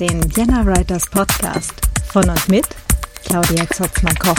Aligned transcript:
Den 0.00 0.22
Vienna 0.36 0.64
Writers 0.64 1.10
Podcast 1.10 1.74
von 2.12 2.30
und 2.30 2.48
mit 2.48 2.64
Claudia 3.24 3.68
Zotzmann-Koch. 3.68 4.36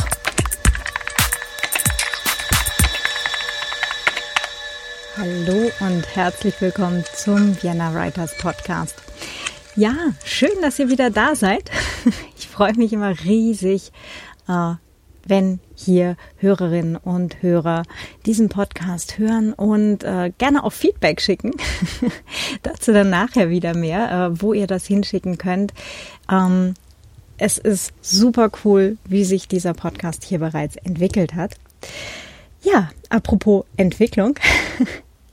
Hallo 5.18 5.70
und 5.82 6.16
herzlich 6.16 6.62
willkommen 6.62 7.04
zum 7.14 7.62
Vienna 7.62 7.94
Writers 7.94 8.38
Podcast. 8.38 8.96
Ja, 9.76 9.94
schön, 10.24 10.62
dass 10.62 10.80
ihr 10.80 10.88
wieder 10.90 11.10
da 11.10 11.36
seid. 11.36 11.70
Ich 12.38 12.48
freue 12.48 12.74
mich 12.76 12.94
immer 12.94 13.20
riesig, 13.26 13.92
äh, 14.48 14.76
wenn 15.26 15.60
hier 15.76 16.18
Hörerinnen 16.38 16.96
und 16.96 17.42
Hörer 17.42 17.84
diesen 18.26 18.50
Podcast 18.50 19.18
hören 19.18 19.54
und 19.54 20.04
äh, 20.04 20.32
gerne 20.38 20.64
auch 20.64 20.74
Feedback 20.74 21.22
schicken. 21.22 21.52
Dazu 22.64 22.94
dann 22.94 23.10
nachher 23.10 23.50
wieder 23.50 23.76
mehr, 23.76 24.12
äh, 24.12 24.42
wo 24.42 24.54
ihr 24.54 24.68
das 24.68 24.86
hinschicken 24.86 25.38
könnt. 25.38 25.74
Ähm, 26.32 26.74
es 27.38 27.58
ist 27.58 27.94
super 28.02 28.52
cool, 28.66 28.98
wie 29.06 29.24
sich 29.24 29.48
dieser 29.48 29.74
Podcast 29.74 30.24
hier 30.24 30.40
bereits 30.40 30.76
entwickelt 30.76 31.36
hat. 31.36 31.56
Ja, 32.62 32.90
apropos 33.10 33.66
Entwicklung. 33.78 34.38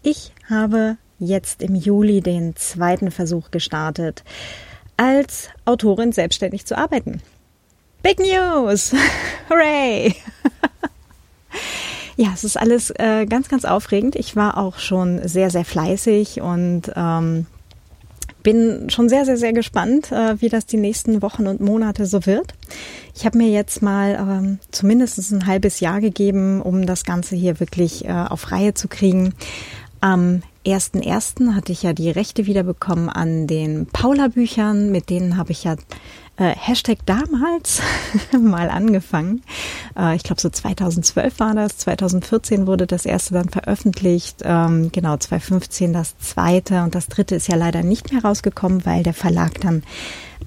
Ich 0.09 0.30
habe 0.49 0.99
jetzt 1.19 1.63
im 1.63 1.75
Juli 1.75 2.21
den 2.21 2.55
zweiten 2.55 3.11
Versuch 3.11 3.51
gestartet, 3.51 4.23
als 4.97 5.49
Autorin 5.65 6.13
selbstständig 6.13 6.65
zu 6.65 6.79
arbeiten. 6.79 7.21
Big 8.07 8.21
News! 8.21 8.95
Hooray! 9.51 10.15
ja, 12.16 12.29
es 12.32 12.45
ist 12.45 12.57
alles 12.57 12.90
äh, 12.90 13.26
ganz, 13.26 13.48
ganz 13.48 13.65
aufregend. 13.65 14.15
Ich 14.15 14.37
war 14.37 14.59
auch 14.59 14.79
schon 14.79 15.26
sehr, 15.26 15.51
sehr 15.51 15.65
fleißig 15.65 16.40
und 16.40 16.82
ähm, 16.95 17.46
bin 18.45 18.90
schon 18.90 19.09
sehr, 19.09 19.24
sehr, 19.24 19.37
sehr 19.37 19.52
gespannt, 19.52 20.13
äh, 20.13 20.40
wie 20.40 20.48
das 20.48 20.66
die 20.66 20.76
nächsten 20.76 21.21
Wochen 21.21 21.48
und 21.48 21.60
Monate 21.60 22.07
so 22.07 22.26
wird. 22.26 22.54
Ich 23.13 23.26
habe 23.26 23.38
mir 23.38 23.48
jetzt 23.48 23.82
mal 23.82 24.15
ähm, 24.15 24.60
zumindest 24.70 25.32
ein 25.32 25.46
halbes 25.48 25.80
Jahr 25.80 26.01
gegeben, 26.01 26.63
um 26.63 26.87
das 26.87 27.02
Ganze 27.02 27.35
hier 27.35 27.59
wirklich 27.59 28.04
äh, 28.04 28.13
auf 28.13 28.52
Reihe 28.52 28.74
zu 28.74 28.87
kriegen. 28.87 29.35
Am 30.01 30.43
1.1. 30.65 31.54
hatte 31.54 31.73
ich 31.73 31.82
ja 31.82 31.93
die 31.93 32.10
Rechte 32.10 32.46
wiederbekommen 32.46 33.09
an 33.09 33.48
den 33.48 33.87
Paula-Büchern. 33.87 34.93
Mit 34.93 35.10
denen 35.10 35.37
habe 35.37 35.51
ich 35.51 35.65
ja 35.65 35.74
äh, 36.37 36.54
Hashtag 36.54 36.98
damals 37.06 37.80
mal 38.38 38.70
angefangen. 38.70 39.42
Äh, 39.98 40.16
ich 40.16 40.23
glaube, 40.23 40.40
so 40.40 40.48
2012 40.48 41.38
war 41.40 41.54
das. 41.54 41.79
2014 41.79 42.66
wurde 42.66 42.87
das 42.87 43.06
erste 43.06 43.34
dann 43.34 43.48
veröffentlicht. 43.48 44.42
Ähm, 44.45 44.90
genau, 44.92 45.16
2015 45.16 45.92
das 45.92 46.18
zweite. 46.18 46.82
Und 46.82 46.95
das 46.95 47.09
dritte 47.09 47.34
ist 47.34 47.48
ja 47.48 47.57
leider 47.57 47.82
nicht 47.82 48.12
mehr 48.12 48.23
rausgekommen, 48.23 48.84
weil 48.84 49.02
der 49.02 49.14
Verlag 49.14 49.60
dann 49.60 49.82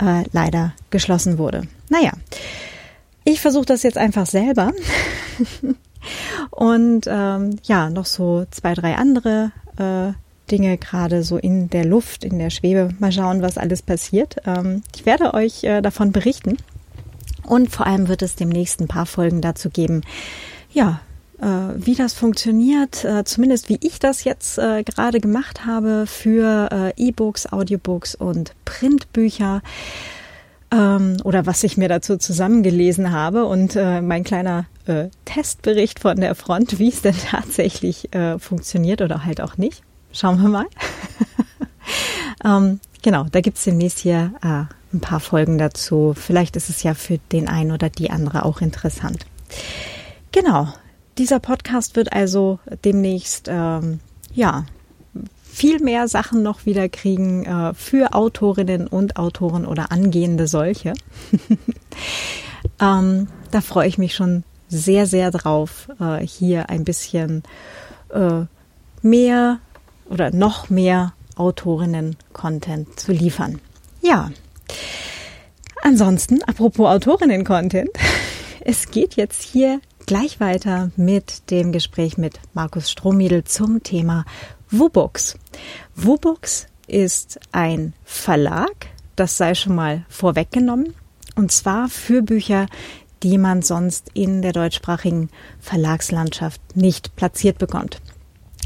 äh, 0.01 0.23
leider 0.31 0.73
geschlossen 0.89 1.37
wurde. 1.37 1.63
Naja, 1.89 2.11
ich 3.23 3.41
versuche 3.41 3.65
das 3.65 3.83
jetzt 3.83 3.97
einfach 3.97 4.25
selber. 4.25 4.71
Und 6.51 7.05
ähm, 7.07 7.59
ja, 7.63 7.89
noch 7.89 8.05
so 8.05 8.45
zwei, 8.51 8.73
drei 8.73 8.95
andere 8.95 9.51
äh, 9.77 10.13
Dinge 10.49 10.77
gerade 10.77 11.23
so 11.23 11.37
in 11.37 11.69
der 11.69 11.85
Luft, 11.85 12.23
in 12.23 12.39
der 12.39 12.49
Schwebe. 12.49 12.89
Mal 12.99 13.11
schauen, 13.11 13.41
was 13.41 13.57
alles 13.57 13.81
passiert. 13.81 14.37
Ähm, 14.45 14.83
ich 14.95 15.05
werde 15.05 15.33
euch 15.33 15.63
äh, 15.63 15.81
davon 15.81 16.11
berichten. 16.11 16.57
Und 17.45 17.71
vor 17.71 17.87
allem 17.87 18.07
wird 18.07 18.21
es 18.21 18.35
demnächst 18.35 18.79
ein 18.79 18.87
paar 18.87 19.05
Folgen 19.05 19.41
dazu 19.41 19.69
geben, 19.69 20.01
ja, 20.71 21.01
äh, 21.41 21.45
wie 21.75 21.95
das 21.95 22.13
funktioniert, 22.13 23.03
äh, 23.05 23.23
zumindest 23.23 23.69
wie 23.69 23.79
ich 23.81 23.97
das 23.99 24.23
jetzt 24.23 24.57
gerade 24.57 25.19
gemacht 25.19 25.65
habe 25.65 26.05
für 26.05 26.93
E-Books, 26.95 27.51
Audiobooks 27.51 28.13
und 28.13 28.53
Printbücher 28.65 29.61
ähm, 30.71 31.17
oder 31.23 31.47
was 31.47 31.63
ich 31.63 31.75
mir 31.77 31.89
dazu 31.89 32.17
zusammengelesen 32.17 33.11
habe 33.11 33.45
und 33.45 33.75
mein 33.75 34.23
kleiner 34.23 34.65
Testbericht 35.25 35.99
von 35.99 36.17
der 36.17 36.35
Front, 36.35 36.77
wie 36.77 36.89
es 36.89 37.01
denn 37.01 37.15
tatsächlich 37.31 38.09
funktioniert 38.37 39.01
oder 39.01 39.25
halt 39.25 39.41
auch 39.41 39.57
nicht. 39.57 39.83
Schauen 40.11 40.41
wir 40.41 40.49
mal. 40.49 40.65
ähm, 42.45 42.79
genau, 43.01 43.25
da 43.31 43.41
gibt's 43.41 43.63
demnächst 43.63 43.99
hier 43.99 44.33
äh, 44.41 44.73
ein 44.93 45.01
paar 45.01 45.19
Folgen 45.19 45.57
dazu. 45.57 46.13
Vielleicht 46.15 46.55
ist 46.55 46.69
es 46.69 46.83
ja 46.83 46.93
für 46.93 47.19
den 47.31 47.47
einen 47.47 47.71
oder 47.71 47.89
die 47.89 48.09
andere 48.09 48.43
auch 48.43 48.61
interessant. 48.61 49.25
Genau, 50.31 50.67
dieser 51.17 51.39
Podcast 51.39 51.95
wird 51.95 52.13
also 52.13 52.59
demnächst 52.83 53.47
ähm, 53.49 53.99
ja 54.33 54.65
viel 55.43 55.79
mehr 55.79 56.07
Sachen 56.07 56.41
noch 56.41 56.65
wieder 56.65 56.87
kriegen 56.87 57.45
äh, 57.45 57.73
für 57.73 58.13
Autorinnen 58.13 58.87
und 58.87 59.17
Autoren 59.17 59.65
oder 59.65 59.91
angehende 59.91 60.47
solche. 60.47 60.93
ähm, 62.79 63.27
da 63.51 63.61
freue 63.61 63.87
ich 63.87 63.97
mich 63.97 64.15
schon 64.15 64.43
sehr, 64.69 65.05
sehr 65.05 65.31
drauf, 65.31 65.89
äh, 65.99 66.25
hier 66.25 66.69
ein 66.69 66.83
bisschen 66.83 67.43
äh, 68.13 68.45
mehr 69.01 69.59
oder 70.09 70.31
noch 70.31 70.69
mehr 70.69 71.13
Autorinnen-Content 71.35 72.99
zu 72.99 73.11
liefern. 73.11 73.59
Ja. 74.01 74.31
Ansonsten, 75.81 76.43
apropos 76.43 76.87
Autorinnen-Content, 76.87 77.89
es 78.61 78.91
geht 78.91 79.15
jetzt 79.15 79.41
hier 79.41 79.79
gleich 80.05 80.39
weiter 80.39 80.91
mit 80.95 81.49
dem 81.51 81.71
Gespräch 81.71 82.17
mit 82.17 82.39
Markus 82.53 82.91
Strohmiedel 82.91 83.43
zum 83.43 83.83
Thema 83.83 84.25
Wubux. 84.71 85.37
Wubux 85.95 86.67
ist 86.87 87.39
ein 87.51 87.93
Verlag, 88.03 88.87
das 89.15 89.37
sei 89.37 89.53
schon 89.53 89.75
mal 89.75 90.05
vorweggenommen, 90.09 90.95
und 91.35 91.51
zwar 91.51 91.89
für 91.89 92.21
Bücher, 92.21 92.65
die 93.23 93.37
man 93.37 93.61
sonst 93.61 94.09
in 94.13 94.41
der 94.41 94.53
deutschsprachigen 94.53 95.29
Verlagslandschaft 95.59 96.61
nicht 96.75 97.15
platziert 97.15 97.57
bekommt. 97.57 98.01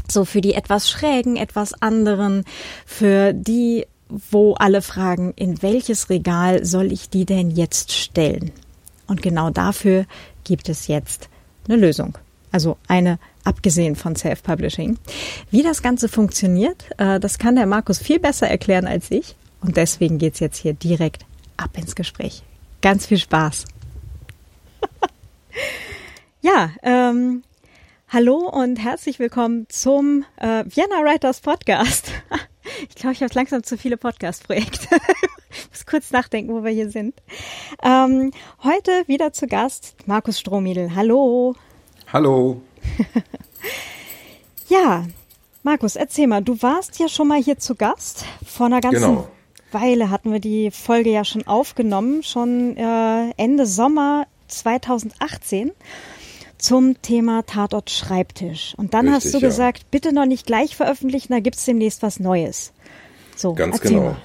So 0.08 0.24
für 0.24 0.40
die 0.40 0.54
etwas 0.54 0.90
schrägen, 0.90 1.36
etwas 1.36 1.74
anderen, 1.82 2.44
für 2.86 3.32
die, 3.32 3.86
wo 4.08 4.54
alle 4.54 4.82
fragen, 4.82 5.32
in 5.36 5.62
welches 5.62 6.10
Regal 6.10 6.64
soll 6.64 6.92
ich 6.92 7.08
die 7.08 7.24
denn 7.24 7.50
jetzt 7.50 7.92
stellen? 7.92 8.52
Und 9.06 9.22
genau 9.22 9.50
dafür 9.50 10.06
gibt 10.44 10.68
es 10.68 10.86
jetzt 10.86 11.28
eine 11.68 11.76
Lösung. 11.76 12.18
Also 12.52 12.76
eine 12.86 13.18
abgesehen 13.42 13.96
von 13.96 14.16
Self-Publishing. 14.16 14.98
Wie 15.50 15.62
das 15.62 15.82
Ganze 15.82 16.08
funktioniert, 16.08 16.84
äh, 16.98 17.18
das 17.18 17.38
kann 17.38 17.56
der 17.56 17.66
Markus 17.66 17.98
viel 17.98 18.18
besser 18.18 18.48
erklären 18.48 18.86
als 18.86 19.10
ich. 19.10 19.36
Und 19.60 19.76
deswegen 19.76 20.18
geht's 20.18 20.40
jetzt 20.40 20.58
hier 20.58 20.74
direkt 20.74 21.24
ab 21.56 21.76
ins 21.76 21.94
Gespräch. 21.94 22.42
Ganz 22.80 23.06
viel 23.06 23.18
Spaß. 23.18 23.64
ja, 26.42 26.70
ähm, 26.82 27.42
hallo 28.14 28.48
und 28.48 28.76
herzlich 28.76 29.18
willkommen 29.18 29.66
zum 29.68 30.24
äh, 30.36 30.64
Vienna 30.68 31.02
Writers 31.02 31.40
Podcast. 31.40 32.12
Ich 32.88 32.94
glaube, 32.94 33.12
ich 33.12 33.22
habe 33.22 33.34
langsam 33.34 33.62
zu 33.62 33.76
viele 33.76 33.98
Podcast-Projekte. 33.98 34.88
ich 35.50 35.68
muss 35.70 35.84
kurz 35.84 36.12
nachdenken, 36.12 36.54
wo 36.54 36.64
wir 36.64 36.70
hier 36.70 36.90
sind. 36.90 37.14
Ähm, 37.82 38.30
heute 38.62 38.90
wieder 39.06 39.34
zu 39.34 39.46
Gast 39.46 39.96
Markus 40.06 40.40
Strohmiedel. 40.40 40.94
Hallo. 40.94 41.56
Hallo. 42.10 42.62
ja, 44.68 45.04
Markus, 45.62 45.96
erzähl 45.96 46.26
mal, 46.26 46.42
du 46.42 46.62
warst 46.62 46.98
ja 46.98 47.08
schon 47.08 47.28
mal 47.28 47.42
hier 47.42 47.58
zu 47.58 47.74
Gast. 47.74 48.24
Vor 48.46 48.66
einer 48.66 48.80
ganzen 48.80 49.00
genau. 49.02 49.28
Weile 49.72 50.08
hatten 50.08 50.32
wir 50.32 50.40
die 50.40 50.70
Folge 50.70 51.10
ja 51.10 51.24
schon 51.24 51.46
aufgenommen, 51.46 52.22
schon 52.22 52.76
äh, 52.78 53.30
Ende 53.36 53.66
Sommer 53.66 54.26
2018 54.48 55.72
zum 56.64 57.00
Thema 57.02 57.42
Tatort 57.42 57.90
Schreibtisch. 57.90 58.74
Und 58.78 58.94
dann 58.94 59.08
Richtig, 59.08 59.24
hast 59.26 59.34
du 59.34 59.38
ja. 59.38 59.48
gesagt, 59.48 59.90
bitte 59.90 60.14
noch 60.14 60.24
nicht 60.24 60.46
gleich 60.46 60.76
veröffentlichen, 60.76 61.32
da 61.32 61.40
gibt 61.40 61.56
es 61.56 61.64
demnächst 61.64 62.02
was 62.02 62.20
Neues. 62.20 62.72
So, 63.36 63.54
Ganz 63.54 63.80
genau. 63.80 64.02
Mal. 64.02 64.16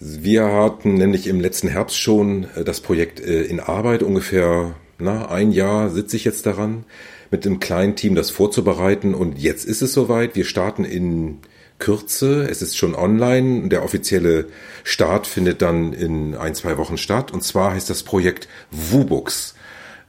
Wir 0.00 0.46
hatten 0.46 0.94
nämlich 0.94 1.26
im 1.26 1.40
letzten 1.40 1.68
Herbst 1.68 1.98
schon 1.98 2.46
äh, 2.56 2.64
das 2.64 2.80
Projekt 2.80 3.20
äh, 3.20 3.42
in 3.42 3.60
Arbeit, 3.60 4.02
ungefähr 4.02 4.74
na, 4.98 5.30
ein 5.30 5.52
Jahr 5.52 5.90
sitze 5.90 6.16
ich 6.16 6.24
jetzt 6.24 6.46
daran 6.46 6.84
mit 7.30 7.44
einem 7.44 7.60
kleinen 7.60 7.96
Team 7.96 8.14
das 8.14 8.30
vorzubereiten. 8.30 9.14
Und 9.14 9.38
jetzt 9.38 9.66
ist 9.66 9.82
es 9.82 9.92
soweit. 9.92 10.36
Wir 10.36 10.46
starten 10.46 10.86
in 10.86 11.38
Kürze. 11.78 12.48
Es 12.48 12.62
ist 12.62 12.78
schon 12.78 12.94
online. 12.94 13.68
Der 13.68 13.84
offizielle 13.84 14.46
Start 14.84 15.26
findet 15.26 15.60
dann 15.60 15.92
in 15.92 16.34
ein, 16.34 16.54
zwei 16.54 16.78
Wochen 16.78 16.96
statt. 16.96 17.30
Und 17.30 17.44
zwar 17.44 17.72
heißt 17.72 17.90
das 17.90 18.04
Projekt 18.04 18.48
WUBUX. 18.70 19.55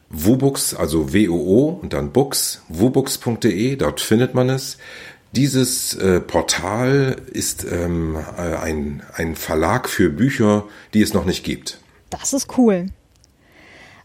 WUBUX, 0.10 0.74
also 0.74 1.14
W-O-O 1.14 1.80
und 1.82 1.94
dann 1.94 2.12
Books, 2.12 2.62
wubux.de, 2.70 3.76
dort 3.76 4.02
findet 4.02 4.34
man 4.34 4.50
es. 4.50 4.78
Dieses 5.34 5.94
äh, 5.96 6.22
Portal 6.22 7.18
ist 7.32 7.66
ähm, 7.70 8.16
äh, 8.38 8.56
ein, 8.56 9.04
ein 9.14 9.36
Verlag 9.36 9.90
für 9.90 10.10
Bücher, 10.10 10.66
die 10.94 11.02
es 11.02 11.14
noch 11.14 11.26
nicht 11.26 11.44
gibt. 11.44 11.80
Das 12.10 12.34
ist 12.34 12.58
cool. 12.58 12.88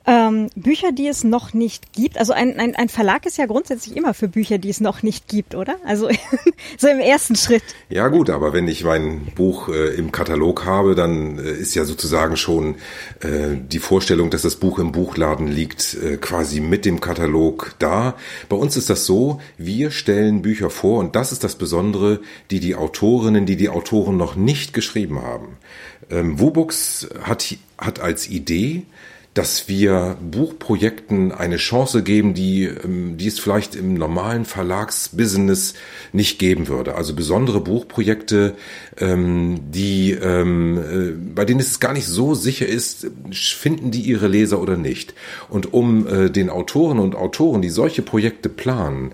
Ähm, 0.05 0.51
Bücher, 0.57 0.91
die 0.91 1.07
es 1.07 1.23
noch 1.23 1.55
nicht 1.55 1.93
gibt. 1.93 2.19
Also 2.19 2.33
ein, 2.33 2.59
ein, 2.59 2.75
ein 2.75 2.89
Verlag 2.89 3.25
ist 3.25 3.39
ja 3.39 3.47
grundsätzlich 3.47 3.97
immer 3.97 4.15
für 4.15 4.27
Bücher, 4.27 4.59
die 4.59 4.69
es 4.69 4.81
noch 4.81 5.05
nicht 5.05 5.29
gibt, 5.29 5.55
oder? 5.55 5.77
Also 5.85 6.09
so 6.79 6.89
im 6.89 6.99
ersten 6.99 7.37
Schritt. 7.37 7.63
Ja 7.89 8.09
gut, 8.09 8.29
aber 8.29 8.53
wenn 8.53 8.67
ich 8.67 8.83
mein 8.83 9.27
Buch 9.37 9.69
äh, 9.69 9.95
im 9.95 10.11
Katalog 10.11 10.65
habe, 10.65 10.97
dann 10.97 11.39
äh, 11.39 11.53
ist 11.53 11.77
ja 11.77 11.85
sozusagen 11.85 12.37
schon 12.37 12.77
äh, 13.21 13.57
die 13.57 13.79
Vorstellung, 13.79 14.31
dass 14.31 14.43
das 14.43 14.57
Buch 14.57 14.81
im 14.81 14.91
Buchladen 14.91 15.47
liegt, 15.47 15.95
äh, 15.95 16.17
quasi 16.17 16.61
mit 16.61 16.85
dem 16.85 17.01
Katalog 17.01 17.77
da. 17.79 18.17
Bei 18.49 18.57
uns 18.57 18.77
ist 18.77 18.91
das 18.91 19.07
so, 19.07 19.41
wir 19.57 19.93
stellen 19.93 20.43
Bücher 20.43 20.71
vor 20.71 20.99
und 20.99 21.15
das 21.15 21.31
ist 21.31 21.45
das 21.45 21.55
Besondere, 21.55 22.21
die 22.51 22.59
die 22.59 22.75
Autorinnen, 22.75 23.47
die 23.47 23.57
die 23.57 23.69
Autoren 23.69 24.17
noch 24.17 24.35
nicht 24.35 24.73
geschrieben 24.73 25.23
haben. 25.23 25.59
Ähm, 26.11 26.41
Wubux 26.41 27.09
hat, 27.23 27.55
hat 27.79 28.01
als 28.01 28.29
Idee, 28.29 28.83
dass 29.35 29.67
wir 29.67 30.19
Buchprojekten 30.21 31.33
eine 31.33 31.57
Chance 31.57 32.03
geben, 32.03 32.35
die, 32.35 32.65
ähm, 32.65 33.17
die 33.17 33.29
es 33.29 33.39
vielleicht 33.39 33.75
im 33.75 33.95
normalen 33.95 34.45
Verlagsbusiness 34.45 35.75
nicht 36.13 36.39
geben 36.39 36.69
würde. 36.69 36.97
Also 36.97 37.15
besondere 37.15 37.61
Buchprojekte, 37.61 38.55
ähm, 38.99 39.61
die, 39.71 40.13
ähm, 40.13 40.79
äh, 40.79 41.35
bei 41.35 41.47
denen 41.47 41.61
es 41.61 41.81
gar 41.81 41.95
nicht 41.95 42.07
so 42.07 42.35
sicher 42.35 42.67
ist, 42.67 43.07
finden 43.33 43.91
die 43.91 44.03
ihre 44.03 44.29
Leser 44.29 44.61
oder 44.61 44.77
nicht. 44.77 45.15
Und 45.49 45.73
um 45.73 46.07
äh, 46.07 46.31
den 46.31 46.51
Autoren 46.51 46.99
und 46.99 47.15
Autoren, 47.15 47.63
die 47.63 47.71
solche 47.71 48.03
Projekte 48.03 48.51
planen, 48.51 49.13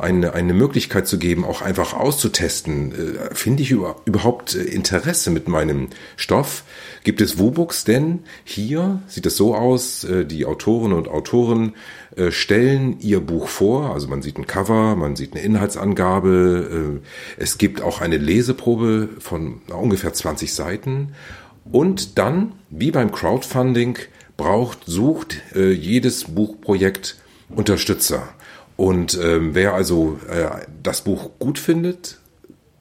eine, 0.00 0.34
eine 0.34 0.54
Möglichkeit 0.54 1.06
zu 1.06 1.18
geben, 1.18 1.44
auch 1.44 1.62
einfach 1.62 1.94
auszutesten, 1.94 2.92
äh, 2.92 3.34
finde 3.34 3.62
ich 3.62 3.70
über, 3.70 3.96
überhaupt 4.04 4.54
Interesse 4.54 5.30
mit 5.30 5.48
meinem 5.48 5.88
Stoff, 6.16 6.64
Gibt 7.06 7.20
es 7.20 7.38
Wubooks 7.38 7.84
denn? 7.84 8.24
Hier 8.42 9.00
sieht 9.06 9.26
es 9.26 9.36
so 9.36 9.54
aus, 9.54 10.02
äh, 10.02 10.24
die 10.24 10.44
Autorinnen 10.44 10.98
und 10.98 11.06
Autoren 11.06 11.74
äh, 12.16 12.32
stellen 12.32 12.98
ihr 12.98 13.20
Buch 13.20 13.46
vor, 13.46 13.94
also 13.94 14.08
man 14.08 14.22
sieht 14.22 14.38
ein 14.38 14.48
Cover, 14.48 14.96
man 14.96 15.14
sieht 15.14 15.32
eine 15.32 15.44
Inhaltsangabe, 15.44 16.98
äh, 17.00 17.40
es 17.40 17.58
gibt 17.58 17.80
auch 17.80 18.00
eine 18.00 18.16
Leseprobe 18.16 19.08
von 19.20 19.60
ungefähr 19.68 20.14
20 20.14 20.52
Seiten 20.52 21.12
und 21.70 22.18
dann, 22.18 22.54
wie 22.70 22.90
beim 22.90 23.12
Crowdfunding, 23.12 23.98
braucht, 24.36 24.80
sucht 24.86 25.36
jedes 25.54 26.24
Buchprojekt 26.24 27.16
Unterstützer. 27.48 28.34
Und 28.76 29.18
ähm, 29.22 29.54
wer 29.54 29.74
also 29.74 30.18
äh, 30.28 30.66
das 30.82 31.02
Buch 31.02 31.30
gut 31.38 31.58
findet, 31.58 32.18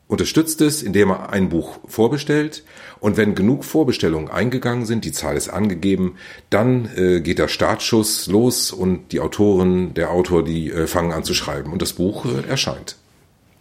unterstützt 0.07 0.62
es, 0.62 0.83
indem 0.83 1.09
er 1.09 1.30
ein 1.30 1.50
Buch 1.50 1.80
vorbestellt. 1.88 2.63
Und 3.00 3.18
wenn 3.18 3.36
genug 3.36 3.63
Vorbestellungen 3.63 4.30
eingegangen 4.30 4.86
sind, 4.86 5.06
die 5.06 5.12
Zahl 5.12 5.36
ist 5.36 5.50
angegeben, 5.50 6.15
dann 6.50 6.89
äh, 6.95 7.21
geht 7.21 7.39
der 7.39 7.47
Startschuss 7.47 8.27
los 8.27 8.71
und 8.71 9.12
die 9.12 9.19
Autorin, 9.19 9.94
der 9.94 10.12
Autor, 10.12 10.44
die 10.44 10.71
äh, 10.71 10.88
fangen 10.88 11.12
an 11.12 11.24
zu 11.24 11.33
schreiben 11.33 11.71
und 11.71 11.81
das 11.81 11.94
Buch 11.94 12.25
äh, 12.25 12.47
erscheint. 12.47 12.97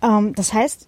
Ähm, 0.02 0.34
das 0.34 0.52
heißt, 0.52 0.86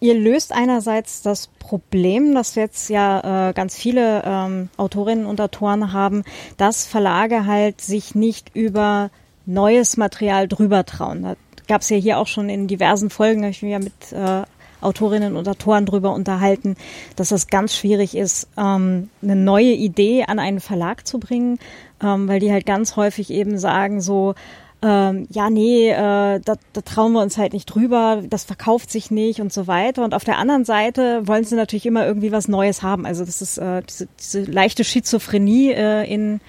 ihr 0.00 0.14
löst 0.14 0.52
einerseits 0.52 1.22
das 1.22 1.48
Problem, 1.58 2.34
das 2.34 2.54
jetzt 2.54 2.90
ja 2.90 3.50
äh, 3.50 3.52
ganz 3.52 3.76
viele 3.76 4.22
ähm, 4.24 4.68
Autorinnen 4.76 5.26
und 5.26 5.40
Autoren 5.40 5.92
haben, 5.92 6.24
dass 6.56 6.86
Verlage 6.86 7.46
halt 7.46 7.80
sich 7.80 8.14
nicht 8.14 8.54
über 8.54 9.10
neues 9.52 9.96
Material 9.96 10.48
drüber 10.48 10.84
trauen. 10.84 11.22
Da 11.22 11.36
gab 11.68 11.82
es 11.82 11.90
ja 11.90 11.96
hier 11.96 12.18
auch 12.18 12.26
schon 12.26 12.48
in 12.48 12.66
diversen 12.66 13.10
Folgen, 13.10 13.42
habe 13.42 13.50
ich 13.50 13.62
mich 13.62 13.72
ja 13.72 13.78
mit 13.78 14.12
äh, 14.12 14.44
Autorinnen 14.80 15.36
und 15.36 15.48
Autoren 15.48 15.86
drüber 15.86 16.12
unterhalten, 16.12 16.76
dass 17.16 17.32
es 17.32 17.48
ganz 17.48 17.76
schwierig 17.76 18.16
ist, 18.16 18.48
ähm, 18.56 19.10
eine 19.22 19.36
neue 19.36 19.72
Idee 19.72 20.24
an 20.26 20.38
einen 20.38 20.60
Verlag 20.60 21.06
zu 21.06 21.18
bringen, 21.18 21.58
ähm, 22.02 22.28
weil 22.28 22.40
die 22.40 22.50
halt 22.50 22.66
ganz 22.66 22.96
häufig 22.96 23.30
eben 23.30 23.58
sagen 23.58 24.00
so, 24.00 24.34
ähm, 24.82 25.26
ja, 25.30 25.50
nee, 25.50 25.90
äh, 25.90 26.40
da, 26.40 26.54
da 26.72 26.80
trauen 26.82 27.12
wir 27.12 27.20
uns 27.20 27.36
halt 27.36 27.52
nicht 27.52 27.66
drüber, 27.66 28.22
das 28.28 28.44
verkauft 28.44 28.90
sich 28.90 29.10
nicht 29.10 29.40
und 29.40 29.52
so 29.52 29.66
weiter. 29.66 30.02
Und 30.04 30.14
auf 30.14 30.24
der 30.24 30.38
anderen 30.38 30.64
Seite 30.64 31.26
wollen 31.28 31.44
sie 31.44 31.54
natürlich 31.54 31.84
immer 31.84 32.06
irgendwie 32.06 32.32
was 32.32 32.48
Neues 32.48 32.82
haben. 32.82 33.04
Also 33.04 33.26
das 33.26 33.42
ist 33.42 33.58
äh, 33.58 33.82
diese, 33.82 34.08
diese 34.18 34.42
leichte 34.44 34.84
Schizophrenie 34.84 35.72
äh, 35.72 36.10
in, 36.10 36.40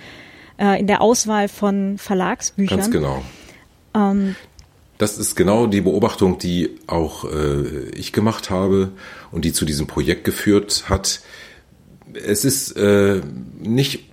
äh, 0.61 0.79
in 0.79 0.87
der 0.87 1.01
Auswahl 1.01 1.47
von 1.47 1.97
Verlagsbüchern. 1.97 2.77
Ganz 2.77 2.91
genau. 2.91 3.23
Ähm, 3.95 4.35
das 4.97 5.17
ist 5.17 5.35
genau 5.35 5.65
die 5.65 5.81
Beobachtung, 5.81 6.37
die 6.37 6.77
auch 6.85 7.25
äh, 7.25 7.89
ich 7.95 8.13
gemacht 8.13 8.51
habe 8.51 8.91
und 9.31 9.43
die 9.43 9.51
zu 9.51 9.65
diesem 9.65 9.87
Projekt 9.87 10.23
geführt 10.23 10.85
hat. 10.87 11.21
Es 12.13 12.45
ist 12.45 12.77
äh, 12.77 13.21
nicht 13.59 14.11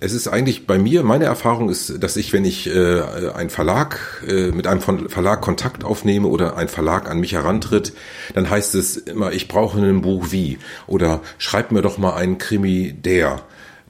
es 0.00 0.12
ist 0.12 0.28
eigentlich 0.28 0.66
bei 0.66 0.78
mir, 0.78 1.02
meine 1.02 1.24
Erfahrung 1.24 1.70
ist, 1.70 2.02
dass 2.02 2.16
ich, 2.16 2.34
wenn 2.34 2.44
ich 2.44 2.66
äh, 2.66 3.00
ein 3.34 3.48
Verlag, 3.48 4.22
äh, 4.28 4.50
mit 4.50 4.66
einem 4.66 4.82
Verlag 4.82 5.40
Kontakt 5.40 5.82
aufnehme 5.82 6.28
oder 6.28 6.58
ein 6.58 6.68
Verlag 6.68 7.08
an 7.08 7.20
mich 7.20 7.32
herantritt, 7.32 7.94
dann 8.34 8.50
heißt 8.50 8.74
es 8.74 8.98
immer, 8.98 9.32
ich 9.32 9.48
brauche 9.48 9.78
ein 9.78 10.02
Buch 10.02 10.26
wie 10.30 10.58
oder 10.86 11.22
schreib 11.38 11.72
mir 11.72 11.80
doch 11.80 11.96
mal 11.96 12.14
einen 12.14 12.36
Krimi 12.36 12.92
der. 12.92 13.40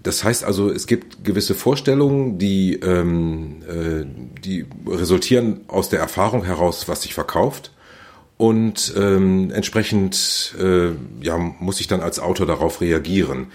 Das 0.05 0.23
heißt 0.23 0.45
also, 0.45 0.71
es 0.71 0.87
gibt 0.87 1.25
gewisse 1.25 1.55
Vorstellungen, 1.55 2.39
die, 2.39 2.75
ähm, 2.75 3.63
äh, 3.67 4.05
die 4.41 4.67
resultieren 4.87 5.63
aus 5.67 5.89
der 5.89 5.99
Erfahrung 5.99 6.45
heraus, 6.45 6.89
was 6.89 7.03
sich 7.03 7.15
verkauft. 7.15 7.73
Und 8.37 8.93
ähm, 8.97 9.51
entsprechend 9.51 10.55
äh, 10.61 10.91
ja, 11.23 11.39
muss 11.39 11.81
ich 11.81 11.87
dann 11.87 12.01
als 12.01 12.19
Autor 12.19 12.47
darauf 12.47 12.83
reagieren. 12.83 13.47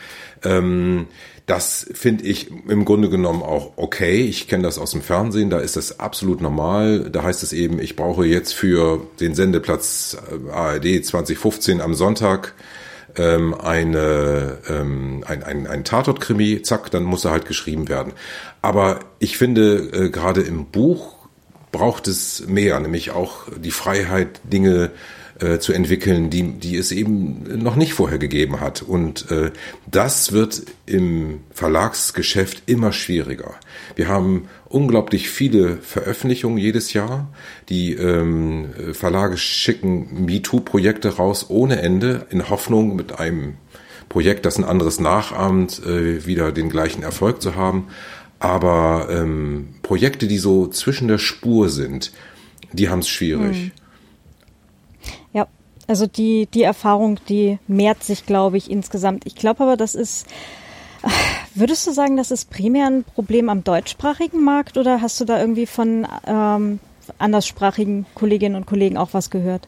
Ähm, 0.44 1.06
das 1.46 1.88
finde 1.94 2.26
ich 2.26 2.50
im 2.68 2.84
Grunde 2.84 3.10
genommen 3.10 3.44
auch 3.44 3.74
okay. 3.76 4.22
Ich 4.22 4.48
kenne 4.48 4.64
das 4.64 4.80
aus 4.80 4.92
dem 4.92 5.04
Fernsehen, 5.04 5.52
da 5.52 5.60
ist 5.60 5.76
das 5.76 6.00
absolut 6.00 6.42
normal. 6.42 7.12
Da 7.12 7.22
heißt 7.24 7.44
es 7.44 7.54
eben, 7.54 7.80
ich 7.80 7.96
brauche 7.96 8.26
jetzt 8.26 8.54
für 8.54 9.06
den 9.20 9.36
Sendeplatz 9.36 10.18
äh, 10.32 10.52
ARD 10.52 11.06
2015 11.06 11.80
am 11.80 11.94
Sonntag 11.94 12.56
ähm, 13.18 13.54
eine, 13.54 14.58
ähm, 14.68 15.24
ein, 15.28 15.44
ein, 15.44 15.68
ein 15.68 15.84
Tatort-Krimi, 15.84 16.62
zack, 16.62 16.92
dann 16.92 17.04
muss 17.04 17.26
er 17.26 17.32
halt 17.32 17.46
geschrieben 17.46 17.90
werden. 17.90 18.14
Aber 18.62 19.00
ich 19.20 19.38
finde, 19.38 19.78
äh, 19.78 20.10
gerade 20.10 20.42
im 20.42 20.66
Buch 20.66 21.16
braucht 21.72 22.08
es 22.08 22.48
mehr, 22.48 22.80
nämlich 22.80 23.12
auch 23.12 23.48
die 23.56 23.72
Freiheit, 23.72 24.42
Dinge 24.44 24.92
äh, 25.40 25.60
zu 25.60 25.74
entwickeln, 25.74 26.30
die, 26.30 26.44
die 26.44 26.76
es 26.76 26.92
eben 26.92 27.62
noch 27.62 27.76
nicht 27.76 27.94
vorher 27.94 28.20
gegeben 28.20 28.60
hat. 28.60 28.82
Und 28.82 29.30
äh, 29.32 29.52
das 29.90 30.32
wird 30.32 30.64
im 30.86 31.42
Verlagsgeschäft 31.52 32.64
immer 32.66 32.92
schwieriger. 32.92 33.56
Wir 33.96 34.08
haben 34.08 34.50
unglaublich 34.68 35.30
viele 35.30 35.78
Veröffentlichungen 35.78 36.58
jedes 36.58 36.94
Jahr. 36.94 37.32
Die 37.70 37.94
ähm, 37.94 38.70
Verlage 38.94 39.38
schicken 39.38 40.26
MeToo-Projekte 40.26 41.16
raus 41.16 41.46
ohne 41.50 41.82
Ende, 41.82 42.28
in 42.30 42.50
Hoffnung 42.50 42.96
mit 42.96 43.20
einem 43.20 43.56
Projekt, 44.10 44.46
das 44.46 44.58
ein 44.58 44.64
anderes 44.64 45.00
nachahmt, 45.00 45.86
äh, 45.86 46.26
wieder 46.26 46.52
den 46.52 46.70
gleichen 46.70 47.04
Erfolg 47.04 47.42
zu 47.42 47.56
haben. 47.56 47.88
Aber 48.40 49.08
ähm, 49.12 49.76
Projekte, 49.84 50.28
die 50.28 50.38
so 50.38 50.68
zwischen 50.68 51.08
der 51.08 51.18
Spur 51.18 51.70
sind, 51.70 52.12
die 52.72 52.90
haben 52.90 53.00
es 53.00 53.10
schwierig. 53.10 53.58
Hm. 53.58 53.72
Also 55.90 56.06
die, 56.06 56.46
die 56.46 56.62
Erfahrung, 56.62 57.20
die 57.30 57.58
mehrt 57.68 58.04
sich, 58.04 58.28
glaube 58.28 58.58
ich, 58.58 58.70
insgesamt. 58.70 59.26
Ich 59.26 59.34
glaube 59.34 59.64
aber, 59.64 59.76
das 59.76 59.96
ist 59.96 60.28
Würdest 61.56 61.88
du 61.88 61.92
sagen, 61.92 62.18
das 62.18 62.30
ist 62.30 62.50
primär 62.50 62.88
ein 62.88 63.04
Problem 63.04 63.50
am 63.50 63.64
deutschsprachigen 63.64 64.44
Markt 64.44 64.78
oder 64.78 65.02
hast 65.02 65.20
du 65.20 65.26
da 65.26 65.40
irgendwie 65.40 65.66
von 65.66 66.06
ähm, 66.28 66.80
anderssprachigen 67.18 68.06
Kolleginnen 68.16 68.56
und 68.56 68.66
Kollegen 68.66 68.98
auch 68.98 69.10
was 69.14 69.30
gehört? 69.30 69.68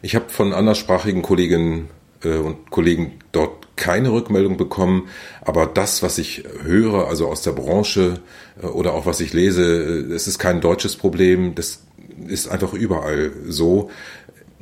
Ich 0.00 0.14
habe 0.14 0.28
von 0.28 0.52
anderssprachigen 0.52 1.22
Kolleginnen 1.22 1.88
äh, 2.24 2.36
und 2.36 2.70
Kollegen 2.70 3.18
dort 3.32 3.76
keine 3.76 4.12
Rückmeldung 4.12 4.56
bekommen, 4.56 5.08
aber 5.40 5.66
das, 5.66 6.02
was 6.02 6.18
ich 6.18 6.44
höre, 6.62 7.08
also 7.08 7.28
aus 7.28 7.42
der 7.42 7.52
Branche 7.52 8.20
äh, 8.62 8.66
oder 8.66 8.94
auch 8.94 9.06
was 9.06 9.20
ich 9.20 9.32
lese, 9.32 9.64
äh, 9.64 10.12
es 10.12 10.26
ist 10.26 10.38
kein 10.38 10.60
deutsches 10.60 10.96
Problem, 10.96 11.54
das 11.54 11.82
ist 12.28 12.48
einfach 12.48 12.72
überall 12.74 13.32
so 13.48 13.90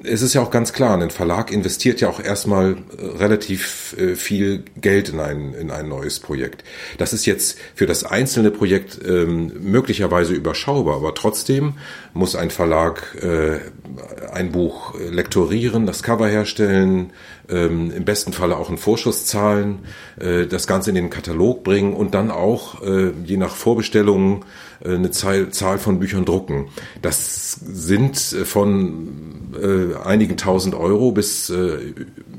es 0.02 0.22
ist 0.22 0.34
ja 0.34 0.40
auch 0.40 0.50
ganz 0.50 0.72
klar, 0.72 1.00
ein 1.00 1.10
Verlag 1.10 1.50
investiert 1.52 2.00
ja 2.00 2.08
auch 2.08 2.20
erstmal 2.20 2.76
äh, 2.98 3.04
relativ 3.18 3.94
äh, 3.98 4.14
viel 4.14 4.64
Geld 4.76 5.10
in 5.10 5.20
ein, 5.20 5.54
in 5.54 5.70
ein 5.70 5.88
neues 5.88 6.20
Projekt. 6.20 6.64
Das 6.98 7.12
ist 7.12 7.26
jetzt 7.26 7.58
für 7.74 7.86
das 7.86 8.04
einzelne 8.04 8.50
Projekt 8.50 8.98
ähm, 9.06 9.52
möglicherweise 9.60 10.32
überschaubar, 10.32 10.96
aber 10.96 11.14
trotzdem 11.14 11.74
muss 12.14 12.34
ein 12.34 12.50
Verlag 12.50 13.16
äh, 13.22 13.58
ein 14.32 14.52
Buch 14.52 14.94
lektorieren, 14.98 15.86
das 15.86 16.02
Cover 16.02 16.28
herstellen, 16.28 17.12
ähm, 17.50 17.90
im 17.90 18.04
besten 18.04 18.32
Falle 18.32 18.56
auch 18.56 18.68
einen 18.68 18.78
Vorschuss 18.78 19.26
zahlen, 19.26 19.80
äh, 20.18 20.46
das 20.46 20.66
Ganze 20.66 20.90
in 20.90 20.96
den 20.96 21.10
Katalog 21.10 21.64
bringen 21.64 21.94
und 21.94 22.14
dann 22.14 22.30
auch 22.30 22.82
äh, 22.82 23.10
je 23.24 23.36
nach 23.36 23.54
Vorbestellungen 23.54 24.44
äh, 24.84 24.94
eine 24.94 25.10
Zahl, 25.10 25.50
Zahl 25.50 25.78
von 25.78 25.98
Büchern 25.98 26.24
drucken. 26.24 26.68
Das 27.02 27.52
sind 27.52 28.16
äh, 28.32 28.44
von 28.44 29.52
äh, 29.60 29.96
einigen 30.06 30.36
tausend 30.36 30.74
Euro 30.74 31.12
bis 31.12 31.50
äh, 31.50 31.78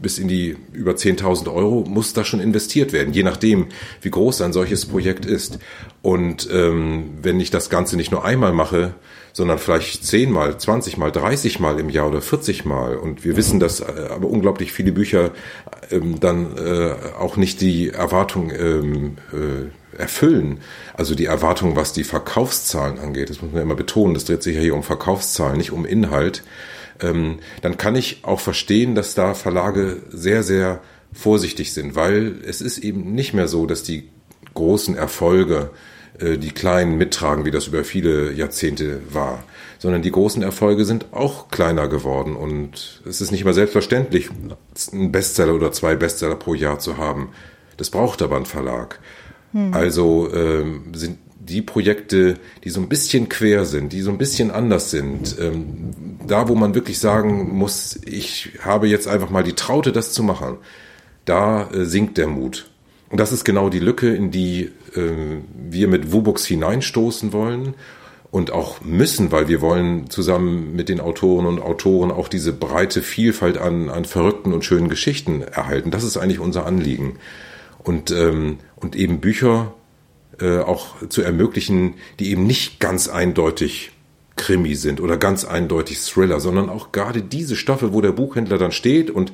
bis 0.01 0.17
in 0.17 0.27
die 0.27 0.57
über 0.73 0.93
10.000 0.93 1.53
Euro 1.53 1.85
muss 1.87 2.13
da 2.13 2.25
schon 2.25 2.39
investiert 2.39 2.91
werden, 2.91 3.13
je 3.13 3.23
nachdem, 3.23 3.67
wie 4.01 4.09
groß 4.09 4.41
ein 4.41 4.53
solches 4.53 4.85
Projekt 4.85 5.25
ist. 5.25 5.59
Und 6.01 6.49
ähm, 6.51 7.11
wenn 7.21 7.39
ich 7.39 7.51
das 7.51 7.69
Ganze 7.69 7.95
nicht 7.97 8.11
nur 8.11 8.25
einmal 8.25 8.53
mache, 8.53 8.95
sondern 9.33 9.57
vielleicht 9.57 10.05
zehnmal, 10.05 10.57
zwanzigmal, 10.57 11.11
dreißigmal 11.11 11.79
im 11.79 11.89
Jahr 11.89 12.09
oder 12.09 12.21
vierzigmal. 12.21 12.97
Und 12.97 13.23
wir 13.23 13.37
wissen, 13.37 13.59
dass 13.59 13.79
äh, 13.79 14.09
aber 14.09 14.27
unglaublich 14.27 14.71
viele 14.71 14.91
Bücher 14.91 15.31
ähm, 15.89 16.19
dann 16.19 16.57
äh, 16.57 16.93
auch 17.17 17.37
nicht 17.37 17.61
die 17.61 17.89
Erwartung 17.89 18.51
ähm, 18.51 19.17
äh, 19.31 19.97
erfüllen. 19.97 20.59
Also 20.93 21.15
die 21.15 21.25
Erwartung, 21.25 21.75
was 21.75 21.93
die 21.93 22.03
Verkaufszahlen 22.03 22.99
angeht. 22.99 23.29
Das 23.29 23.41
muss 23.41 23.51
man 23.51 23.61
immer 23.61 23.75
betonen. 23.75 24.13
Das 24.13 24.25
dreht 24.25 24.43
sich 24.43 24.55
ja 24.55 24.61
hier 24.61 24.75
um 24.75 24.83
Verkaufszahlen, 24.83 25.57
nicht 25.57 25.71
um 25.71 25.85
Inhalt. 25.85 26.43
Ähm, 27.01 27.39
dann 27.61 27.77
kann 27.77 27.95
ich 27.95 28.19
auch 28.23 28.39
verstehen, 28.39 28.95
dass 28.95 29.15
da 29.15 29.33
Verlage 29.33 29.97
sehr, 30.09 30.43
sehr 30.43 30.81
vorsichtig 31.13 31.73
sind, 31.73 31.95
weil 31.95 32.35
es 32.45 32.61
ist 32.61 32.77
eben 32.77 33.13
nicht 33.13 33.33
mehr 33.33 33.47
so, 33.47 33.65
dass 33.65 33.83
die 33.83 34.09
großen 34.53 34.95
Erfolge 34.95 35.71
äh, 36.19 36.37
die 36.37 36.51
Kleinen 36.51 36.97
mittragen, 36.97 37.45
wie 37.45 37.51
das 37.51 37.67
über 37.67 37.83
viele 37.83 38.31
Jahrzehnte 38.31 39.01
war, 39.11 39.43
sondern 39.79 40.01
die 40.01 40.11
großen 40.11 40.43
Erfolge 40.43 40.85
sind 40.85 41.07
auch 41.11 41.49
kleiner 41.49 41.87
geworden 41.87 42.35
und 42.35 43.01
es 43.07 43.21
ist 43.21 43.31
nicht 43.31 43.41
immer 43.41 43.53
selbstverständlich, 43.53 44.29
einen 44.91 45.11
Bestseller 45.11 45.55
oder 45.55 45.71
zwei 45.71 45.95
Bestseller 45.95 46.35
pro 46.35 46.53
Jahr 46.53 46.79
zu 46.79 46.97
haben. 46.97 47.29
Das 47.77 47.89
braucht 47.89 48.21
aber 48.21 48.37
ein 48.37 48.45
Verlag. 48.45 48.99
Hm. 49.53 49.73
Also 49.73 50.31
ähm, 50.33 50.93
sind 50.93 51.17
die 51.39 51.61
Projekte, 51.61 52.35
die 52.63 52.69
so 52.69 52.79
ein 52.79 52.89
bisschen 52.89 53.27
quer 53.27 53.65
sind, 53.65 53.91
die 53.93 54.01
so 54.01 54.11
ein 54.11 54.17
bisschen 54.17 54.51
anders 54.51 54.91
sind, 54.91 55.35
ähm, 55.39 56.19
da 56.27 56.47
wo 56.47 56.55
man 56.55 56.75
wirklich 56.75 56.99
sagen 56.99 57.55
muss, 57.57 57.99
ich 58.05 58.51
habe 58.61 58.87
jetzt 58.87 59.07
einfach 59.07 59.29
mal 59.29 59.43
die 59.43 59.53
Traute, 59.53 59.91
das 59.91 60.13
zu 60.13 60.21
machen, 60.23 60.57
da 61.25 61.69
äh, 61.71 61.85
sinkt 61.85 62.17
der 62.17 62.27
Mut. 62.27 62.69
Und 63.09 63.19
das 63.19 63.31
ist 63.31 63.43
genau 63.43 63.69
die 63.69 63.79
Lücke, 63.79 64.13
in 64.13 64.31
die 64.31 64.71
wir 64.93 65.87
mit 65.87 66.11
Wubox 66.11 66.45
hineinstoßen 66.45 67.33
wollen 67.33 67.75
und 68.31 68.51
auch 68.51 68.81
müssen, 68.81 69.31
weil 69.31 69.49
wir 69.49 69.61
wollen 69.61 70.09
zusammen 70.09 70.73
mit 70.75 70.87
den 70.89 71.01
Autoren 71.01 71.45
und 71.45 71.61
Autoren 71.61 72.11
auch 72.11 72.29
diese 72.29 72.53
breite 72.53 73.01
Vielfalt 73.01 73.57
an, 73.57 73.89
an 73.89 74.05
verrückten 74.05 74.53
und 74.53 74.63
schönen 74.63 74.89
Geschichten 74.89 75.41
erhalten. 75.41 75.91
Das 75.91 76.03
ist 76.03 76.17
eigentlich 76.17 76.39
unser 76.39 76.65
Anliegen. 76.65 77.17
Und, 77.77 78.11
ähm, 78.11 78.59
und 78.77 78.95
eben 78.95 79.19
Bücher 79.19 79.73
äh, 80.39 80.59
auch 80.59 80.95
zu 81.09 81.21
ermöglichen, 81.21 81.95
die 82.19 82.31
eben 82.31 82.45
nicht 82.45 82.79
ganz 82.79 83.09
eindeutig 83.09 83.91
Krimi 84.35 84.75
sind 84.75 85.01
oder 85.01 85.17
ganz 85.17 85.45
eindeutig 85.45 85.99
Thriller, 85.99 86.39
sondern 86.39 86.69
auch 86.69 86.91
gerade 86.91 87.21
diese 87.21 87.55
Stoffe, 87.55 87.93
wo 87.93 88.01
der 88.01 88.11
Buchhändler 88.11 88.57
dann 88.57 88.71
steht 88.71 89.09
und 89.11 89.31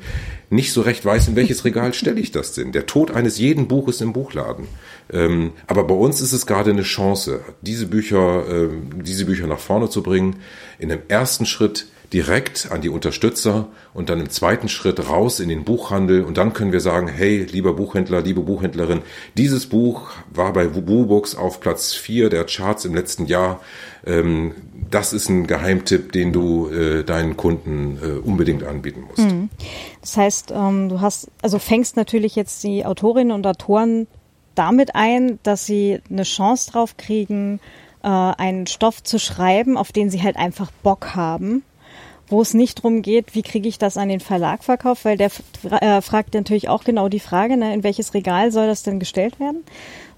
nicht 0.49 0.73
so 0.73 0.81
recht 0.81 1.05
weiß, 1.05 1.29
in 1.29 1.35
welches 1.35 1.65
Regal 1.65 1.93
stelle 1.93 2.19
ich 2.19 2.31
das 2.31 2.53
denn. 2.53 2.71
Der 2.71 2.85
Tod 2.85 3.11
eines 3.11 3.37
jeden 3.37 3.67
Buches 3.67 4.01
im 4.01 4.13
Buchladen. 4.13 4.67
Ähm, 5.11 5.51
aber 5.67 5.85
bei 5.85 5.95
uns 5.95 6.19
ist 6.21 6.33
es 6.33 6.45
gerade 6.45 6.71
eine 6.71 6.83
Chance, 6.83 7.41
diese 7.61 7.87
Bücher, 7.87 8.45
ähm, 8.49 9.03
diese 9.03 9.25
Bücher 9.25 9.47
nach 9.47 9.59
vorne 9.59 9.89
zu 9.89 10.03
bringen. 10.03 10.37
In 10.79 10.89
dem 10.89 10.99
ersten 11.07 11.45
Schritt 11.45 11.87
direkt 12.13 12.71
an 12.71 12.81
die 12.81 12.89
Unterstützer 12.89 13.67
und 13.93 14.09
dann 14.09 14.21
im 14.21 14.29
zweiten 14.29 14.69
Schritt 14.69 15.09
raus 15.09 15.39
in 15.39 15.49
den 15.49 15.65
Buchhandel 15.65 16.23
und 16.23 16.37
dann 16.37 16.53
können 16.53 16.71
wir 16.71 16.79
sagen, 16.79 17.07
hey, 17.09 17.43
lieber 17.43 17.73
Buchhändler, 17.73 18.21
liebe 18.21 18.41
Buchhändlerin, 18.41 19.01
dieses 19.35 19.65
Buch 19.65 20.11
war 20.33 20.53
bei 20.53 20.73
Wubooks 20.73 21.35
auf 21.35 21.59
Platz 21.59 21.93
vier 21.93 22.29
der 22.29 22.45
Charts 22.45 22.85
im 22.85 22.95
letzten 22.95 23.25
Jahr. 23.25 23.59
Ähm, 24.05 24.53
das 24.89 25.11
ist 25.11 25.27
ein 25.27 25.47
Geheimtipp, 25.47 26.13
den 26.13 26.31
du 26.31 26.69
äh, 26.69 27.03
deinen 27.03 27.35
Kunden 27.35 27.99
äh, 28.01 28.19
unbedingt 28.25 28.63
anbieten 28.63 29.03
musst. 29.07 29.29
Mhm. 29.29 29.49
Das 29.99 30.15
heißt, 30.15 30.51
ähm, 30.51 30.87
du 30.87 31.01
hast, 31.01 31.29
also 31.41 31.59
fängst 31.59 31.97
natürlich 31.97 32.37
jetzt 32.37 32.63
die 32.63 32.85
Autorinnen 32.85 33.33
und 33.33 33.45
Autoren 33.45 34.07
damit 34.55 34.95
ein, 34.95 35.39
dass 35.43 35.65
sie 35.65 35.99
eine 36.09 36.23
Chance 36.23 36.71
drauf 36.71 36.95
kriegen, 36.95 37.59
äh, 38.01 38.07
einen 38.07 38.65
Stoff 38.65 39.03
zu 39.03 39.19
schreiben, 39.19 39.75
auf 39.77 39.91
den 39.91 40.09
sie 40.09 40.23
halt 40.23 40.37
einfach 40.37 40.71
Bock 40.83 41.13
haben 41.15 41.63
wo 42.29 42.41
es 42.41 42.53
nicht 42.53 42.79
darum 42.79 43.01
geht, 43.01 43.35
wie 43.35 43.41
kriege 43.41 43.69
ich 43.69 43.77
das 43.77 43.97
an 43.97 44.09
den 44.09 44.19
Verlag 44.19 44.63
verkauft, 44.63 45.05
weil 45.05 45.17
der 45.17 45.31
äh, 45.69 46.01
fragt 46.01 46.33
natürlich 46.33 46.69
auch 46.69 46.83
genau 46.83 47.09
die 47.09 47.19
Frage, 47.19 47.57
ne, 47.57 47.73
in 47.73 47.83
welches 47.83 48.13
Regal 48.13 48.51
soll 48.51 48.67
das 48.67 48.83
denn 48.83 48.99
gestellt 48.99 49.39
werden, 49.39 49.63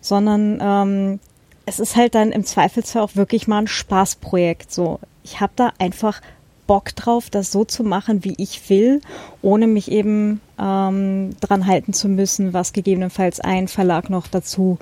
sondern 0.01 0.59
ähm, 0.61 1.19
es 1.65 1.79
ist 1.79 1.95
halt 1.95 2.15
dann 2.15 2.31
im 2.31 2.43
Zweifelsfall 2.43 3.03
auch 3.03 3.15
wirklich 3.15 3.47
mal 3.47 3.59
ein 3.59 3.67
Spaßprojekt. 3.67 4.71
So, 4.71 4.99
ich 5.23 5.39
habe 5.39 5.53
da 5.55 5.71
einfach 5.77 6.21
Bock 6.65 6.95
drauf, 6.95 7.29
das 7.29 7.51
so 7.51 7.63
zu 7.63 7.83
machen, 7.83 8.23
wie 8.23 8.35
ich 8.37 8.69
will, 8.69 9.01
ohne 9.41 9.67
mich 9.67 9.91
eben 9.91 10.41
ähm, 10.59 11.35
dran 11.41 11.67
halten 11.67 11.93
zu 11.93 12.07
müssen, 12.07 12.53
was 12.53 12.73
gegebenenfalls 12.73 13.39
ein 13.39 13.67
Verlag 13.67 14.09
noch 14.09 14.27
dazu 14.27 14.77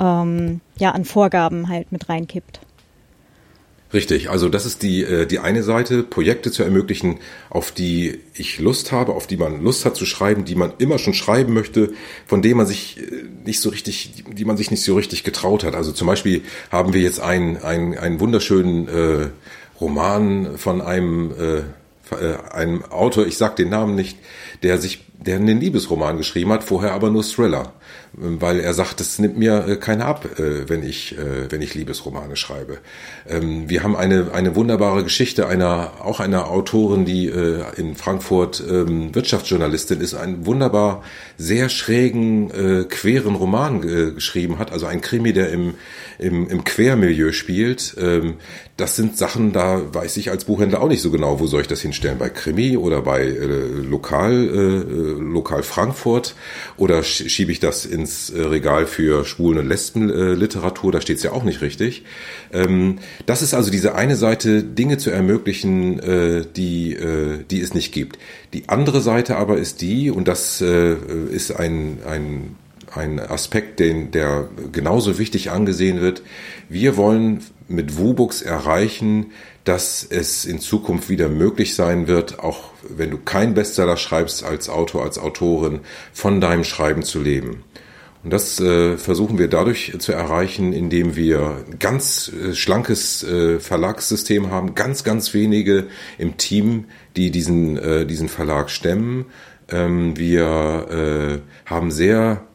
ähm, 0.00 0.60
ja 0.78 0.90
an 0.90 1.04
Vorgaben 1.04 1.68
halt 1.68 1.92
mit 1.92 2.08
reinkippt. 2.08 2.60
Richtig, 3.92 4.30
also 4.30 4.48
das 4.48 4.66
ist 4.66 4.82
die, 4.82 5.04
äh, 5.04 5.26
die 5.26 5.38
eine 5.38 5.62
Seite, 5.62 6.02
Projekte 6.02 6.50
zu 6.50 6.64
ermöglichen, 6.64 7.18
auf 7.50 7.70
die 7.70 8.18
ich 8.34 8.58
Lust 8.58 8.90
habe, 8.90 9.12
auf 9.12 9.28
die 9.28 9.36
man 9.36 9.62
Lust 9.62 9.84
hat 9.84 9.94
zu 9.94 10.06
schreiben, 10.06 10.44
die 10.44 10.56
man 10.56 10.72
immer 10.78 10.98
schon 10.98 11.14
schreiben 11.14 11.54
möchte, 11.54 11.92
von 12.26 12.42
denen 12.42 12.56
man 12.56 12.66
sich 12.66 12.98
äh, 12.98 13.24
nicht 13.44 13.60
so 13.60 13.68
richtig, 13.68 14.24
die 14.28 14.44
man 14.44 14.56
sich 14.56 14.72
nicht 14.72 14.82
so 14.82 14.96
richtig 14.96 15.22
getraut 15.22 15.62
hat. 15.62 15.76
Also 15.76 15.92
zum 15.92 16.08
Beispiel 16.08 16.42
haben 16.72 16.94
wir 16.94 17.00
jetzt 17.00 17.20
einen, 17.20 17.58
einen, 17.58 17.96
einen 17.96 18.18
wunderschönen 18.18 18.88
äh, 18.88 19.28
Roman 19.80 20.58
von 20.58 20.80
einem, 20.80 21.32
äh, 21.38 21.58
äh 22.16 22.36
einem 22.50 22.84
Autor, 22.86 23.26
ich 23.26 23.36
sag 23.36 23.54
den 23.54 23.68
Namen 23.68 23.94
nicht, 23.94 24.18
der 24.64 24.78
sich, 24.78 25.04
der 25.18 25.36
einen 25.36 25.60
Liebesroman 25.60 26.16
geschrieben 26.16 26.52
hat, 26.52 26.64
vorher 26.64 26.92
aber 26.92 27.10
nur 27.10 27.22
Thriller 27.22 27.72
weil 28.18 28.60
er 28.60 28.72
sagt, 28.72 29.00
das 29.00 29.18
nimmt 29.18 29.36
mir 29.36 29.66
äh, 29.68 29.76
keiner 29.76 30.06
ab, 30.06 30.38
äh, 30.38 30.68
wenn 30.68 30.82
ich, 30.82 31.16
äh, 31.18 31.50
wenn 31.50 31.60
ich 31.60 31.74
Liebesromane 31.74 32.36
schreibe. 32.36 32.78
Ähm, 33.28 33.68
wir 33.68 33.82
haben 33.82 33.94
eine, 33.94 34.32
eine 34.32 34.56
wunderbare 34.56 35.04
Geschichte 35.04 35.46
einer, 35.46 35.92
auch 36.02 36.20
einer 36.20 36.50
Autorin, 36.50 37.04
die 37.04 37.26
in 37.76 37.94
Frankfurt 37.94 38.62
ähm, 38.68 39.14
Wirtschaftsjournalistin 39.14 40.00
ist, 40.00 40.14
einen 40.14 40.46
wunderbar 40.46 41.02
sehr 41.36 41.68
schrägen, 41.68 42.86
queren 42.88 43.34
Roman 43.34 43.80
geschrieben 43.80 44.58
hat, 44.58 44.72
also 44.72 44.86
ein 44.86 45.00
Krimi, 45.00 45.32
der 45.32 45.50
im, 45.50 45.74
im, 46.18 46.48
im 46.48 46.64
Quermilieu 46.64 47.32
spielt. 47.32 47.96
Ähm, 47.98 48.34
das 48.76 48.96
sind 48.96 49.16
Sachen, 49.16 49.52
da 49.52 49.82
weiß 49.92 50.16
ich 50.18 50.30
als 50.30 50.44
Buchhändler 50.44 50.82
auch 50.82 50.88
nicht 50.88 51.02
so 51.02 51.10
genau, 51.10 51.40
wo 51.40 51.46
soll 51.46 51.62
ich 51.62 51.68
das 51.68 51.80
hinstellen, 51.80 52.18
bei 52.18 52.28
Krimi 52.28 52.76
oder 52.76 53.02
bei 53.02 53.26
Lokal, 53.26 54.48
Lokal 55.06 55.62
Frankfurt 55.62 56.34
oder 56.76 57.02
schiebe 57.02 57.52
ich 57.52 57.60
das 57.60 57.84
ins 57.84 58.30
äh, 58.30 58.42
Regal 58.42 58.86
für 58.86 59.24
Schwulen- 59.24 59.58
und 59.58 59.68
Lesbenliteratur, 59.68 60.92
da 60.92 61.00
steht 61.00 61.18
es 61.18 61.22
ja 61.22 61.32
auch 61.32 61.44
nicht 61.44 61.60
richtig. 61.62 62.04
Ähm, 62.52 62.98
das 63.26 63.42
ist 63.42 63.54
also 63.54 63.70
diese 63.70 63.94
eine 63.94 64.16
Seite, 64.16 64.62
Dinge 64.62 64.98
zu 64.98 65.10
ermöglichen, 65.10 65.98
äh, 66.00 66.44
die, 66.56 66.94
äh, 66.94 67.44
die 67.50 67.60
es 67.60 67.74
nicht 67.74 67.92
gibt. 67.92 68.18
Die 68.52 68.68
andere 68.68 69.00
Seite 69.00 69.36
aber 69.36 69.58
ist 69.58 69.80
die, 69.80 70.10
und 70.10 70.28
das 70.28 70.60
ist 70.60 71.50
ein, 71.54 71.98
ein 72.06 72.56
ein 72.94 73.20
Aspekt, 73.20 73.80
den, 73.80 74.10
der 74.10 74.48
genauso 74.72 75.18
wichtig 75.18 75.50
angesehen 75.50 76.00
wird. 76.00 76.22
Wir 76.68 76.96
wollen 76.96 77.42
mit 77.68 77.98
WUBooks 77.98 78.42
erreichen, 78.42 79.26
dass 79.66 80.06
es 80.08 80.44
in 80.44 80.60
Zukunft 80.60 81.08
wieder 81.08 81.28
möglich 81.28 81.74
sein 81.74 82.06
wird, 82.06 82.38
auch 82.38 82.70
wenn 82.88 83.10
du 83.10 83.18
kein 83.18 83.52
Bestseller 83.54 83.96
schreibst 83.96 84.44
als 84.44 84.68
Autor, 84.68 85.02
als 85.02 85.18
Autorin, 85.18 85.80
von 86.12 86.40
deinem 86.40 86.62
Schreiben 86.62 87.02
zu 87.02 87.20
leben. 87.20 87.64
Und 88.22 88.32
das 88.32 88.60
äh, 88.60 88.96
versuchen 88.96 89.38
wir 89.38 89.48
dadurch 89.48 89.92
zu 89.98 90.12
erreichen, 90.12 90.72
indem 90.72 91.16
wir 91.16 91.64
ganz 91.80 92.30
äh, 92.30 92.54
schlankes 92.54 93.24
äh, 93.24 93.58
Verlagssystem 93.58 94.52
haben, 94.52 94.76
ganz, 94.76 95.02
ganz 95.02 95.34
wenige 95.34 95.88
im 96.16 96.36
Team, 96.36 96.84
die 97.16 97.32
diesen, 97.32 97.76
äh, 97.76 98.06
diesen 98.06 98.28
Verlag 98.28 98.70
stemmen. 98.70 99.26
Ähm, 99.68 100.16
wir 100.16 101.42
äh, 101.42 101.68
haben 101.68 101.90
sehr 101.90 102.46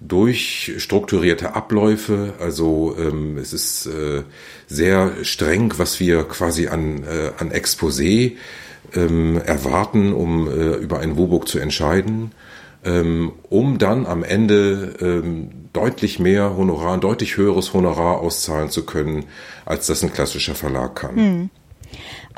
durchstrukturierte 0.00 1.54
Abläufe, 1.54 2.34
also 2.40 2.96
ähm, 2.98 3.36
es 3.38 3.52
ist 3.52 3.86
äh, 3.86 4.22
sehr 4.66 5.12
streng, 5.22 5.74
was 5.76 6.00
wir 6.00 6.24
quasi 6.24 6.68
an, 6.68 7.04
äh, 7.04 7.32
an 7.38 7.50
Exposé 7.52 8.36
ähm, 8.94 9.40
erwarten, 9.44 10.12
um 10.12 10.48
äh, 10.48 10.76
über 10.76 11.00
ein 11.00 11.16
Woburg 11.16 11.48
zu 11.48 11.58
entscheiden 11.58 12.32
ähm, 12.84 13.32
um 13.48 13.78
dann 13.78 14.06
am 14.06 14.22
Ende 14.22 14.94
ähm, 15.00 15.50
deutlich 15.72 16.18
mehr 16.18 16.56
Honorar, 16.56 16.94
ein 16.94 17.00
deutlich 17.00 17.36
höheres 17.36 17.74
Honorar 17.74 18.20
auszahlen 18.20 18.70
zu 18.70 18.86
können, 18.86 19.26
als 19.66 19.86
das 19.86 20.02
ein 20.02 20.12
klassischer 20.12 20.54
Verlag 20.54 20.96
kann. 20.96 21.16
Hm. 21.16 21.50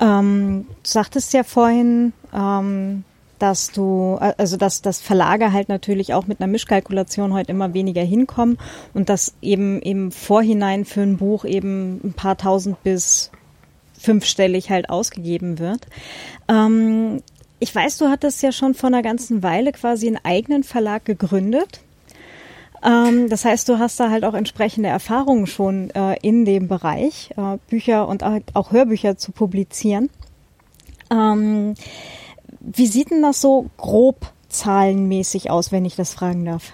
Ähm, 0.00 0.66
du 0.69 0.88
sagtest 0.88 1.33
ja 1.33 1.45
vorhin, 1.45 2.12
ähm, 2.35 3.04
dass 3.43 3.73
du, 3.73 4.19
äh, 4.21 4.35
also 4.39 4.57
dass, 4.57 4.83
dass 4.83 5.01
Verlage 5.01 5.53
halt 5.53 5.69
natürlich 5.69 6.15
auch 6.15 6.27
mit 6.27 6.41
einer 6.41 6.51
Mischkalkulation 6.51 7.35
heute 7.35 7.51
immer 7.51 7.75
weniger 7.75 8.03
hinkommen 8.03 8.59
und 8.95 9.09
dass 9.09 9.35
eben 9.43 9.83
im 9.83 10.13
Vorhinein 10.13 10.85
für 10.85 11.03
ein 11.03 11.17
Buch 11.17 11.45
eben 11.45 12.01
ein 12.05 12.13
paar 12.13 12.39
tausend 12.39 12.83
bis 12.85 13.31
fünfstellig 13.99 14.71
halt 14.71 14.91
ausgegeben 14.91 15.59
wird. 15.59 15.87
Ähm, 16.49 17.23
ich 17.59 17.75
weiß, 17.75 17.99
du 17.99 18.09
hattest 18.09 18.43
ja 18.43 18.53
schon 18.53 18.75
vor 18.75 18.89
einer 18.89 19.03
ganzen 19.03 19.43
Weile 19.43 19.73
quasi 19.73 20.07
einen 20.07 20.19
eigenen 20.25 20.65
Verlag 20.65 21.05
gegründet. 21.05 21.81
Ähm, 22.85 23.29
das 23.29 23.45
heißt, 23.45 23.69
du 23.69 23.79
hast 23.79 24.01
da 24.01 24.11
halt 24.11 24.25
auch 24.25 24.35
entsprechende 24.35 24.89
Erfahrungen 24.89 25.47
schon 25.47 25.91
äh, 25.91 26.17
in 26.23 26.45
dem 26.45 26.69
Bereich, 26.69 27.31
äh, 27.37 27.59
Bücher 27.69 28.09
und 28.09 28.25
auch 28.25 28.73
Hörbücher 28.73 29.17
zu 29.17 29.31
publizieren. 29.33 30.11
Ähm, 31.11 31.75
wie 32.62 32.87
sieht 32.87 33.11
denn 33.11 33.23
das 33.23 33.40
so 33.40 33.71
grob 33.76 34.33
zahlenmäßig 34.49 35.50
aus, 35.50 35.73
wenn 35.73 35.85
ich 35.85 35.97
das 35.97 36.14
fragen 36.14 36.45
darf? 36.45 36.73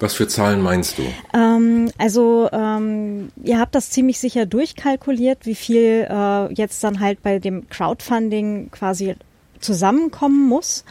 Was 0.00 0.14
für 0.14 0.26
Zahlen 0.26 0.60
meinst 0.60 0.98
du? 0.98 1.02
Ähm, 1.32 1.90
also 1.98 2.48
ähm, 2.52 3.30
ihr 3.42 3.58
habt 3.58 3.74
das 3.74 3.90
ziemlich 3.90 4.18
sicher 4.18 4.46
durchkalkuliert, 4.46 5.46
wie 5.46 5.54
viel 5.54 6.06
äh, 6.08 6.52
jetzt 6.52 6.82
dann 6.82 7.00
halt 7.00 7.22
bei 7.22 7.38
dem 7.38 7.68
Crowdfunding 7.68 8.70
quasi 8.70 9.14
zusammenkommen 9.60 10.48
muss. 10.48 10.84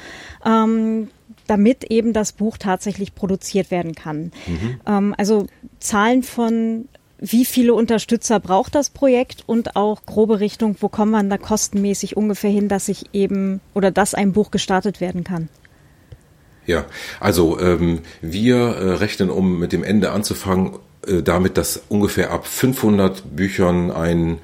Ähm, 0.46 1.10
damit 1.48 1.84
eben 1.86 2.14
das 2.14 2.32
Buch 2.32 2.58
tatsächlich 2.58 3.16
produziert 3.16 3.72
werden 3.72 3.96
kann. 3.96 4.32
Mhm. 4.48 4.80
Ähm, 4.88 5.16
also 5.18 5.48
Zahlen 5.80 6.24
von 6.24 6.88
wie 7.26 7.46
viele 7.46 7.74
Unterstützer 7.74 8.42
braucht 8.42 8.76
das 8.76 8.90
Projekt 8.90 9.44
und 9.46 9.78
auch 9.78 10.06
grobe 10.06 10.42
Richtung, 10.42 10.76
wo 10.82 10.90
kommt 10.90 11.14
man 11.14 11.30
da 11.30 11.38
kostenmäßig 11.38 12.18
ungefähr 12.18 12.50
hin, 12.50 12.68
dass 12.68 12.90
ich 12.90 13.06
eben 13.14 13.62
oder 13.74 13.92
dass 13.92 14.14
ein 14.14 14.34
Buch 14.34 14.52
gestartet 14.52 15.00
werden 15.00 15.24
kann? 15.24 15.48
Ja, 16.66 16.86
also 17.22 17.60
ähm, 17.62 18.02
wir 18.22 18.58
äh, 18.58 18.92
rechnen, 18.96 19.30
um 19.30 19.58
mit 19.58 19.72
dem 19.72 19.84
Ende 19.84 20.12
anzufangen, 20.12 20.80
äh, 21.08 21.22
damit, 21.22 21.58
dass 21.58 21.84
ungefähr 21.88 22.32
ab 22.32 22.46
500 22.46 23.36
Büchern 23.36 23.90
ein 23.90 24.40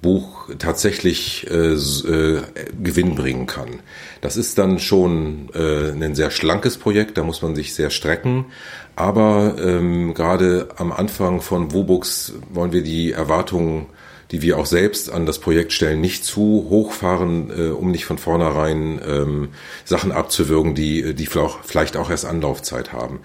Buch 0.00 0.48
tatsächlich 0.58 1.48
äh, 1.50 1.72
äh, 1.74 2.42
Gewinn 2.82 3.14
bringen 3.14 3.46
kann. 3.46 3.80
Das 4.20 4.36
ist 4.36 4.58
dann 4.58 4.78
schon 4.78 5.48
äh, 5.54 5.90
ein 5.90 6.14
sehr 6.14 6.30
schlankes 6.30 6.76
Projekt, 6.76 7.18
da 7.18 7.24
muss 7.24 7.42
man 7.42 7.54
sich 7.54 7.74
sehr 7.74 7.90
strecken. 7.90 8.46
Aber 8.96 9.56
ähm, 9.58 10.14
gerade 10.14 10.68
am 10.76 10.92
Anfang 10.92 11.40
von 11.40 11.72
Wobux 11.72 12.34
wollen 12.50 12.72
wir 12.72 12.82
die 12.82 13.12
Erwartungen, 13.12 13.86
die 14.32 14.42
wir 14.42 14.58
auch 14.58 14.66
selbst 14.66 15.10
an 15.10 15.26
das 15.26 15.38
Projekt 15.38 15.72
stellen, 15.72 16.00
nicht 16.00 16.24
zu 16.24 16.66
hochfahren, 16.68 17.50
äh, 17.50 17.70
um 17.70 17.90
nicht 17.90 18.06
von 18.06 18.18
vornherein 18.18 19.00
ähm, 19.06 19.48
Sachen 19.84 20.10
abzuwürgen, 20.10 20.74
die, 20.74 21.14
die 21.14 21.26
vielleicht 21.26 21.96
auch 21.96 22.10
erst 22.10 22.24
Anlaufzeit 22.24 22.92
haben. 22.92 23.20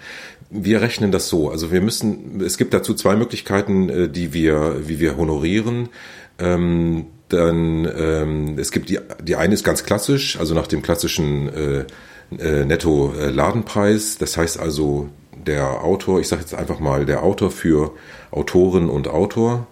Wir 0.50 0.80
rechnen 0.80 1.10
das 1.10 1.28
so. 1.28 1.50
Also 1.50 1.72
wir 1.72 1.80
müssen, 1.80 2.40
es 2.42 2.56
gibt 2.58 2.72
dazu 2.72 2.94
zwei 2.94 3.16
Möglichkeiten, 3.16 3.88
äh, 3.88 4.08
die 4.08 4.32
wir, 4.32 4.88
wie 4.88 5.00
wir 5.00 5.16
honorieren. 5.16 5.88
Ähm, 6.38 7.06
dann 7.28 7.90
ähm, 7.94 8.58
es 8.58 8.70
gibt 8.70 8.88
die, 8.88 8.98
die 9.22 9.36
eine 9.36 9.54
ist 9.54 9.64
ganz 9.64 9.84
klassisch, 9.84 10.38
also 10.38 10.54
nach 10.54 10.66
dem 10.66 10.82
klassischen 10.82 11.48
äh, 11.52 11.84
äh, 12.38 12.64
Netto-Ladenpreis. 12.64 14.18
Das 14.18 14.36
heißt 14.36 14.58
also, 14.58 15.08
der 15.46 15.84
Autor, 15.84 16.20
ich 16.20 16.28
sage 16.28 16.42
jetzt 16.42 16.54
einfach 16.54 16.80
mal, 16.80 17.06
der 17.06 17.22
Autor 17.22 17.50
für 17.50 17.92
Autoren 18.30 18.88
und 18.88 19.08
Autor 19.08 19.66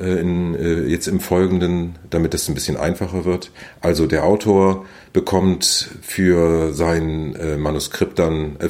äh, 0.00 0.20
in, 0.20 0.54
äh, 0.54 0.82
jetzt 0.84 1.06
im 1.06 1.20
Folgenden, 1.20 1.98
damit 2.08 2.34
es 2.34 2.48
ein 2.48 2.54
bisschen 2.54 2.76
einfacher 2.76 3.24
wird. 3.24 3.50
Also 3.80 4.06
der 4.06 4.24
Autor 4.24 4.86
bekommt 5.12 5.90
für 6.00 6.72
sein 6.72 7.36
äh, 7.36 7.56
Manuskript 7.56 8.18
dann, 8.18 8.56
äh, 8.58 8.66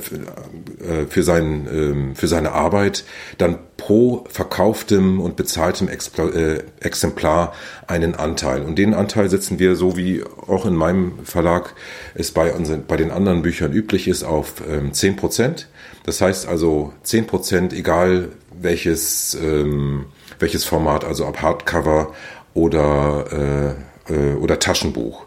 äh 0.84 1.06
für, 1.08 1.22
sein, 1.22 2.12
äh, 2.12 2.14
für 2.14 2.26
seine 2.26 2.52
Arbeit 2.52 3.04
dann 3.38 3.58
pro 3.76 4.24
verkauftem 4.28 5.20
und 5.20 5.36
bezahltem 5.36 5.88
äh, 5.88 6.58
Exemplar 6.80 7.52
einen 7.86 8.14
Anteil. 8.14 8.62
Und 8.62 8.76
den 8.76 8.92
Anteil 8.92 9.30
setzen 9.30 9.58
wir, 9.58 9.76
so 9.76 9.96
wie 9.96 10.22
auch 10.46 10.66
in 10.66 10.74
meinem 10.74 11.24
Verlag 11.24 11.74
es 12.14 12.32
bei, 12.32 12.52
unseren, 12.52 12.84
bei 12.86 12.96
den 12.96 13.10
anderen 13.10 13.42
Büchern 13.42 13.72
üblich 13.72 14.08
ist, 14.08 14.24
auf 14.24 14.54
ähm, 14.68 14.92
10 14.92 15.16
Prozent. 15.16 15.68
Das 16.04 16.20
heißt 16.20 16.48
also 16.48 16.92
10 17.02 17.26
Prozent, 17.26 17.72
egal 17.72 18.30
welches, 18.60 19.34
ähm, 19.34 20.06
welches 20.38 20.64
Format, 20.64 21.04
also 21.04 21.26
ob 21.26 21.40
Hardcover 21.40 22.12
oder, 22.54 23.76
äh, 24.08 24.12
äh, 24.12 24.34
oder 24.34 24.58
Taschenbuch. 24.58 25.26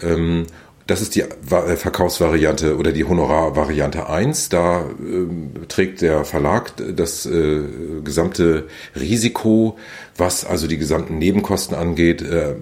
Ähm, 0.00 0.46
das 0.86 1.00
ist 1.00 1.14
die 1.14 1.22
äh, 1.22 1.76
Verkaufsvariante 1.76 2.76
oder 2.76 2.92
die 2.92 3.04
Honorarvariante 3.04 4.08
1. 4.08 4.48
Da 4.48 4.80
äh, 4.80 5.66
trägt 5.68 6.02
der 6.02 6.24
Verlag 6.24 6.72
das 6.94 7.26
äh, 7.26 7.62
gesamte 8.04 8.66
Risiko, 8.98 9.78
was 10.16 10.44
also 10.44 10.66
die 10.66 10.78
gesamten 10.78 11.18
Nebenkosten 11.18 11.76
angeht. 11.76 12.22
Äh, 12.22 12.54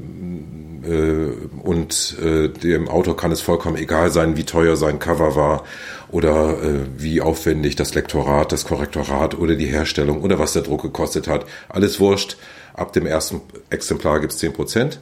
äh 0.88 1.33
und 1.62 2.16
äh, 2.23 2.49
dem 2.49 2.88
Autor 2.88 3.16
kann 3.16 3.33
es 3.33 3.40
vollkommen 3.42 3.77
egal 3.77 4.11
sein, 4.11 4.37
wie 4.37 4.44
teuer 4.44 4.77
sein 4.77 4.99
Cover 4.99 5.37
war 5.37 5.64
oder 6.12 6.57
wie 6.96 7.20
aufwendig 7.20 7.77
das 7.77 7.94
Lektorat, 7.94 8.53
das 8.53 8.64
Korrektorat 8.64 9.38
oder 9.38 9.55
die 9.55 9.66
Herstellung 9.66 10.23
oder 10.23 10.38
was 10.38 10.53
der 10.53 10.62
Druck 10.62 10.83
gekostet 10.83 11.29
hat. 11.29 11.46
Alles 11.68 12.01
wurscht. 12.01 12.37
Ab 12.75 12.92
dem 12.92 13.07
ersten 13.07 13.40
Exemplar 13.70 14.20
gibt 14.20 14.33
es 14.33 14.38
10 14.38 14.53
Prozent. 14.53 15.01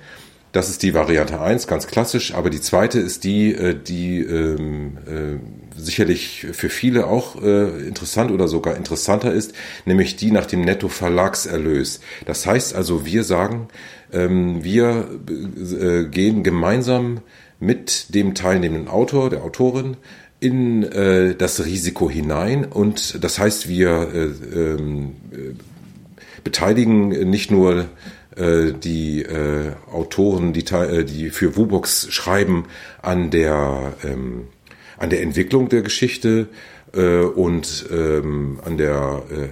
Das 0.52 0.70
ist 0.70 0.82
die 0.82 0.94
Variante 0.94 1.40
1, 1.40 1.66
ganz 1.66 1.86
klassisch, 1.86 2.34
aber 2.34 2.48
die 2.48 2.60
zweite 2.60 2.98
ist 2.98 3.24
die, 3.24 3.52
äh, 3.52 3.74
die 3.74 4.20
ähm, 4.20 4.96
äh, 5.06 5.80
sicherlich 5.80 6.46
für 6.52 6.70
viele 6.70 7.06
auch 7.06 7.40
äh, 7.42 7.86
interessant 7.86 8.30
oder 8.30 8.48
sogar 8.48 8.76
interessanter 8.76 9.32
ist, 9.32 9.52
nämlich 9.84 10.16
die 10.16 10.30
nach 10.30 10.46
dem 10.46 10.62
Netto-Verlagserlös. 10.62 12.00
Das 12.24 12.46
heißt 12.46 12.74
also, 12.74 13.04
wir 13.04 13.24
sagen, 13.24 13.68
ähm, 14.10 14.64
wir 14.64 15.08
äh, 15.28 16.04
gehen 16.04 16.42
gemeinsam 16.42 17.20
mit 17.60 18.14
dem 18.14 18.34
teilnehmenden 18.34 18.88
Autor, 18.88 19.28
der 19.28 19.42
Autorin, 19.42 19.98
in 20.40 20.84
äh, 20.84 21.34
das 21.34 21.64
Risiko 21.64 22.08
hinein 22.08 22.64
und 22.64 23.22
das 23.24 23.38
heißt, 23.38 23.68
wir 23.68 23.90
äh, 24.14 24.24
ähm, 24.56 25.16
äh, 25.32 25.54
beteiligen 26.44 27.08
nicht 27.28 27.50
nur 27.50 27.86
äh, 28.36 28.72
die 28.72 29.22
äh, 29.22 29.72
Autoren, 29.92 30.52
die, 30.52 30.64
äh, 30.72 31.04
die 31.04 31.30
für 31.30 31.56
Wubox 31.56 32.12
schreiben, 32.12 32.66
an 33.02 33.30
der, 33.30 33.94
ähm, 34.04 34.46
an 34.96 35.10
der 35.10 35.22
Entwicklung 35.22 35.68
der 35.68 35.82
Geschichte 35.82 36.48
äh, 36.94 37.20
und 37.20 37.86
ähm, 37.90 38.60
an 38.64 38.78
der 38.78 39.22
äh, 39.30 39.48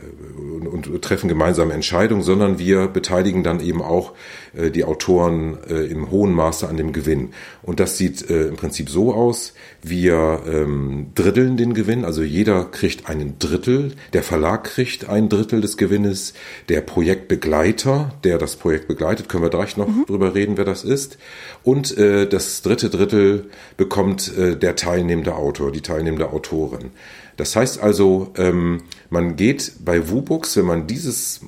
und, 0.67 0.87
und 0.87 1.03
treffen 1.03 1.29
gemeinsame 1.29 1.75
Entscheidungen, 1.75 2.23
sondern 2.23 2.59
wir 2.59 2.87
beteiligen 2.87 3.43
dann 3.43 3.61
eben 3.61 3.83
auch 3.83 4.13
äh, 4.57 4.71
die 4.71 4.85
Autoren 4.85 5.59
äh, 5.69 5.85
im 5.87 6.11
hohen 6.11 6.33
Maße 6.33 6.69
an 6.69 6.77
dem 6.77 6.93
Gewinn. 6.93 7.31
Und 7.63 7.81
das 7.81 7.99
sieht 7.99 8.29
äh, 8.31 8.49
im 8.49 8.57
Prinzip 8.57 8.91
so 8.91 9.15
aus: 9.15 9.55
Wir 9.83 10.43
ähm, 10.47 11.09
dritteln 11.15 11.57
den 11.57 11.75
Gewinn, 11.75 12.05
also 12.05 12.23
jeder 12.23 12.65
kriegt 12.65 13.09
einen 13.09 13.39
Drittel, 13.39 13.93
der 14.13 14.23
Verlag 14.23 14.65
kriegt 14.65 15.09
ein 15.09 15.29
Drittel 15.29 15.61
des 15.61 15.77
Gewinnes, 15.77 16.35
der 16.69 16.81
Projektbegleiter, 16.81 18.15
der 18.25 18.39
das 18.39 18.57
Projekt 18.57 18.89
begleitet, 18.89 19.29
können 19.29 19.43
wir 19.43 19.51
gleich 19.51 19.77
noch 19.77 19.89
mhm. 19.89 20.05
drüber 20.07 20.35
reden, 20.35 20.57
wer 20.57 20.65
das 20.65 20.85
ist, 20.85 21.19
und 21.63 21.97
äh, 21.97 22.29
das 22.29 22.63
dritte 22.63 22.91
Drittel 22.91 23.47
bekommt 23.77 24.37
äh, 24.37 24.57
der 24.57 24.77
teilnehmende 24.77 25.35
Autor, 25.35 25.73
die 25.73 25.83
teilnehmende 25.83 26.33
Autorin. 26.33 26.91
Das 27.37 27.55
heißt 27.55 27.83
also, 27.83 28.33
ähm, 28.37 28.83
man 29.11 29.37
geht 29.37 29.73
bei 29.85 30.11
WUBUX, 30.11 30.57
wenn 30.57 30.65
man 30.65 30.87
dieses 30.87 31.41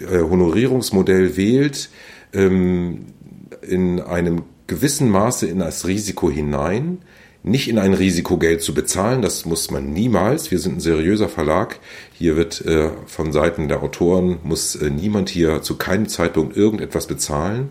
äh, 0.00 0.18
Honorierungsmodell 0.18 1.36
wählt, 1.36 1.90
ähm, 2.32 3.06
in 3.62 4.00
einem 4.00 4.42
gewissen 4.66 5.10
Maße 5.10 5.46
in 5.46 5.58
das 5.58 5.86
Risiko 5.86 6.30
hinein, 6.30 6.98
nicht 7.42 7.68
in 7.68 7.78
ein 7.78 7.94
Risiko 7.94 8.36
Geld 8.36 8.62
zu 8.62 8.74
bezahlen, 8.74 9.22
das 9.22 9.46
muss 9.46 9.70
man 9.70 9.92
niemals. 9.92 10.50
Wir 10.50 10.58
sind 10.58 10.76
ein 10.76 10.80
seriöser 10.80 11.28
Verlag. 11.28 11.78
Hier 12.12 12.36
wird 12.36 12.64
äh, 12.66 12.90
von 13.06 13.32
Seiten 13.32 13.68
der 13.68 13.82
Autoren 13.82 14.38
muss 14.42 14.76
äh, 14.76 14.90
niemand 14.90 15.30
hier 15.30 15.62
zu 15.62 15.76
keinem 15.76 16.06
Zeitpunkt 16.06 16.56
irgendetwas 16.56 17.06
bezahlen. 17.06 17.70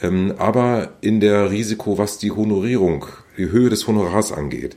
Ähm, 0.00 0.34
aber 0.38 0.92
in 1.00 1.20
der 1.20 1.50
Risiko, 1.50 1.98
was 1.98 2.18
die 2.18 2.30
Honorierung, 2.30 3.06
die 3.36 3.50
Höhe 3.50 3.70
des 3.70 3.86
Honorars 3.86 4.32
angeht. 4.32 4.76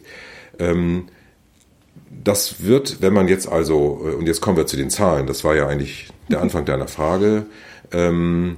Ähm, 0.60 1.06
das 2.24 2.64
wird, 2.64 3.02
wenn 3.02 3.14
man 3.14 3.28
jetzt 3.28 3.48
also, 3.48 4.02
äh, 4.06 4.16
und 4.16 4.28
jetzt 4.28 4.42
kommen 4.42 4.58
wir 4.58 4.66
zu 4.66 4.78
den 4.78 4.90
Zahlen, 4.90 5.28
das 5.28 5.44
war 5.44 5.56
ja 5.56 5.68
eigentlich 5.68 6.10
der 6.30 6.42
Anfang 6.42 6.66
deiner 6.66 6.88
Frage. 6.88 7.46
Ähm, 7.92 8.58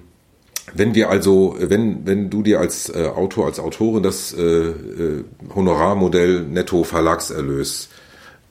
wenn 0.73 0.95
wir 0.95 1.10
also, 1.10 1.56
wenn, 1.60 2.06
wenn 2.06 2.30
du 2.30 2.43
dir 2.43 2.60
als 2.60 2.89
äh, 2.89 3.06
Autor, 3.08 3.45
als 3.45 3.60
Autorin 3.60 4.03
das 4.03 4.34
äh, 4.34 4.41
äh, 4.41 5.23
Honorarmodell 5.56 6.41
Netto 6.41 6.84
Verlagserlös 6.84 7.89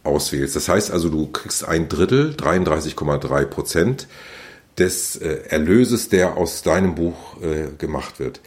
auswählst, 0.02 0.56
das 0.56 0.68
heißt 0.68 0.90
also, 0.90 1.08
du 1.08 1.26
kriegst 1.28 1.66
ein 1.66 1.88
Drittel, 1.88 2.34
33,3 2.36 3.44
Prozent 3.44 4.08
des 4.78 5.16
äh, 5.16 5.40
Erlöses, 5.48 6.08
der 6.08 6.36
aus 6.36 6.62
deinem 6.62 6.94
Buch 6.94 7.40
äh, 7.42 7.76
gemacht 7.76 8.18
wird, 8.18 8.40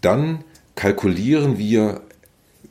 dann 0.00 0.44
kalkulieren 0.74 1.58
wir 1.58 2.02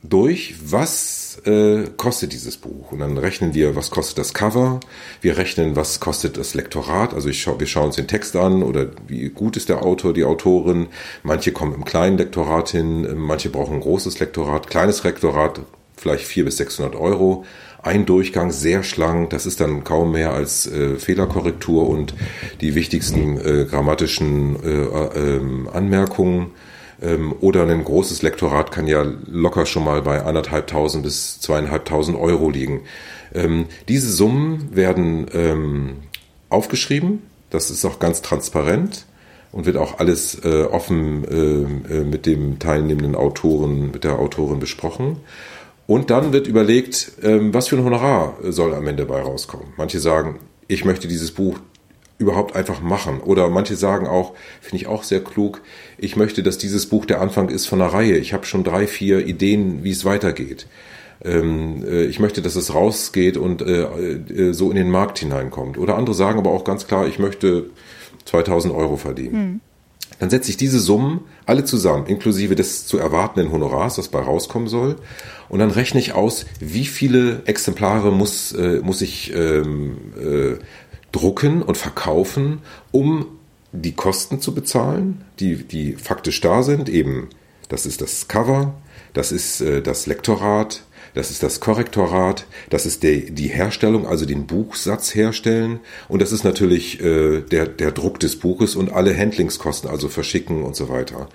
durch, 0.08 0.54
was 0.64 1.40
äh, 1.46 1.84
kostet 1.96 2.32
dieses 2.32 2.56
Buch. 2.56 2.92
Und 2.92 2.98
dann 3.00 3.16
rechnen 3.16 3.54
wir, 3.54 3.74
was 3.74 3.90
kostet 3.90 4.18
das 4.18 4.34
Cover. 4.34 4.80
Wir 5.20 5.36
rechnen, 5.36 5.76
was 5.76 5.98
kostet 5.98 6.36
das 6.36 6.54
Lektorat. 6.54 7.14
Also 7.14 7.28
ich 7.28 7.40
schau, 7.40 7.58
wir 7.58 7.66
schauen 7.66 7.86
uns 7.86 7.96
den 7.96 8.06
Text 8.06 8.36
an 8.36 8.62
oder 8.62 8.88
wie 9.08 9.28
gut 9.30 9.56
ist 9.56 9.68
der 9.68 9.82
Autor, 9.82 10.12
die 10.12 10.24
Autorin. 10.24 10.88
Manche 11.22 11.52
kommen 11.52 11.74
im 11.74 11.84
kleinen 11.84 12.18
Lektorat 12.18 12.70
hin, 12.70 13.06
manche 13.16 13.48
brauchen 13.48 13.74
ein 13.74 13.80
großes 13.80 14.20
Lektorat. 14.20 14.68
Kleines 14.68 15.02
Lektorat, 15.04 15.60
vielleicht 15.96 16.26
vier 16.26 16.44
bis 16.44 16.58
600 16.58 16.94
Euro. 16.94 17.44
Ein 17.82 18.06
Durchgang, 18.06 18.50
sehr 18.50 18.82
schlank. 18.82 19.30
Das 19.30 19.46
ist 19.46 19.60
dann 19.60 19.84
kaum 19.84 20.12
mehr 20.12 20.32
als 20.32 20.66
äh, 20.66 20.96
Fehlerkorrektur 20.96 21.88
und 21.88 22.14
die 22.60 22.74
wichtigsten 22.74 23.38
äh, 23.38 23.64
grammatischen 23.64 24.62
äh, 24.62 24.68
äh, 24.68 25.40
Anmerkungen 25.72 26.38
ähm, 26.38 26.50
oder 27.40 27.64
ein 27.66 27.84
großes 27.84 28.22
Lektorat 28.22 28.70
kann 28.72 28.86
ja 28.86 29.04
locker 29.26 29.66
schon 29.66 29.84
mal 29.84 30.02
bei 30.02 30.22
anderthalbtausend 30.22 31.02
bis 31.02 31.40
zweieinhalbtausend 31.40 32.18
Euro 32.18 32.50
liegen. 32.50 32.82
Ähm, 33.34 33.66
diese 33.88 34.10
Summen 34.10 34.74
werden 34.74 35.26
ähm, 35.34 35.96
aufgeschrieben. 36.48 37.22
Das 37.50 37.70
ist 37.70 37.84
auch 37.84 37.98
ganz 37.98 38.22
transparent 38.22 39.06
und 39.52 39.66
wird 39.66 39.76
auch 39.76 39.98
alles 39.98 40.44
äh, 40.44 40.64
offen 40.64 41.24
äh, 41.24 41.94
äh, 41.94 42.04
mit 42.04 42.26
dem 42.26 42.58
teilnehmenden 42.58 43.14
Autoren, 43.14 43.90
mit 43.92 44.04
der 44.04 44.18
Autorin 44.18 44.58
besprochen. 44.58 45.18
Und 45.86 46.10
dann 46.10 46.32
wird 46.32 46.46
überlegt, 46.46 47.12
ähm, 47.22 47.52
was 47.52 47.68
für 47.68 47.76
ein 47.76 47.84
Honorar 47.84 48.36
soll 48.42 48.74
am 48.74 48.86
Ende 48.86 49.04
bei 49.04 49.20
rauskommen. 49.20 49.68
Manche 49.76 50.00
sagen, 50.00 50.40
ich 50.66 50.84
möchte 50.84 51.08
dieses 51.08 51.30
Buch 51.30 51.58
überhaupt 52.18 52.54
einfach 52.54 52.80
machen. 52.80 53.20
Oder 53.20 53.48
manche 53.48 53.76
sagen 53.76 54.06
auch, 54.06 54.34
finde 54.60 54.76
ich 54.76 54.86
auch 54.86 55.02
sehr 55.02 55.22
klug, 55.22 55.62
ich 55.98 56.16
möchte, 56.16 56.42
dass 56.42 56.58
dieses 56.58 56.86
Buch 56.86 57.06
der 57.06 57.20
Anfang 57.20 57.48
ist 57.48 57.66
von 57.66 57.80
einer 57.80 57.92
Reihe. 57.92 58.16
Ich 58.16 58.32
habe 58.32 58.46
schon 58.46 58.64
drei, 58.64 58.86
vier 58.86 59.26
Ideen, 59.26 59.84
wie 59.84 59.90
es 59.90 60.04
weitergeht. 60.04 60.66
Ähm, 61.24 61.84
äh, 61.86 62.04
ich 62.04 62.20
möchte, 62.20 62.42
dass 62.42 62.56
es 62.56 62.74
rausgeht 62.74 63.36
und 63.36 63.62
äh, 63.62 63.82
äh, 63.82 64.52
so 64.52 64.70
in 64.70 64.76
den 64.76 64.90
Markt 64.90 65.18
hineinkommt. 65.18 65.78
Oder 65.78 65.96
andere 65.96 66.14
sagen 66.14 66.38
aber 66.38 66.50
auch 66.50 66.64
ganz 66.64 66.86
klar, 66.86 67.06
ich 67.06 67.18
möchte 67.18 67.66
2000 68.26 68.74
Euro 68.74 68.96
verdienen. 68.96 69.32
Hm. 69.32 69.60
Dann 70.20 70.30
setze 70.30 70.50
ich 70.50 70.56
diese 70.56 70.78
Summen 70.78 71.22
alle 71.44 71.64
zusammen, 71.64 72.06
inklusive 72.06 72.54
des 72.54 72.86
zu 72.86 72.98
erwartenden 72.98 73.50
Honorars, 73.50 73.96
das 73.96 74.08
bei 74.08 74.20
rauskommen 74.20 74.68
soll. 74.68 74.96
Und 75.48 75.58
dann 75.58 75.70
rechne 75.70 75.98
ich 75.98 76.12
aus, 76.12 76.46
wie 76.60 76.84
viele 76.84 77.42
Exemplare 77.46 78.12
muss, 78.12 78.54
muss 78.82 79.02
ich 79.02 79.34
ähm, 79.34 79.96
äh, 80.16 80.56
drucken 81.14 81.62
und 81.62 81.76
verkaufen, 81.76 82.60
um 82.90 83.26
die 83.72 83.92
Kosten 83.92 84.40
zu 84.40 84.54
bezahlen, 84.54 85.24
die, 85.38 85.56
die 85.64 85.92
faktisch 85.92 86.40
da 86.40 86.62
sind. 86.62 86.88
Eben, 86.88 87.28
das 87.68 87.86
ist 87.86 88.00
das 88.00 88.28
Cover, 88.28 88.74
das 89.12 89.30
ist 89.30 89.60
äh, 89.60 89.80
das 89.80 90.06
Lektorat, 90.06 90.82
das 91.14 91.30
ist 91.30 91.44
das 91.44 91.60
Korrektorat, 91.60 92.46
das 92.70 92.86
ist 92.86 93.04
der, 93.04 93.18
die 93.18 93.46
Herstellung, 93.46 94.06
also 94.06 94.26
den 94.26 94.46
Buchsatz 94.46 95.14
herstellen 95.14 95.78
und 96.08 96.20
das 96.20 96.32
ist 96.32 96.42
natürlich 96.42 97.00
äh, 97.00 97.40
der, 97.42 97.66
der 97.66 97.92
Druck 97.92 98.18
des 98.18 98.36
Buches 98.36 98.74
und 98.74 98.92
alle 98.92 99.16
Handlingskosten, 99.16 99.88
also 99.88 100.08
verschicken 100.08 100.64
und 100.64 100.74
so 100.74 100.88
weiter. 100.88 101.28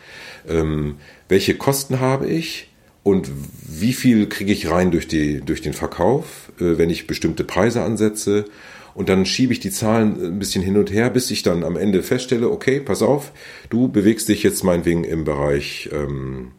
Ähm, 0.48 0.96
welche 1.30 1.56
Kosten 1.56 2.02
habe 2.02 2.28
ich? 2.28 2.68
Und 3.04 3.32
wie 3.66 3.94
viel 3.94 4.28
kriege 4.28 4.52
ich 4.52 4.70
rein 4.70 4.92
durch, 4.92 5.08
die, 5.08 5.40
durch 5.40 5.62
den 5.62 5.74
Verkauf, 5.74 6.52
äh, 6.60 6.78
wenn 6.78 6.90
ich 6.90 7.08
bestimmte 7.08 7.46
Preise 7.46 7.82
ansetze? 7.82 8.46
Und 8.94 9.10
dann 9.10 9.26
schiebe 9.26 9.54
ich 9.54 9.60
die 9.60 9.72
Zahlen 9.72 10.22
ein 10.24 10.40
bisschen 10.40 10.64
hin 10.64 10.78
und 10.78 10.92
her, 10.92 11.10
bis 11.10 11.32
ich 11.32 11.44
dann 11.44 11.64
am 11.64 11.76
Ende 11.76 12.04
feststelle, 12.04 12.50
okay, 12.50 12.80
pass 12.80 13.02
auf, 13.02 13.32
du 13.70 13.88
bewegst 13.88 14.30
dich 14.30 14.44
jetzt 14.44 14.64
meinetwegen 14.64 15.04
im 15.04 15.24
Bereich 15.24 15.90
ähm, 15.92 16.52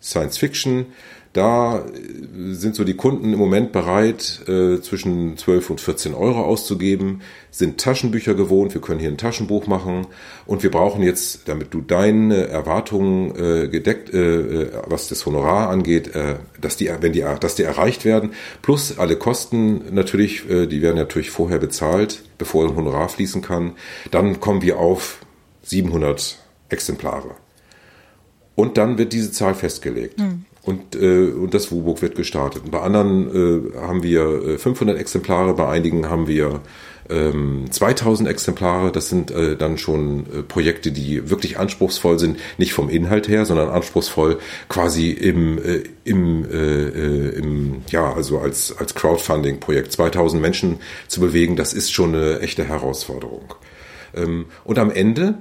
Science 0.00 0.38
Fiction, 0.38 0.86
da 1.32 1.84
sind 2.50 2.74
so 2.74 2.84
die 2.84 2.94
Kunden 2.94 3.32
im 3.32 3.38
Moment 3.38 3.72
bereit, 3.72 4.40
äh, 4.48 4.80
zwischen 4.80 5.36
12 5.36 5.70
und 5.70 5.80
14 5.80 6.14
Euro 6.14 6.42
auszugeben, 6.42 7.20
sind 7.50 7.78
Taschenbücher 7.78 8.34
gewohnt, 8.34 8.74
wir 8.74 8.80
können 8.80 8.98
hier 8.98 9.10
ein 9.10 9.18
Taschenbuch 9.18 9.66
machen 9.66 10.06
und 10.46 10.62
wir 10.62 10.70
brauchen 10.70 11.02
jetzt, 11.02 11.48
damit 11.48 11.74
du 11.74 11.80
deine 11.80 12.48
Erwartungen 12.48 13.36
äh, 13.36 13.68
gedeckt, 13.68 14.12
äh, 14.12 14.62
äh 14.62 14.70
was 14.86 15.08
das 15.08 15.26
Honorar 15.26 15.68
angeht, 15.68 16.14
äh, 16.14 16.36
dass 16.60 16.76
die, 16.76 16.90
wenn 17.00 17.12
die, 17.12 17.24
dass 17.40 17.54
die 17.56 17.62
erreicht 17.62 18.04
werden, 18.04 18.30
plus 18.62 18.98
alle 18.98 19.16
Kosten 19.16 19.82
natürlich, 19.92 20.48
äh, 20.48 20.66
die 20.66 20.82
werden 20.82 20.96
natürlich 20.96 21.30
vorher 21.30 21.58
bezahlt, 21.58 22.22
bevor 22.38 22.66
ein 22.66 22.76
Honorar 22.76 23.08
fließen 23.08 23.42
kann, 23.42 23.72
dann 24.10 24.40
kommen 24.40 24.62
wir 24.62 24.78
auf 24.78 25.20
700 25.62 26.38
Exemplare. 26.68 27.32
Und 28.54 28.76
dann 28.76 28.98
wird 28.98 29.12
diese 29.12 29.30
Zahl 29.30 29.54
festgelegt. 29.54 30.18
Mhm 30.18 30.44
und, 30.68 30.96
äh, 30.96 31.30
und 31.30 31.54
das 31.54 31.72
WUBOK 31.72 32.02
wird 32.02 32.14
gestartet. 32.14 32.64
Und 32.64 32.70
bei 32.70 32.80
anderen 32.80 33.72
äh, 33.72 33.76
haben 33.78 34.02
wir 34.02 34.58
500 34.58 34.96
äh, 34.96 35.00
Exemplare, 35.00 35.54
bei 35.54 35.66
einigen 35.66 36.10
haben 36.10 36.28
wir 36.28 36.60
ähm, 37.08 37.64
2000 37.70 38.28
Exemplare. 38.28 38.92
Das 38.92 39.08
sind 39.08 39.30
äh, 39.30 39.56
dann 39.56 39.78
schon 39.78 40.26
äh, 40.26 40.42
Projekte, 40.42 40.92
die 40.92 41.30
wirklich 41.30 41.58
anspruchsvoll 41.58 42.18
sind, 42.18 42.38
nicht 42.58 42.74
vom 42.74 42.90
Inhalt 42.90 43.28
her, 43.28 43.46
sondern 43.46 43.70
anspruchsvoll 43.70 44.40
quasi 44.68 45.10
im, 45.10 45.56
äh, 45.56 45.84
im, 46.04 46.44
äh, 46.44 46.88
äh 46.88 47.38
im 47.38 47.76
ja, 47.90 48.12
also 48.12 48.38
als, 48.38 48.76
als 48.76 48.94
Crowdfunding-Projekt. 48.94 49.92
2000 49.92 50.42
Menschen 50.42 50.80
zu 51.06 51.20
bewegen, 51.20 51.56
das 51.56 51.72
ist 51.72 51.90
schon 51.90 52.14
eine 52.14 52.40
echte 52.40 52.64
Herausforderung. 52.64 53.54
Ähm, 54.14 54.46
und 54.64 54.78
am 54.78 54.90
Ende 54.90 55.38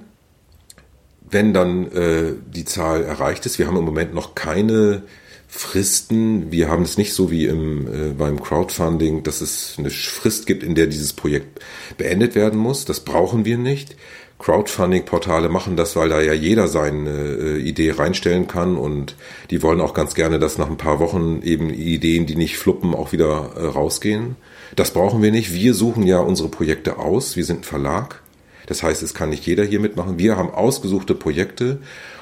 wenn 1.29 1.53
dann 1.53 1.91
äh, 1.91 2.33
die 2.47 2.65
Zahl 2.65 3.03
erreicht 3.03 3.45
ist, 3.45 3.59
wir 3.59 3.67
haben 3.67 3.77
im 3.77 3.85
Moment 3.85 4.13
noch 4.13 4.35
keine 4.35 5.03
Fristen. 5.47 6.51
Wir 6.51 6.69
haben 6.69 6.83
es 6.83 6.97
nicht 6.97 7.13
so 7.13 7.31
wie 7.31 7.45
im, 7.45 7.87
äh, 7.87 8.13
beim 8.13 8.41
Crowdfunding, 8.41 9.23
dass 9.23 9.41
es 9.41 9.75
eine 9.77 9.89
Frist 9.89 10.45
gibt, 10.45 10.63
in 10.63 10.75
der 10.75 10.87
dieses 10.87 11.13
Projekt 11.13 11.61
beendet 11.97 12.35
werden 12.35 12.59
muss. 12.59 12.85
Das 12.85 13.01
brauchen 13.01 13.45
wir 13.45 13.57
nicht. 13.57 13.95
Crowdfunding-Portale 14.39 15.49
machen 15.49 15.75
das, 15.75 15.95
weil 15.95 16.09
da 16.09 16.21
ja 16.21 16.33
jeder 16.33 16.67
seine 16.67 17.09
äh, 17.09 17.57
Idee 17.57 17.91
reinstellen 17.91 18.47
kann 18.47 18.77
und 18.77 19.15
die 19.49 19.63
wollen 19.63 19.81
auch 19.81 19.95
ganz 19.95 20.13
gerne, 20.13 20.37
dass 20.37 20.59
nach 20.59 20.69
ein 20.69 20.77
paar 20.77 20.99
Wochen 20.99 21.41
eben 21.43 21.71
Ideen, 21.71 22.27
die 22.27 22.35
nicht 22.35 22.57
fluppen, 22.57 22.93
auch 22.93 23.11
wieder 23.11 23.51
äh, 23.55 23.65
rausgehen. 23.65 24.35
Das 24.75 24.91
brauchen 24.91 25.23
wir 25.23 25.31
nicht. 25.31 25.53
Wir 25.53 25.73
suchen 25.73 26.03
ja 26.03 26.19
unsere 26.19 26.49
Projekte 26.49 26.99
aus. 26.99 27.35
Wir 27.35 27.45
sind 27.45 27.61
ein 27.61 27.63
Verlag. 27.63 28.21
Das 28.67 28.83
heißt, 28.83 29.01
es 29.01 29.13
kann 29.13 29.29
nicht 29.29 29.45
jeder 29.45 29.63
hier 29.63 29.79
mitmachen. 29.79 30.19
Wir 30.19 30.37
haben 30.37 30.51
ausgesuchte 30.51 31.15
Projekte 31.15 31.79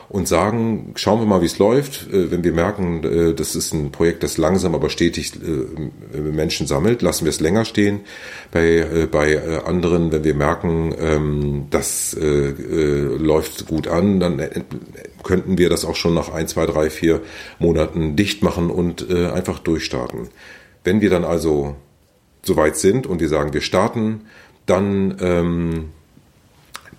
und 0.10 0.28
sagen, 0.28 0.94
schauen 0.96 1.20
wir 1.20 1.26
mal, 1.26 1.42
wie 1.42 1.48
es 1.48 1.58
läuft. 1.58 2.08
Äh, 2.12 2.32
wenn 2.32 2.44
wir 2.44 2.54
merken, 2.54 3.04
äh, 3.04 3.34
das 3.34 3.56
ist 3.56 3.74
ein 3.74 3.92
Projekt, 3.92 4.24
das 4.24 4.38
langsam 4.38 4.76
aber 4.76 4.90
stetig 4.90 5.34
äh, 5.36 6.20
Menschen 6.20 6.68
sammelt, 6.68 7.02
lassen 7.02 7.26
wir 7.26 7.30
es 7.30 7.40
länger 7.40 7.66
stehen. 7.66 8.02
Bei, 8.52 9.08
bei 9.12 9.64
anderen, 9.66 10.12
wenn 10.12 10.24
wir 10.24 10.36
merken, 10.36 10.94
ähm, 11.00 11.68
das 11.72 12.16
läuft 12.18 13.68
gut 13.68 13.88
an, 13.88 14.20
dann 14.20 14.42
könnten 15.24 15.58
wir 15.58 15.70
das 15.70 15.84
auch 15.84 15.96
schon 15.96 16.14
nach 16.14 16.32
ein, 16.32 16.48
zwei, 16.48 16.66
drei, 16.66 16.90
vier 16.90 17.22
Monaten 17.60 18.16
dicht 18.16 18.44
machen 18.44 18.70
und 18.70 19.12
einfach 19.12 19.60
durchstarten. 19.60 20.30
Wenn 20.84 21.02
wir 21.02 21.10
dann 21.10 21.26
also 21.26 21.76
soweit 22.44 22.78
sind 22.78 23.08
und 23.08 23.20
wir 23.20 23.30
sagen, 23.30 23.54
wir 23.54 23.62
starten, 23.62 24.22
dann 24.66 25.18
ähm, 25.20 25.90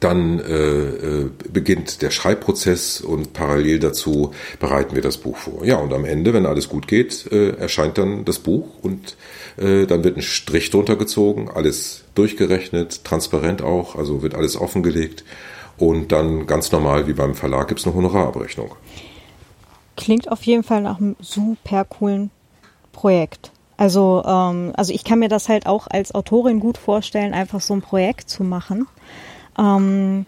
dann 0.01 0.41
äh, 0.41 0.53
äh, 0.53 1.31
beginnt 1.51 2.03
der 2.03 2.11
Schreibprozess 2.11 3.01
und 3.01 3.33
parallel 3.33 3.79
dazu 3.79 4.33
bereiten 4.61 4.95
wir 4.95 5.03
das 5.03 5.17
Buch 5.17 5.37
vor. 5.37 5.65
Ja, 5.65 5.77
und 5.77 5.93
am 5.93 6.05
Ende, 6.05 6.35
wenn 6.35 6.47
alles 6.47 6.69
gut 6.69 6.87
geht, 6.87 7.31
äh, 7.33 7.51
erscheint 7.57 7.99
dann 7.99 8.25
das 8.25 8.39
Buch 8.39 8.67
und 8.83 9.17
äh, 9.57 9.87
dann 9.87 10.05
wird 10.05 10.17
ein 10.17 10.23
Strich 10.23 10.71
drunter 10.71 10.97
gezogen, 10.97 11.51
alles 11.53 12.05
durchgerechnet, 12.15 13.05
transparent 13.05 13.63
auch, 13.63 13.97
also 13.97 14.23
wird 14.23 14.35
alles 14.35 14.61
offengelegt 14.61 15.25
und 15.79 16.13
dann 16.13 16.47
ganz 16.47 16.73
normal 16.73 17.07
wie 17.07 17.13
beim 17.13 17.35
Verlag 17.35 17.69
gibt 17.69 17.81
es 17.81 17.87
eine 17.87 17.95
Honorarabrechnung. 17.95 18.75
Klingt 19.97 20.31
auf 20.31 20.43
jeden 20.43 20.63
Fall 20.63 20.83
nach 20.83 20.99
einem 20.99 21.17
super 21.21 21.85
coolen 21.85 22.31
Projekt. 22.93 23.51
Also, 23.79 24.23
ähm, 24.27 24.73
also 24.77 24.93
ich 24.93 25.05
kann 25.05 25.19
mir 25.19 25.29
das 25.29 25.49
halt 25.49 25.67
auch 25.67 25.87
als 25.89 26.15
Autorin 26.15 26.61
gut 26.61 26.79
vorstellen, 26.79 27.35
einfach 27.35 27.61
so 27.61 27.75
ein 27.75 27.83
Projekt 27.83 28.29
zu 28.31 28.43
machen. 28.43 28.87
Ähm, 29.59 30.27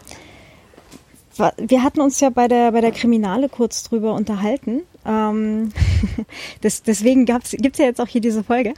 wir 1.56 1.82
hatten 1.82 2.00
uns 2.00 2.20
ja 2.20 2.30
bei 2.30 2.48
der, 2.48 2.72
bei 2.72 2.80
der 2.80 2.92
Kriminale 2.92 3.48
kurz 3.48 3.84
drüber 3.84 4.14
unterhalten. 4.14 4.82
Ähm, 5.06 5.72
das, 6.60 6.82
deswegen 6.82 7.24
gibt 7.26 7.46
es 7.46 7.78
ja 7.78 7.84
jetzt 7.84 8.00
auch 8.00 8.08
hier 8.08 8.20
diese 8.20 8.44
Folge. 8.44 8.74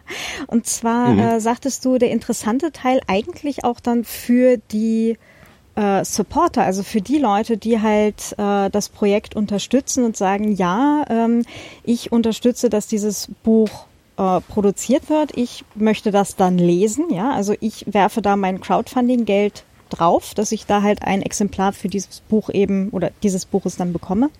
Und 0.46 0.66
zwar 0.66 1.08
mhm. 1.10 1.18
äh, 1.18 1.40
sagtest 1.40 1.84
du, 1.84 1.98
der 1.98 2.10
interessante 2.10 2.72
Teil 2.72 3.00
eigentlich 3.06 3.64
auch 3.64 3.80
dann 3.80 4.04
für 4.04 4.58
die 4.70 5.18
äh, 5.74 6.04
Supporter, 6.04 6.62
also 6.62 6.82
für 6.82 7.00
die 7.00 7.18
Leute, 7.18 7.56
die 7.56 7.80
halt 7.80 8.34
äh, 8.38 8.70
das 8.70 8.88
Projekt 8.88 9.34
unterstützen 9.34 10.04
und 10.04 10.16
sagen, 10.16 10.54
ja, 10.54 11.04
ähm, 11.08 11.42
ich 11.82 12.12
unterstütze, 12.12 12.70
dass 12.70 12.86
dieses 12.86 13.28
Buch 13.42 13.86
äh, 14.16 14.40
produziert 14.40 15.10
wird. 15.10 15.36
Ich 15.36 15.64
möchte 15.74 16.12
das 16.12 16.36
dann 16.36 16.58
lesen, 16.58 17.12
ja. 17.12 17.32
Also 17.32 17.54
ich 17.60 17.84
werfe 17.92 18.22
da 18.22 18.36
mein 18.36 18.60
Crowdfunding-Geld 18.60 19.64
drauf, 19.90 20.34
dass 20.34 20.52
ich 20.52 20.66
da 20.66 20.82
halt 20.82 21.02
ein 21.02 21.22
Exemplar 21.22 21.72
für 21.72 21.88
dieses 21.88 22.20
Buch 22.20 22.50
eben 22.50 22.90
oder 22.90 23.10
dieses 23.22 23.46
Buches 23.46 23.76
dann 23.76 23.92
bekomme. 23.92 24.30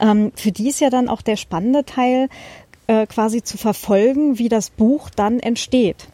Ähm, 0.00 0.32
für 0.34 0.52
die 0.52 0.68
ist 0.68 0.80
ja 0.80 0.90
dann 0.90 1.08
auch 1.08 1.22
der 1.22 1.36
spannende 1.36 1.84
Teil, 1.84 2.28
äh, 2.86 3.06
quasi 3.06 3.42
zu 3.42 3.56
verfolgen, 3.56 4.38
wie 4.38 4.48
das 4.48 4.70
Buch 4.70 5.10
dann 5.10 5.40
entsteht. 5.40 6.08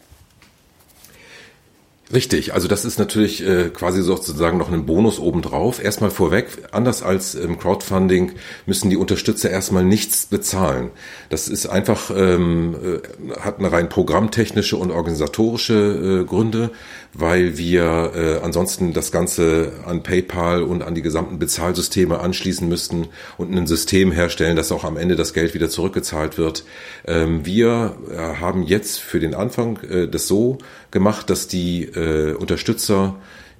Richtig, 2.13 2.55
also 2.55 2.67
das 2.67 2.85
ist 2.85 2.99
natürlich 2.99 3.47
äh, 3.47 3.69
quasi 3.69 4.03
sozusagen 4.03 4.59
noch 4.59 4.73
ein 4.73 4.85
Bonus 4.85 5.21
obendrauf. 5.21 5.83
Erstmal 5.83 6.11
vorweg, 6.11 6.47
anders 6.73 7.05
als 7.05 7.37
im 7.37 7.57
Crowdfunding 7.57 8.33
müssen 8.67 8.91
die 8.91 8.97
Unterstützer 8.97 9.49
erstmal 9.49 9.85
nichts 9.85 10.27
bezahlen. 10.27 10.91
Das 11.29 11.47
ist 11.47 11.67
einfach, 11.67 12.11
ähm, 12.11 12.75
äh, 12.75 13.41
hat 13.41 13.61
eine 13.61 13.71
rein 13.71 13.89
programmtechnische 13.89 14.77
und 14.77 14.91
organisatorische 14.91 16.23
äh, 16.23 16.25
Gründe, 16.25 16.73
weil 17.13 17.59
wir 17.59 18.13
äh, 18.15 18.45
ansonsten 18.45 18.93
das 18.93 19.11
Ganze 19.13 19.73
an 19.85 20.03
PayPal 20.03 20.63
und 20.63 20.83
an 20.83 20.95
die 20.95 21.03
gesamten 21.03 21.39
Bezahlsysteme 21.39 22.21
anschließen 22.21 22.69
müssten 22.69 23.09
und 23.37 23.55
ein 23.55 23.67
System 23.67 24.13
herstellen, 24.13 24.57
dass 24.57 24.73
auch 24.73 24.85
am 24.85 24.97
Ende 24.97 25.17
das 25.17 25.35
Geld 25.35 25.55
wieder 25.55 25.69
zurückgezahlt 25.69 26.39
wird. 26.39 26.65
Ähm, 27.07 27.45
wir 27.45 27.97
äh, 28.11 28.17
haben 28.41 28.63
jetzt 28.63 29.01
für 29.01 29.21
den 29.21 29.35
Anfang 29.35 29.79
äh, 29.83 30.09
das 30.09 30.27
so 30.29 30.59
gemacht, 30.91 31.31
dass 31.31 31.49
die 31.49 31.85
äh, 31.85 32.35
Unterstützer 32.35 33.17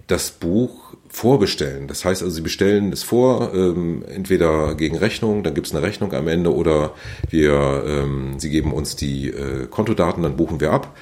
das 0.07 0.31
Buch 0.31 0.91
vorbestellen. 1.09 1.89
Das 1.89 2.05
heißt 2.05 2.23
also, 2.23 2.35
sie 2.35 2.41
bestellen 2.41 2.93
es 2.93 3.03
vor, 3.03 3.53
ähm, 3.53 4.05
entweder 4.09 4.77
gegen 4.77 4.97
Rechnung, 4.97 5.43
dann 5.43 5.55
gibt 5.55 5.67
es 5.67 5.75
eine 5.75 5.83
Rechnung 5.85 6.13
am 6.13 6.29
Ende, 6.29 6.55
oder 6.55 6.95
wir, 7.29 7.85
ähm, 7.87 8.39
sie 8.39 8.51
geben 8.51 8.73
uns 8.73 8.95
die 8.95 9.29
äh, 9.29 9.67
Kontodaten, 9.67 10.23
dann 10.23 10.37
buchen 10.37 10.61
wir 10.61 10.71
ab. 10.71 10.95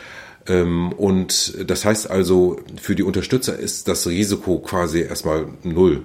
Ähm, 0.49 0.93
und 0.93 1.55
das 1.69 1.85
heißt 1.85 2.11
also, 2.11 2.61
für 2.81 2.95
die 2.95 3.03
Unterstützer 3.03 3.59
ist 3.59 3.89
das 3.89 4.07
Risiko 4.07 4.59
quasi 4.59 5.01
erstmal 5.03 5.47
null. 5.63 6.03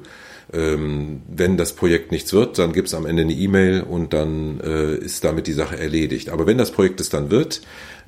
Ähm, 0.52 1.22
wenn 1.28 1.58
das 1.58 1.74
Projekt 1.74 2.12
nichts 2.12 2.34
wird, 2.34 2.60
dann 2.60 2.74
gibt 2.74 2.90
es 2.90 2.94
am 2.94 3.06
Ende 3.06 3.24
eine 3.24 3.34
E-Mail 3.34 3.82
und 3.82 4.14
dann 4.14 4.60
äh, 4.60 4.96
ist 4.96 5.24
damit 5.24 5.48
die 5.48 5.54
Sache 5.54 5.80
erledigt. 5.80 6.30
Aber 6.30 6.46
wenn 6.46 6.58
das 6.58 6.72
Projekt 6.72 7.00
es 7.00 7.10
dann 7.10 7.32
wird, 7.32 7.62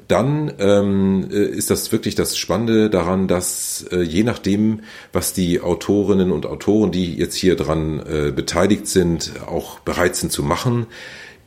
dann 0.07 0.53
ähm, 0.59 1.27
äh, 1.31 1.45
ist 1.45 1.71
das 1.71 1.91
wirklich 1.91 2.13
das 2.13 2.37
Spannende 2.37 2.89
daran, 2.89 3.27
dass 3.27 3.85
äh, 3.91 4.01
je 4.01 4.23
nachdem, 4.23 4.81
was 5.13 5.33
die 5.33 5.61
Autorinnen 5.61 6.31
und 6.31 6.45
Autoren, 6.45 6.91
die 6.91 7.15
jetzt 7.15 7.35
hier 7.35 7.55
dran 7.55 7.99
äh, 8.01 8.31
beteiligt 8.31 8.87
sind, 8.87 9.31
auch 9.47 9.79
bereit 9.79 10.15
sind 10.15 10.31
zu 10.31 10.43
machen, 10.43 10.87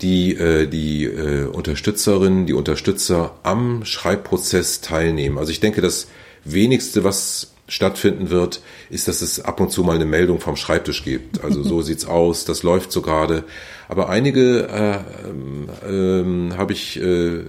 die 0.00 0.34
äh, 0.34 0.66
die 0.66 1.04
äh, 1.04 1.44
Unterstützerinnen, 1.46 2.46
die 2.46 2.52
Unterstützer 2.52 3.34
am 3.42 3.84
Schreibprozess 3.84 4.80
teilnehmen. 4.80 5.38
Also 5.38 5.50
ich 5.50 5.60
denke, 5.60 5.80
das 5.80 6.08
wenigste, 6.44 7.04
was 7.04 7.52
stattfinden 7.68 8.30
wird, 8.30 8.62
ist, 8.90 9.08
dass 9.08 9.20
es 9.20 9.44
ab 9.44 9.60
und 9.60 9.70
zu 9.70 9.84
mal 9.84 9.94
eine 9.94 10.06
Meldung 10.06 10.40
vom 10.40 10.56
Schreibtisch 10.56 11.04
gibt. 11.04 11.44
Also 11.44 11.62
so 11.62 11.82
sieht's 11.88 12.06
aus, 12.06 12.44
das 12.44 12.62
läuft 12.62 12.90
so 12.90 13.02
gerade. 13.02 13.44
Aber 13.90 14.10
einige 14.10 14.68
äh, 14.68 14.98
ähm, 15.88 16.54
habe 16.56 16.74
ich 16.74 17.00
äh, 17.00 17.42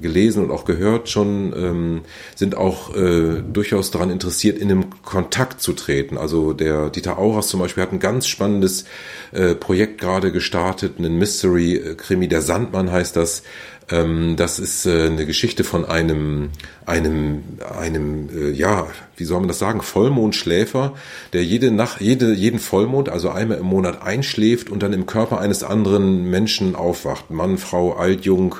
gelesen 0.00 0.44
und 0.44 0.50
auch 0.52 0.64
gehört 0.64 1.08
schon, 1.08 1.52
ähm, 1.56 2.00
sind 2.36 2.56
auch 2.56 2.94
äh, 2.94 3.42
durchaus 3.42 3.90
daran 3.90 4.10
interessiert, 4.10 4.58
in 4.58 4.70
einem 4.70 5.02
Kontakt 5.02 5.60
zu 5.60 5.72
treten. 5.72 6.16
Also 6.16 6.52
der 6.52 6.90
Dieter 6.90 7.18
Auras 7.18 7.48
zum 7.48 7.58
Beispiel 7.58 7.82
hat 7.82 7.92
ein 7.92 7.98
ganz 7.98 8.28
spannendes 8.28 8.84
äh, 9.32 9.56
Projekt 9.56 10.00
gerade 10.00 10.30
gestartet, 10.30 10.94
einen 10.98 11.18
Mystery-Krimi, 11.18 12.28
der 12.28 12.42
Sandmann 12.42 12.92
heißt 12.92 13.16
das, 13.16 13.42
ähm, 13.90 14.36
das 14.36 14.58
ist 14.58 14.86
äh, 14.86 15.06
eine 15.06 15.26
Geschichte 15.26 15.64
von 15.64 15.84
einem, 15.84 16.50
einem, 16.90 17.44
einem, 17.78 18.28
äh, 18.36 18.50
ja, 18.50 18.88
wie 19.16 19.24
soll 19.24 19.38
man 19.38 19.48
das 19.48 19.58
sagen, 19.58 19.80
Vollmondschläfer, 19.80 20.94
der 21.32 21.44
jede 21.44 21.70
Nacht, 21.70 22.00
jede, 22.00 22.32
jeden 22.32 22.58
Vollmond, 22.58 23.08
also 23.08 23.30
einmal 23.30 23.58
im 23.58 23.66
Monat 23.66 24.02
einschläft 24.02 24.70
und 24.70 24.82
dann 24.82 24.92
im 24.92 25.06
Körper 25.06 25.38
eines 25.38 25.62
anderen 25.62 26.28
Menschen 26.28 26.74
aufwacht. 26.74 27.30
Mann, 27.30 27.58
Frau, 27.58 27.92
alt, 27.92 28.24
jung. 28.24 28.56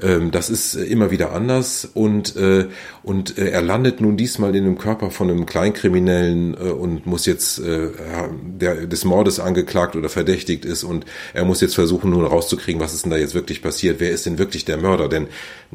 Ähm, 0.00 0.30
das 0.30 0.50
ist 0.50 0.74
immer 0.74 1.10
wieder 1.10 1.32
anders 1.32 1.88
und, 1.92 2.36
äh, 2.36 2.68
und 3.02 3.38
er 3.38 3.62
landet 3.62 4.00
nun 4.00 4.16
diesmal 4.16 4.54
in 4.54 4.64
dem 4.64 4.78
Körper 4.78 5.10
von 5.10 5.30
einem 5.30 5.44
Kleinkriminellen 5.44 6.54
und 6.54 7.06
muss 7.06 7.26
jetzt, 7.26 7.60
der 7.60 8.86
des 8.86 9.04
Mordes 9.04 9.40
angeklagt 9.40 9.94
oder 9.94 10.08
verdächtigt 10.08 10.64
ist 10.64 10.84
und 10.84 11.04
er 11.34 11.44
muss 11.44 11.60
jetzt 11.60 11.74
versuchen, 11.74 12.10
nun 12.10 12.24
rauszukriegen, 12.24 12.80
was 12.80 12.94
ist 12.94 13.04
denn 13.04 13.10
da 13.10 13.18
jetzt 13.18 13.34
wirklich 13.34 13.62
passiert? 13.62 14.00
Wer 14.00 14.10
ist 14.10 14.24
denn 14.24 14.38
wirklich 14.38 14.64
der 14.64 14.78
Mörder, 14.78 15.08
denn 15.08 15.28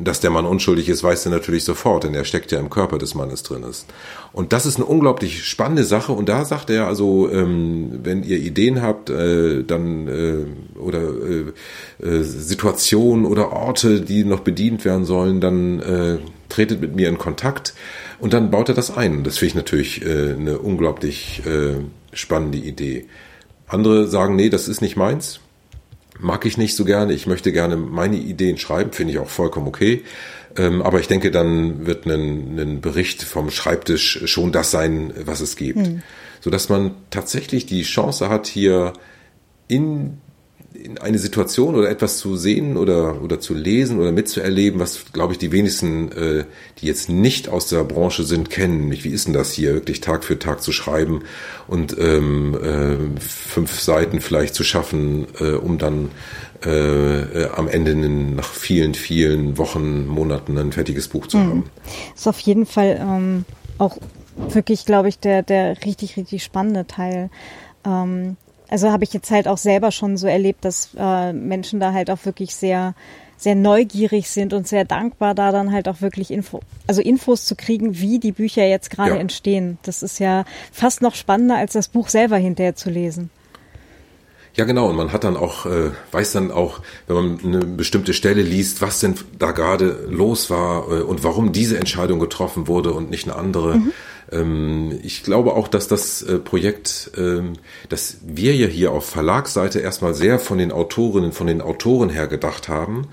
dass 0.03 0.19
der 0.19 0.29
Mann 0.29 0.45
unschuldig 0.45 0.89
ist, 0.89 1.03
weiß 1.03 1.25
er 1.25 1.31
natürlich 1.31 1.63
sofort, 1.63 2.03
denn 2.03 2.13
er 2.13 2.25
steckt 2.25 2.51
ja 2.51 2.59
im 2.59 2.69
Körper 2.69 2.97
des 2.97 3.15
Mannes 3.15 3.43
drin 3.43 3.63
ist. 3.63 3.85
Und 4.31 4.53
das 4.53 4.65
ist 4.65 4.77
eine 4.77 4.85
unglaublich 4.85 5.45
spannende 5.45 5.83
Sache 5.83 6.12
und 6.12 6.29
da 6.29 6.45
sagt 6.45 6.69
er 6.69 6.88
also, 6.88 7.29
ähm, 7.31 7.99
wenn 8.03 8.23
ihr 8.23 8.38
Ideen 8.38 8.81
habt, 8.81 9.09
äh, 9.09 9.63
dann 9.63 10.07
äh, 10.07 10.79
oder 10.79 11.01
äh, 11.01 12.05
äh, 12.05 12.23
Situationen 12.23 13.25
oder 13.25 13.51
Orte, 13.51 14.01
die 14.01 14.23
noch 14.23 14.41
bedient 14.41 14.85
werden 14.85 15.05
sollen, 15.05 15.41
dann 15.41 15.79
äh, 15.79 16.17
tretet 16.49 16.81
mit 16.81 16.95
mir 16.95 17.09
in 17.09 17.17
Kontakt 17.17 17.73
und 18.19 18.33
dann 18.33 18.51
baut 18.51 18.69
er 18.69 18.75
das 18.75 18.95
ein. 18.95 19.23
Das 19.23 19.38
finde 19.38 19.49
ich 19.49 19.55
natürlich 19.55 20.05
äh, 20.05 20.33
eine 20.33 20.59
unglaublich 20.59 21.41
spannende 22.12 22.57
Idee. 22.57 23.05
Andere 23.67 24.07
sagen, 24.07 24.35
nee, 24.35 24.49
das 24.49 24.67
ist 24.67 24.81
nicht 24.81 24.95
meins 24.95 25.39
mag 26.19 26.45
ich 26.45 26.58
nicht 26.58 26.75
so 26.75 26.86
gerne. 26.86 27.13
Ich 27.13 27.27
möchte 27.27 27.51
gerne 27.51 27.75
meine 27.77 28.17
Ideen 28.17 28.58
schreiben, 28.58 28.91
finde 28.91 29.13
ich 29.13 29.19
auch 29.19 29.29
vollkommen 29.29 29.67
okay. 29.67 30.03
Ähm, 30.58 30.82
aber 30.82 30.99
ich 30.99 31.08
denke, 31.08 31.32
dann 31.32 31.86
wird 31.86 32.05
ein, 32.05 32.60
ein 32.60 32.82
Bericht 32.82 33.23
vom 33.23 33.49
Schreibtisch 33.49 34.21
schon 34.25 34.51
das 34.51 34.71
sein, 34.71 35.13
was 35.25 35.41
es 35.41 35.55
gibt. 35.55 35.77
Mhm. 35.77 36.01
Sodass 36.41 36.69
man 36.69 36.91
tatsächlich 37.10 37.65
die 37.65 37.84
Chance 37.84 38.29
hat, 38.29 38.47
hier 38.47 38.93
in 39.67 40.19
in 40.19 40.19
eine 41.02 41.19
Situation 41.19 41.75
oder 41.75 41.89
etwas 41.89 42.17
zu 42.17 42.38
sehen 42.38 42.78
oder, 42.78 43.21
oder 43.21 43.39
zu 43.39 43.54
lesen 43.54 43.99
oder 43.99 44.12
mitzuerleben, 44.12 44.80
was, 44.80 45.12
glaube 45.13 45.34
ich, 45.34 45.39
die 45.39 45.52
wenigsten, 45.52 46.12
äh, 46.12 46.45
die 46.80 46.88
jetzt 46.88 47.10
nicht 47.10 47.49
aus 47.49 47.67
der 47.67 47.84
Branche 47.84 48.23
sind, 48.23 48.49
kennen. 48.49 48.82
Nämlich, 48.82 49.04
wie 49.04 49.10
ist 49.10 49.28
denn 49.28 49.34
das 49.34 49.52
hier, 49.52 49.73
wirklich 49.73 50.02
Tag 50.02 50.23
für 50.23 50.39
Tag 50.39 50.62
zu 50.62 50.71
schreiben 50.71 51.23
und 51.67 51.97
ähm, 51.99 52.58
äh, 52.62 53.19
fünf 53.19 53.80
Seiten 53.80 54.21
vielleicht 54.21 54.56
zu 54.56 54.63
schaffen, 54.63 55.28
äh, 55.39 55.52
um 55.52 55.78
dann 55.78 56.10
äh, 56.65 57.19
äh, 57.43 57.49
am 57.56 57.67
Ende 57.67 57.95
nach 57.95 58.52
vielen, 58.52 58.93
vielen 58.93 59.58
Wochen, 59.58 60.08
Monaten 60.08 60.58
ein 60.58 60.71
fertiges 60.71 61.08
Buch 61.08 61.28
zu 61.28 61.38
mhm. 61.38 61.47
haben. 61.47 61.63
Das 62.12 62.21
ist 62.21 62.28
auf 62.28 62.39
jeden 62.39 62.65
Fall 62.65 62.99
ähm, 63.02 63.45
auch 63.78 63.97
wirklich, 64.36 64.86
glaube 64.86 65.10
ich, 65.10 65.19
der, 65.19 65.43
der 65.43 65.86
richtig, 65.86 66.17
richtig 66.17 66.43
spannende 66.43 66.86
Teil. 66.86 67.30
Ähm, 67.86 68.38
also 68.69 68.91
habe 68.91 69.03
ich 69.03 69.13
jetzt 69.13 69.32
halt 69.32 69.47
auch 69.47 69.58
selber 69.58 69.91
schon 69.91 70.17
so 70.17 70.27
erlebt, 70.27 70.65
dass 70.65 70.89
äh, 70.97 71.34
Menschen 71.34 71.79
da 71.79 71.93
halt 71.93 72.10
auch 72.10 72.25
wirklich 72.25 72.55
sehr 72.55 72.93
sehr 73.39 73.55
neugierig 73.55 74.29
sind 74.29 74.53
und 74.53 74.67
sehr 74.67 74.84
dankbar, 74.84 75.34
da 75.34 75.53
dann 75.53 75.71
halt 75.71 75.88
auch 75.88 76.01
wirklich 76.01 76.29
Info, 76.29 76.60
also 76.88 77.01
Infos 77.01 77.45
zu 77.45 77.55
kriegen, 77.55 77.97
wie 77.97 78.19
die 78.19 78.34
Bücher 78.34 78.65
jetzt 78.65 78.89
gerade 78.89 79.12
ja. 79.12 79.15
entstehen. 79.15 79.77
Das 79.84 80.03
ist 80.03 80.19
ja 80.19 80.43
fast 80.73 81.01
noch 81.01 81.15
spannender, 81.15 81.55
als 81.55 81.71
das 81.71 81.88
Buch 81.88 82.10
selber 82.10 82.36
hinterher 82.36 82.75
zu 82.75 82.89
lesen. 82.89 83.29
Ja, 84.55 84.65
genau. 84.65 84.89
Und 84.89 84.97
man 84.97 85.13
hat 85.13 85.23
dann 85.23 85.38
auch, 85.38 85.65
äh, 85.65 85.91
weiß 86.12 86.34
dann 86.34 86.51
auch, 86.51 86.82
wenn 87.08 87.15
man 87.15 87.39
eine 87.45 87.60
bestimmte 87.60 88.13
Stelle 88.13 88.41
liest, 88.41 88.82
was 88.82 88.99
denn 88.99 89.15
da 89.38 89.51
gerade 89.51 90.05
los 90.10 90.49
war 90.49 90.91
äh, 90.91 91.01
und 91.01 91.23
warum 91.23 91.53
diese 91.53 91.77
Entscheidung 91.77 92.19
getroffen 92.19 92.67
wurde 92.67 92.91
und 92.91 93.10
nicht 93.10 93.25
eine 93.25 93.38
andere. 93.38 93.77
Mhm. 93.77 93.93
Ähm, 94.31 94.99
ich 95.03 95.23
glaube 95.23 95.53
auch, 95.53 95.67
dass 95.67 95.87
das 95.87 96.21
äh, 96.21 96.39
Projekt, 96.39 97.11
ähm, 97.17 97.53
dass 97.89 98.17
wir 98.25 98.55
ja 98.55 98.67
hier 98.67 98.91
auf 98.91 99.05
Verlagsseite 99.05 99.79
erstmal 99.79 100.13
sehr 100.13 100.39
von 100.39 100.57
den 100.57 100.71
Autorinnen, 100.71 101.31
von 101.31 101.47
den 101.47 101.61
Autoren 101.61 102.09
her 102.09 102.27
gedacht 102.27 102.69
haben, 102.69 103.07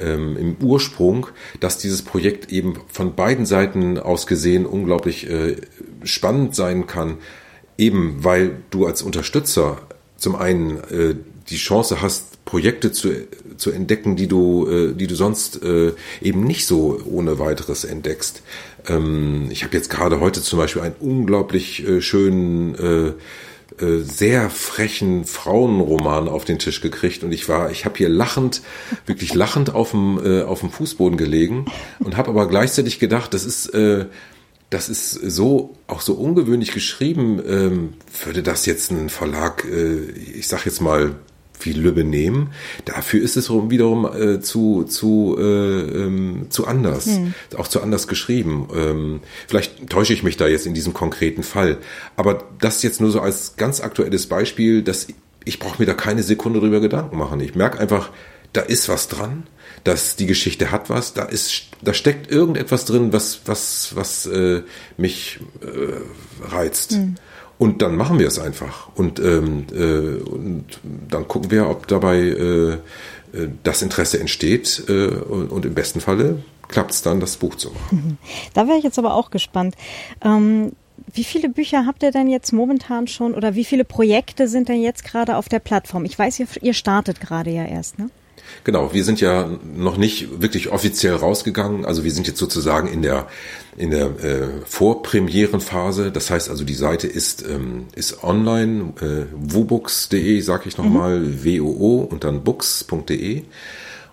ähm, 0.00 0.36
im 0.36 0.56
Ursprung, 0.60 1.28
dass 1.60 1.78
dieses 1.78 2.02
Projekt 2.02 2.52
eben 2.52 2.80
von 2.88 3.14
beiden 3.14 3.46
Seiten 3.46 3.98
aus 3.98 4.26
gesehen 4.26 4.66
unglaublich 4.66 5.28
äh, 5.28 5.56
spannend 6.02 6.54
sein 6.54 6.86
kann, 6.86 7.18
eben 7.78 8.24
weil 8.24 8.58
du 8.70 8.86
als 8.86 9.02
Unterstützer 9.02 9.78
zum 10.16 10.34
einen 10.34 10.78
äh, 10.90 11.14
die 11.48 11.56
Chance 11.56 12.02
hast, 12.02 12.44
Projekte 12.44 12.92
zu, 12.92 13.10
zu 13.56 13.70
entdecken, 13.70 14.14
die 14.14 14.28
du, 14.28 14.92
die 14.94 15.08
du 15.08 15.16
sonst 15.16 15.60
eben 15.64 16.44
nicht 16.44 16.64
so 16.66 17.00
ohne 17.04 17.40
weiteres 17.40 17.84
entdeckst. 17.84 18.42
Ähm, 18.88 19.48
ich 19.50 19.64
habe 19.64 19.76
jetzt 19.76 19.90
gerade 19.90 20.20
heute 20.20 20.42
zum 20.42 20.58
Beispiel 20.58 20.82
einen 20.82 20.96
unglaublich 21.00 21.86
äh, 21.86 22.00
schönen 22.00 22.74
äh, 22.74 23.12
äh, 23.84 24.02
sehr 24.02 24.48
frechen 24.48 25.24
Frauenroman 25.24 26.28
auf 26.28 26.44
den 26.44 26.58
Tisch 26.58 26.80
gekriegt 26.80 27.24
und 27.24 27.32
ich 27.32 27.48
war, 27.48 27.70
ich 27.70 27.84
habe 27.84 27.98
hier 27.98 28.08
lachend, 28.08 28.62
wirklich 29.04 29.34
lachend 29.34 29.74
auf 29.74 29.90
dem 29.90 30.18
äh, 30.24 30.42
auf 30.42 30.60
dem 30.60 30.70
Fußboden 30.70 31.18
gelegen 31.18 31.66
und 31.98 32.16
habe 32.16 32.30
aber 32.30 32.48
gleichzeitig 32.48 32.98
gedacht, 32.98 33.34
das 33.34 33.44
ist 33.44 33.66
äh, 33.74 34.06
das 34.70 34.88
ist 34.88 35.12
so 35.12 35.74
auch 35.86 36.00
so 36.00 36.14
ungewöhnlich 36.14 36.72
geschrieben. 36.72 37.40
Ähm, 37.46 37.92
würde 38.24 38.42
das 38.42 38.66
jetzt 38.66 38.90
ein 38.90 39.08
Verlag, 39.08 39.64
äh, 39.64 40.10
ich 40.10 40.48
sag 40.48 40.64
jetzt 40.64 40.80
mal 40.80 41.16
wie 41.60 41.72
Lübbe 41.72 42.04
nehmen. 42.04 42.50
Dafür 42.84 43.22
ist 43.22 43.36
es 43.36 43.50
wiederum 43.50 44.04
äh, 44.06 44.40
zu 44.40 44.84
zu 44.84 45.36
äh, 45.38 45.42
ähm, 45.42 46.46
zu 46.50 46.66
anders, 46.66 47.06
hm. 47.06 47.34
auch 47.56 47.68
zu 47.68 47.82
anders 47.82 48.08
geschrieben. 48.08 48.68
Ähm, 48.74 49.20
vielleicht 49.46 49.88
täusche 49.88 50.12
ich 50.12 50.22
mich 50.22 50.36
da 50.36 50.46
jetzt 50.46 50.66
in 50.66 50.74
diesem 50.74 50.94
konkreten 50.94 51.42
Fall, 51.42 51.78
aber 52.16 52.44
das 52.60 52.82
jetzt 52.82 53.00
nur 53.00 53.10
so 53.10 53.20
als 53.20 53.56
ganz 53.56 53.80
aktuelles 53.80 54.26
Beispiel, 54.26 54.82
dass 54.82 55.06
ich 55.44 55.58
brauche 55.58 55.80
mir 55.80 55.86
da 55.86 55.94
keine 55.94 56.22
Sekunde 56.22 56.60
drüber 56.60 56.80
Gedanken 56.80 57.16
machen. 57.16 57.40
Ich 57.40 57.54
merke 57.54 57.78
einfach, 57.78 58.10
da 58.52 58.62
ist 58.62 58.88
was 58.88 59.08
dran, 59.08 59.44
dass 59.84 60.16
die 60.16 60.26
Geschichte 60.26 60.72
hat 60.72 60.90
was, 60.90 61.14
da 61.14 61.24
ist, 61.24 61.66
da 61.82 61.94
steckt 61.94 62.30
irgendetwas 62.30 62.84
drin, 62.84 63.12
was 63.12 63.42
was 63.46 63.94
was 63.94 64.26
äh, 64.26 64.62
mich 64.96 65.38
äh, 65.62 66.46
reizt. 66.52 66.92
Hm. 66.92 67.16
Und 67.58 67.80
dann 67.82 67.96
machen 67.96 68.18
wir 68.18 68.26
es 68.26 68.38
einfach. 68.38 68.88
Und, 68.94 69.18
ähm, 69.18 69.66
äh, 69.72 70.22
und 70.22 70.64
dann 71.08 71.26
gucken 71.26 71.50
wir, 71.50 71.68
ob 71.70 71.86
dabei 71.86 72.18
äh, 72.18 72.72
äh 72.72 72.78
das 73.62 73.82
Interesse 73.82 74.20
entsteht. 74.20 74.84
Äh, 74.88 75.06
und, 75.06 75.50
und 75.50 75.64
im 75.64 75.74
besten 75.74 76.00
Falle 76.00 76.42
klappt 76.68 76.90
es 76.90 77.02
dann, 77.02 77.20
das 77.20 77.36
Buch 77.36 77.54
zu 77.54 77.70
machen. 77.70 78.18
Da 78.54 78.66
wäre 78.66 78.78
ich 78.78 78.84
jetzt 78.84 78.98
aber 78.98 79.14
auch 79.14 79.30
gespannt. 79.30 79.74
Ähm, 80.22 80.72
wie 81.12 81.24
viele 81.24 81.48
Bücher 81.48 81.86
habt 81.86 82.02
ihr 82.02 82.10
denn 82.10 82.28
jetzt 82.28 82.52
momentan 82.52 83.06
schon 83.06 83.34
oder 83.34 83.54
wie 83.54 83.64
viele 83.64 83.84
Projekte 83.84 84.48
sind 84.48 84.68
denn 84.68 84.82
jetzt 84.82 85.04
gerade 85.04 85.36
auf 85.36 85.48
der 85.48 85.60
Plattform? 85.60 86.04
Ich 86.04 86.18
weiß, 86.18 86.40
ihr, 86.40 86.46
ihr 86.62 86.74
startet 86.74 87.20
gerade 87.20 87.50
ja 87.50 87.64
erst, 87.64 87.98
ne? 87.98 88.10
Genau, 88.64 88.92
wir 88.92 89.04
sind 89.04 89.20
ja 89.20 89.48
noch 89.76 89.96
nicht 89.96 90.40
wirklich 90.42 90.70
offiziell 90.70 91.14
rausgegangen. 91.14 91.84
Also 91.84 92.04
wir 92.04 92.10
sind 92.10 92.26
jetzt 92.26 92.38
sozusagen 92.38 92.88
in 92.88 93.02
der 93.02 93.26
in 93.76 93.90
der 93.90 94.06
äh, 94.06 94.48
Vorpremierenphase. 94.64 96.10
Das 96.10 96.30
heißt 96.30 96.50
also, 96.50 96.64
die 96.64 96.74
Seite 96.74 97.06
ist 97.06 97.44
ähm, 97.48 97.86
ist 97.94 98.24
online 98.24 98.94
äh, 99.00 99.26
wobooks.de, 99.34 100.40
sage 100.40 100.64
ich 100.68 100.78
nochmal, 100.78 101.20
mhm. 101.20 101.62
woo 101.62 102.00
und 102.00 102.24
dann 102.24 102.42
books.de. 102.42 103.42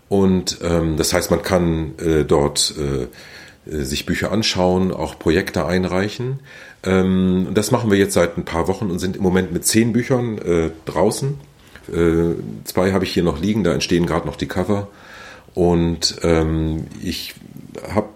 Und 0.10 0.60
ähm, 0.62 0.98
das 0.98 1.14
heißt, 1.14 1.32
man 1.32 1.42
kann 1.42 1.98
äh, 1.98 2.24
dort 2.24 2.76
äh, 2.78 3.08
äh, 3.66 3.84
sich 3.84 4.06
Bücher 4.06 4.32
anschauen, 4.32 4.92
auch 4.92 5.18
Projekte 5.18 5.66
einreichen. 5.66 6.40
Ähm, 6.84 7.48
das 7.54 7.72
machen 7.72 7.90
wir 7.90 7.98
jetzt 7.98 8.14
seit 8.14 8.38
ein 8.38 8.46
paar 8.46 8.68
Wochen 8.68 8.92
und 8.92 9.00
sind 9.00 9.16
im 9.16 9.24
Moment 9.24 9.54
mit 9.54 9.66
zehn 9.66 9.94
Büchern 9.94 10.38
äh, 10.38 10.72
draußen 10.86 11.40
äh, 11.90 12.36
zwei 12.64 12.92
habe 12.92 13.06
ich 13.06 13.14
hier 13.14 13.24
noch 13.24 13.40
liegen, 13.40 13.64
da 13.64 13.74
entstehen 13.74 14.06
gerade 14.06 14.28
noch 14.28 14.36
die 14.36 14.48
Cover. 14.48 14.88
Und 15.54 16.18
ähm, 16.24 16.88
ich 17.02 17.36
habe 17.94 18.10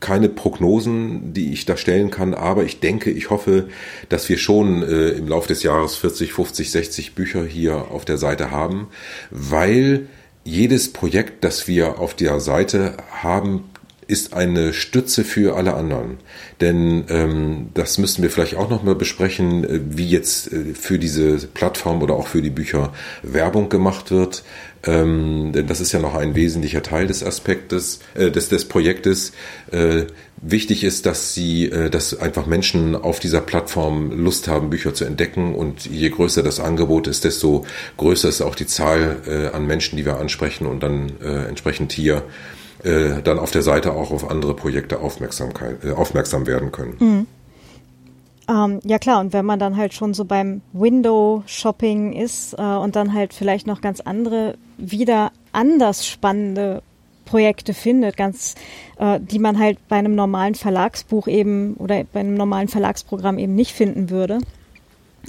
keine 0.00 0.30
Prognosen, 0.30 1.34
die 1.34 1.52
ich 1.52 1.66
da 1.66 1.76
stellen 1.76 2.10
kann, 2.10 2.32
aber 2.32 2.64
ich 2.64 2.80
denke, 2.80 3.10
ich 3.10 3.28
hoffe, 3.30 3.68
dass 4.08 4.28
wir 4.28 4.38
schon 4.38 4.82
äh, 4.82 5.10
im 5.10 5.28
Laufe 5.28 5.48
des 5.48 5.62
Jahres 5.62 5.96
40, 5.96 6.32
50, 6.32 6.70
60 6.70 7.14
Bücher 7.14 7.44
hier 7.44 7.90
auf 7.90 8.06
der 8.06 8.16
Seite 8.16 8.50
haben, 8.50 8.88
weil 9.30 10.08
jedes 10.42 10.92
Projekt, 10.92 11.44
das 11.44 11.68
wir 11.68 11.98
auf 11.98 12.14
der 12.14 12.40
Seite 12.40 12.96
haben, 13.22 13.69
ist 14.10 14.34
eine 14.34 14.72
Stütze 14.72 15.24
für 15.24 15.56
alle 15.56 15.74
anderen. 15.74 16.18
Denn 16.60 17.04
ähm, 17.08 17.68
das 17.74 17.96
müssen 17.96 18.22
wir 18.22 18.30
vielleicht 18.30 18.56
auch 18.56 18.68
nochmal 18.68 18.96
besprechen, 18.96 19.64
äh, 19.64 19.80
wie 19.88 20.08
jetzt 20.08 20.52
äh, 20.52 20.74
für 20.74 20.98
diese 20.98 21.38
Plattform 21.46 22.02
oder 22.02 22.14
auch 22.14 22.26
für 22.26 22.42
die 22.42 22.50
Bücher 22.50 22.92
Werbung 23.22 23.68
gemacht 23.68 24.10
wird. 24.10 24.42
Ähm, 24.82 25.52
denn 25.52 25.66
das 25.66 25.80
ist 25.80 25.92
ja 25.92 26.00
noch 26.00 26.14
ein 26.14 26.34
wesentlicher 26.34 26.82
Teil 26.82 27.06
des 27.06 27.22
Aspektes, 27.22 28.00
äh, 28.14 28.30
des, 28.30 28.48
des 28.48 28.64
Projektes. 28.66 29.32
Äh, 29.70 30.06
wichtig 30.42 30.84
ist, 30.84 31.06
dass 31.06 31.32
sie, 31.34 31.66
äh, 31.66 31.88
dass 31.88 32.18
einfach 32.18 32.46
Menschen 32.46 32.96
auf 32.96 33.20
dieser 33.20 33.40
Plattform 33.42 34.10
Lust 34.10 34.48
haben, 34.48 34.70
Bücher 34.70 34.92
zu 34.92 35.04
entdecken. 35.04 35.54
Und 35.54 35.86
je 35.86 36.08
größer 36.08 36.42
das 36.42 36.58
Angebot 36.58 37.06
ist, 37.06 37.24
desto 37.24 37.64
größer 37.96 38.28
ist 38.28 38.40
auch 38.42 38.54
die 38.54 38.66
Zahl 38.66 39.18
äh, 39.26 39.54
an 39.54 39.66
Menschen, 39.66 39.96
die 39.96 40.04
wir 40.04 40.18
ansprechen 40.18 40.66
und 40.66 40.82
dann 40.82 41.12
äh, 41.22 41.46
entsprechend 41.46 41.92
hier 41.92 42.24
äh, 42.84 43.22
dann 43.22 43.38
auf 43.38 43.50
der 43.50 43.62
Seite 43.62 43.92
auch 43.92 44.10
auf 44.10 44.30
andere 44.30 44.54
Projekte 44.54 45.00
Aufmerksamkeit, 45.00 45.84
äh, 45.84 45.92
aufmerksam 45.92 46.46
werden 46.46 46.72
können. 46.72 46.96
Mhm. 46.98 47.26
Ähm, 48.48 48.80
ja 48.84 48.98
klar, 48.98 49.20
und 49.20 49.32
wenn 49.32 49.44
man 49.44 49.58
dann 49.58 49.76
halt 49.76 49.94
schon 49.94 50.12
so 50.12 50.24
beim 50.24 50.60
Window-Shopping 50.72 52.12
ist 52.12 52.54
äh, 52.54 52.62
und 52.62 52.96
dann 52.96 53.14
halt 53.14 53.32
vielleicht 53.32 53.66
noch 53.66 53.80
ganz 53.80 54.00
andere, 54.00 54.56
wieder 54.76 55.30
anders 55.52 56.06
spannende 56.06 56.82
Projekte 57.24 57.74
findet, 57.74 58.16
ganz, 58.16 58.56
äh, 58.98 59.20
die 59.20 59.38
man 59.38 59.58
halt 59.58 59.78
bei 59.88 59.96
einem 59.96 60.16
normalen 60.16 60.56
Verlagsbuch 60.56 61.28
eben 61.28 61.74
oder 61.74 62.02
bei 62.12 62.20
einem 62.20 62.34
normalen 62.34 62.66
Verlagsprogramm 62.66 63.38
eben 63.38 63.54
nicht 63.54 63.72
finden 63.72 64.10
würde, 64.10 64.38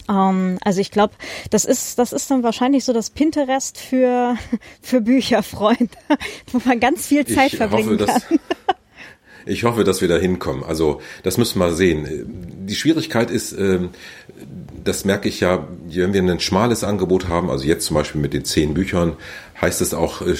ähm, 0.10 0.58
also 0.64 0.82
ich 0.82 0.92
glaube, 0.92 1.14
das 1.50 1.66
ist, 1.66 2.00
das 2.00 2.14
ist 2.14 2.30
dann 2.32 2.44
wahrscheinlich 2.44 2.84
so 2.84 2.94
das 2.94 3.10
Pinterest 3.10 3.78
für, 3.78 4.36
für 4.82 5.02
Bücherfreunde, 5.02 5.90
wo 6.52 6.62
man 6.66 6.80
ganz 6.80 7.08
viel 7.08 7.26
Zeit 7.26 7.54
ich 7.54 7.58
verbringen 7.58 8.00
hoffe, 8.00 8.06
kann. 8.06 8.22
ich 9.46 9.64
hoffe, 9.64 9.84
dass 9.84 10.02
wir 10.02 10.08
da 10.08 10.18
hinkommen. 10.18 10.64
Also 10.64 11.02
das 11.24 11.38
müssen 11.38 11.60
wir 11.60 11.74
sehen. 11.74 12.66
Die 12.66 12.76
Schwierigkeit 12.76 13.32
ist, 13.32 13.54
ähm, 13.54 13.90
das 14.84 15.06
merke 15.06 15.30
ich 15.30 15.40
ja, 15.40 15.68
wenn 15.88 16.14
wir 16.14 16.22
ein 16.22 16.40
schmales 16.40 16.84
Angebot 16.84 17.28
haben, 17.28 17.50
also 17.50 17.66
jetzt 17.66 17.86
zum 17.86 17.96
Beispiel 17.96 18.22
mit 18.22 18.34
den 18.34 18.46
zehn 18.46 18.74
Büchern, 18.74 19.16
heißt 19.62 19.82
es 19.82 19.94
auch, 19.94 20.22
äh, 20.22 20.36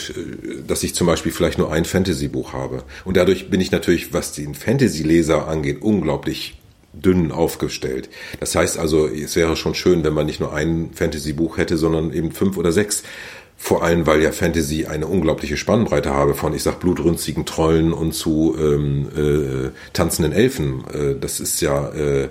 dass 0.68 0.84
ich 0.84 0.96
zum 0.96 1.08
Beispiel 1.08 1.32
vielleicht 1.32 1.58
nur 1.58 1.72
ein 1.72 1.86
Fantasy-Buch 1.86 2.54
habe. 2.54 2.84
Und 3.06 3.18
dadurch 3.18 3.50
bin 3.50 3.62
ich 3.62 3.72
natürlich, 3.72 4.14
was 4.14 4.34
den 4.34 4.56
Fantasy-Leser 4.56 5.48
angeht, 5.48 5.82
unglaublich 5.82 6.61
dünn 6.94 7.32
aufgestellt. 7.32 8.10
Das 8.40 8.56
heißt 8.56 8.78
also, 8.78 9.08
es 9.08 9.36
wäre 9.36 9.56
schon 9.56 9.76
schön, 9.76 10.04
wenn 10.04 10.14
man 10.14 10.26
nicht 10.26 10.40
nur 10.40 10.54
ein 10.54 10.92
Fantasy-Buch 10.94 11.58
hätte, 11.58 11.78
sondern 11.78 12.14
eben 12.14 12.32
fünf 12.32 12.58
oder 12.58 12.72
sechs. 12.72 13.04
Vor 13.64 13.84
allem, 13.84 14.08
weil 14.08 14.24
ja 14.24 14.32
Fantasy 14.32 14.88
eine 14.88 15.06
unglaubliche 15.06 15.56
Spannbreite 15.56 16.10
habe, 16.10 16.34
von, 16.34 16.56
ich 16.56 16.64
sag, 16.64 16.80
blutrünstigen 16.80 17.46
Trollen 17.46 17.94
und 17.94 18.12
zu 18.14 18.56
ähm, 18.60 19.08
äh, 19.16 19.70
tanzenden 19.94 20.34
Elfen. 20.34 20.84
Äh, 20.92 21.20
das 21.20 21.40
ist 21.40 21.62
ja 21.62 21.90
äh, 21.90 22.30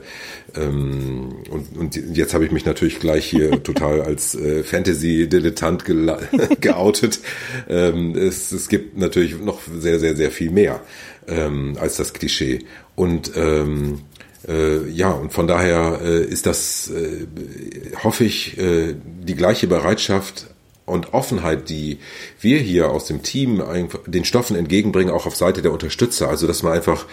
ähm, 0.56 1.28
und, 1.48 1.76
und 1.76 2.16
jetzt 2.16 2.34
habe 2.34 2.44
ich 2.44 2.50
mich 2.50 2.64
natürlich 2.64 2.98
gleich 2.98 3.26
hier 3.26 3.50
total 3.62 4.02
als 4.02 4.34
äh, 4.34 4.64
Fantasy-Dilettant 4.64 5.84
ge 5.84 6.16
geoutet. 6.60 7.20
Ähm, 7.68 8.16
es, 8.16 8.50
es 8.50 8.68
gibt 8.68 8.98
natürlich 8.98 9.38
noch 9.38 9.60
sehr, 9.78 10.00
sehr, 10.00 10.16
sehr 10.16 10.32
viel 10.32 10.50
mehr 10.50 10.80
ähm, 11.28 11.76
als 11.80 11.96
das 11.96 12.12
Klischee. 12.12 12.64
Und 12.96 13.30
ähm, 13.36 14.00
äh, 14.48 14.88
ja, 14.88 15.10
und 15.10 15.32
von 15.32 15.46
daher 15.46 16.00
äh, 16.02 16.24
ist 16.24 16.46
das, 16.46 16.90
äh, 16.90 17.26
hoffe 18.02 18.24
ich, 18.24 18.58
äh, 18.58 18.94
die 18.94 19.34
gleiche 19.34 19.66
Bereitschaft 19.66 20.46
und 20.90 21.14
Offenheit, 21.14 21.68
die 21.68 21.98
wir 22.40 22.58
hier 22.58 22.90
aus 22.90 23.06
dem 23.06 23.22
Team 23.22 23.62
den 24.06 24.24
Stoffen 24.24 24.56
entgegenbringen, 24.56 25.12
auch 25.12 25.26
auf 25.26 25.36
Seite 25.36 25.62
der 25.62 25.72
Unterstützer. 25.72 26.28
Also 26.28 26.46
dass 26.46 26.62
man 26.62 26.72
einfach 26.72 27.06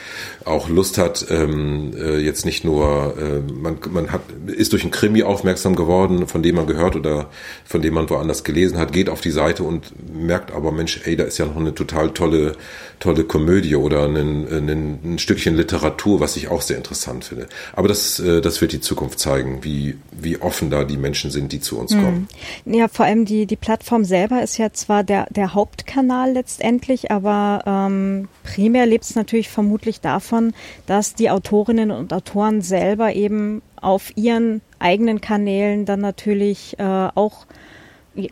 auch 0.45 0.69
Lust 0.69 0.97
hat, 0.97 1.25
ähm, 1.29 1.93
äh, 1.95 2.17
jetzt 2.17 2.45
nicht 2.45 2.63
nur, 2.63 3.15
äh, 3.17 3.51
man, 3.51 3.77
man 3.89 4.11
hat, 4.11 4.21
ist 4.47 4.73
durch 4.73 4.83
ein 4.83 4.91
Krimi 4.91 5.23
aufmerksam 5.23 5.75
geworden, 5.75 6.27
von 6.27 6.43
dem 6.43 6.55
man 6.55 6.67
gehört 6.67 6.95
oder 6.95 7.29
von 7.65 7.81
dem 7.81 7.93
man 7.93 8.09
woanders 8.09 8.43
gelesen 8.43 8.77
hat, 8.77 8.91
geht 8.91 9.09
auf 9.09 9.21
die 9.21 9.31
Seite 9.31 9.63
und 9.63 9.93
merkt 10.13 10.51
aber, 10.51 10.71
Mensch, 10.71 11.01
ey, 11.05 11.15
da 11.15 11.23
ist 11.23 11.37
ja 11.37 11.45
noch 11.45 11.55
eine 11.55 11.73
total 11.73 12.11
tolle, 12.11 12.55
tolle 12.99 13.23
Komödie 13.23 13.75
oder 13.75 14.05
ein, 14.05 14.15
ein, 14.15 14.99
ein 15.03 15.19
Stückchen 15.19 15.55
Literatur, 15.55 16.19
was 16.19 16.35
ich 16.35 16.47
auch 16.47 16.61
sehr 16.61 16.77
interessant 16.77 17.25
finde. 17.25 17.47
Aber 17.73 17.87
das, 17.87 18.19
äh, 18.19 18.41
das 18.41 18.61
wird 18.61 18.71
die 18.71 18.81
Zukunft 18.81 19.19
zeigen, 19.19 19.63
wie, 19.63 19.97
wie 20.11 20.37
offen 20.37 20.69
da 20.69 20.83
die 20.83 20.97
Menschen 20.97 21.31
sind, 21.31 21.51
die 21.51 21.59
zu 21.59 21.77
uns 21.77 21.93
mhm. 21.93 22.03
kommen. 22.03 22.27
Ja, 22.65 22.87
vor 22.87 23.05
allem 23.05 23.25
die, 23.25 23.45
die 23.45 23.55
Plattform 23.67 24.05
selber 24.05 24.41
ist 24.41 24.57
ja 24.57 24.71
zwar 24.71 25.03
der, 25.03 25.27
der 25.29 25.53
Hauptkanal 25.53 26.31
letztendlich, 26.31 27.11
aber 27.11 27.63
ähm, 27.65 28.29
primär 28.43 28.85
lebt 28.85 29.03
es 29.03 29.13
natürlich 29.13 29.49
vermutlich 29.49 29.99
davon, 29.99 30.53
dass 30.85 31.15
die 31.15 31.29
Autorinnen 31.29 31.91
und 31.91 32.13
Autoren 32.13 32.61
selber 32.61 33.13
eben 33.13 33.61
auf 33.75 34.15
ihren 34.15 34.61
eigenen 34.79 35.19
Kanälen 35.19 35.83
dann 35.83 35.99
natürlich 35.99 36.79
äh, 36.79 37.09
auch 37.13 37.45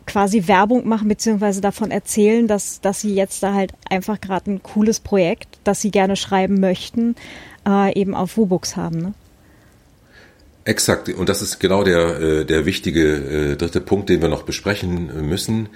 quasi 0.06 0.48
Werbung 0.48 0.88
machen 0.88 1.08
beziehungsweise 1.08 1.60
davon 1.60 1.90
erzählen, 1.90 2.48
dass, 2.48 2.80
dass 2.80 3.02
sie 3.02 3.14
jetzt 3.14 3.42
da 3.42 3.52
halt 3.52 3.74
einfach 3.90 4.18
gerade 4.22 4.50
ein 4.50 4.62
cooles 4.62 5.00
Projekt, 5.00 5.58
das 5.64 5.82
sie 5.82 5.90
gerne 5.90 6.16
schreiben 6.16 6.60
möchten, 6.60 7.14
äh, 7.68 7.92
eben 7.92 8.14
auf 8.14 8.38
Wubooks 8.38 8.74
haben. 8.74 9.02
Ne? 9.02 9.14
Exakt, 10.66 11.08
und 11.08 11.28
das 11.28 11.42
ist 11.42 11.60
genau 11.60 11.84
der, 11.84 12.20
äh, 12.20 12.44
der 12.44 12.66
wichtige 12.66 13.52
äh, 13.52 13.56
dritte 13.56 13.80
Punkt, 13.80 14.08
den 14.08 14.20
wir 14.20 14.28
noch 14.28 14.42
besprechen 14.42 15.28
müssen. 15.28 15.68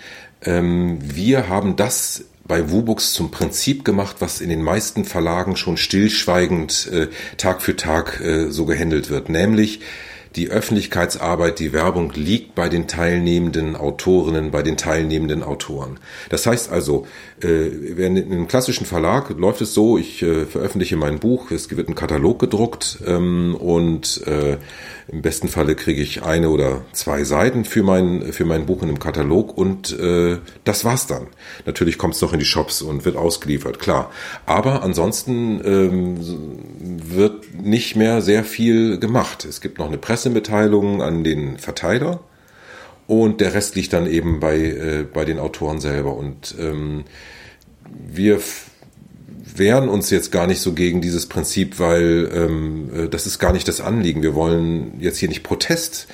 Ähm, 0.43 0.99
wir 1.01 1.49
haben 1.49 1.77
das 1.77 2.25
bei 2.45 2.73
Wubooks 2.73 3.13
zum 3.13 3.31
Prinzip 3.31 3.85
gemacht, 3.85 4.17
was 4.19 4.41
in 4.41 4.49
den 4.49 4.63
meisten 4.63 5.05
Verlagen 5.05 5.55
schon 5.55 5.77
stillschweigend 5.77 6.91
äh, 6.93 7.07
Tag 7.37 7.63
für 7.63 7.77
Tag 7.77 8.21
so 8.49 8.67
gehandelt 8.67 9.11
wird, 9.11 9.29
nämlich 9.29 9.81
die 10.37 10.49
Öffentlichkeitsarbeit, 10.49 11.59
die 11.59 11.73
Werbung 11.73 12.13
liegt 12.15 12.55
bei 12.55 12.69
den 12.69 12.87
teilnehmenden 12.87 13.77
Autorinnen, 13.77 14.51
bei 14.51 14.63
den 14.63 14.77
teilnehmenden 14.77 15.43
Autoren. 15.43 15.99
Das 16.29 16.47
heißt 16.47 16.71
also, 16.71 17.07
äh, 17.43 17.69
in 17.69 18.17
einem 18.17 18.49
klassischen 18.49 18.87
Verlag 18.87 19.31
läuft 19.39 19.61
es 19.61 19.75
so, 19.75 19.99
ich 19.99 20.23
äh, 20.23 20.47
veröffentliche 20.47 20.97
mein 20.97 21.19
Buch, 21.19 21.51
es 21.51 21.75
wird 21.75 21.89
ein 21.89 21.95
Katalog 21.95 22.39
gedruckt 22.39 22.99
ähm, 23.07 23.55
und 23.55 24.27
äh, 24.27 24.59
im 25.09 25.23
besten 25.23 25.49
Falle 25.49 25.75
kriege 25.75 26.01
ich 26.01 26.23
eine 26.23 26.51
oder 26.51 26.83
zwei 26.93 27.25
Seiten 27.25 27.65
für 27.65 27.83
mein, 27.83 28.33
für 28.33 28.45
mein 28.45 28.67
Buch 28.67 28.83
in 28.83 28.89
einem 28.89 28.99
Katalog 28.99 29.57
und 29.57 29.99
äh, 29.99 30.39
das 30.65 30.85
war's 30.85 31.07
dann. 31.07 31.27
Natürlich 31.67 31.99
kommt 31.99 32.15
es 32.15 32.21
noch 32.21 32.33
in 32.33 32.39
die 32.39 32.45
Shops 32.45 32.83
und 32.83 33.05
wird 33.05 33.17
ausgeliefert, 33.17 33.79
klar. 33.79 34.11
Aber 34.47 34.83
ansonsten 34.83 35.61
ähm, 35.65 36.17
wird 37.15 37.55
nicht 37.55 37.97
mehr 37.97 38.23
sehr 38.23 38.45
viel 38.45 38.99
gemacht. 38.99 39.45
Es 39.45 39.61
gibt 39.61 39.79
noch 39.79 39.89
eine 39.89 39.99
Pressemitteilung 39.99 41.03
an 41.03 41.25
den 41.25 41.59
Verteiler 41.59 42.21
und 43.11 43.41
der 43.41 43.55
Rest 43.55 43.75
liegt 43.75 43.93
dann 43.93 44.07
eben 44.07 44.39
bei, 44.39 44.57
äh, 44.57 45.03
bei 45.03 45.25
den 45.25 45.41
Autoren 45.41 45.81
selber. 45.81 46.15
Und 46.15 46.55
ähm, 46.61 47.03
wir 48.09 48.39
wehren 49.57 49.89
uns 49.89 50.11
jetzt 50.11 50.31
gar 50.31 50.47
nicht 50.47 50.61
so 50.61 50.75
gegen 50.75 51.01
dieses 51.01 51.27
Prinzip, 51.27 51.81
weil 51.81 52.31
ähm, 52.33 52.91
äh, 52.95 53.09
das 53.09 53.27
ist 53.27 53.41
gar 53.41 53.53
nicht 53.53 53.67
das 53.67 53.81
Anliegen. 53.81 54.23
Wir 54.23 54.37
wollen 54.37 54.93
jetzt 55.01 55.19
hier 55.19 55.29
nicht 55.29 55.43
Protest 55.43 56.07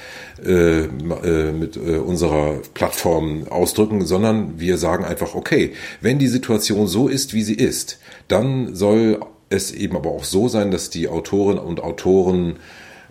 äh, 0.42 0.84
äh, 0.84 1.52
mit 1.52 1.76
unserer 1.76 2.62
Plattform 2.72 3.46
ausdrücken, 3.50 4.06
sondern 4.06 4.58
wir 4.58 4.78
sagen 4.78 5.04
einfach, 5.04 5.34
okay, 5.34 5.74
wenn 6.00 6.18
die 6.18 6.28
Situation 6.28 6.86
so 6.86 7.08
ist, 7.08 7.34
wie 7.34 7.42
sie 7.42 7.56
ist, 7.56 7.98
dann 8.28 8.74
soll 8.74 9.20
es 9.50 9.70
eben 9.70 9.96
aber 9.96 10.12
auch 10.12 10.24
so 10.24 10.48
sein, 10.48 10.70
dass 10.70 10.88
die 10.88 11.08
Autorinnen 11.08 11.62
und 11.62 11.82
Autoren 11.82 12.56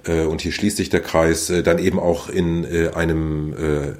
und 0.07 0.41
hier 0.41 0.51
schließt 0.51 0.77
sich 0.77 0.89
der 0.89 1.01
Kreis, 1.01 1.49
äh, 1.49 1.63
dann 1.63 1.79
eben 1.79 1.99
auch 1.99 2.29
in 2.29 2.63
äh, 2.63 2.89
einem 2.93 3.53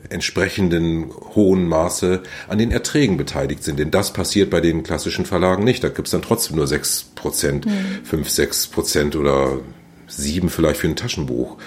entsprechenden 0.10 1.12
hohen 1.34 1.68
Maße 1.68 2.22
an 2.48 2.58
den 2.58 2.72
Erträgen 2.72 3.18
beteiligt 3.18 3.64
sind. 3.64 3.80
Denn 3.80 3.92
das 3.92 4.14
passiert 4.14 4.50
bei 4.50 4.62
den 4.62 4.84
klassischen 4.84 5.26
Verlagen 5.26 5.64
nicht. 5.64 5.84
Da 5.84 5.90
gibt 5.90 6.08
es 6.08 6.12
dann 6.12 6.22
trotzdem 6.22 6.58
nur 6.58 6.68
sechs 6.68 7.04
Prozent, 7.16 7.66
mhm. 7.66 7.72
fünf, 8.04 8.30
sechs 8.30 8.68
Prozent 8.68 9.16
oder 9.16 9.60
sieben 10.08 10.50
vielleicht 10.50 10.80
für 10.80 10.88
ein 10.88 10.96
Taschenbuch. 10.96 11.58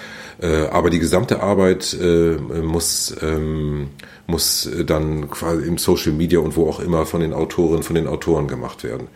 Aber 0.71 0.89
die 0.89 0.99
gesamte 0.99 1.41
Arbeit 1.41 1.97
muss, 1.99 3.13
ähm, 3.21 3.89
muss 4.25 4.69
dann 4.85 5.29
quasi 5.29 5.67
im 5.67 5.77
Social 5.77 6.13
Media 6.13 6.39
und 6.39 6.55
wo 6.55 6.69
auch 6.69 6.79
immer 6.79 7.05
von 7.05 7.19
den 7.19 7.33
Autorinnen, 7.33 7.83
von 7.83 7.95
den 7.95 8.07
Autoren 8.07 8.47
gemacht 8.47 8.85
werden. 8.85 9.09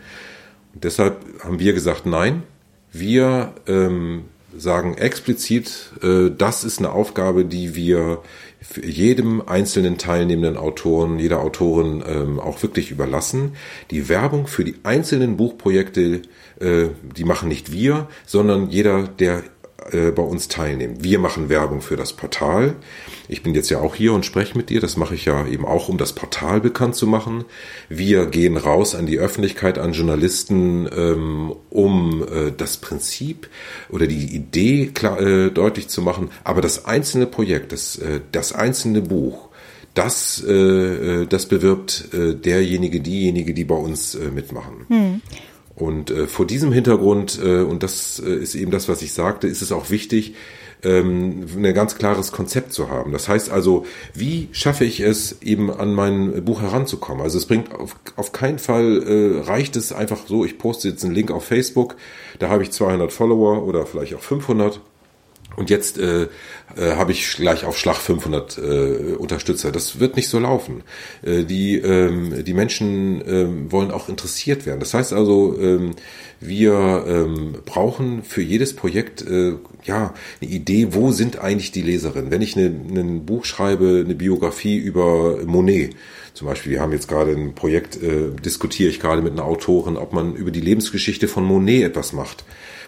Und 0.74 0.84
deshalb 0.84 1.16
haben 1.42 1.58
wir 1.58 1.72
gesagt, 1.72 2.04
nein, 2.04 2.42
wir 2.92 3.54
ähm, 3.66 4.24
sagen 4.56 4.94
explizit, 4.94 5.92
äh, 6.02 6.30
das 6.36 6.64
ist 6.64 6.78
eine 6.78 6.92
Aufgabe, 6.92 7.44
die 7.44 7.74
wir 7.74 8.22
jedem 8.82 9.42
einzelnen 9.46 9.98
teilnehmenden 9.98 10.56
Autoren, 10.56 11.18
jeder 11.18 11.40
Autorin 11.40 12.02
ähm, 12.06 12.40
auch 12.40 12.62
wirklich 12.62 12.90
überlassen. 12.90 13.56
Die 13.90 14.08
Werbung 14.08 14.46
für 14.46 14.64
die 14.64 14.76
einzelnen 14.82 15.36
Buchprojekte, 15.36 16.22
äh, 16.60 16.88
die 17.16 17.24
machen 17.24 17.48
nicht 17.48 17.72
wir, 17.72 18.08
sondern 18.26 18.70
jeder, 18.70 19.06
der 19.06 19.42
äh, 19.92 20.12
bei 20.12 20.22
uns 20.22 20.48
teilnehmen. 20.48 20.96
Wir 21.00 21.18
machen 21.18 21.48
Werbung 21.48 21.82
für 21.82 21.96
das 21.96 22.14
Portal. 22.14 22.74
Ich 23.28 23.42
bin 23.42 23.54
jetzt 23.54 23.68
ja 23.70 23.80
auch 23.80 23.94
hier 23.94 24.14
und 24.14 24.24
spreche 24.24 24.56
mit 24.56 24.70
dir. 24.70 24.80
Das 24.80 24.96
mache 24.96 25.14
ich 25.14 25.26
ja 25.26 25.46
eben 25.46 25.66
auch, 25.66 25.88
um 25.88 25.98
das 25.98 26.14
Portal 26.14 26.60
bekannt 26.60 26.94
zu 26.94 27.06
machen. 27.06 27.44
Wir 27.88 28.26
gehen 28.26 28.56
raus 28.56 28.94
an 28.94 29.06
die 29.06 29.18
Öffentlichkeit, 29.18 29.78
an 29.78 29.92
Journalisten, 29.92 30.88
ähm, 30.94 31.54
um 31.70 32.22
äh, 32.22 32.52
das 32.56 32.78
Prinzip 32.78 33.48
oder 33.90 34.06
die 34.06 34.34
Idee 34.34 34.90
klar, 34.94 35.20
äh, 35.20 35.50
deutlich 35.50 35.88
zu 35.88 36.00
machen. 36.00 36.30
Aber 36.44 36.62
das 36.62 36.86
einzelne 36.86 37.26
Projekt, 37.26 37.72
das, 37.72 38.00
das 38.32 38.52
einzelne 38.52 39.02
Buch, 39.02 39.48
das, 39.94 40.42
das 40.44 41.46
bewirbt 41.46 42.08
derjenige, 42.12 43.00
diejenige, 43.00 43.54
die 43.54 43.64
bei 43.64 43.76
uns 43.76 44.18
mitmachen. 44.34 44.86
Hm. 44.88 45.22
Und 45.76 46.10
äh, 46.10 46.26
vor 46.26 46.46
diesem 46.46 46.72
Hintergrund, 46.72 47.40
äh, 47.42 47.62
und 47.62 47.82
das 47.82 48.22
äh, 48.24 48.34
ist 48.34 48.54
eben 48.54 48.70
das, 48.70 48.88
was 48.88 49.02
ich 49.02 49.12
sagte, 49.12 49.48
ist 49.48 49.60
es 49.60 49.72
auch 49.72 49.90
wichtig, 49.90 50.34
ähm, 50.84 51.46
ein 51.56 51.74
ganz 51.74 51.96
klares 51.96 52.30
Konzept 52.30 52.72
zu 52.72 52.90
haben. 52.90 53.12
Das 53.12 53.28
heißt 53.28 53.50
also, 53.50 53.84
wie 54.12 54.48
schaffe 54.52 54.84
ich 54.84 55.00
es, 55.00 55.42
eben 55.42 55.70
an 55.70 55.94
mein 55.94 56.44
Buch 56.44 56.62
heranzukommen? 56.62 57.22
Also 57.22 57.38
es 57.38 57.46
bringt 57.46 57.74
auf, 57.74 57.96
auf 58.16 58.32
keinen 58.32 58.58
Fall, 58.58 59.02
äh, 59.02 59.40
reicht 59.40 59.76
es 59.76 59.92
einfach 59.92 60.26
so, 60.26 60.44
ich 60.44 60.58
poste 60.58 60.88
jetzt 60.88 61.04
einen 61.04 61.14
Link 61.14 61.30
auf 61.30 61.44
Facebook, 61.44 61.96
da 62.38 62.50
habe 62.50 62.62
ich 62.62 62.70
200 62.70 63.12
Follower 63.12 63.66
oder 63.66 63.86
vielleicht 63.86 64.14
auch 64.14 64.20
500 64.20 64.80
und 65.56 65.70
jetzt 65.70 65.98
äh, 65.98 66.28
äh, 66.76 66.92
habe 66.96 67.12
ich 67.12 67.36
gleich 67.36 67.64
auf 67.64 67.78
Schlag 67.78 67.96
500 67.96 68.58
äh, 68.58 68.60
Unterstützer. 69.16 69.70
Das 69.72 70.00
wird 70.00 70.16
nicht 70.16 70.28
so 70.28 70.38
laufen. 70.38 70.82
Äh, 71.22 71.44
die, 71.44 71.76
ähm, 71.76 72.44
die 72.44 72.54
Menschen 72.54 73.22
ähm, 73.26 73.72
wollen 73.72 73.90
auch 73.90 74.08
interessiert 74.08 74.66
werden. 74.66 74.80
Das 74.80 74.94
heißt 74.94 75.12
also, 75.12 75.56
ähm, 75.60 75.92
wir 76.40 77.04
ähm, 77.06 77.56
brauchen 77.64 78.22
für 78.22 78.42
jedes 78.42 78.74
Projekt 78.74 79.22
äh, 79.22 79.54
ja 79.84 80.14
eine 80.40 80.50
Idee, 80.50 80.88
wo 80.90 81.12
sind 81.12 81.38
eigentlich 81.38 81.72
die 81.72 81.82
Leserinnen. 81.82 82.30
Wenn 82.30 82.42
ich 82.42 82.56
ein 82.56 83.24
Buch 83.24 83.44
schreibe, 83.44 84.02
eine 84.04 84.14
Biografie 84.14 84.76
über 84.76 85.38
Monet, 85.46 85.94
zum 86.34 86.48
Beispiel, 86.48 86.72
wir 86.72 86.80
haben 86.80 86.90
jetzt 86.90 87.06
gerade 87.06 87.30
ein 87.30 87.54
Projekt, 87.54 88.02
äh, 88.02 88.30
diskutiere 88.44 88.90
ich 88.90 88.98
gerade 88.98 89.22
mit 89.22 89.34
einer 89.34 89.44
Autorin, 89.44 89.96
ob 89.96 90.12
man 90.12 90.34
über 90.34 90.50
die 90.50 90.60
Lebensgeschichte 90.60 91.28
von 91.28 91.44
Monet 91.44 91.84
etwas 91.84 92.12
macht 92.12 92.44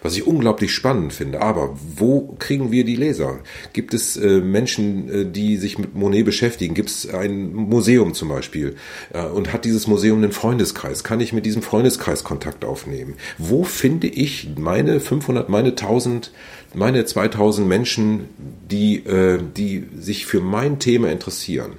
was 0.06 0.16
ich 0.16 0.26
unglaublich 0.26 0.72
spannend 0.72 1.12
finde. 1.12 1.42
Aber 1.42 1.76
wo 1.96 2.36
kriegen 2.38 2.70
wir 2.70 2.84
die 2.84 2.96
Leser? 2.96 3.40
Gibt 3.72 3.92
es 3.92 4.16
äh, 4.16 4.40
Menschen, 4.40 5.08
äh, 5.08 5.26
die 5.26 5.56
sich 5.56 5.78
mit 5.78 5.94
Monet 5.94 6.24
beschäftigen? 6.24 6.74
Gibt 6.74 6.90
es 6.90 7.08
ein 7.08 7.52
Museum 7.52 8.14
zum 8.14 8.28
Beispiel? 8.28 8.76
Äh, 9.12 9.24
und 9.24 9.52
hat 9.52 9.64
dieses 9.64 9.86
Museum 9.86 10.18
einen 10.18 10.32
Freundeskreis? 10.32 11.02
Kann 11.02 11.20
ich 11.20 11.32
mit 11.32 11.44
diesem 11.44 11.62
Freundeskreis 11.62 12.22
Kontakt 12.22 12.64
aufnehmen? 12.64 13.14
Wo 13.36 13.64
finde 13.64 14.06
ich 14.06 14.48
meine 14.56 15.00
500, 15.00 15.48
meine 15.48 15.70
1000 15.70 16.30
meine 16.74 17.04
2000 17.06 17.66
Menschen, 17.66 18.28
die, 18.70 18.96
äh, 19.06 19.38
die 19.56 19.86
sich 19.98 20.26
für 20.26 20.40
mein 20.40 20.78
Thema 20.78 21.10
interessieren. 21.10 21.72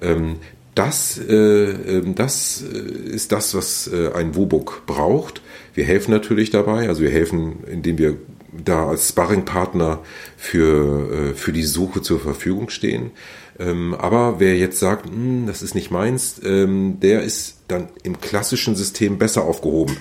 Ähm, 0.00 0.36
das, 0.74 1.18
äh, 1.18 1.34
ähm, 1.34 2.14
das 2.14 2.62
äh, 2.62 2.78
ist 3.14 3.30
das, 3.32 3.54
was 3.54 3.88
äh, 3.88 4.10
ein 4.14 4.34
WUBUK 4.34 4.82
braucht. 4.86 5.42
Wir 5.74 5.84
helfen 5.84 6.10
natürlich 6.10 6.50
dabei, 6.50 6.88
also 6.88 7.02
wir 7.02 7.10
helfen, 7.10 7.64
indem 7.66 7.98
wir 7.98 8.16
da 8.52 8.88
als 8.88 9.08
Sparringpartner 9.08 10.00
für, 10.36 11.30
äh, 11.30 11.34
für 11.34 11.52
die 11.52 11.62
Suche 11.62 12.02
zur 12.02 12.20
Verfügung 12.20 12.68
stehen. 12.68 13.12
Ähm, 13.58 13.94
aber 13.94 14.40
wer 14.40 14.56
jetzt 14.56 14.78
sagt, 14.78 15.06
hm, 15.06 15.46
das 15.46 15.62
ist 15.62 15.74
nicht 15.74 15.90
meins, 15.90 16.40
ähm, 16.44 16.98
der 17.00 17.22
ist 17.22 17.60
dann 17.68 17.88
im 18.02 18.20
klassischen 18.20 18.76
System 18.76 19.18
besser 19.18 19.44
aufgehoben. 19.44 19.96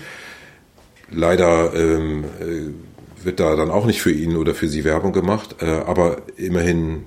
Leider 1.09 1.73
ähm, 1.73 2.23
äh, 2.39 3.25
wird 3.25 3.39
da 3.39 3.55
dann 3.55 3.69
auch 3.69 3.85
nicht 3.85 4.01
für 4.01 4.11
ihn 4.11 4.35
oder 4.35 4.53
für 4.53 4.67
sie 4.67 4.83
Werbung 4.83 5.13
gemacht, 5.13 5.57
äh, 5.61 5.65
aber 5.65 6.23
immerhin 6.37 7.03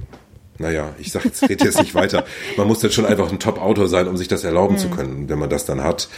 naja, 0.58 0.94
ich 1.00 1.10
sag 1.10 1.24
jetzt, 1.24 1.42
rede 1.48 1.64
jetzt 1.64 1.80
nicht 1.80 1.94
weiter. 1.94 2.24
Man 2.56 2.68
muss 2.68 2.82
jetzt 2.82 2.94
schon 2.94 3.06
einfach 3.06 3.30
ein 3.30 3.40
Top-Autor 3.40 3.88
sein, 3.88 4.06
um 4.06 4.16
sich 4.16 4.28
das 4.28 4.44
erlauben 4.44 4.74
mhm. 4.74 4.78
zu 4.78 4.88
können. 4.88 5.28
Wenn 5.28 5.38
man 5.38 5.50
das 5.50 5.64
dann 5.64 5.82
hat, 5.82 6.08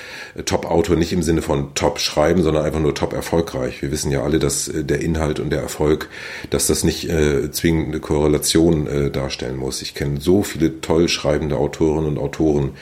Top-Autor 0.44 0.96
nicht 0.96 1.12
im 1.12 1.22
Sinne 1.22 1.40
von 1.40 1.74
Top 1.74 1.98
schreiben, 1.98 2.42
sondern 2.42 2.64
einfach 2.64 2.80
nur 2.80 2.94
top 2.94 3.14
erfolgreich. 3.14 3.80
Wir 3.80 3.90
wissen 3.90 4.10
ja 4.10 4.22
alle, 4.22 4.38
dass 4.38 4.68
äh, 4.68 4.84
der 4.84 5.00
Inhalt 5.00 5.40
und 5.40 5.50
der 5.50 5.60
Erfolg, 5.60 6.10
dass 6.50 6.66
das 6.66 6.84
nicht 6.84 7.08
äh, 7.08 7.50
zwingend 7.50 7.88
eine 7.88 8.00
Korrelation 8.00 8.86
äh, 8.86 9.10
darstellen 9.10 9.56
muss. 9.56 9.80
Ich 9.80 9.94
kenne 9.94 10.20
so 10.20 10.42
viele 10.42 10.80
toll 10.82 11.08
schreibende 11.08 11.56
Autorinnen 11.56 12.06
und 12.06 12.18
Autoren, 12.18 12.72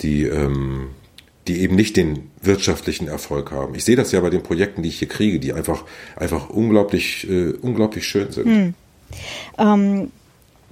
die, 0.00 0.24
ähm, 0.24 0.88
die 1.46 1.60
eben 1.60 1.76
nicht 1.76 1.98
den 1.98 2.30
wirtschaftlichen 2.40 3.08
Erfolg 3.08 3.50
haben. 3.52 3.74
Ich 3.74 3.84
sehe 3.84 3.96
das 3.96 4.10
ja 4.12 4.20
bei 4.20 4.30
den 4.30 4.42
Projekten, 4.42 4.82
die 4.82 4.88
ich 4.88 5.00
hier 5.00 5.08
kriege, 5.08 5.38
die 5.38 5.52
einfach, 5.52 5.84
einfach 6.16 6.48
unglaublich, 6.48 7.28
äh, 7.28 7.52
unglaublich 7.60 8.06
schön 8.06 8.32
sind. 8.32 8.46
Mhm. 8.46 8.74
Ähm 9.58 10.10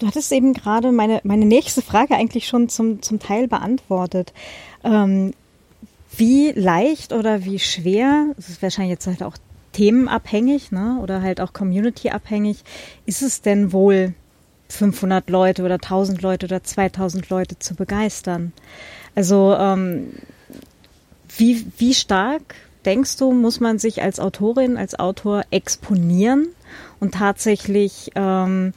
Du 0.02 0.08
hattest 0.08 0.32
eben 0.32 0.52
gerade 0.52 0.90
meine, 0.90 1.20
meine 1.22 1.46
nächste 1.46 1.80
Frage 1.80 2.16
eigentlich 2.16 2.48
schon 2.48 2.68
zum, 2.68 3.02
zum 3.02 3.20
Teil 3.20 3.46
beantwortet. 3.46 4.32
Ähm, 4.82 5.32
wie 6.16 6.50
leicht 6.50 7.12
oder 7.12 7.44
wie 7.44 7.60
schwer, 7.60 8.26
das 8.34 8.48
ist 8.48 8.62
wahrscheinlich 8.62 8.90
jetzt 8.90 9.06
halt 9.06 9.22
auch 9.22 9.36
themenabhängig 9.70 10.72
ne, 10.72 10.98
oder 11.00 11.22
halt 11.22 11.40
auch 11.40 11.52
communityabhängig, 11.52 12.64
ist 13.06 13.22
es 13.22 13.42
denn 13.42 13.72
wohl 13.72 14.12
500 14.70 15.30
Leute 15.30 15.62
oder 15.62 15.74
1000 15.74 16.20
Leute 16.20 16.46
oder 16.46 16.64
2000 16.64 17.30
Leute 17.30 17.60
zu 17.60 17.76
begeistern? 17.76 18.52
Also 19.14 19.54
ähm, 19.56 20.14
wie, 21.36 21.64
wie 21.78 21.94
stark 21.94 22.56
denkst 22.84 23.18
du, 23.18 23.30
muss 23.30 23.60
man 23.60 23.78
sich 23.78 24.02
als 24.02 24.18
Autorin, 24.18 24.76
als 24.76 24.98
Autor 24.98 25.44
exponieren 25.52 26.48
und 26.98 27.14
tatsächlich 27.14 28.10
ähm, 28.16 28.72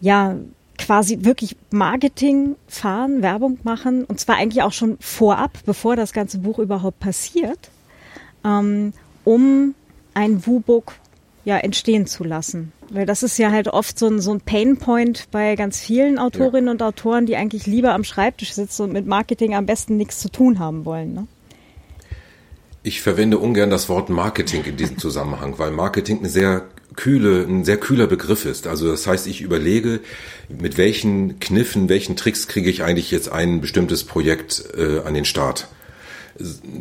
ja 0.00 0.36
quasi 0.78 1.18
wirklich 1.20 1.56
Marketing 1.70 2.56
fahren, 2.66 3.22
Werbung 3.22 3.58
machen 3.62 4.04
und 4.04 4.18
zwar 4.18 4.36
eigentlich 4.36 4.62
auch 4.62 4.72
schon 4.72 4.96
vorab, 5.00 5.58
bevor 5.66 5.94
das 5.96 6.12
ganze 6.12 6.38
Buch 6.38 6.58
überhaupt 6.58 7.00
passiert, 7.00 7.70
ähm, 8.44 8.92
um 9.24 9.74
ein 10.14 10.46
WUBOok 10.46 10.94
ja, 11.44 11.58
entstehen 11.58 12.06
zu 12.06 12.24
lassen. 12.24 12.72
Weil 12.90 13.06
das 13.06 13.22
ist 13.22 13.38
ja 13.38 13.50
halt 13.50 13.68
oft 13.68 13.98
so 13.98 14.08
ein, 14.08 14.20
so 14.20 14.32
ein 14.32 14.40
Painpoint 14.40 15.28
bei 15.30 15.54
ganz 15.54 15.80
vielen 15.80 16.18
Autorinnen 16.18 16.66
ja. 16.66 16.72
und 16.72 16.82
Autoren, 16.82 17.26
die 17.26 17.36
eigentlich 17.36 17.66
lieber 17.66 17.94
am 17.94 18.04
Schreibtisch 18.04 18.52
sitzen 18.52 18.82
und 18.82 18.92
mit 18.92 19.06
Marketing 19.06 19.54
am 19.54 19.66
besten 19.66 19.96
nichts 19.96 20.18
zu 20.18 20.28
tun 20.28 20.58
haben 20.58 20.84
wollen. 20.84 21.14
Ne? 21.14 21.26
Ich 22.82 23.00
verwende 23.00 23.38
ungern 23.38 23.70
das 23.70 23.88
Wort 23.88 24.08
Marketing 24.08 24.64
in 24.64 24.76
diesem 24.76 24.98
Zusammenhang, 24.98 25.58
weil 25.58 25.70
Marketing 25.70 26.18
eine 26.18 26.28
sehr 26.28 26.66
kühle, 26.96 27.44
ein 27.48 27.64
sehr 27.64 27.76
kühler 27.76 28.06
Begriff 28.06 28.44
ist. 28.44 28.66
Also 28.66 28.90
das 28.90 29.06
heißt, 29.06 29.26
ich 29.26 29.40
überlege, 29.40 30.00
mit 30.48 30.78
welchen 30.78 31.40
Kniffen, 31.40 31.88
welchen 31.88 32.16
Tricks 32.16 32.48
kriege 32.48 32.70
ich 32.70 32.82
eigentlich 32.82 33.10
jetzt 33.10 33.30
ein 33.30 33.60
bestimmtes 33.60 34.04
Projekt 34.04 34.64
äh, 34.76 35.00
an 35.00 35.14
den 35.14 35.24
Start. 35.24 35.68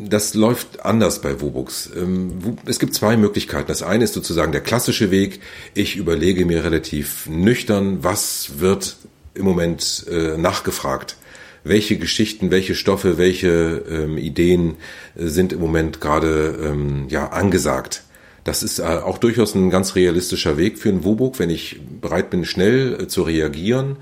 Das 0.08 0.36
läuft 0.36 0.86
anders 0.86 1.22
bei 1.22 1.42
Wobux. 1.42 1.90
Ähm, 1.96 2.58
es 2.66 2.80
gibt 2.80 2.94
zwei 2.94 3.18
Möglichkeiten. 3.18 3.68
Das 3.68 3.84
eine 3.84 4.06
ist 4.06 4.14
sozusagen 4.14 4.52
der 4.52 4.62
klassische 4.62 5.12
Weg. 5.12 5.42
Ich 5.74 5.98
überlege 5.98 6.46
mir 6.46 6.64
relativ 6.64 7.28
nüchtern, 7.28 8.04
was 8.04 8.60
wird 8.60 8.96
im 9.34 9.46
Moment 9.46 10.06
äh, 10.10 10.38
nachgefragt. 10.38 11.18
Welche 11.64 11.98
Geschichten, 11.98 12.52
welche 12.52 12.74
Stoffe, 12.74 13.18
welche 13.18 13.84
ähm, 13.90 14.18
Ideen 14.18 14.76
äh, 15.16 15.28
sind 15.28 15.52
im 15.52 15.60
Moment 15.60 16.00
gerade 16.00 16.58
ähm, 16.64 17.08
ja 17.10 17.30
angesagt. 17.30 18.04
Das 18.44 18.64
ist 18.64 18.80
äh, 18.80 18.84
auch 18.84 19.18
durchaus 19.18 19.56
ein 19.56 19.70
ganz 19.70 19.96
realistischer 19.96 20.58
Weg 20.58 20.80
für 20.80 20.90
einen 20.90 21.04
Wobuk, 21.04 21.40
wenn 21.40 21.50
ich 21.50 21.80
bereit 22.02 22.30
bin, 22.30 22.46
schnell 22.46 23.08
zu 23.08 23.24
reagieren. 23.24 23.98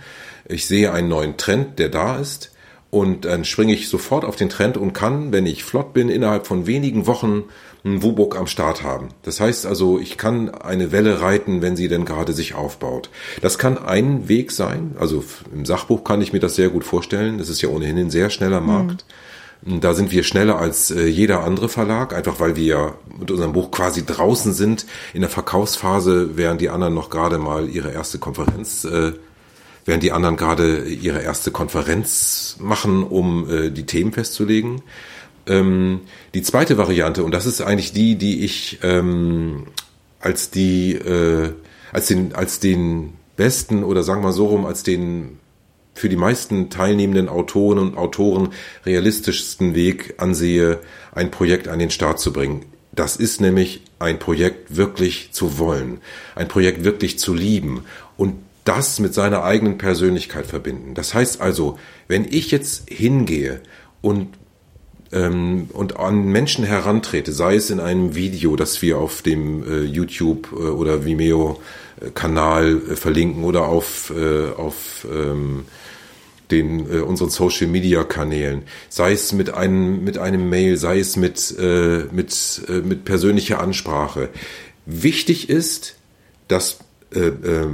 Ich 0.48 0.66
sehe 0.66 0.92
einen 0.94 1.10
neuen 1.10 1.38
Trend, 1.38 1.80
der 1.80 1.90
da 1.90 2.18
ist 2.18 2.52
und 2.90 3.26
dann 3.26 3.44
springe 3.44 3.74
ich 3.74 3.90
sofort 3.90 4.24
auf 4.24 4.36
den 4.36 4.50
Trend 4.50 4.78
und 4.78 4.94
kann, 4.94 5.32
wenn 5.34 5.46
ich 5.46 5.64
flott 5.64 5.94
bin, 5.94 6.10
innerhalb 6.10 6.48
von 6.48 6.68
wenigen 6.68 7.06
Wochen 7.06 7.44
einen 7.84 8.02
Wubok 8.02 8.38
am 8.38 8.48
Start 8.48 8.84
haben. 8.84 9.10
Das 9.24 9.40
heißt 9.40 9.66
also, 9.66 10.00
ich 10.00 10.18
kann 10.18 10.50
eine 10.50 10.92
Welle 10.92 11.22
reiten, 11.22 11.62
wenn 11.62 11.76
sie 11.76 11.90
denn 11.90 12.06
gerade 12.06 12.34
sich 12.34 12.56
aufbaut. 12.56 13.10
Das 13.42 13.58
kann 13.58 13.78
ein 13.78 14.30
Weg 14.30 14.52
sein. 14.52 14.96
Also 15.00 15.24
im 15.54 15.66
Sachbuch 15.66 16.04
kann 16.04 16.22
ich 16.22 16.34
mir 16.34 16.40
das 16.40 16.56
sehr 16.56 16.70
gut 16.70 16.84
vorstellen. 16.84 17.38
Das 17.38 17.50
ist 17.50 17.62
ja 17.62 17.70
ohnehin 17.70 17.98
ein 17.98 18.10
sehr 18.10 18.30
schneller 18.30 18.62
Markt. 18.62 19.06
Mhm. 19.08 19.14
Da 19.62 19.94
sind 19.94 20.12
wir 20.12 20.24
schneller 20.24 20.60
als 20.60 20.92
äh, 20.92 21.08
jeder 21.08 21.44
andere 21.44 21.68
Verlag, 21.68 22.14
einfach 22.14 22.40
weil 22.40 22.56
wir 22.56 22.96
mit 23.20 23.32
unserem 23.32 23.54
Buch 23.54 23.72
quasi 23.72 24.06
draußen 24.06 24.54
sind 24.54 24.86
in 25.14 25.22
der 25.22 25.30
Verkaufsphase, 25.30 26.38
während 26.38 26.62
die 26.62 26.70
anderen 26.70 26.94
noch 26.94 27.10
gerade 27.10 27.38
mal 27.38 27.68
ihre 27.68 27.92
erste 27.92 28.20
Konferenz 28.20 28.86
äh, 28.86 29.14
während 29.86 30.04
die 30.04 30.12
anderen 30.12 30.36
gerade 30.36 30.84
ihre 30.84 31.22
erste 31.22 31.50
Konferenz 31.50 32.58
machen, 32.60 33.04
um 33.04 33.50
äh, 33.50 33.70
die 33.72 33.86
Themen 33.86 34.12
festzulegen. 34.12 34.82
Ähm, 35.48 36.02
die 36.34 36.42
zweite 36.42 36.78
Variante, 36.78 37.24
und 37.24 37.32
das 37.32 37.46
ist 37.46 37.62
eigentlich 37.62 37.94
die, 37.94 38.18
die 38.18 38.44
ich 38.44 38.80
ähm, 38.84 39.68
als 40.20 40.50
die, 40.50 41.00
als 41.94 42.08
den, 42.08 42.34
als 42.34 42.60
den 42.60 43.14
besten 43.38 43.84
oder 43.84 44.04
sagen 44.04 44.24
wir 44.24 44.34
so 44.34 44.48
rum, 44.48 44.66
als 44.66 44.84
den 44.84 45.40
für 45.98 46.10
die 46.10 46.16
meisten 46.16 46.70
teilnehmenden 46.70 47.30
Autoren 47.30 47.80
und 47.80 47.98
Autoren 47.98 48.50
realistischsten 48.86 49.76
Weg 49.76 50.16
ansehe, 50.18 50.80
ein 51.14 51.32
Projekt 51.32 51.68
an 51.68 51.80
den 51.80 51.90
Start 51.90 52.20
zu 52.20 52.32
bringen. 52.32 52.66
Das 52.94 53.16
ist 53.16 53.42
nämlich 53.42 53.82
ein 54.00 54.20
Projekt 54.20 54.76
wirklich 54.76 55.32
zu 55.32 55.60
wollen, 55.60 56.00
ein 56.36 56.48
Projekt 56.48 56.84
wirklich 56.84 57.20
zu 57.20 57.34
lieben. 57.34 57.84
Und 58.16 58.36
das 58.64 59.00
mit 59.00 59.14
seiner 59.14 59.44
eigenen 59.44 59.78
Persönlichkeit 59.78 60.46
verbinden. 60.46 60.94
Das 60.94 61.14
heißt 61.14 61.40
also, 61.40 61.80
wenn 62.08 62.26
ich 62.26 62.52
jetzt 62.52 62.90
hingehe 62.90 63.62
und 64.02 64.28
ähm, 65.14 65.70
und 65.72 65.98
an 65.98 66.26
Menschen 66.26 66.66
herantrete, 66.66 67.32
sei 67.32 67.56
es 67.56 67.70
in 67.70 67.80
einem 67.80 68.14
Video, 68.14 68.58
das 68.58 68.82
wir 68.82 68.98
auf 68.98 69.22
dem 69.22 69.64
äh, 69.64 69.84
YouTube 69.84 70.50
äh, 70.52 70.56
oder 70.56 71.06
Vimeo 71.06 71.62
Kanal 72.14 72.82
äh, 72.92 72.96
verlinken 72.96 73.44
oder 73.44 73.64
auf 73.64 74.12
äh, 74.16 74.52
auf 74.52 75.08
ähm, 75.10 75.66
den 76.52 76.92
äh, 76.92 77.00
unseren 77.00 77.30
Social 77.30 77.68
Media 77.68 78.04
Kanälen, 78.04 78.64
sei 78.90 79.12
es 79.12 79.34
mit 79.34 79.54
einem 79.54 80.04
mit 80.04 80.18
einem 80.18 80.50
Mail, 80.50 80.78
sei 80.78 81.00
es 81.00 81.16
mit 81.16 81.56
äh, 81.60 82.06
mit 82.12 82.62
äh, 82.68 82.80
mit 82.80 83.06
persönlicher 83.06 83.60
Ansprache. 83.60 84.30
Wichtig 84.86 85.50
ist, 85.50 85.96
dass 86.48 86.80
äh, 87.14 87.20
äh, 87.20 87.68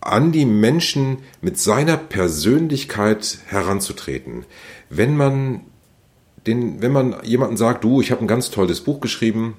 an 0.00 0.32
die 0.32 0.44
Menschen 0.44 1.18
mit 1.40 1.58
seiner 1.58 1.96
Persönlichkeit 1.96 3.38
heranzutreten. 3.46 4.44
Wenn 4.90 5.16
man 5.16 5.62
den, 6.46 6.82
wenn 6.82 6.92
man 6.92 7.16
jemanden 7.24 7.56
sagt, 7.56 7.84
du, 7.84 8.00
ich 8.00 8.10
habe 8.10 8.20
ein 8.22 8.28
ganz 8.28 8.50
tolles 8.50 8.82
Buch 8.82 9.00
geschrieben, 9.00 9.56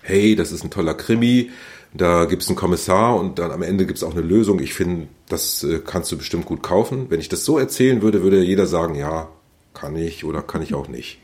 hey, 0.00 0.36
das 0.36 0.52
ist 0.52 0.64
ein 0.64 0.70
toller 0.70 0.94
Krimi, 0.94 1.50
da 1.94 2.26
gibt 2.26 2.42
es 2.42 2.48
einen 2.48 2.56
Kommissar 2.56 3.16
und 3.16 3.38
dann 3.38 3.50
am 3.50 3.62
Ende 3.62 3.86
gibt 3.86 3.98
es 3.98 4.04
auch 4.04 4.12
eine 4.12 4.20
Lösung. 4.20 4.60
Ich 4.60 4.74
finde, 4.74 5.08
das 5.28 5.64
äh, 5.64 5.80
kannst 5.84 6.12
du 6.12 6.18
bestimmt 6.18 6.44
gut 6.44 6.62
kaufen. 6.62 7.06
Wenn 7.08 7.20
ich 7.20 7.28
das 7.28 7.44
so 7.44 7.58
erzählen 7.58 8.02
würde, 8.02 8.22
würde 8.22 8.42
jeder 8.42 8.66
sagen, 8.66 8.94
ja, 8.94 9.28
kann 9.74 9.96
ich 9.96 10.24
oder 10.24 10.42
kann 10.42 10.62
ich 10.62 10.74
auch 10.74 10.88
nicht. 10.88 11.18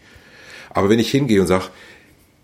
Aber 0.70 0.88
wenn 0.88 0.98
ich 0.98 1.10
hingehe 1.10 1.40
und 1.40 1.46
sage, 1.46 1.66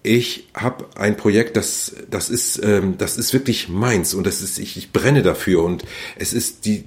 ich 0.02 0.48
habe 0.54 0.86
ein 0.96 1.16
Projekt, 1.16 1.56
das 1.56 1.94
das 2.10 2.30
ist 2.30 2.62
ähm, 2.62 2.96
das 2.96 3.18
ist 3.18 3.32
wirklich 3.32 3.68
meins 3.68 4.14
und 4.14 4.26
das 4.26 4.40
ist 4.40 4.58
ich, 4.58 4.76
ich 4.76 4.92
brenne 4.92 5.22
dafür 5.22 5.62
und 5.62 5.84
es 6.16 6.32
ist 6.32 6.64
die 6.64 6.84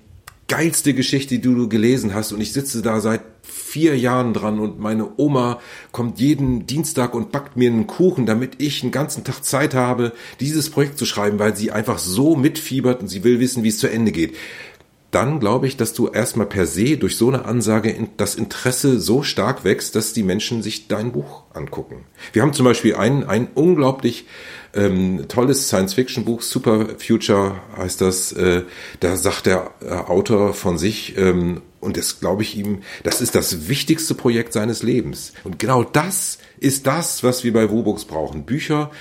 geilste 0.47 0.93
Geschichte, 0.93 1.35
die 1.35 1.41
du 1.41 1.69
gelesen 1.69 2.13
hast 2.13 2.31
und 2.31 2.41
ich 2.41 2.53
sitze 2.53 2.81
da 2.81 2.99
seit 2.99 3.21
vier 3.43 3.97
Jahren 3.97 4.33
dran 4.33 4.59
und 4.59 4.79
meine 4.79 5.11
Oma 5.17 5.59
kommt 5.91 6.19
jeden 6.19 6.65
Dienstag 6.65 7.13
und 7.13 7.31
backt 7.31 7.57
mir 7.57 7.69
einen 7.69 7.87
Kuchen, 7.87 8.25
damit 8.25 8.61
ich 8.61 8.81
einen 8.81 8.91
ganzen 8.91 9.23
Tag 9.23 9.43
Zeit 9.43 9.75
habe, 9.75 10.13
dieses 10.39 10.69
Projekt 10.69 10.97
zu 10.97 11.05
schreiben, 11.05 11.39
weil 11.39 11.55
sie 11.55 11.71
einfach 11.71 11.99
so 11.99 12.35
mitfiebert 12.35 13.01
und 13.01 13.09
sie 13.09 13.23
will 13.23 13.39
wissen, 13.39 13.63
wie 13.63 13.69
es 13.69 13.79
zu 13.79 13.89
Ende 13.89 14.11
geht 14.11 14.35
dann 15.13 15.39
glaube 15.39 15.67
ich, 15.67 15.77
dass 15.77 15.93
du 15.93 16.07
erstmal 16.07 16.47
per 16.47 16.65
se 16.65 16.97
durch 16.97 17.17
so 17.17 17.27
eine 17.27 17.45
Ansage 17.45 17.95
das 18.17 18.33
Interesse 18.33 18.99
so 18.99 19.21
stark 19.21 19.63
wächst, 19.63 19.95
dass 19.95 20.13
die 20.13 20.23
Menschen 20.23 20.63
sich 20.63 20.87
dein 20.87 21.11
Buch 21.11 21.43
angucken. 21.53 22.05
Wir 22.31 22.41
haben 22.41 22.53
zum 22.53 22.65
Beispiel 22.65 22.95
ein, 22.95 23.23
ein 23.23 23.47
unglaublich 23.53 24.25
ähm, 24.73 25.25
tolles 25.27 25.67
Science-Fiction-Buch, 25.67 26.41
Super 26.41 26.87
Future 26.97 27.57
heißt 27.77 28.01
das, 28.01 28.31
äh, 28.31 28.63
da 29.01 29.15
sagt 29.15 29.45
der 29.45 29.71
äh, 29.81 29.91
Autor 29.91 30.55
von 30.55 30.79
sich, 30.79 31.15
ähm, 31.15 31.61
und 31.83 31.97
das 31.97 32.19
glaube 32.19 32.43
ich 32.43 32.57
ihm, 32.57 32.81
das 33.03 33.21
ist 33.21 33.35
das 33.35 33.67
wichtigste 33.67 34.15
Projekt 34.15 34.53
seines 34.53 34.83
Lebens. 34.83 35.33
Und 35.43 35.59
genau 35.59 35.83
das 35.83 36.39
ist 36.59 36.87
das, 36.87 37.23
was 37.23 37.43
wir 37.43 37.53
bei 37.53 37.69
Wobooks 37.69 38.05
brauchen. 38.05 38.45
Bücher, 38.45 38.91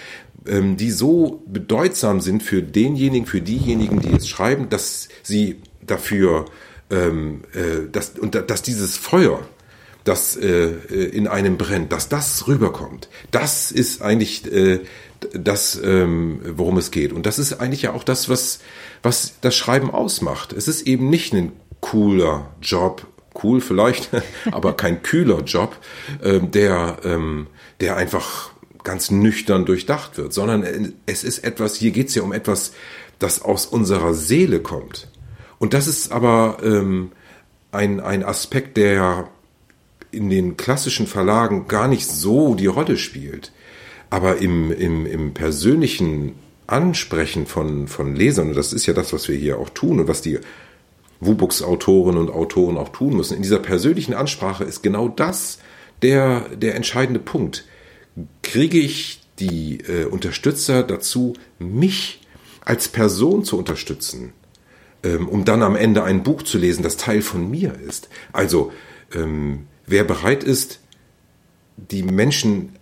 ähm, 0.47 0.77
die 0.77 0.91
so 0.91 1.43
bedeutsam 1.47 2.21
sind 2.21 2.43
für 2.43 2.63
denjenigen, 2.63 3.27
für 3.27 3.41
diejenigen, 3.41 4.01
die 4.01 4.13
es 4.13 4.29
schreiben, 4.29 4.69
dass 4.69 5.09
sie 5.23 5.61
dafür, 5.81 6.47
ähm, 6.91 7.43
äh, 7.55 7.89
dass, 7.91 8.19
und 8.19 8.35
dass 8.35 8.63
dieses 8.63 8.97
Feuer, 8.97 9.41
das 10.05 10.37
äh, 10.37 10.69
in 11.13 11.29
einem 11.29 11.57
brennt, 11.57 11.93
dass 11.93 12.09
das 12.09 12.49
rüberkommt. 12.49 13.09
Das 13.31 13.71
ist 13.71 14.03
eigentlich 14.03 14.51
äh, 14.53 14.81
das, 15.33 15.81
ähm, 15.83 16.41
worum 16.57 16.77
es 16.79 16.91
geht. 16.91 17.13
Und 17.13 17.27
das 17.27 17.39
ist 17.39 17.55
eigentlich 17.55 17.83
ja 17.83 17.93
auch 17.93 18.03
das, 18.03 18.29
was, 18.29 18.59
was 19.03 19.35
das 19.41 19.55
Schreiben 19.55 19.91
ausmacht. 19.91 20.53
Es 20.53 20.67
ist 20.67 20.87
eben 20.89 21.09
nicht 21.09 21.33
ein 21.33 21.53
cooler 21.83 22.47
Job, 22.63 23.07
cool 23.43 23.61
vielleicht, 23.61 24.09
aber 24.51 24.73
kein 24.73 25.03
kühler 25.03 25.43
Job, 25.43 25.77
ähm, 26.23 26.51
der, 26.51 26.97
ähm, 27.05 27.49
der 27.81 27.97
einfach 27.97 28.53
ganz 28.83 29.11
nüchtern 29.11 29.67
durchdacht 29.67 30.17
wird, 30.17 30.33
sondern 30.33 30.95
es 31.05 31.23
ist 31.23 31.45
etwas, 31.45 31.77
hier 31.77 31.91
geht 31.91 32.09
es 32.09 32.15
ja 32.15 32.23
um 32.23 32.33
etwas, 32.33 32.73
das 33.19 33.43
aus 33.43 33.67
unserer 33.67 34.15
Seele 34.15 34.61
kommt. 34.61 35.09
Und 35.59 35.75
das 35.75 35.87
ist 35.87 36.11
aber 36.11 36.59
ähm, 36.65 37.13
ein, 37.71 38.01
ein 38.01 38.25
Aspekt, 38.25 38.77
der 38.77 39.29
in 40.11 40.29
den 40.29 40.57
klassischen 40.57 41.07
Verlagen 41.07 41.69
gar 41.69 41.89
nicht 41.89 42.07
so 42.09 42.55
die 42.55 42.67
Rolle 42.67 42.99
spielt. 42.99 43.53
Aber 44.11 44.39
im, 44.39 44.71
im, 44.73 45.07
im 45.07 45.35
persönlichen 45.35 46.35
Ansprechen 46.67 47.47
von, 47.47 47.89
von 47.89 48.15
Lesern, 48.15 48.49
und 48.49 48.57
das 48.57 48.73
ist 48.73 48.87
ja 48.87 48.93
das, 48.93 49.13
was 49.13 49.29
wir 49.29 49.37
hier 49.37 49.59
auch 49.59 49.71
tun 49.71 50.01
und 50.01 50.09
was 50.09 50.21
die 50.21 50.39
Wubooks-Autorinnen 51.25 52.21
und 52.21 52.31
Autoren 52.31 52.77
auch 52.77 52.91
tun 52.91 53.17
müssen, 53.17 53.37
in 53.37 53.43
dieser 53.43 53.59
persönlichen 53.59 54.15
Ansprache 54.15 54.65
ist 54.65 54.83
genau 54.83 55.09
das 55.09 55.59
der, 56.03 56.49
der 56.51 56.75
entscheidende 56.75 57.21
Punkt. 57.21 57.65
Kriege 58.43 58.79
ich 58.79 59.21
die 59.39 59.79
äh, 59.81 60.05
Unterstützer 60.05 60.83
dazu, 60.83 61.35
mich 61.59 62.21
als 62.65 62.89
Person 62.89 63.45
zu 63.45 63.57
unterstützen? 63.57 64.33
ähm, 65.03 65.29
um 65.29 65.45
dann 65.45 65.63
am 65.63 65.77
Ende 65.77 66.05
ein 66.05 66.23
Buch 66.23 66.43
zu 66.43 66.59
lesen, 66.59 66.83
das 66.83 66.97
Teil 66.97 67.23
von 67.23 67.51
mir 67.51 67.75
ist. 67.87 68.09
Also 68.33 68.73
ähm, 69.15 69.67
wer 69.87 70.05
bereit 70.05 70.45
ist, 70.45 70.81
die 71.77 72.03
Menschen 72.03 72.77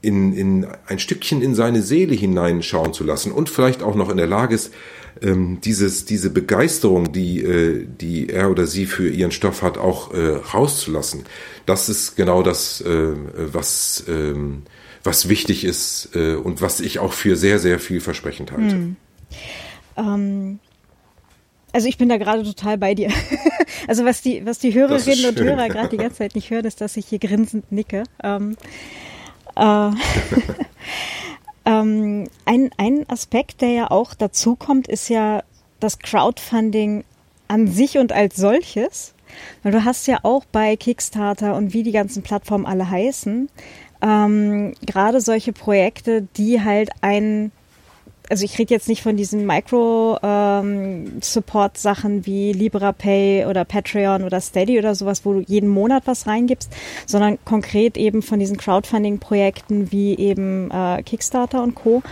in, 0.00 0.32
in 0.32 0.66
ein 0.86 0.98
Stückchen 0.98 1.42
in 1.42 1.54
seine 1.54 1.82
Seele 1.82 2.14
hineinschauen 2.14 2.92
zu 2.92 3.02
lassen 3.02 3.32
und 3.32 3.48
vielleicht 3.48 3.82
auch 3.82 3.96
noch 3.96 4.10
in 4.10 4.16
der 4.16 4.28
Lage 4.28 4.54
ist, 4.54 4.72
ähm, 5.22 5.60
dieses, 5.60 6.04
diese 6.04 6.30
Begeisterung, 6.30 7.12
die, 7.12 7.42
äh, 7.42 7.86
die 7.86 8.28
er 8.28 8.50
oder 8.50 8.66
sie 8.66 8.86
für 8.86 9.08
ihren 9.08 9.30
Stoff 9.30 9.62
hat, 9.62 9.78
auch 9.78 10.12
äh, 10.12 10.36
rauszulassen. 10.54 11.24
Das 11.66 11.88
ist 11.88 12.16
genau 12.16 12.42
das, 12.42 12.80
äh, 12.80 13.12
was, 13.52 14.04
ähm, 14.08 14.62
was 15.02 15.28
wichtig 15.28 15.64
ist 15.64 16.10
äh, 16.14 16.34
und 16.34 16.62
was 16.62 16.80
ich 16.80 16.98
auch 16.98 17.12
für 17.12 17.36
sehr, 17.36 17.58
sehr 17.58 17.78
vielversprechend 17.78 18.52
halte. 18.52 18.74
Hm. 18.74 18.96
Ähm, 19.96 20.58
also 21.72 21.88
ich 21.88 21.98
bin 21.98 22.08
da 22.08 22.16
gerade 22.16 22.44
total 22.44 22.78
bei 22.78 22.94
dir. 22.94 23.10
also 23.88 24.04
was 24.04 24.22
die, 24.22 24.44
was 24.46 24.58
die 24.58 24.74
Hörerinnen 24.74 25.26
und 25.26 25.40
Hörer 25.40 25.68
gerade 25.68 25.88
die 25.90 25.96
ganze 25.96 26.18
Zeit 26.18 26.34
nicht 26.34 26.50
hören, 26.50 26.64
ist, 26.64 26.80
dass 26.80 26.96
ich 26.96 27.06
hier 27.06 27.18
grinsend 27.18 27.70
nicke. 27.70 28.04
Ähm, 28.22 28.56
äh, 29.56 29.90
ähm, 31.68 32.28
ein, 32.46 32.70
ein 32.78 33.08
Aspekt, 33.08 33.60
der 33.60 33.70
ja 33.70 33.90
auch 33.90 34.14
dazu 34.14 34.56
kommt, 34.56 34.88
ist 34.88 35.10
ja 35.10 35.42
das 35.80 35.98
Crowdfunding 35.98 37.04
an 37.46 37.68
sich 37.68 37.98
und 37.98 38.12
als 38.12 38.36
solches. 38.36 39.14
Weil 39.62 39.72
du 39.72 39.84
hast 39.84 40.06
ja 40.06 40.20
auch 40.22 40.46
bei 40.46 40.76
Kickstarter 40.76 41.54
und 41.54 41.74
wie 41.74 41.82
die 41.82 41.92
ganzen 41.92 42.22
Plattformen 42.22 42.64
alle 42.64 42.88
heißen, 42.88 43.50
ähm, 44.00 44.74
gerade 44.86 45.20
solche 45.20 45.52
Projekte, 45.52 46.26
die 46.36 46.62
halt 46.62 46.90
ein 47.02 47.52
also 48.30 48.44
ich 48.44 48.58
rede 48.58 48.74
jetzt 48.74 48.88
nicht 48.88 49.02
von 49.02 49.16
diesen 49.16 49.46
Micro-Support-Sachen 49.46 52.12
ähm, 52.12 52.26
wie 52.26 52.52
LibraPay 52.52 53.46
oder 53.46 53.64
Patreon 53.64 54.24
oder 54.24 54.40
Steady 54.40 54.78
oder 54.78 54.94
sowas, 54.94 55.24
wo 55.24 55.32
du 55.34 55.40
jeden 55.40 55.68
Monat 55.68 56.04
was 56.06 56.26
reingibst, 56.26 56.72
sondern 57.06 57.38
konkret 57.44 57.96
eben 57.96 58.22
von 58.22 58.38
diesen 58.38 58.56
Crowdfunding-Projekten 58.56 59.90
wie 59.92 60.16
eben 60.16 60.70
äh, 60.70 61.02
Kickstarter 61.02 61.62
und 61.62 61.74
Co. 61.74 62.02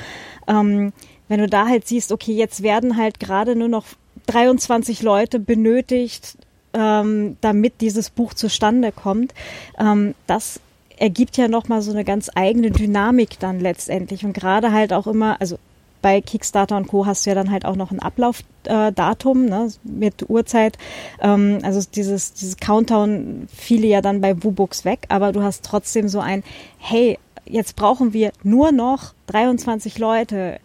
Ähm, 0.48 0.92
wenn 1.28 1.40
du 1.40 1.48
da 1.48 1.66
halt 1.66 1.86
siehst, 1.86 2.12
okay, 2.12 2.32
jetzt 2.32 2.62
werden 2.62 2.96
halt 2.96 3.20
gerade 3.20 3.56
nur 3.56 3.68
noch 3.68 3.84
23 4.26 5.02
Leute 5.02 5.38
benötigt, 5.38 6.38
ähm, 6.72 7.36
damit 7.40 7.80
dieses 7.80 8.10
Buch 8.10 8.34
zustande 8.34 8.92
kommt, 8.92 9.34
ähm, 9.78 10.14
das 10.26 10.60
ergibt 10.98 11.36
ja 11.36 11.48
nochmal 11.48 11.82
so 11.82 11.90
eine 11.90 12.04
ganz 12.04 12.30
eigene 12.34 12.70
Dynamik 12.70 13.38
dann 13.38 13.60
letztendlich 13.60 14.24
und 14.24 14.32
gerade 14.32 14.72
halt 14.72 14.94
auch 14.94 15.06
immer, 15.06 15.38
also 15.40 15.58
bei 16.03 16.20
Kickstarter 16.20 16.76
und 16.76 16.88
Co. 16.88 17.07
hast 17.07 17.26
du 17.26 17.30
ja 17.30 17.34
dann 17.34 17.51
halt 17.51 17.64
auch 17.64 17.76
noch 17.76 17.90
ein 17.90 18.01
Ablaufdatum 18.01 19.47
ne, 19.47 19.70
mit 19.82 20.28
Uhrzeit. 20.28 20.78
Ähm, 21.20 21.59
also 21.62 21.80
dieses, 21.94 22.32
dieses 22.34 22.57
Countdown 22.57 23.49
fiele 23.55 23.86
ja 23.86 24.01
dann 24.01 24.20
bei 24.20 24.42
WooBooks 24.42 24.84
weg, 24.84 25.07
aber 25.09 25.32
du 25.32 25.42
hast 25.42 25.64
trotzdem 25.64 26.09
so 26.09 26.20
ein, 26.20 26.42
hey, 26.78 27.18
jetzt 27.44 27.76
brauchen 27.76 28.12
wir 28.12 28.32
nur 28.42 28.72
noch 28.72 29.14
23 29.28 29.99
Leute 29.99 30.59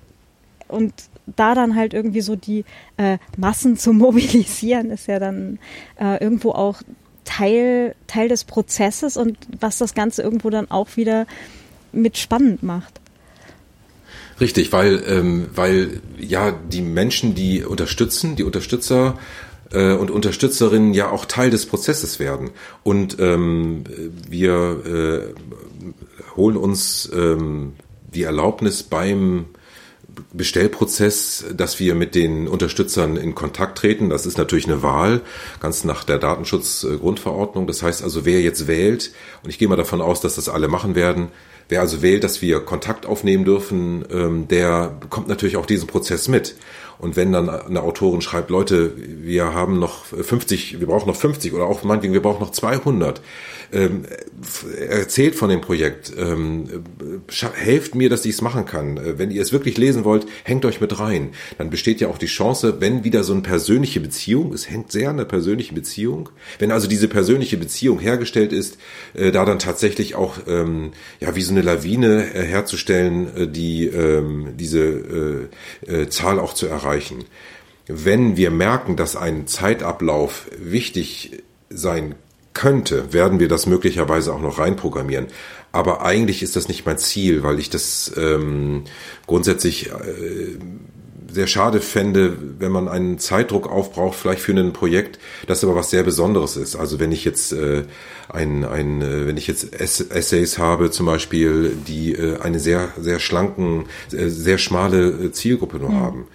und 0.67 0.93
da 1.35 1.55
dann 1.55 1.75
halt 1.75 1.93
irgendwie 1.93 2.21
so 2.21 2.35
die 2.35 2.65
äh, 2.97 3.17
Massen 3.37 3.77
zu 3.77 3.93
mobilisieren, 3.93 4.91
ist 4.91 5.07
ja 5.07 5.19
dann 5.19 5.59
äh, 5.99 6.21
irgendwo 6.21 6.51
auch 6.51 6.81
Teil, 7.23 7.95
Teil 8.07 8.27
des 8.27 8.43
Prozesses 8.43 9.15
und 9.15 9.37
was 9.59 9.77
das 9.77 9.93
Ganze 9.93 10.21
irgendwo 10.21 10.49
dann 10.49 10.69
auch 10.69 10.97
wieder 10.97 11.27
mit 11.91 12.17
spannend 12.17 12.63
macht. 12.63 12.99
Richtig, 14.41 14.73
weil, 14.73 15.03
ähm, 15.05 15.45
weil 15.53 16.01
ja 16.19 16.51
die 16.51 16.81
Menschen, 16.81 17.35
die 17.35 17.63
unterstützen, 17.63 18.35
die 18.35 18.43
Unterstützer 18.43 19.19
äh, 19.71 19.93
und 19.93 20.09
Unterstützerinnen 20.09 20.95
ja 20.95 21.11
auch 21.11 21.25
Teil 21.25 21.51
des 21.51 21.67
Prozesses 21.67 22.19
werden. 22.19 22.49
Und 22.81 23.19
ähm, 23.19 23.83
wir 24.27 24.81
äh, 24.83 26.35
holen 26.35 26.57
uns 26.57 27.07
ähm, 27.13 27.73
die 28.15 28.23
Erlaubnis 28.23 28.81
beim 28.81 29.45
Bestellprozess, 30.33 31.45
dass 31.55 31.79
wir 31.79 31.93
mit 31.93 32.15
den 32.15 32.47
Unterstützern 32.47 33.17
in 33.17 33.35
Kontakt 33.35 33.77
treten. 33.77 34.09
Das 34.09 34.25
ist 34.25 34.39
natürlich 34.39 34.65
eine 34.65 34.81
Wahl, 34.81 35.21
ganz 35.59 35.83
nach 35.83 36.03
der 36.03 36.17
Datenschutzgrundverordnung. 36.17 37.67
Das 37.67 37.83
heißt 37.83 38.03
also, 38.03 38.25
wer 38.25 38.41
jetzt 38.41 38.67
wählt, 38.67 39.11
und 39.43 39.51
ich 39.51 39.59
gehe 39.59 39.67
mal 39.67 39.75
davon 39.75 40.01
aus, 40.01 40.19
dass 40.19 40.35
das 40.35 40.49
alle 40.49 40.67
machen 40.67 40.95
werden, 40.95 41.27
Wer 41.71 41.79
also 41.79 42.01
wählt, 42.01 42.25
dass 42.25 42.41
wir 42.41 42.59
Kontakt 42.59 43.05
aufnehmen 43.05 43.45
dürfen, 43.45 44.03
ähm, 44.11 44.49
der 44.49 44.89
bekommt 44.99 45.29
natürlich 45.29 45.55
auch 45.55 45.65
diesen 45.65 45.87
Prozess 45.87 46.27
mit. 46.27 46.55
Und 47.01 47.15
wenn 47.15 47.31
dann 47.31 47.49
eine 47.49 47.81
Autorin 47.81 48.21
schreibt, 48.21 48.51
Leute, 48.51 48.93
wir 48.95 49.55
haben 49.55 49.79
noch 49.79 50.05
50, 50.05 50.79
wir 50.79 50.85
brauchen 50.85 51.07
noch 51.07 51.15
50 51.15 51.51
oder 51.51 51.65
auch 51.65 51.83
meinetwegen, 51.83 52.13
wir 52.13 52.21
brauchen 52.21 52.41
noch 52.41 52.51
200, 52.51 53.21
ähm, 53.73 54.03
erzählt 54.87 55.33
von 55.33 55.49
dem 55.49 55.61
Projekt, 55.61 56.13
ähm, 56.15 56.67
helft 57.55 57.95
mir, 57.95 58.09
dass 58.09 58.23
ich 58.25 58.35
es 58.35 58.41
machen 58.41 58.65
kann. 58.65 58.97
Äh, 58.97 59.17
wenn 59.17 59.31
ihr 59.31 59.41
es 59.41 59.51
wirklich 59.51 59.79
lesen 59.79 60.03
wollt, 60.03 60.27
hängt 60.43 60.63
euch 60.63 60.79
mit 60.79 60.99
rein. 60.99 61.31
Dann 61.57 61.71
besteht 61.71 62.01
ja 62.01 62.07
auch 62.07 62.19
die 62.19 62.27
Chance, 62.27 62.75
wenn 62.81 63.03
wieder 63.03 63.23
so 63.23 63.33
eine 63.33 63.41
persönliche 63.41 63.99
Beziehung, 63.99 64.53
es 64.53 64.69
hängt 64.69 64.91
sehr 64.91 65.09
an 65.09 65.17
der 65.17 65.25
persönlichen 65.25 65.73
Beziehung, 65.73 66.29
wenn 66.59 66.71
also 66.71 66.87
diese 66.87 67.07
persönliche 67.07 67.57
Beziehung 67.57 67.97
hergestellt 67.97 68.53
ist, 68.53 68.77
äh, 69.15 69.31
da 69.31 69.43
dann 69.43 69.57
tatsächlich 69.57 70.13
auch 70.13 70.35
ähm, 70.47 70.91
ja 71.19 71.35
wie 71.35 71.41
so 71.41 71.51
eine 71.51 71.63
Lawine 71.63 72.31
äh, 72.35 72.43
herzustellen, 72.43 73.35
äh, 73.35 73.47
die 73.47 73.87
ähm, 73.87 74.49
diese 74.59 75.49
äh, 75.87 76.01
äh, 76.01 76.09
Zahl 76.09 76.39
auch 76.39 76.53
zu 76.53 76.67
erreichen 76.67 76.90
erreichen. 76.91 77.25
Wenn 77.87 78.37
wir 78.37 78.51
merken, 78.51 78.95
dass 78.95 79.15
ein 79.15 79.47
Zeitablauf 79.47 80.47
wichtig 80.57 81.43
sein 81.69 82.15
könnte, 82.53 83.13
werden 83.13 83.39
wir 83.39 83.47
das 83.47 83.65
möglicherweise 83.65 84.33
auch 84.33 84.41
noch 84.41 84.59
reinprogrammieren. 84.59 85.27
Aber 85.71 86.03
eigentlich 86.05 86.43
ist 86.43 86.55
das 86.55 86.67
nicht 86.67 86.85
mein 86.85 86.97
Ziel, 86.97 87.43
weil 87.43 87.59
ich 87.59 87.69
das 87.69 88.11
ähm, 88.17 88.83
grundsätzlich 89.25 89.89
äh, 89.89 90.57
sehr 91.31 91.47
schade 91.47 91.79
fände, 91.79 92.37
wenn 92.59 92.73
man 92.73 92.89
einen 92.89 93.19
Zeitdruck 93.19 93.69
aufbraucht, 93.69 94.17
vielleicht 94.17 94.41
für 94.41 94.51
ein 94.51 94.73
Projekt, 94.73 95.17
das 95.47 95.63
aber 95.63 95.75
was 95.75 95.89
sehr 95.89 96.03
Besonderes 96.03 96.57
ist. 96.57 96.75
Also 96.75 96.99
wenn 96.99 97.13
ich 97.13 97.23
jetzt 97.23 97.53
äh, 97.53 97.83
ein, 98.27 98.65
ein 98.65 99.01
äh, 99.01 99.27
wenn 99.27 99.37
ich 99.37 99.47
jetzt 99.47 99.73
Essays 99.73 100.57
habe, 100.57 100.91
zum 100.91 101.05
Beispiel, 101.05 101.71
die 101.87 102.13
äh, 102.13 102.39
eine 102.39 102.59
sehr, 102.59 102.89
sehr 102.99 103.19
schlanken, 103.19 103.85
äh, 104.11 104.27
sehr 104.27 104.57
schmale 104.57 105.07
äh, 105.07 105.31
Zielgruppe 105.31 105.77
nur 105.77 105.91
mhm. 105.91 105.99
haben 105.99 106.27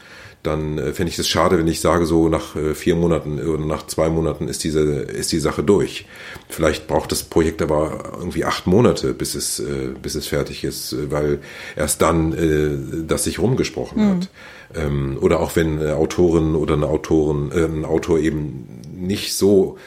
dann 0.42 0.78
äh, 0.78 0.92
fände 0.92 1.10
ich 1.10 1.18
es 1.18 1.28
schade, 1.28 1.58
wenn 1.58 1.66
ich 1.66 1.80
sage, 1.80 2.06
so 2.06 2.28
nach 2.28 2.56
äh, 2.56 2.74
vier 2.74 2.96
Monaten 2.96 3.40
oder 3.40 3.64
nach 3.64 3.86
zwei 3.86 4.08
Monaten 4.08 4.48
ist 4.48 4.64
diese, 4.64 4.80
ist 4.82 5.32
die 5.32 5.38
Sache 5.38 5.62
durch. 5.62 6.06
Vielleicht 6.48 6.86
braucht 6.86 7.12
das 7.12 7.24
Projekt 7.24 7.62
aber 7.62 8.12
irgendwie 8.18 8.44
acht 8.44 8.66
Monate, 8.66 9.12
bis 9.12 9.34
es, 9.34 9.58
äh, 9.58 9.90
bis 10.00 10.14
es 10.14 10.26
fertig 10.26 10.64
ist, 10.64 10.92
äh, 10.92 11.10
weil 11.10 11.40
erst 11.76 12.02
dann 12.02 12.32
äh, 12.32 13.02
das 13.06 13.24
sich 13.24 13.38
rumgesprochen 13.38 14.02
mhm. 14.02 14.10
hat. 14.10 14.28
Ähm, 14.74 15.18
oder 15.20 15.40
auch 15.40 15.56
wenn 15.56 15.80
eine 15.80 15.96
Autorin 15.96 16.54
oder 16.54 16.74
eine 16.74 16.86
Autorin, 16.86 17.50
äh, 17.52 17.64
ein 17.64 17.84
Autor 17.84 18.18
eben 18.18 18.82
nicht 18.94 19.34
so 19.34 19.78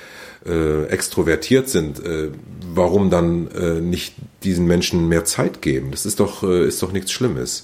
äh, 0.45 0.85
extrovertiert 0.85 1.69
sind, 1.69 2.03
äh, 2.03 2.29
warum 2.73 3.09
dann 3.09 3.49
äh, 3.51 3.81
nicht 3.81 4.15
diesen 4.43 4.67
Menschen 4.67 5.07
mehr 5.07 5.25
Zeit 5.25 5.61
geben? 5.61 5.91
Das 5.91 6.05
ist 6.05 6.19
doch, 6.19 6.43
äh, 6.43 6.67
ist 6.67 6.81
doch 6.81 6.91
nichts 6.91 7.11
Schlimmes. 7.11 7.63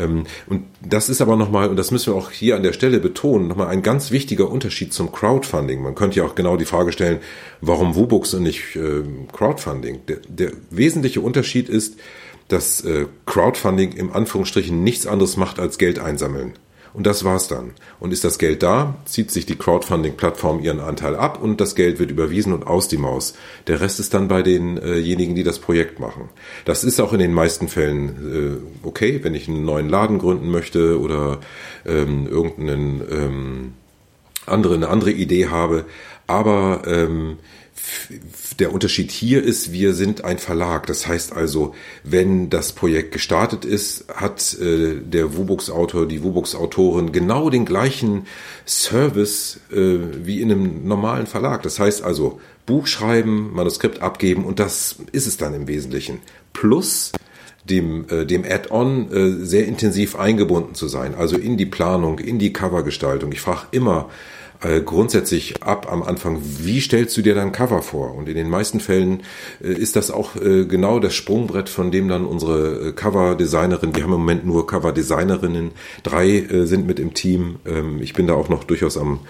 Ähm, 0.00 0.24
und 0.48 0.64
das 0.82 1.08
ist 1.08 1.20
aber 1.20 1.36
nochmal, 1.36 1.68
und 1.68 1.76
das 1.76 1.90
müssen 1.90 2.12
wir 2.12 2.18
auch 2.18 2.30
hier 2.30 2.56
an 2.56 2.62
der 2.62 2.72
Stelle 2.72 3.00
betonen, 3.00 3.48
nochmal 3.48 3.68
ein 3.68 3.82
ganz 3.82 4.10
wichtiger 4.10 4.50
Unterschied 4.50 4.92
zum 4.92 5.12
Crowdfunding. 5.12 5.82
Man 5.82 5.94
könnte 5.94 6.18
ja 6.18 6.24
auch 6.24 6.34
genau 6.34 6.56
die 6.56 6.64
Frage 6.64 6.92
stellen, 6.92 7.18
warum 7.60 7.94
Wubooks 7.94 8.34
und 8.34 8.42
nicht 8.42 8.76
äh, 8.76 9.02
Crowdfunding? 9.32 10.00
Der, 10.06 10.18
der 10.28 10.52
wesentliche 10.70 11.20
Unterschied 11.20 11.68
ist, 11.68 11.98
dass 12.48 12.84
äh, 12.84 13.06
Crowdfunding 13.26 13.92
im 13.92 14.12
Anführungsstrichen 14.12 14.82
nichts 14.82 15.06
anderes 15.06 15.36
macht 15.36 15.60
als 15.60 15.78
Geld 15.78 15.98
einsammeln. 15.98 16.54
Und 16.92 17.06
das 17.06 17.24
war's 17.24 17.48
dann. 17.48 17.72
Und 18.00 18.12
ist 18.12 18.24
das 18.24 18.38
Geld 18.38 18.62
da, 18.62 18.94
zieht 19.04 19.30
sich 19.30 19.46
die 19.46 19.56
Crowdfunding-Plattform 19.56 20.60
ihren 20.60 20.80
Anteil 20.80 21.14
ab 21.14 21.40
und 21.40 21.60
das 21.60 21.74
Geld 21.74 21.98
wird 21.98 22.10
überwiesen 22.10 22.52
und 22.52 22.66
aus 22.66 22.88
die 22.88 22.96
Maus. 22.96 23.34
Der 23.66 23.80
Rest 23.80 24.00
ist 24.00 24.14
dann 24.14 24.28
bei 24.28 24.42
denjenigen, 24.42 25.34
die 25.34 25.44
das 25.44 25.60
Projekt 25.60 26.00
machen. 26.00 26.28
Das 26.64 26.82
ist 26.82 27.00
auch 27.00 27.12
in 27.12 27.20
den 27.20 27.32
meisten 27.32 27.68
Fällen 27.68 28.60
äh, 28.82 28.86
okay, 28.86 29.20
wenn 29.22 29.34
ich 29.34 29.48
einen 29.48 29.64
neuen 29.64 29.88
Laden 29.88 30.18
gründen 30.18 30.50
möchte 30.50 31.00
oder 31.00 31.38
ähm, 31.86 32.26
irgendeinen 32.26 33.02
ähm, 33.10 33.72
andere, 34.46 34.74
eine 34.74 34.88
andere 34.88 35.12
Idee 35.12 35.48
habe. 35.48 35.84
Aber 36.26 36.82
ähm, 36.86 37.38
der 38.58 38.72
Unterschied 38.72 39.10
hier 39.10 39.42
ist, 39.42 39.72
wir 39.72 39.94
sind 39.94 40.24
ein 40.24 40.38
Verlag. 40.38 40.86
Das 40.86 41.06
heißt 41.06 41.32
also, 41.32 41.74
wenn 42.04 42.50
das 42.50 42.72
Projekt 42.72 43.12
gestartet 43.12 43.64
ist, 43.64 44.06
hat 44.14 44.56
äh, 44.60 44.96
der 45.00 45.36
Wubux-Autor, 45.36 46.06
die 46.06 46.22
Wubux-Autorin 46.22 47.12
genau 47.12 47.50
den 47.50 47.64
gleichen 47.64 48.26
Service 48.66 49.60
äh, 49.72 49.98
wie 50.24 50.40
in 50.40 50.50
einem 50.50 50.86
normalen 50.86 51.26
Verlag. 51.26 51.62
Das 51.62 51.78
heißt 51.78 52.02
also, 52.02 52.40
Buch 52.66 52.86
schreiben, 52.86 53.52
Manuskript 53.52 54.00
abgeben 54.00 54.44
und 54.44 54.60
das 54.60 54.96
ist 55.12 55.26
es 55.26 55.36
dann 55.36 55.54
im 55.54 55.66
Wesentlichen. 55.66 56.20
Plus 56.52 57.12
dem, 57.64 58.06
äh, 58.08 58.26
dem 58.26 58.44
Add-on 58.44 59.12
äh, 59.12 59.44
sehr 59.44 59.66
intensiv 59.66 60.16
eingebunden 60.16 60.74
zu 60.74 60.88
sein, 60.88 61.14
also 61.14 61.36
in 61.36 61.56
die 61.56 61.66
Planung, 61.66 62.18
in 62.18 62.38
die 62.38 62.52
Covergestaltung. 62.52 63.32
Ich 63.32 63.40
frage 63.40 63.66
immer, 63.70 64.08
äh, 64.62 64.80
grundsätzlich 64.82 65.62
ab 65.62 65.90
am 65.90 66.02
Anfang, 66.02 66.38
wie 66.42 66.80
stellst 66.80 67.16
du 67.16 67.22
dir 67.22 67.34
dein 67.34 67.50
Cover 67.50 67.80
vor? 67.80 68.14
Und 68.14 68.28
in 68.28 68.34
den 68.34 68.50
meisten 68.50 68.80
Fällen 68.80 69.22
äh, 69.62 69.72
ist 69.72 69.96
das 69.96 70.10
auch 70.10 70.36
äh, 70.36 70.66
genau 70.66 71.00
das 71.00 71.14
Sprungbrett, 71.14 71.70
von 71.70 71.90
dem 71.90 72.08
dann 72.08 72.26
unsere 72.26 72.88
äh, 72.88 72.92
Cover-Designerin, 72.92 73.96
wir 73.96 74.02
haben 74.02 74.12
im 74.12 74.20
Moment 74.20 74.44
nur 74.44 74.66
Cover-Designerinnen, 74.66 75.70
drei 76.02 76.28
äh, 76.28 76.66
sind 76.66 76.86
mit 76.86 76.98
im 76.98 77.14
Team. 77.14 77.56
Ähm, 77.64 78.02
ich 78.02 78.12
bin 78.12 78.26
da 78.26 78.34
auch 78.34 78.50
noch 78.50 78.64
durchaus 78.64 78.98
am 78.98 79.20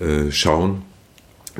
äh, 0.00 0.32
Schauen. 0.32 0.82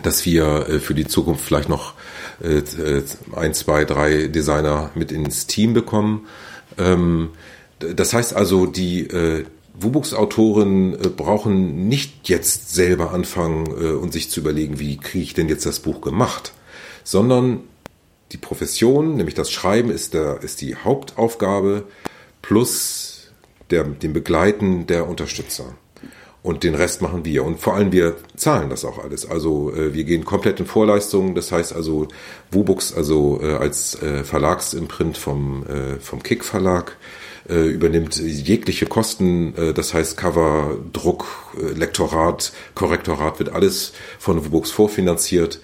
dass 0.03 0.25
wir 0.25 0.81
für 0.81 0.95
die 0.95 1.07
Zukunft 1.07 1.45
vielleicht 1.45 1.69
noch 1.69 1.95
ein, 2.41 3.55
zwei, 3.55 3.85
drei 3.85 4.29
Designer 4.29 4.91
mit 4.95 5.13
ins 5.13 5.47
Team 5.47 5.75
bekommen. 5.75 6.27
Ähm, 6.79 7.31
das 7.81 8.15
heißt 8.15 8.35
also, 8.35 8.67
die 8.67 9.09
äh, 9.79 9.83
Wubuchs-Autoren 9.83 10.97
brauchen 11.17 11.89
nicht 11.89 12.29
jetzt 12.29 12.75
selber 12.75 13.13
anfangen 13.13 13.69
und 13.69 14.13
sich 14.13 14.31
zu 14.31 14.41
überlegen, 14.41 14.79
wie 14.79 14.97
kriege 14.97 15.25
ich 15.25 15.35
denn 15.35 15.49
jetzt 15.49 15.67
das 15.67 15.81
Buch 15.81 16.01
gemacht, 16.01 16.53
sondern 17.05 17.61
die 18.33 18.37
Profession, 18.37 19.17
nämlich 19.17 19.35
das 19.35 19.51
Schreiben, 19.51 19.91
ist, 19.91 20.15
der, 20.15 20.43
ist 20.43 20.61
die 20.61 20.77
Hauptaufgabe 20.77 21.85
plus 22.43 23.31
der, 23.71 23.85
dem 23.85 24.13
Begleiten 24.13 24.87
der 24.87 25.09
Unterstützer. 25.09 25.75
Und 26.43 26.65
den 26.65 26.75
Rest 26.75 27.03
machen 27.03 27.27
wir. 27.27 27.45
Und 27.45 27.61
vor 27.61 27.75
allem 27.75 27.93
wir 27.93 28.17
zahlen 28.35 28.71
das 28.71 28.87
auch 28.87 28.99
alles. 28.99 29.29
Also 29.29 29.75
äh, 29.75 29.93
wir 29.93 30.05
gehen 30.05 30.25
komplett 30.25 30.59
in 30.59 30.65
Vorleistungen. 30.65 31.35
Das 31.35 31.53
heißt 31.53 31.75
also 31.75 32.09
Wubux, 32.51 32.95
also 32.95 33.41
äh, 33.43 33.57
als 33.57 34.01
äh, 34.01 34.25
Verlagsimprint 34.25 35.19
vom, 35.19 35.67
äh, 35.67 36.01
vom 36.01 36.23
Kick 36.23 36.43
Verlag, 36.43 36.97
äh, 37.49 37.69
übernimmt 37.69 38.17
jegliche 38.17 38.87
Kosten. 38.87 39.55
Äh, 39.57 39.73
das 39.73 39.95
heißt 39.95 40.17
Cover, 40.17 40.77
Druck, 40.93 41.27
äh, 41.59 41.73
Lektorat, 41.79 42.53
Korrektorat 42.75 43.39
wird 43.39 43.51
alles 43.51 43.93
von 44.19 44.45
Wubux 44.45 44.71
vorfinanziert 44.71 45.61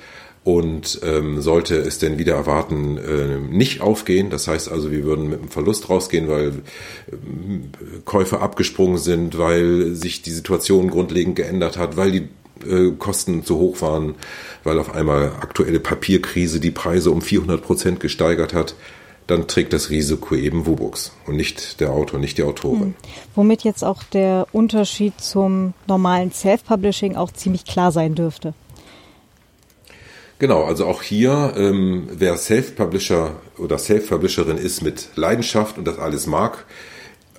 und 0.47 1.01
ähm, 1.03 1.41
sollte 1.41 1.75
es 1.75 1.99
denn 1.99 2.19
wieder 2.19 2.37
erwarten 2.37 2.99
äh, 2.99 3.39
nicht 3.53 3.81
aufgehen, 3.81 4.31
das 4.31 4.47
heißt 4.47 4.71
also, 4.71 4.93
wir 4.93 5.03
würden 5.03 5.29
mit 5.29 5.41
einem 5.41 5.49
Verlust 5.49 5.91
rausgehen, 5.91 6.29
weil 6.29 6.49
äh, 6.49 7.17
Käufe 8.05 8.39
abgesprungen 8.41 8.99
sind, 8.99 9.39
weil 9.39 9.97
sich 9.97 10.23
die 10.23 10.31
Situation 10.31 10.89
grundlegend 10.89 11.35
geändert 11.35 11.77
hat, 11.77 11.97
weil 11.97 12.13
die 12.13 12.29
äh, 12.65 12.93
Kosten 12.97 13.45
zu 13.45 13.59
hoch 13.59 13.81
waren, 13.81 14.15
weil 14.63 14.79
auf 14.79 14.95
einmal 14.95 15.33
aktuelle 15.41 15.81
Papierkrise 15.81 16.61
die 16.61 16.71
Preise 16.71 17.11
um 17.11 17.23
400 17.23 17.61
Prozent 17.61 17.99
gesteigert 17.99 18.55
hat, 18.55 18.77
dann 19.27 19.49
trägt 19.49 19.73
das 19.73 19.91
Risiko 19.91 20.35
eben 20.35 20.67
Wubux 20.67 21.13
und 21.27 21.37
nicht 21.37 21.81
der 21.81 21.91
Autor, 21.91 22.21
nicht 22.21 22.39
die 22.39 22.45
Autorin. 22.45 22.81
Hm. 22.81 22.95
Womit 23.35 23.65
jetzt 23.65 23.85
auch 23.85 24.03
der 24.03 24.47
Unterschied 24.53 25.21
zum 25.21 25.75
normalen 25.87 26.33
Self-Publishing 26.33 27.17
auch 27.17 27.33
ziemlich 27.33 27.65
klar 27.65 27.93
sein 27.93 28.15
dürfte. 28.15 28.55
Genau, 30.39 30.65
also 30.65 30.87
auch 30.87 31.03
hier, 31.03 31.55
ähm, 31.57 32.09
wer 32.13 32.37
Self-Publisher 32.37 33.37
oder 33.57 33.79
Self-Publisherin 33.79 34.59
ist 34.59 34.83
mit 34.83 35.09
Leidenschaft 35.17 35.79
und 35.79 35.87
das 35.87 35.99
alles 35.99 36.27
mag, 36.27 36.67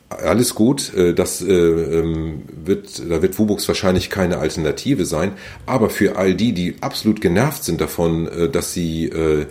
alles 0.10 0.56
gut, 0.56 0.94
äh, 0.94 1.14
das 1.14 1.42
äh, 1.42 1.52
ähm, 1.52 2.44
wird, 2.66 3.02
da 3.10 3.22
wird 3.22 3.38
Wubux 3.38 3.68
wahrscheinlich 3.68 4.10
keine 4.10 4.38
Alternative 4.38 5.06
sein. 5.06 5.34
Aber 5.66 5.90
für 5.90 6.16
all 6.16 6.34
die, 6.34 6.54
die 6.54 6.76
absolut 6.82 7.20
genervt 7.22 7.64
sind 7.64 7.82
davon, 7.82 8.28
äh, 8.28 8.50
dass 8.50 8.74
sie 8.74 9.06
äh, 9.06 9.48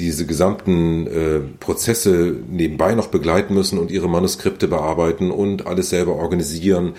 diese 0.00 0.26
gesamten 0.26 1.06
äh, 1.06 1.40
Prozesse 1.60 2.34
nebenbei 2.48 2.94
noch 2.94 3.08
begleiten 3.08 3.54
müssen 3.54 3.78
und 3.78 3.90
ihre 3.90 4.08
Manuskripte 4.08 4.68
bearbeiten 4.68 5.30
und 5.30 5.66
alles 5.66 5.90
selber 5.90 6.16
organisieren, 6.16 6.94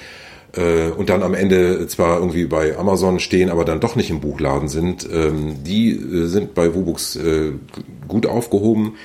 äh, 0.54 0.89
und 0.89 1.10
dann 1.10 1.24
am 1.24 1.34
Ende 1.34 1.88
zwar 1.88 2.20
irgendwie 2.20 2.45
bei 2.45 2.78
Amazon 2.78 3.20
stehen, 3.20 3.49
aber 3.49 3.66
dann 3.66 3.80
doch 3.80 3.95
nicht 3.95 4.10
im 4.10 4.20
Buchladen 4.20 4.68
sind, 4.68 5.08
ähm, 5.12 5.64
die 5.64 5.91
äh, 5.91 6.26
sind 6.26 6.54
bei 6.54 6.74
Wubux 6.76 7.16
äh, 7.16 7.54
gut 8.08 8.26
aufgehoben. 8.26 8.95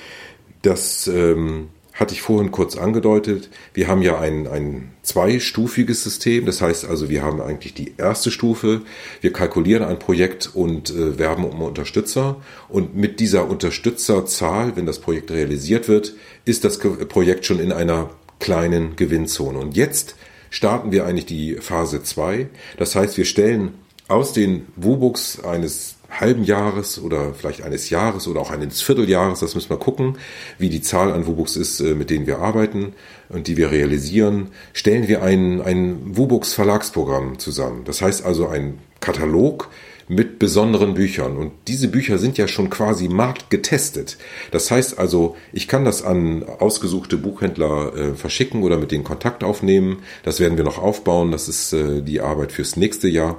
Das 0.63 1.07
ähm, 1.07 1.69
hatte 1.97 2.15
ich 2.15 2.21
vorhin 2.21 2.53
kurz 2.53 2.77
angedeutet. 2.77 3.49
Wir 3.73 3.89
haben 3.89 4.03
ja 4.03 4.21
ein, 4.21 4.47
ein 4.47 4.93
zweistufiges 5.03 6.05
System. 6.05 6.45
Das 6.45 6.61
heißt 6.61 6.85
also, 6.85 7.09
wir 7.09 7.23
haben 7.23 7.41
eigentlich 7.41 7.73
die 7.73 7.95
erste 7.97 8.31
Stufe. 8.31 8.83
Wir 9.23 9.33
kalkulieren 9.33 9.83
ein 9.83 9.99
Projekt 9.99 10.51
und 10.55 10.91
äh, 10.91 11.19
werben 11.19 11.45
um 11.45 11.63
Unterstützer. 11.63 12.37
Und 12.69 12.95
mit 12.95 13.19
dieser 13.19 13.49
Unterstützerzahl, 13.49 14.77
wenn 14.77 14.85
das 14.85 14.99
Projekt 14.99 15.31
realisiert 15.31 15.89
wird, 15.89 16.15
ist 16.45 16.65
das 16.65 16.79
Projekt 16.79 17.47
schon 17.47 17.59
in 17.59 17.73
einer 17.73 18.11
kleinen 18.41 18.95
Gewinnzone. 18.97 19.59
Und 19.59 19.75
jetzt 19.75 20.17
starten 20.51 20.93
wir 20.93 21.07
eigentlich 21.07 21.27
die 21.27 21.55
Phase 21.55 22.03
2. 22.03 22.49
Das 22.77 22.95
heißt, 22.95 23.17
wir 23.17 23.25
stellen 23.25 23.73
aus 24.09 24.35
den 24.35 24.67
Wubooks 24.77 25.43
eines 25.45 25.96
halben 26.11 26.45
Jahres 26.45 27.01
oder 27.01 27.35
vielleicht 27.35 27.63
eines 27.63 27.91
Jahres 27.91 28.29
oder 28.29 28.41
auch 28.41 28.51
eines 28.51 28.83
Vierteljahres, 28.83 29.41
das 29.41 29.55
müssen 29.55 29.71
wir 29.71 29.79
gucken, 29.79 30.19
wie 30.59 30.71
die 30.71 30.83
Zahl 30.83 31.13
an 31.13 31.27
Wubooks 31.27 31.57
ist, 31.57 31.81
äh, 31.81 31.95
mit 31.95 32.11
denen 32.11 32.27
wir 32.27 32.39
arbeiten 32.39 32.95
und 33.29 33.47
die 33.49 33.57
wir 33.57 33.71
realisieren, 33.71 34.49
stellen 34.73 35.09
wir 35.09 35.23
ein, 35.23 35.61
ein 35.61 36.17
Wubooks 36.17 36.53
Verlagsprogramm 36.55 37.39
zusammen. 37.39 37.83
Das 37.85 38.03
heißt 38.03 38.25
also 38.25 38.49
ein 38.49 38.79
Katalog, 39.01 39.69
mit 40.09 40.39
besonderen 40.39 40.95
Büchern. 40.95 41.37
Und 41.37 41.53
diese 41.67 41.89
Bücher 41.89 42.19
sind 42.19 42.39
ja 42.39 42.47
schon 42.47 42.71
quasi 42.71 43.09
marktgetestet. 43.09 44.19
Das 44.51 44.71
heißt 44.71 44.99
also, 44.99 45.37
ich 45.53 45.69
kann 45.69 45.85
das 45.85 46.03
an 46.03 46.45
ausgesuchte 46.45 47.17
Buchhändler 47.17 47.95
äh, 47.95 48.15
verschicken 48.15 48.63
oder 48.63 48.79
mit 48.79 48.93
denen 48.93 49.05
Kontakt 49.05 49.43
aufnehmen. 49.43 49.99
Das 50.23 50.39
werden 50.39 50.57
wir 50.57 50.65
noch 50.65 50.79
aufbauen. 50.79 51.33
Das 51.33 51.49
ist 51.49 51.73
äh, 51.73 52.03
die 52.03 52.21
Arbeit 52.21 52.53
fürs 52.53 52.77
nächste 52.77 53.09
Jahr. 53.09 53.39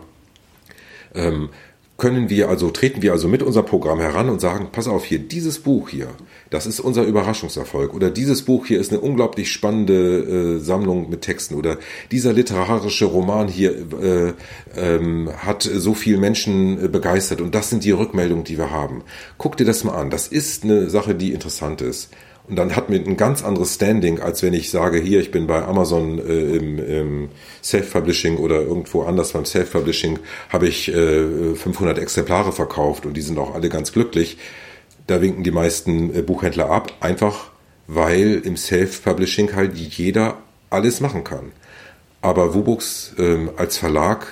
Ähm, 1.15 1.49
können 1.97 2.29
wir 2.29 2.47
also, 2.47 2.69
treten 2.69 3.01
wir 3.01 3.11
also 3.11 3.27
mit 3.27 3.41
unserem 3.41 3.65
Programm 3.65 3.99
heran 3.99 4.29
und 4.29 4.39
sagen, 4.39 4.69
pass 4.71 4.87
auf 4.87 5.03
hier, 5.03 5.17
dieses 5.19 5.59
Buch 5.59 5.89
hier, 5.89 6.09
das 6.51 6.67
ist 6.67 6.79
unser 6.79 7.03
Überraschungserfolg 7.03 7.93
oder 7.93 8.11
dieses 8.11 8.43
Buch 8.43 8.67
hier 8.67 8.79
ist 8.79 8.91
eine 8.91 9.01
unglaublich 9.01 9.51
spannende 9.51 10.57
äh, 10.57 10.59
Sammlung 10.59 11.09
mit 11.09 11.21
Texten 11.21 11.55
oder 11.55 11.77
dieser 12.11 12.33
literarische 12.33 13.05
Roman 13.05 13.47
hier 13.47 13.75
äh, 14.01 14.33
ähm, 14.75 15.29
hat 15.37 15.63
so 15.63 15.95
viel 15.95 16.17
Menschen 16.17 16.85
äh, 16.85 16.87
begeistert 16.87 17.41
und 17.41 17.55
das 17.55 17.71
sind 17.71 17.83
die 17.83 17.91
Rückmeldungen, 17.91 18.43
die 18.43 18.59
wir 18.59 18.69
haben. 18.69 19.03
Guck 19.39 19.57
dir 19.57 19.65
das 19.65 19.83
mal 19.83 19.95
an, 19.95 20.11
das 20.11 20.27
ist 20.27 20.63
eine 20.63 20.91
Sache, 20.91 21.15
die 21.15 21.33
interessant 21.33 21.81
ist. 21.81 22.09
Und 22.47 22.55
dann 22.55 22.75
hat 22.75 22.89
man 22.89 23.03
ein 23.05 23.17
ganz 23.17 23.43
anderes 23.43 23.75
Standing, 23.75 24.19
als 24.21 24.41
wenn 24.41 24.53
ich 24.53 24.71
sage, 24.71 24.99
hier, 24.99 25.19
ich 25.19 25.31
bin 25.31 25.47
bei 25.47 25.63
Amazon 25.63 26.17
äh, 26.17 26.55
im, 26.55 26.79
im 26.79 27.29
Self-Publishing 27.61 28.37
oder 28.37 28.61
irgendwo 28.61 29.03
anders 29.03 29.33
beim 29.33 29.43
Self-Publishing, 29.43 30.19
habe 30.49 30.67
ich 30.67 30.87
äh, 30.87 31.55
500 31.55 31.97
Exemplare 31.97 32.53
verkauft 32.53 33.05
und 33.05 33.15
die 33.15 33.21
sind 33.21 33.37
auch 33.37 33.53
alle 33.53 33.67
ganz 33.67 33.91
glücklich. 33.91 34.37
Da 35.07 35.21
winken 35.21 35.43
die 35.43 35.51
meisten 35.51 36.15
äh, 36.15 36.21
Buchhändler 36.21 36.69
ab, 36.69 36.93
einfach 37.01 37.51
weil 37.87 38.41
im 38.43 38.55
Self-Publishing 38.55 39.55
halt 39.55 39.75
jeder 39.77 40.37
alles 40.69 40.99
machen 40.99 41.23
kann. 41.23 41.51
Aber 42.21 42.53
Wubux 42.53 43.13
ähm, 43.17 43.51
als 43.57 43.77
Verlag 43.77 44.27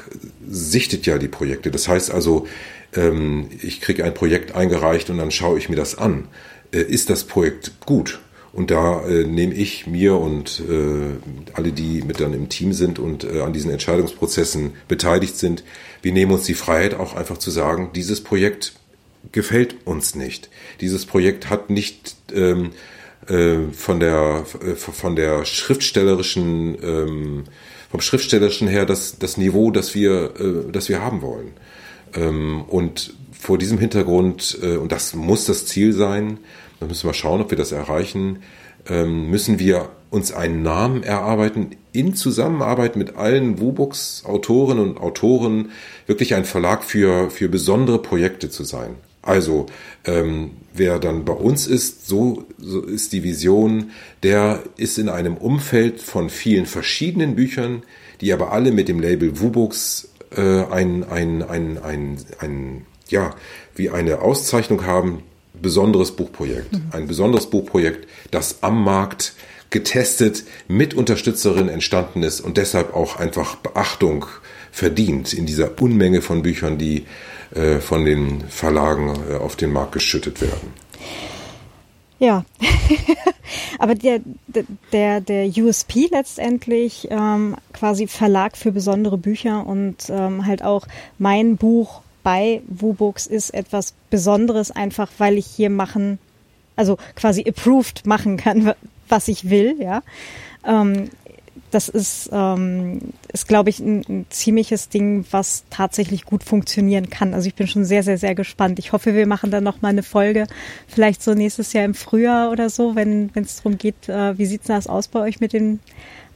sichtet 0.47 1.05
ja 1.05 1.17
die 1.17 1.27
Projekte. 1.27 1.71
Das 1.71 1.87
heißt 1.87 2.11
also, 2.11 2.47
ähm, 2.95 3.49
ich 3.61 3.81
kriege 3.81 4.03
ein 4.03 4.13
Projekt 4.13 4.55
eingereicht 4.55 5.09
und 5.09 5.17
dann 5.17 5.31
schaue 5.31 5.57
ich 5.57 5.69
mir 5.69 5.75
das 5.75 5.97
an. 5.97 6.27
Äh, 6.71 6.81
ist 6.81 7.09
das 7.09 7.23
Projekt 7.23 7.79
gut? 7.85 8.19
Und 8.55 8.71
da 8.71 9.05
äh, 9.05 9.25
nehme 9.25 9.53
ich 9.53 9.85
mir 9.85 10.15
und 10.15 10.61
äh, 10.61 11.53
alle, 11.53 11.73
die 11.73 12.01
mit 12.03 12.21
dann 12.21 12.33
im 12.33 12.47
Team 12.47 12.71
sind 12.71 12.99
und 12.99 13.25
äh, 13.25 13.41
an 13.41 13.51
diesen 13.51 13.69
Entscheidungsprozessen 13.69 14.75
beteiligt 14.87 15.37
sind, 15.37 15.65
wir 16.01 16.13
nehmen 16.13 16.31
uns 16.31 16.45
die 16.45 16.53
Freiheit 16.53 16.93
auch 16.93 17.15
einfach 17.15 17.37
zu 17.37 17.51
sagen, 17.51 17.89
dieses 17.93 18.23
Projekt 18.23 18.71
gefällt 19.33 19.75
uns 19.85 20.15
nicht. 20.15 20.49
Dieses 20.79 21.05
Projekt 21.05 21.49
hat 21.49 21.69
nicht 21.69 22.15
ähm, 22.33 22.71
äh, 23.27 23.57
von 23.73 23.99
der 23.99 24.45
äh, 24.61 24.75
von 24.75 25.17
der 25.17 25.43
schriftstellerischen 25.43 26.77
ähm, 26.81 27.43
vom 27.89 27.99
schriftstellerischen 27.99 28.69
her 28.69 28.85
das 28.85 29.19
das 29.19 29.35
Niveau, 29.35 29.69
das 29.71 29.95
wir 29.95 30.33
äh, 30.39 30.71
das 30.71 30.87
wir 30.87 31.01
haben 31.01 31.21
wollen. 31.21 31.51
Ähm, 32.13 32.63
und 32.67 33.13
vor 33.45 33.59
diesem 33.59 33.77
Hintergrund 33.77 34.57
äh, 34.63 34.75
und 34.75 34.91
das 34.91 35.13
muss 35.13 35.45
das 35.45 35.67
Ziel 35.67 35.93
sein, 35.93 36.39
dann 36.79 36.89
müssen 36.89 37.07
wir 37.07 37.13
schauen, 37.13 37.41
ob 37.41 37.51
wir 37.51 37.57
das 37.57 37.71
erreichen. 37.71 38.39
Ähm, 38.87 39.29
müssen 39.29 39.59
wir 39.59 39.89
uns 40.09 40.31
einen 40.31 40.63
Namen 40.63 41.03
erarbeiten, 41.03 41.71
in 41.91 42.15
Zusammenarbeit 42.15 42.95
mit 42.95 43.17
allen 43.17 43.59
Wubooks 43.59 44.23
Autorinnen 44.25 44.89
und 44.89 44.97
Autoren 44.97 45.69
wirklich 46.07 46.33
ein 46.33 46.45
Verlag 46.45 46.83
für, 46.83 47.29
für 47.29 47.47
besondere 47.47 48.01
Projekte 48.01 48.49
zu 48.49 48.63
sein. 48.63 48.95
Also 49.21 49.67
ähm, 50.05 50.51
wer 50.73 50.97
dann 50.97 51.23
bei 51.23 51.33
uns 51.33 51.67
ist, 51.67 52.07
so, 52.07 52.45
so 52.57 52.81
ist 52.81 53.13
die 53.13 53.23
Vision, 53.23 53.91
der 54.23 54.63
ist 54.77 54.97
in 54.97 55.09
einem 55.09 55.37
Umfeld 55.37 56.01
von 56.01 56.29
vielen 56.29 56.65
verschiedenen 56.65 57.35
Büchern, 57.35 57.83
die 58.21 58.33
aber 58.33 58.51
alle 58.51 58.71
mit 58.71 58.87
dem 58.87 58.99
Label 58.99 59.39
Wubooks 59.39 60.09
äh, 60.35 60.63
ein, 60.65 61.03
ein, 61.03 61.43
ein, 61.43 61.77
ein, 61.77 62.17
ein, 62.39 62.85
ja, 63.09 63.35
wie 63.75 63.89
eine 63.89 64.21
Auszeichnung 64.21 64.85
haben, 64.85 65.23
besonderes 65.53 66.11
Buchprojekt. 66.11 66.73
Mhm. 66.73 66.83
Ein 66.91 67.07
besonderes 67.07 67.49
Buchprojekt, 67.49 68.07
das 68.31 68.63
am 68.63 68.83
Markt 68.83 69.33
getestet 69.69 70.43
mit 70.67 70.93
Unterstützerin 70.93 71.69
entstanden 71.69 72.23
ist 72.23 72.39
und 72.39 72.57
deshalb 72.57 72.93
auch 72.93 73.17
einfach 73.17 73.55
Beachtung 73.57 74.25
verdient 74.71 75.33
in 75.33 75.45
dieser 75.45 75.81
Unmenge 75.81 76.21
von 76.21 76.43
Büchern, 76.43 76.77
die 76.77 77.05
äh, 77.53 77.79
von 77.79 78.05
den 78.05 78.41
Verlagen 78.47 79.13
äh, 79.29 79.35
auf 79.35 79.55
den 79.55 79.71
Markt 79.71 79.93
geschüttet 79.93 80.41
werden. 80.41 80.73
Ja, 82.19 82.45
aber 83.79 83.95
der, 83.95 84.21
der, 84.93 85.19
der 85.19 85.47
USP 85.47 86.07
letztendlich 86.11 87.07
ähm, 87.11 87.55
quasi 87.73 88.07
Verlag 88.07 88.55
für 88.55 88.71
besondere 88.71 89.17
Bücher 89.17 89.67
und 89.67 90.09
ähm, 90.09 90.45
halt 90.45 90.63
auch 90.63 90.87
mein 91.17 91.57
Buch 91.57 92.01
bei 92.25 92.63
WooBooks 92.67 93.27
ist 93.27 93.51
etwas 93.51 93.93
Besonderes, 94.09 94.71
einfach 94.71 95.11
weil 95.19 95.37
ich 95.37 95.45
hier 95.45 95.69
machen, 95.69 96.17
also 96.75 96.97
quasi 97.15 97.45
approved 97.47 98.07
machen 98.07 98.35
kann, 98.35 98.73
was 99.07 99.27
ich 99.27 99.51
will, 99.51 99.75
ja. 99.79 100.01
Ähm, 100.65 101.11
das 101.69 101.87
ist, 101.87 102.31
ähm, 102.33 102.99
ist 103.31 103.47
glaube 103.47 103.69
ich, 103.69 103.79
ein, 103.79 104.01
ein, 104.09 104.25
ziemliches 104.29 104.89
Ding, 104.89 105.23
was 105.29 105.65
tatsächlich 105.69 106.25
gut 106.25 106.43
funktionieren 106.43 107.11
kann. 107.11 107.35
Also 107.35 107.47
ich 107.47 107.53
bin 107.53 107.67
schon 107.67 107.85
sehr, 107.85 108.01
sehr, 108.01 108.17
sehr 108.17 108.33
gespannt. 108.33 108.79
Ich 108.79 108.91
hoffe, 108.91 109.13
wir 109.13 109.27
machen 109.27 109.51
dann 109.51 109.63
noch 109.63 109.83
mal 109.83 109.89
eine 109.89 110.01
Folge, 110.01 110.47
vielleicht 110.87 111.21
so 111.21 111.35
nächstes 111.35 111.73
Jahr 111.73 111.85
im 111.85 111.93
Frühjahr 111.93 112.49
oder 112.49 112.71
so, 112.71 112.95
wenn 112.95 113.29
es 113.35 113.57
darum 113.57 113.77
geht, 113.77 114.09
äh, 114.09 114.35
wie 114.37 114.47
sieht 114.47 114.61
das 114.67 114.87
aus 114.87 115.09
bei 115.09 115.19
euch 115.19 115.41
mit 115.41 115.53
dem, 115.53 115.79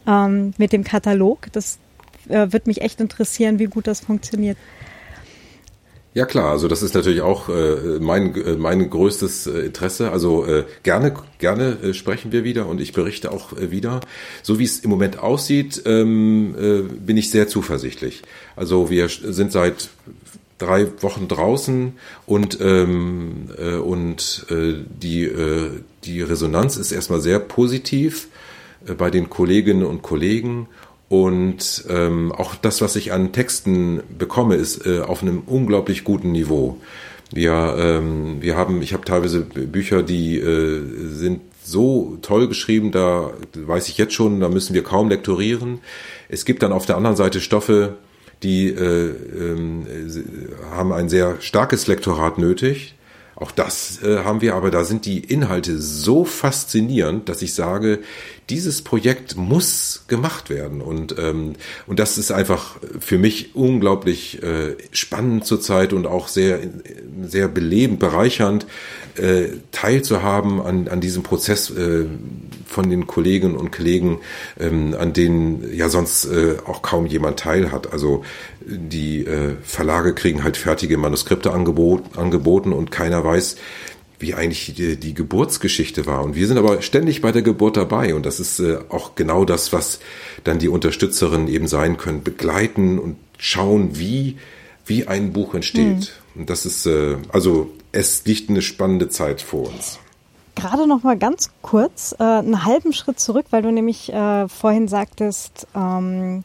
ähm, 0.05 0.53
mit 0.59 0.71
dem 0.71 0.83
Katalog. 0.83 1.47
Das 1.51 1.79
äh, 2.27 2.51
wird 2.51 2.67
mich 2.67 2.81
echt 2.81 3.01
interessieren, 3.01 3.57
wie 3.57 3.65
gut 3.65 3.87
das 3.87 4.01
funktioniert. 4.01 4.57
Ja 6.19 6.25
klar, 6.25 6.51
also 6.51 6.67
das 6.67 6.83
ist 6.83 6.95
natürlich 6.95 7.21
auch 7.21 7.47
äh, 7.47 7.97
mein, 8.01 8.35
äh, 8.35 8.57
mein 8.57 8.89
größtes 8.89 9.47
äh, 9.47 9.59
Interesse. 9.59 10.11
Also 10.11 10.45
äh, 10.45 10.65
gerne, 10.83 11.13
gerne 11.37 11.77
äh, 11.81 11.93
sprechen 11.93 12.33
wir 12.33 12.43
wieder 12.43 12.67
und 12.67 12.81
ich 12.81 12.91
berichte 12.91 13.31
auch 13.31 13.53
äh, 13.53 13.71
wieder. 13.71 14.01
So 14.43 14.59
wie 14.59 14.65
es 14.65 14.79
im 14.79 14.89
Moment 14.89 15.19
aussieht, 15.19 15.81
ähm, 15.85 16.55
äh, 16.59 16.81
bin 16.81 17.15
ich 17.15 17.31
sehr 17.31 17.47
zuversichtlich. 17.47 18.23
Also 18.57 18.89
wir 18.89 19.07
sind 19.07 19.53
seit 19.53 19.91
drei 20.57 20.87
Wochen 21.01 21.29
draußen 21.29 21.93
und 22.25 22.57
ähm, 22.59 23.51
äh, 23.57 23.75
und 23.75 24.45
äh, 24.49 24.73
die 25.01 25.23
äh, 25.23 25.69
die 26.03 26.21
Resonanz 26.21 26.75
ist 26.75 26.91
erstmal 26.91 27.21
sehr 27.21 27.39
positiv 27.39 28.27
äh, 28.85 28.93
bei 28.93 29.09
den 29.09 29.29
Kolleginnen 29.29 29.85
und 29.85 30.01
Kollegen 30.01 30.67
und 31.09 31.85
ähm, 31.89 32.31
auch 32.31 32.55
das, 32.55 32.81
was 32.81 32.95
ich 32.95 33.11
an 33.11 33.31
Texten 33.31 34.01
bekomme, 34.17 34.55
ist 34.55 34.85
äh, 34.85 34.99
auf 34.99 35.23
einem 35.23 35.41
unglaublich 35.47 36.03
guten 36.03 36.31
Niveau. 36.31 36.77
Wir, 37.31 37.75
ähm, 37.77 38.41
wir 38.41 38.55
haben, 38.55 38.81
ich 38.81 38.93
habe 38.93 39.05
teilweise 39.05 39.41
Bücher, 39.41 40.03
die 40.03 40.37
äh, 40.37 40.81
sind 41.09 41.41
so 41.63 42.17
toll 42.21 42.47
geschrieben, 42.47 42.91
da 42.91 43.31
weiß 43.53 43.89
ich 43.89 43.97
jetzt 43.97 44.13
schon, 44.13 44.39
da 44.39 44.49
müssen 44.49 44.73
wir 44.73 44.83
kaum 44.83 45.09
lektorieren. 45.09 45.79
Es 46.27 46.45
gibt 46.45 46.63
dann 46.63 46.71
auf 46.71 46.85
der 46.85 46.97
anderen 46.97 47.15
Seite 47.15 47.41
Stoffe, 47.41 47.97
die 48.43 48.67
äh, 48.67 49.09
äh, 49.09 49.93
haben 50.71 50.93
ein 50.93 51.09
sehr 51.09 51.41
starkes 51.41 51.87
Lektorat 51.87 52.37
nötig. 52.37 52.95
Auch 53.35 53.51
das 53.51 54.03
äh, 54.03 54.23
haben 54.23 54.41
wir, 54.41 54.55
aber 54.55 54.69
da 54.69 54.83
sind 54.83 55.05
die 55.05 55.19
Inhalte 55.19 55.79
so 55.79 56.25
faszinierend, 56.25 57.29
dass 57.29 57.41
ich 57.41 57.53
sage, 57.53 57.99
dieses 58.49 58.81
Projekt 58.81 59.37
muss 59.37 60.03
gemacht 60.07 60.49
werden. 60.49 60.81
Und, 60.81 61.15
ähm, 61.17 61.53
und 61.87 61.99
das 61.99 62.17
ist 62.17 62.31
einfach 62.31 62.77
für 62.99 63.17
mich 63.17 63.55
unglaublich 63.55 64.41
äh, 64.41 64.75
spannend 64.91 65.45
zurzeit 65.45 65.93
und 65.93 66.07
auch 66.07 66.27
sehr, 66.27 66.59
sehr 67.23 67.47
belebend, 67.47 67.99
bereichernd, 67.99 68.65
äh, 69.15 69.49
teilzuhaben 69.71 70.61
an, 70.61 70.87
an 70.87 71.01
diesem 71.01 71.23
Prozess 71.23 71.69
äh, 71.69 72.05
von 72.65 72.89
den 72.89 73.07
Kolleginnen 73.07 73.55
und 73.55 73.71
Kollegen, 73.71 74.19
ähm, 74.59 74.95
an 74.97 75.13
denen 75.13 75.75
ja 75.75 75.89
sonst 75.89 76.25
äh, 76.25 76.57
auch 76.65 76.81
kaum 76.81 77.05
jemand 77.05 77.39
teil 77.39 77.71
hat. 77.71 77.91
Also 77.91 78.23
die 78.65 79.25
äh, 79.25 79.55
Verlage 79.63 80.13
kriegen 80.13 80.43
halt 80.43 80.57
fertige 80.57 80.97
Manuskripte 80.97 81.51
angebot, 81.51 82.17
angeboten 82.17 82.73
und 82.73 82.91
keiner 82.91 83.23
weiß, 83.23 83.57
wie 84.19 84.33
eigentlich 84.33 84.73
die, 84.75 84.97
die, 84.97 85.13
Geburtsgeschichte 85.13 86.05
war. 86.05 86.23
Und 86.23 86.35
wir 86.35 86.47
sind 86.47 86.57
aber 86.57 86.81
ständig 86.81 87.21
bei 87.21 87.31
der 87.31 87.41
Geburt 87.41 87.77
dabei. 87.77 88.13
Und 88.13 88.25
das 88.25 88.39
ist 88.39 88.59
äh, 88.59 88.79
auch 88.89 89.15
genau 89.15 89.45
das, 89.45 89.71
was 89.71 89.99
dann 90.43 90.59
die 90.59 90.67
Unterstützerinnen 90.67 91.47
eben 91.47 91.67
sein 91.67 91.97
können. 91.97 92.21
Begleiten 92.21 92.99
und 92.99 93.15
schauen, 93.37 93.97
wie, 93.97 94.37
wie 94.85 95.07
ein 95.07 95.31
Buch 95.31 95.53
entsteht. 95.53 96.13
Mhm. 96.35 96.41
Und 96.41 96.49
das 96.49 96.65
ist, 96.65 96.85
äh, 96.85 97.15
also 97.31 97.71
es 97.91 98.25
liegt 98.25 98.49
eine 98.49 98.61
spannende 98.61 99.09
Zeit 99.09 99.41
vor 99.41 99.67
uns. 99.67 99.99
Gerade 100.55 100.87
noch 100.87 101.03
mal 101.03 101.17
ganz 101.17 101.51
kurz 101.61 102.13
äh, 102.19 102.23
einen 102.23 102.65
halben 102.65 102.91
Schritt 102.91 103.19
zurück, 103.19 103.45
weil 103.51 103.61
du 103.61 103.71
nämlich 103.71 104.11
äh, 104.11 104.49
vorhin 104.49 104.89
sagtest, 104.89 105.67
ähm, 105.73 106.43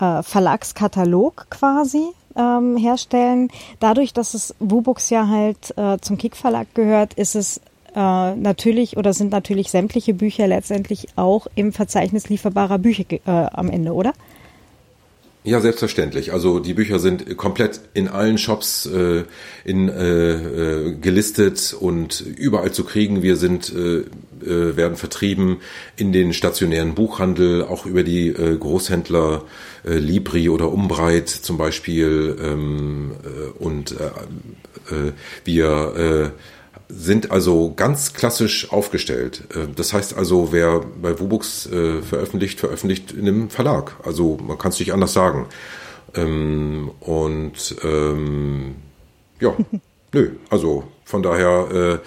äh, 0.00 0.22
Verlagskatalog 0.22 1.46
quasi 1.48 2.08
ähm, 2.38 2.76
herstellen. 2.76 3.50
Dadurch, 3.80 4.14
dass 4.14 4.34
es 4.34 4.54
Wubooks 4.60 5.10
ja 5.10 5.28
halt 5.28 5.76
äh, 5.76 5.98
zum 6.00 6.16
Kick 6.16 6.36
Verlag 6.36 6.74
gehört, 6.74 7.14
ist 7.14 7.34
es 7.34 7.60
äh, 7.94 8.34
natürlich 8.36 8.96
oder 8.96 9.12
sind 9.12 9.32
natürlich 9.32 9.70
sämtliche 9.70 10.14
Bücher 10.14 10.46
letztendlich 10.46 11.08
auch 11.16 11.46
im 11.54 11.72
Verzeichnis 11.72 12.28
lieferbarer 12.28 12.78
Bücher 12.78 13.04
äh, 13.10 13.18
am 13.26 13.68
Ende, 13.68 13.92
oder? 13.92 14.12
Ja, 15.44 15.60
selbstverständlich. 15.60 16.32
Also 16.32 16.58
die 16.58 16.74
Bücher 16.74 16.98
sind 16.98 17.36
komplett 17.38 17.80
in 17.94 18.08
allen 18.08 18.36
Shops 18.36 18.86
äh, 18.86 19.24
in, 19.64 19.88
äh, 19.88 20.32
äh, 20.32 20.94
gelistet 20.96 21.74
und 21.78 22.20
überall 22.20 22.72
zu 22.72 22.84
kriegen. 22.84 23.22
Wir 23.22 23.36
sind 23.36 23.72
äh, 23.74 24.04
äh, 24.48 24.76
werden 24.76 24.96
vertrieben 24.96 25.58
in 25.96 26.12
den 26.12 26.32
stationären 26.32 26.94
Buchhandel, 26.94 27.64
auch 27.64 27.86
über 27.86 28.02
die 28.02 28.28
äh, 28.28 28.56
Großhändler 28.56 29.44
äh, 29.84 29.94
Libri 29.94 30.48
oder 30.48 30.72
Umbreit 30.72 31.28
zum 31.28 31.58
Beispiel. 31.58 32.36
Ähm, 32.42 33.12
äh, 33.22 33.62
und 33.62 33.92
äh, 33.92 34.04
äh, 34.94 35.12
wir 35.44 36.32
äh, 36.34 36.38
sind 36.88 37.30
also 37.30 37.74
ganz 37.74 38.14
klassisch 38.14 38.72
aufgestellt. 38.72 39.44
Äh, 39.54 39.66
das 39.74 39.92
heißt 39.92 40.16
also, 40.16 40.52
wer 40.52 40.80
bei 41.00 41.18
Wubux 41.20 41.66
äh, 41.66 42.02
veröffentlicht, 42.02 42.60
veröffentlicht 42.60 43.12
in 43.12 43.28
einem 43.28 43.50
Verlag. 43.50 43.96
Also 44.04 44.38
man 44.42 44.58
kann 44.58 44.72
es 44.72 44.78
nicht 44.78 44.92
anders 44.92 45.12
sagen. 45.12 45.46
Ähm, 46.14 46.90
und 47.00 47.76
ähm, 47.84 48.76
ja, 49.40 49.54
nö, 50.12 50.30
also 50.50 50.84
von 51.04 51.22
daher, 51.22 51.68
äh, 51.72 51.98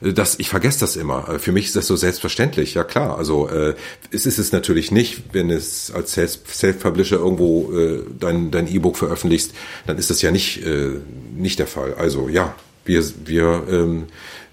das, 0.00 0.38
ich 0.38 0.48
vergesse 0.48 0.80
das 0.80 0.96
immer. 0.96 1.28
Äh, 1.28 1.38
für 1.38 1.52
mich 1.52 1.66
ist 1.66 1.76
das 1.76 1.86
so 1.86 1.96
selbstverständlich, 1.96 2.74
ja 2.74 2.84
klar. 2.84 3.18
Also 3.18 3.48
äh, 3.48 3.74
es 4.10 4.26
ist 4.26 4.38
es 4.38 4.52
natürlich 4.52 4.90
nicht, 4.90 5.22
wenn 5.32 5.50
es 5.50 5.90
als 5.90 6.12
Self-Publisher 6.12 7.16
irgendwo 7.16 7.72
äh, 7.72 8.02
dein 8.18 8.50
dein 8.50 8.68
E-Book 8.68 8.96
veröffentlichst, 8.96 9.52
dann 9.86 9.98
ist 9.98 10.10
das 10.10 10.22
ja 10.22 10.30
nicht 10.30 10.64
äh, 10.64 10.92
nicht 11.36 11.58
der 11.58 11.66
Fall. 11.66 11.94
Also 11.94 12.28
ja, 12.28 12.54
wir, 12.84 13.04
wir 13.24 13.64
ähm, 13.68 14.04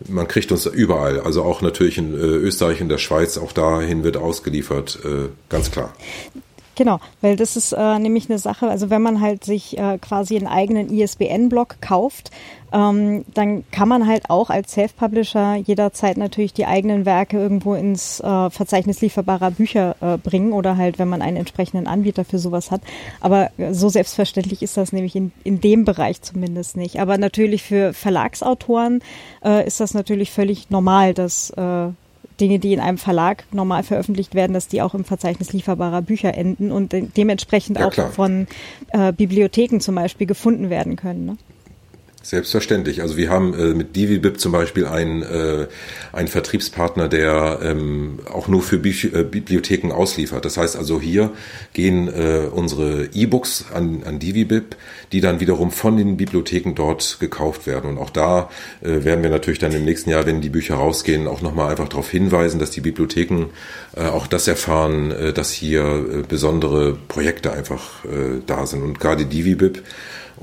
man 0.07 0.27
kriegt 0.27 0.51
uns 0.51 0.65
überall, 0.65 1.19
also 1.19 1.43
auch 1.43 1.61
natürlich 1.61 1.97
in 1.97 2.13
äh, 2.13 2.17
Österreich, 2.17 2.81
in 2.81 2.89
der 2.89 2.97
Schweiz, 2.97 3.37
auch 3.37 3.51
dahin 3.51 4.03
wird 4.03 4.17
ausgeliefert, 4.17 4.99
äh, 5.05 5.29
ganz 5.49 5.71
klar. 5.71 5.93
Genau, 6.75 6.99
weil 7.21 7.35
das 7.35 7.55
ist 7.55 7.71
äh, 7.73 7.99
nämlich 7.99 8.29
eine 8.29 8.39
Sache, 8.39 8.67
also 8.67 8.89
wenn 8.89 9.01
man 9.01 9.21
halt 9.21 9.43
sich 9.43 9.77
äh, 9.77 9.99
quasi 9.99 10.35
einen 10.35 10.47
eigenen 10.47 10.91
ISBN-Block 10.91 11.81
kauft, 11.81 12.31
ähm, 12.71 13.25
dann 13.31 13.63
kann 13.69 13.87
man 13.87 14.07
halt 14.07 14.31
auch 14.31 14.49
als 14.49 14.71
Self-Publisher 14.71 15.55
jederzeit 15.57 16.17
natürlich 16.17 16.51
die 16.53 16.65
eigenen 16.65 17.05
Werke 17.05 17.37
irgendwo 17.37 17.75
ins 17.75 18.19
äh, 18.21 18.49
Verzeichnis 18.49 19.01
lieferbarer 19.01 19.51
Bücher 19.51 19.95
äh, 20.01 20.17
bringen 20.17 20.51
oder 20.51 20.75
halt, 20.75 20.97
wenn 20.97 21.09
man 21.09 21.21
einen 21.21 21.37
entsprechenden 21.37 21.85
Anbieter 21.85 22.25
für 22.25 22.39
sowas 22.39 22.71
hat. 22.71 22.81
Aber 23.21 23.51
so 23.71 23.89
selbstverständlich 23.89 24.63
ist 24.63 24.75
das 24.75 24.91
nämlich 24.91 25.15
in, 25.15 25.31
in 25.43 25.61
dem 25.61 25.85
Bereich 25.85 26.23
zumindest 26.23 26.75
nicht. 26.75 26.99
Aber 26.99 27.19
natürlich 27.19 27.61
für 27.61 27.93
Verlagsautoren 27.93 29.03
äh, 29.45 29.67
ist 29.67 29.79
das 29.79 29.93
natürlich 29.93 30.31
völlig 30.31 30.71
normal, 30.71 31.13
dass 31.13 31.51
äh, 31.51 31.89
Dinge, 32.39 32.59
die 32.59 32.73
in 32.73 32.79
einem 32.79 32.97
Verlag 32.97 33.45
normal 33.51 33.83
veröffentlicht 33.83 34.35
werden, 34.35 34.53
dass 34.53 34.67
die 34.67 34.81
auch 34.81 34.93
im 34.93 35.03
Verzeichnis 35.03 35.53
lieferbarer 35.53 36.01
Bücher 36.01 36.35
enden 36.35 36.71
und 36.71 36.91
de 36.91 37.07
dementsprechend 37.15 37.79
ja, 37.79 37.87
auch 37.87 37.93
von 38.11 38.47
äh, 38.89 39.11
Bibliotheken 39.13 39.79
zum 39.79 39.95
Beispiel 39.95 40.27
gefunden 40.27 40.69
werden 40.69 40.95
können. 40.95 41.25
Ne? 41.25 41.37
Selbstverständlich. 42.25 43.01
Also 43.01 43.17
wir 43.17 43.29
haben 43.29 43.53
äh, 43.53 43.73
mit 43.73 43.97
DiviBib 43.97 44.39
zum 44.39 44.53
Beispiel 44.53 44.85
einen, 44.85 45.23
äh, 45.23 45.67
einen 46.13 46.29
Vertriebspartner, 46.29 47.09
der 47.09 47.59
ähm, 47.61 48.19
auch 48.31 48.47
nur 48.47 48.61
für 48.61 48.77
Büch 48.77 49.11
äh, 49.13 49.25
Bibliotheken 49.25 49.91
ausliefert. 49.91 50.45
Das 50.45 50.55
heißt 50.55 50.77
also 50.77 51.01
hier 51.01 51.31
gehen 51.73 52.07
äh, 52.07 52.47
unsere 52.49 53.09
E-Books 53.13 53.65
an, 53.73 54.03
an 54.05 54.19
DiviBib, 54.19 54.77
die 55.11 55.19
dann 55.19 55.41
wiederum 55.41 55.71
von 55.71 55.97
den 55.97 56.15
Bibliotheken 56.15 56.75
dort 56.75 57.17
gekauft 57.19 57.67
werden. 57.67 57.89
Und 57.89 57.97
auch 57.97 58.09
da 58.09 58.49
äh, 58.81 59.03
werden 59.03 59.21
wir 59.21 59.29
natürlich 59.29 59.59
dann 59.59 59.73
im 59.73 59.83
nächsten 59.83 60.09
Jahr, 60.09 60.25
wenn 60.25 60.39
die 60.39 60.49
Bücher 60.49 60.75
rausgehen, 60.75 61.27
auch 61.27 61.41
nochmal 61.41 61.71
einfach 61.71 61.89
darauf 61.89 62.09
hinweisen, 62.09 62.57
dass 62.57 62.71
die 62.71 62.79
Bibliotheken 62.79 63.47
äh, 63.97 64.05
auch 64.05 64.27
das 64.27 64.47
erfahren, 64.47 65.11
äh, 65.11 65.33
dass 65.33 65.51
hier 65.51 65.83
äh, 65.83 66.23
besondere 66.25 66.97
Projekte 67.09 67.51
einfach 67.51 68.05
äh, 68.05 68.39
da 68.47 68.65
sind. 68.65 68.81
Und 68.81 69.01
gerade 69.01 69.25
DiviBib 69.25 69.83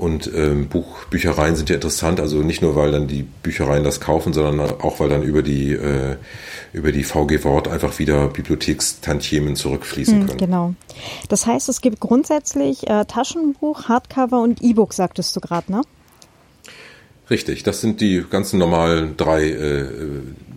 und 0.01 0.31
ähm, 0.33 0.67
Buch, 0.67 1.05
Büchereien 1.11 1.55
sind 1.55 1.69
ja 1.69 1.75
interessant, 1.75 2.19
also 2.19 2.37
nicht 2.37 2.63
nur, 2.63 2.75
weil 2.75 2.91
dann 2.91 3.07
die 3.07 3.21
Büchereien 3.21 3.83
das 3.83 4.01
kaufen, 4.01 4.33
sondern 4.33 4.59
auch, 4.81 4.99
weil 4.99 5.09
dann 5.09 5.21
über 5.21 5.43
die, 5.43 5.73
äh, 5.73 6.15
über 6.73 6.91
die 6.91 7.03
VG 7.03 7.43
Wort 7.43 7.67
einfach 7.67 7.99
wieder 7.99 8.27
Bibliothekstantiemen 8.29 9.55
zurückfließen 9.55 10.21
hm, 10.21 10.25
können. 10.25 10.39
Genau. 10.39 10.73
Das 11.29 11.45
heißt, 11.45 11.69
es 11.69 11.81
gibt 11.81 11.99
grundsätzlich 11.99 12.89
äh, 12.89 13.05
Taschenbuch, 13.05 13.89
Hardcover 13.89 14.41
und 14.41 14.63
E-Book, 14.63 14.93
sagtest 14.93 15.35
du 15.35 15.39
gerade, 15.39 15.71
ne? 15.71 15.83
Richtig, 17.29 17.61
das 17.61 17.79
sind 17.79 18.01
die 18.01 18.25
ganzen 18.27 18.57
normalen 18.57 19.17
drei 19.17 19.49
äh, 19.49 19.87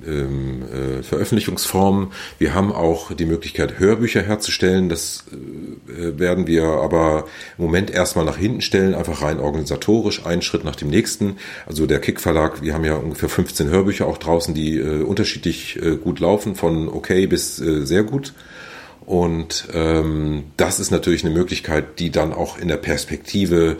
ähm, 0.07 0.63
äh, 0.63 1.03
Veröffentlichungsformen. 1.03 2.13
Wir 2.39 2.55
haben 2.55 2.73
auch 2.73 3.13
die 3.13 3.27
Möglichkeit, 3.27 3.79
Hörbücher 3.79 4.23
herzustellen. 4.23 4.89
Das 4.89 5.25
äh, 5.31 6.19
werden 6.19 6.47
wir 6.47 6.65
aber 6.65 7.27
im 7.59 7.65
Moment 7.65 7.91
erstmal 7.91 8.25
nach 8.25 8.37
hinten 8.37 8.61
stellen, 8.61 8.95
einfach 8.95 9.23
rein 9.23 9.41
organisatorisch, 9.41 10.25
einen 10.25 10.43
Schritt 10.43 10.65
nach 10.65 10.77
dem 10.77 10.89
nächsten. 10.89 11.37
Also 11.67 11.87
der 11.87 12.01
Kick 12.01 12.21
Verlag, 12.21 12.63
wir 12.63 12.75
haben 12.75 12.85
ja 12.85 12.97
ungefähr 12.97 13.29
15 13.29 13.69
Hörbücher 13.69 14.07
auch 14.07 14.19
draußen, 14.19 14.55
die 14.55 14.79
äh, 14.79 15.03
unterschiedlich 15.03 15.81
äh, 15.83 15.97
gut 15.97 16.21
laufen, 16.21 16.55
von 16.55 16.89
okay 16.89 17.27
bis 17.27 17.61
äh, 17.61 17.85
sehr 17.85 18.03
gut. 18.03 18.33
Und 19.07 19.69
ähm, 19.75 20.45
das 20.57 20.81
ist 20.81 20.91
natürlich 20.91 21.25
eine 21.25 21.35
Möglichkeit, 21.35 21.99
die 21.99 22.11
dann 22.11 22.33
auch 22.33 22.59
in 22.59 22.69
der 22.69 22.79
Perspektive 22.79 23.77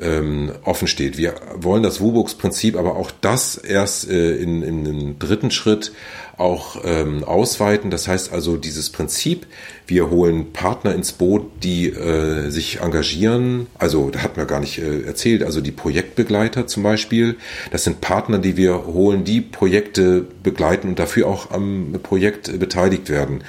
ähm, 0.00 0.52
offen 0.64 0.88
steht. 0.88 1.18
Wir 1.18 1.34
wollen 1.56 1.82
das 1.82 2.00
WUBOX-Prinzip 2.00 2.76
aber 2.76 2.96
auch 2.96 3.10
das 3.20 3.56
erst 3.56 4.08
äh, 4.10 4.36
in, 4.36 4.62
in 4.62 4.86
einem 4.86 5.18
dritten 5.18 5.50
Schritt 5.50 5.92
auch 6.38 6.82
ähm, 6.84 7.24
ausweiten. 7.24 7.90
Das 7.90 8.08
heißt 8.08 8.32
also 8.32 8.56
dieses 8.56 8.90
Prinzip, 8.90 9.46
wir 9.86 10.10
holen 10.10 10.52
Partner 10.52 10.94
ins 10.94 11.12
Boot, 11.12 11.50
die 11.62 11.88
äh, 11.88 12.50
sich 12.50 12.80
engagieren. 12.80 13.66
Also 13.78 14.10
da 14.10 14.20
hat 14.20 14.36
man 14.36 14.46
gar 14.46 14.60
nicht 14.60 14.78
äh, 14.78 15.02
erzählt. 15.02 15.42
Also 15.42 15.60
die 15.60 15.70
Projektbegleiter 15.70 16.66
zum 16.66 16.82
Beispiel. 16.82 17.36
Das 17.70 17.84
sind 17.84 18.00
Partner, 18.00 18.38
die 18.38 18.56
wir 18.56 18.86
holen, 18.86 19.24
die 19.24 19.40
Projekte 19.40 20.26
begleiten 20.42 20.88
und 20.88 20.98
dafür 20.98 21.26
auch 21.28 21.50
am 21.50 21.94
Projekt 22.02 22.58
beteiligt 22.58 23.10
werden. 23.10 23.44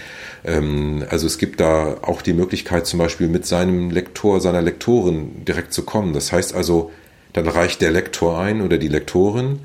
Ähm, 0.46 1.04
also 1.10 1.28
es 1.28 1.38
gibt 1.38 1.60
da 1.60 1.98
auch 2.02 2.22
die 2.22 2.34
Möglichkeit 2.34 2.86
zum 2.86 3.00
Beispiel 3.00 3.28
mit 3.28 3.46
seinem 3.46 3.89
Lektor, 3.89 4.41
seiner 4.41 4.62
Lektorin 4.62 5.46
direkt 5.46 5.74
zu 5.74 5.84
kommen. 5.84 6.14
Das 6.14 6.32
heißt 6.32 6.54
also, 6.54 6.91
dann 7.34 7.48
reicht 7.48 7.82
der 7.82 7.91
Lektor 7.91 8.39
ein 8.39 8.62
oder 8.62 8.78
die 8.78 8.88
Lektorin. 8.88 9.60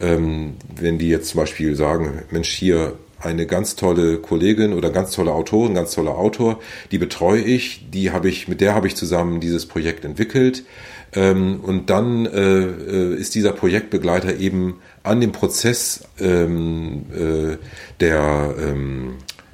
Ähm, 0.00 0.54
wenn 0.74 0.98
die 0.98 1.08
jetzt 1.08 1.28
zum 1.28 1.40
Beispiel 1.40 1.76
sagen, 1.76 2.22
Mensch, 2.30 2.50
hier 2.50 2.94
eine 3.20 3.46
ganz 3.46 3.76
tolle 3.76 4.18
Kollegin 4.18 4.72
oder 4.72 4.90
ganz 4.90 5.12
tolle 5.12 5.32
Autorin, 5.32 5.74
ganz 5.74 5.92
toller 5.92 6.18
Autor, 6.18 6.58
die 6.90 6.98
betreue 6.98 7.40
ich, 7.40 7.88
die 7.90 8.10
habe 8.10 8.28
ich, 8.28 8.48
mit 8.48 8.60
der 8.60 8.74
habe 8.74 8.88
ich 8.88 8.96
zusammen 8.96 9.38
dieses 9.38 9.66
Projekt 9.66 10.04
entwickelt. 10.04 10.64
Ähm, 11.14 11.60
und 11.60 11.90
dann 11.90 12.26
äh, 12.26 12.62
äh, 12.62 13.14
ist 13.14 13.34
dieser 13.34 13.52
Projektbegleiter 13.52 14.38
eben 14.38 14.80
an 15.02 15.20
dem 15.20 15.32
Prozess 15.32 16.04
äh, 16.18 16.46
der 18.00 18.54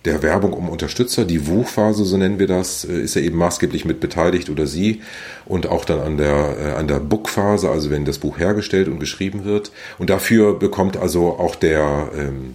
der 0.04 0.22
Werbung 0.22 0.52
um 0.52 0.68
Unterstützer, 0.68 1.24
die 1.24 1.46
WU-Phase, 1.46 2.04
so 2.04 2.16
nennen 2.16 2.38
wir 2.38 2.46
das, 2.46 2.84
äh, 2.84 3.00
ist 3.00 3.16
er 3.16 3.22
eben 3.22 3.36
maßgeblich 3.36 3.84
mit 3.84 4.00
beteiligt 4.00 4.50
oder 4.50 4.66
sie 4.66 5.02
und 5.44 5.66
auch 5.66 5.84
dann 5.84 6.00
an 6.00 6.16
der, 6.16 6.56
äh, 6.58 6.72
an 6.72 6.88
der 6.88 7.00
Book-Phase, 7.00 7.68
also 7.70 7.90
wenn 7.90 8.04
das 8.04 8.18
Buch 8.18 8.38
hergestellt 8.38 8.88
und 8.88 9.00
geschrieben 9.00 9.44
wird. 9.44 9.72
Und 9.98 10.10
dafür 10.10 10.58
bekommt 10.58 10.96
also 10.96 11.38
auch 11.38 11.54
der, 11.54 12.10
ähm, 12.16 12.54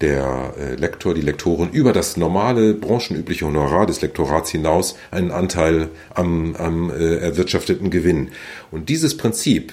der 0.00 0.54
äh, 0.58 0.74
Lektor, 0.74 1.14
die 1.14 1.20
Lektorin 1.20 1.70
über 1.70 1.92
das 1.92 2.16
normale 2.16 2.74
branchenübliche 2.74 3.46
Honorar 3.46 3.86
des 3.86 4.00
Lektorats 4.02 4.50
hinaus 4.50 4.96
einen 5.10 5.30
Anteil 5.30 5.88
am, 6.14 6.54
am 6.56 6.90
äh, 6.90 7.16
erwirtschafteten 7.16 7.90
Gewinn. 7.90 8.28
Und 8.70 8.88
dieses 8.88 9.16
Prinzip, 9.16 9.72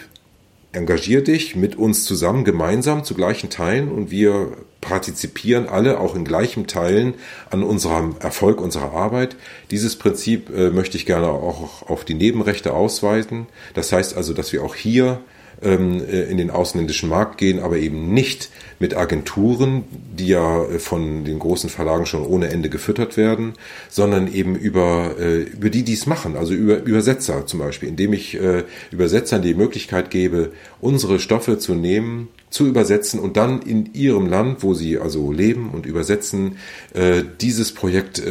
engagier 0.73 1.23
dich 1.23 1.55
mit 1.55 1.75
uns 1.75 2.05
zusammen 2.05 2.43
gemeinsam 2.43 3.03
zu 3.03 3.13
gleichen 3.13 3.49
Teilen 3.49 3.91
und 3.91 4.11
wir 4.11 4.53
partizipieren 4.79 5.67
alle 5.67 5.99
auch 5.99 6.15
in 6.15 6.25
gleichen 6.25 6.65
Teilen 6.67 7.15
an 7.49 7.63
unserem 7.63 8.15
Erfolg 8.19 8.61
unserer 8.61 8.93
Arbeit. 8.93 9.35
Dieses 9.69 9.95
Prinzip 9.95 10.49
äh, 10.49 10.69
möchte 10.69 10.97
ich 10.97 11.05
gerne 11.05 11.27
auch 11.27 11.83
auf 11.89 12.03
die 12.03 12.13
Nebenrechte 12.15 12.73
ausweiten. 12.73 13.47
Das 13.73 13.91
heißt 13.91 14.15
also, 14.15 14.33
dass 14.33 14.53
wir 14.53 14.63
auch 14.63 14.75
hier 14.75 15.19
ähm, 15.63 16.01
äh, 16.03 16.23
in 16.23 16.37
den 16.37 16.49
ausländischen 16.49 17.09
Markt 17.09 17.37
gehen, 17.37 17.59
aber 17.59 17.77
eben 17.77 18.13
nicht 18.13 18.49
mit 18.79 18.97
Agenturen, 18.97 19.83
die 20.17 20.29
ja 20.29 20.63
äh, 20.63 20.79
von 20.79 21.23
den 21.23 21.37
großen 21.37 21.69
Verlagen 21.69 22.07
schon 22.07 22.25
ohne 22.25 22.49
Ende 22.49 22.69
gefüttert 22.69 23.15
werden, 23.15 23.53
sondern 23.87 24.31
eben 24.33 24.55
über, 24.55 25.15
äh, 25.19 25.41
über 25.41 25.69
die, 25.69 25.83
die 25.83 25.93
es 25.93 26.07
machen, 26.07 26.35
also 26.35 26.53
über 26.53 26.81
Übersetzer 26.81 27.45
zum 27.45 27.59
Beispiel, 27.59 27.89
indem 27.89 28.13
ich 28.13 28.37
Übersetzern 28.91 29.41
die 29.41 29.53
Möglichkeit 29.53 30.09
gebe, 30.09 30.51
unsere 30.79 31.19
Stoffe 31.19 31.57
zu 31.57 31.75
nehmen, 31.75 32.29
zu 32.49 32.65
übersetzen 32.65 33.19
und 33.19 33.37
dann 33.37 33.61
in 33.61 33.93
ihrem 33.93 34.27
Land, 34.27 34.63
wo 34.63 34.73
sie 34.73 34.97
also 34.97 35.31
leben 35.31 35.69
und 35.69 35.85
übersetzen, 35.85 36.57
dieses 37.39 37.73
Projekt 37.73 38.21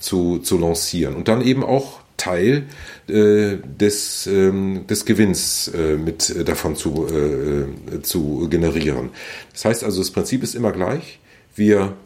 zu, 0.00 0.38
zu 0.38 0.58
lancieren. 0.58 1.14
Und 1.14 1.28
dann 1.28 1.42
eben 1.42 1.64
auch 1.64 2.00
Teil 2.18 2.64
äh, 3.08 3.56
des, 3.64 4.26
ähm, 4.26 4.86
des 4.86 5.06
Gewinns 5.06 5.68
äh, 5.68 5.96
mit 5.96 6.28
äh, 6.28 6.44
davon 6.44 6.76
zu, 6.76 7.06
äh, 7.06 8.02
zu 8.02 8.48
generieren. 8.50 9.10
Das 9.52 9.64
heißt 9.64 9.84
also, 9.84 10.00
das 10.00 10.10
Prinzip 10.10 10.42
ist 10.42 10.54
immer 10.54 10.72
gleich. 10.72 11.20
Wir 11.54 11.96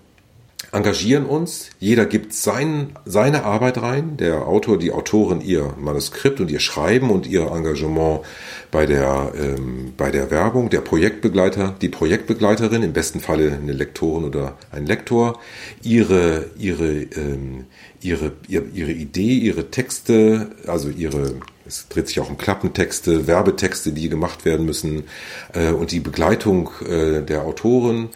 engagieren 0.73 1.27
uns, 1.27 1.69
jeder 1.79 2.07
gibt 2.07 2.33
sein, 2.33 2.95
seine 3.05 3.45
Arbeit 3.45 3.83
rein, 3.83 4.17
der 4.17 4.47
Autor, 4.49 4.79
die 4.79 4.91
Autorin 4.91 5.43
ihr 5.43 5.75
Manuskript 5.79 6.41
und 6.41 6.51
ihr 6.51 6.61
Schreiben 6.61 7.11
und 7.11 7.27
ihr 7.27 7.43
Engagement 7.43 8.23
bei 8.71 8.87
der, 8.87 9.33
ähm, 9.39 9.93
bei 9.99 10.11
der 10.11 10.31
Werbung, 10.31 10.71
der 10.71 10.81
Projektbegleiter, 10.81 11.75
die 11.83 11.91
Projektbegleiterin, 11.91 12.83
im 12.83 12.95
besten 12.95 13.21
Falle 13.21 13.53
eine 13.53 13.75
Lektorin 13.75 14.25
oder 14.25 14.57
ein 14.71 14.87
Lektor, 14.87 15.39
ihre, 15.83 16.47
ihre, 16.59 16.91
ähm, 16.91 17.67
ihre, 18.01 18.33
ihre, 18.49 18.65
ihre 18.73 18.93
Idee, 18.93 19.35
ihre 19.35 19.71
Texte, 19.71 20.53
also 20.67 20.89
ihre, 20.89 21.35
es 21.67 21.87
dreht 21.89 22.09
sich 22.09 22.19
auch 22.19 22.31
um 22.31 22.39
Klappentexte, 22.39 23.27
Werbetexte, 23.27 23.93
die 23.93 24.09
gemacht 24.09 24.47
werden 24.47 24.65
müssen 24.65 25.05
äh, 25.53 25.71
und 25.71 25.93
die 25.93 26.01
Begleitung 26.01 26.71
äh, 26.89 27.21
der 27.21 27.43
Autoren 27.43 28.09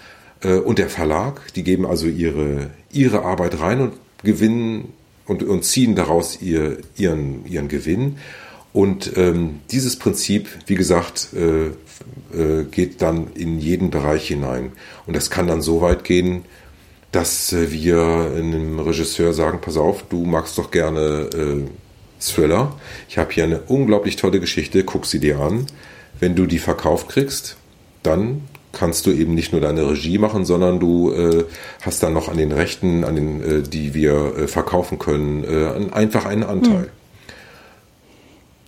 und 0.43 0.79
der 0.79 0.91
Verlag, 0.91 1.53
die 1.55 1.63
geben 1.63 1.87
also 1.87 2.07
ihre, 2.07 2.71
ihre 2.93 3.23
Arbeit 3.23 3.59
rein 3.61 3.81
und 3.81 3.93
gewinnen 4.23 4.93
und, 5.27 5.43
und 5.43 5.65
ziehen 5.65 5.95
daraus 5.95 6.41
ihr, 6.41 6.79
ihren, 6.97 7.47
ihren 7.47 7.69
Gewinn. 7.69 8.19
Und 8.73 9.17
ähm, 9.17 9.61
dieses 9.71 9.99
Prinzip, 9.99 10.49
wie 10.67 10.75
gesagt, 10.75 11.29
äh, 11.35 11.69
äh, 12.39 12.65
geht 12.65 13.01
dann 13.01 13.29
in 13.35 13.59
jeden 13.59 13.91
Bereich 13.91 14.29
hinein. 14.29 14.73
Und 15.07 15.17
das 15.17 15.31
kann 15.31 15.47
dann 15.47 15.63
so 15.63 15.81
weit 15.81 16.05
gehen, 16.05 16.45
dass 17.11 17.53
äh, 17.53 17.73
wir 17.73 18.33
einem 18.37 18.79
Regisseur 18.79 19.33
sagen, 19.33 19.61
pass 19.63 19.79
auf, 19.79 20.03
du 20.09 20.25
magst 20.27 20.59
doch 20.59 20.71
gerne 20.71 21.31
äh, 21.35 21.65
Thriller. 22.21 22.79
Ich 23.09 23.17
habe 23.17 23.33
hier 23.33 23.45
eine 23.45 23.61
unglaublich 23.63 24.17
tolle 24.17 24.41
Geschichte, 24.41 24.85
guck 24.85 25.07
sie 25.07 25.21
dir 25.21 25.41
an. 25.41 25.67
Wenn 26.21 26.35
du 26.35 26.47
die 26.47 26.59
verkauft 26.59 27.09
kriegst, 27.09 27.57
dann 28.03 28.43
kannst 28.77 29.07
du 29.07 29.11
eben 29.11 29.35
nicht 29.35 29.53
nur 29.53 29.61
deine 29.61 29.89
Regie 29.89 30.19
machen, 30.19 30.45
sondern 30.45 30.79
du 30.79 31.11
äh, 31.11 31.45
hast 31.81 32.03
dann 32.03 32.13
noch 32.13 32.29
an 32.29 32.37
den 32.37 32.53
Rechten, 32.53 33.05
an 33.05 33.17
den, 33.17 33.43
äh, 33.43 33.63
die 33.63 33.95
wir 33.95 34.37
äh, 34.37 34.49
verkaufen 34.49 34.99
können, 34.99 35.45
äh, 35.45 35.93
einfach 35.93 36.27
einen 36.27 36.43
Anteil. 36.43 36.83
Hm. 36.83 36.89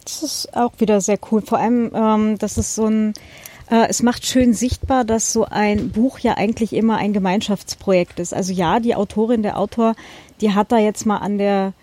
Das 0.04 0.22
ist 0.22 0.56
auch 0.56 0.72
wieder 0.78 1.02
sehr 1.02 1.18
cool. 1.30 1.42
Vor 1.42 1.58
allem, 1.58 1.90
ähm, 1.94 2.38
das 2.38 2.56
ist 2.56 2.74
so 2.74 2.86
ein, 2.86 3.12
äh, 3.70 3.86
es 3.88 4.02
macht 4.02 4.24
schön 4.24 4.54
sichtbar, 4.54 5.04
dass 5.04 5.34
so 5.34 5.44
ein 5.44 5.90
Buch 5.90 6.18
ja 6.20 6.38
eigentlich 6.38 6.72
immer 6.72 6.96
ein 6.96 7.12
Gemeinschaftsprojekt 7.12 8.18
ist. 8.18 8.32
Also 8.32 8.54
ja, 8.54 8.80
die 8.80 8.94
Autorin, 8.94 9.42
der 9.42 9.58
Autor, 9.58 9.94
die 10.40 10.54
hat 10.54 10.72
da 10.72 10.78
jetzt 10.78 11.04
mal 11.04 11.18
an 11.18 11.36
der, 11.36 11.74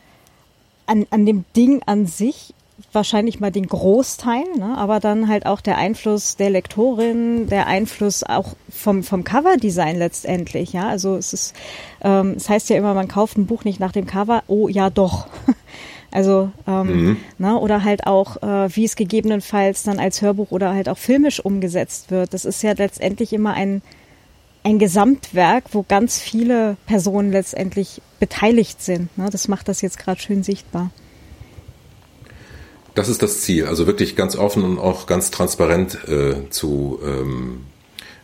an, 0.87 1.05
an 1.11 1.27
dem 1.27 1.45
Ding 1.55 1.83
an 1.85 2.07
sich 2.07 2.54
wahrscheinlich 2.91 3.39
mal 3.39 3.51
den 3.51 3.67
Großteil, 3.67 4.43
ne? 4.57 4.77
aber 4.77 4.99
dann 4.99 5.27
halt 5.27 5.45
auch 5.45 5.61
der 5.61 5.77
Einfluss 5.77 6.35
der 6.35 6.49
Lektorin, 6.49 7.47
der 7.47 7.67
Einfluss 7.67 8.23
auch 8.23 8.55
vom, 8.69 9.03
vom 9.03 9.23
Coverdesign 9.23 9.97
letztendlich. 9.97 10.73
Ja, 10.73 10.89
also 10.89 11.15
es 11.15 11.33
ist, 11.33 11.55
ähm, 12.01 12.33
es 12.35 12.49
heißt 12.49 12.69
ja 12.69 12.77
immer, 12.77 12.93
man 12.93 13.07
kauft 13.07 13.37
ein 13.37 13.45
Buch 13.45 13.63
nicht 13.63 13.79
nach 13.79 13.91
dem 13.91 14.05
Cover. 14.05 14.43
Oh 14.47 14.67
ja, 14.67 14.89
doch. 14.89 15.27
Also 16.11 16.49
ähm, 16.65 16.87
mhm. 16.87 17.17
ne, 17.39 17.59
oder 17.59 17.83
halt 17.83 18.07
auch, 18.07 18.41
äh, 18.41 18.73
wie 18.73 18.85
es 18.85 18.95
gegebenenfalls 18.95 19.83
dann 19.83 19.99
als 19.99 20.21
Hörbuch 20.21 20.51
oder 20.51 20.73
halt 20.73 20.87
auch 20.87 20.97
filmisch 20.97 21.43
umgesetzt 21.43 22.09
wird. 22.09 22.33
Das 22.33 22.45
ist 22.45 22.63
ja 22.63 22.71
letztendlich 22.71 23.33
immer 23.33 23.53
ein 23.53 23.81
ein 24.65 24.79
Gesamtwerk, 24.79 25.65
wo 25.73 25.83
ganz 25.83 26.19
viele 26.19 26.77
Personen 26.87 27.31
letztendlich 27.31 28.01
beteiligt 28.19 28.81
sind. 28.81 29.15
Ne? 29.17 29.29
Das 29.29 29.47
macht 29.47 29.67
das 29.67 29.81
jetzt 29.81 29.99
gerade 29.99 30.19
schön 30.19 30.41
sichtbar. 30.41 30.89
Das 32.95 33.09
ist 33.09 33.21
das 33.21 33.41
Ziel, 33.41 33.65
also 33.65 33.87
wirklich 33.87 34.15
ganz 34.15 34.35
offen 34.35 34.63
und 34.63 34.79
auch 34.79 35.05
ganz 35.05 35.29
transparent 35.29 36.07
äh, 36.07 36.49
zu 36.49 36.99
ähm, 37.05 37.65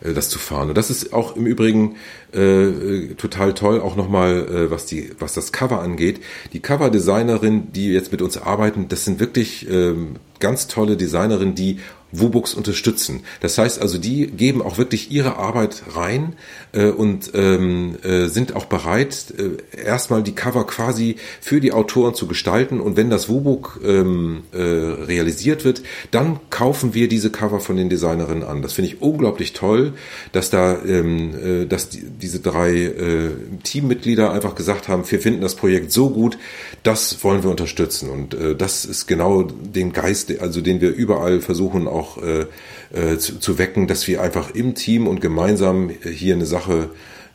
äh, 0.01 0.13
das 0.13 0.29
zu 0.29 0.39
fahren. 0.39 0.69
Und 0.69 0.77
das 0.77 0.89
ist 0.89 1.13
auch 1.13 1.35
im 1.35 1.45
Übrigen 1.45 1.95
äh, 2.33 3.13
total 3.17 3.53
toll, 3.53 3.81
auch 3.81 3.95
nochmal, 3.95 4.47
äh, 4.47 4.71
was 4.71 4.85
die, 4.85 5.11
was 5.19 5.33
das 5.33 5.51
Cover 5.51 5.81
angeht. 5.81 6.21
Die 6.53 6.59
Cover-Designerin, 6.59 7.71
die 7.73 7.91
jetzt 7.91 8.11
mit 8.11 8.21
uns 8.21 8.37
arbeiten, 8.37 8.87
das 8.87 9.05
sind 9.05 9.19
wirklich 9.19 9.69
ähm, 9.69 10.15
ganz 10.39 10.67
tolle 10.67 10.97
Designerinnen, 10.97 11.55
die 11.55 11.79
WUBooks 12.11 12.53
unterstützen. 12.53 13.23
Das 13.39 13.57
heißt 13.57 13.81
also, 13.81 13.97
die 13.97 14.27
geben 14.27 14.61
auch 14.61 14.77
wirklich 14.77 15.11
ihre 15.11 15.37
Arbeit 15.37 15.83
rein 15.93 16.33
äh, 16.73 16.87
und 16.87 17.31
ähm, 17.33 17.97
äh, 18.03 18.27
sind 18.27 18.55
auch 18.55 18.65
bereit, 18.65 19.33
äh, 19.37 19.79
erstmal 19.85 20.23
die 20.23 20.35
Cover 20.35 20.65
quasi 20.65 21.15
für 21.39 21.61
die 21.61 21.71
Autoren 21.71 22.13
zu 22.13 22.27
gestalten. 22.27 22.79
Und 22.79 22.97
wenn 22.97 23.09
das 23.09 23.29
WUBook 23.29 23.81
ähm, 23.85 24.43
äh, 24.51 24.61
realisiert 24.61 25.65
wird, 25.65 25.83
dann 26.11 26.39
kaufen 26.49 26.93
wir 26.93 27.07
diese 27.07 27.29
Cover 27.29 27.59
von 27.59 27.77
den 27.77 27.89
Designerinnen 27.89 28.43
an. 28.43 28.61
Das 28.61 28.73
finde 28.73 28.91
ich 28.91 29.01
unglaublich 29.01 29.53
toll, 29.53 29.93
dass 30.31 30.49
da, 30.49 30.77
ähm, 30.83 31.63
äh, 31.63 31.65
dass 31.65 31.89
die, 31.89 32.03
diese 32.03 32.39
drei 32.39 32.73
äh, 32.73 33.29
Teammitglieder 33.63 34.31
einfach 34.31 34.55
gesagt 34.55 34.87
haben, 34.87 35.09
wir 35.09 35.19
finden 35.19 35.41
das 35.41 35.55
Projekt 35.55 35.91
so 35.91 36.09
gut, 36.09 36.37
das 36.83 37.23
wollen 37.23 37.43
wir 37.43 37.49
unterstützen. 37.49 38.09
Und 38.09 38.33
äh, 38.33 38.55
das 38.55 38.85
ist 38.85 39.07
genau 39.07 39.43
den 39.43 39.93
Geist, 39.93 40.39
also 40.39 40.61
den 40.61 40.81
wir 40.81 40.93
überall 40.93 41.41
versuchen 41.41 41.87
auch 41.87 42.00
äh, 42.17 42.45
äh, 42.93 43.17
zu, 43.17 43.39
zu 43.39 43.57
wecken, 43.57 43.87
dass 43.87 44.07
wir 44.07 44.21
einfach 44.21 44.51
im 44.51 44.75
Team 44.75 45.07
und 45.07 45.21
gemeinsam 45.21 45.89
hier 45.89 46.35
eine 46.35 46.45
Sache 46.45 46.89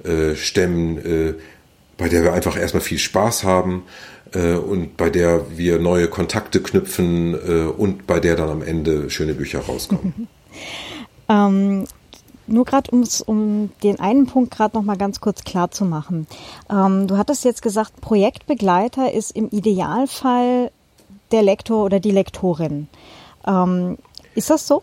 äh, 0.04 0.34
stemmen, 0.34 0.98
äh, 0.98 1.34
bei 1.98 2.08
der 2.08 2.22
wir 2.22 2.32
einfach 2.32 2.58
erstmal 2.58 2.82
viel 2.82 2.98
Spaß 2.98 3.44
haben 3.44 3.84
äh, 4.32 4.54
und 4.54 4.96
bei 4.96 5.10
der 5.10 5.56
wir 5.56 5.78
neue 5.78 6.08
Kontakte 6.08 6.60
knüpfen 6.60 7.34
äh, 7.34 7.66
und 7.66 8.06
bei 8.06 8.20
der 8.20 8.36
dann 8.36 8.50
am 8.50 8.62
Ende 8.62 9.10
schöne 9.10 9.34
Bücher 9.34 9.60
rauskommen. 9.60 10.28
ähm, 11.28 11.86
nur 12.46 12.64
gerade 12.64 12.90
um 13.26 13.70
den 13.82 13.98
einen 13.98 14.26
Punkt 14.26 14.54
gerade 14.54 14.76
noch 14.76 14.84
mal 14.84 14.96
ganz 14.96 15.20
kurz 15.20 15.42
klar 15.42 15.70
zu 15.70 15.84
machen. 15.84 16.26
Ähm, 16.70 17.06
du 17.08 17.16
hattest 17.16 17.44
jetzt 17.44 17.62
gesagt, 17.62 18.00
Projektbegleiter 18.00 19.12
ist 19.12 19.32
im 19.32 19.48
Idealfall 19.50 20.70
der 21.32 21.42
Lektor 21.42 21.84
oder 21.84 21.98
die 22.00 22.12
Lektorin. 22.12 22.88
Ähm, 23.46 23.98
ist 24.37 24.51
das 24.51 24.66
so? 24.66 24.82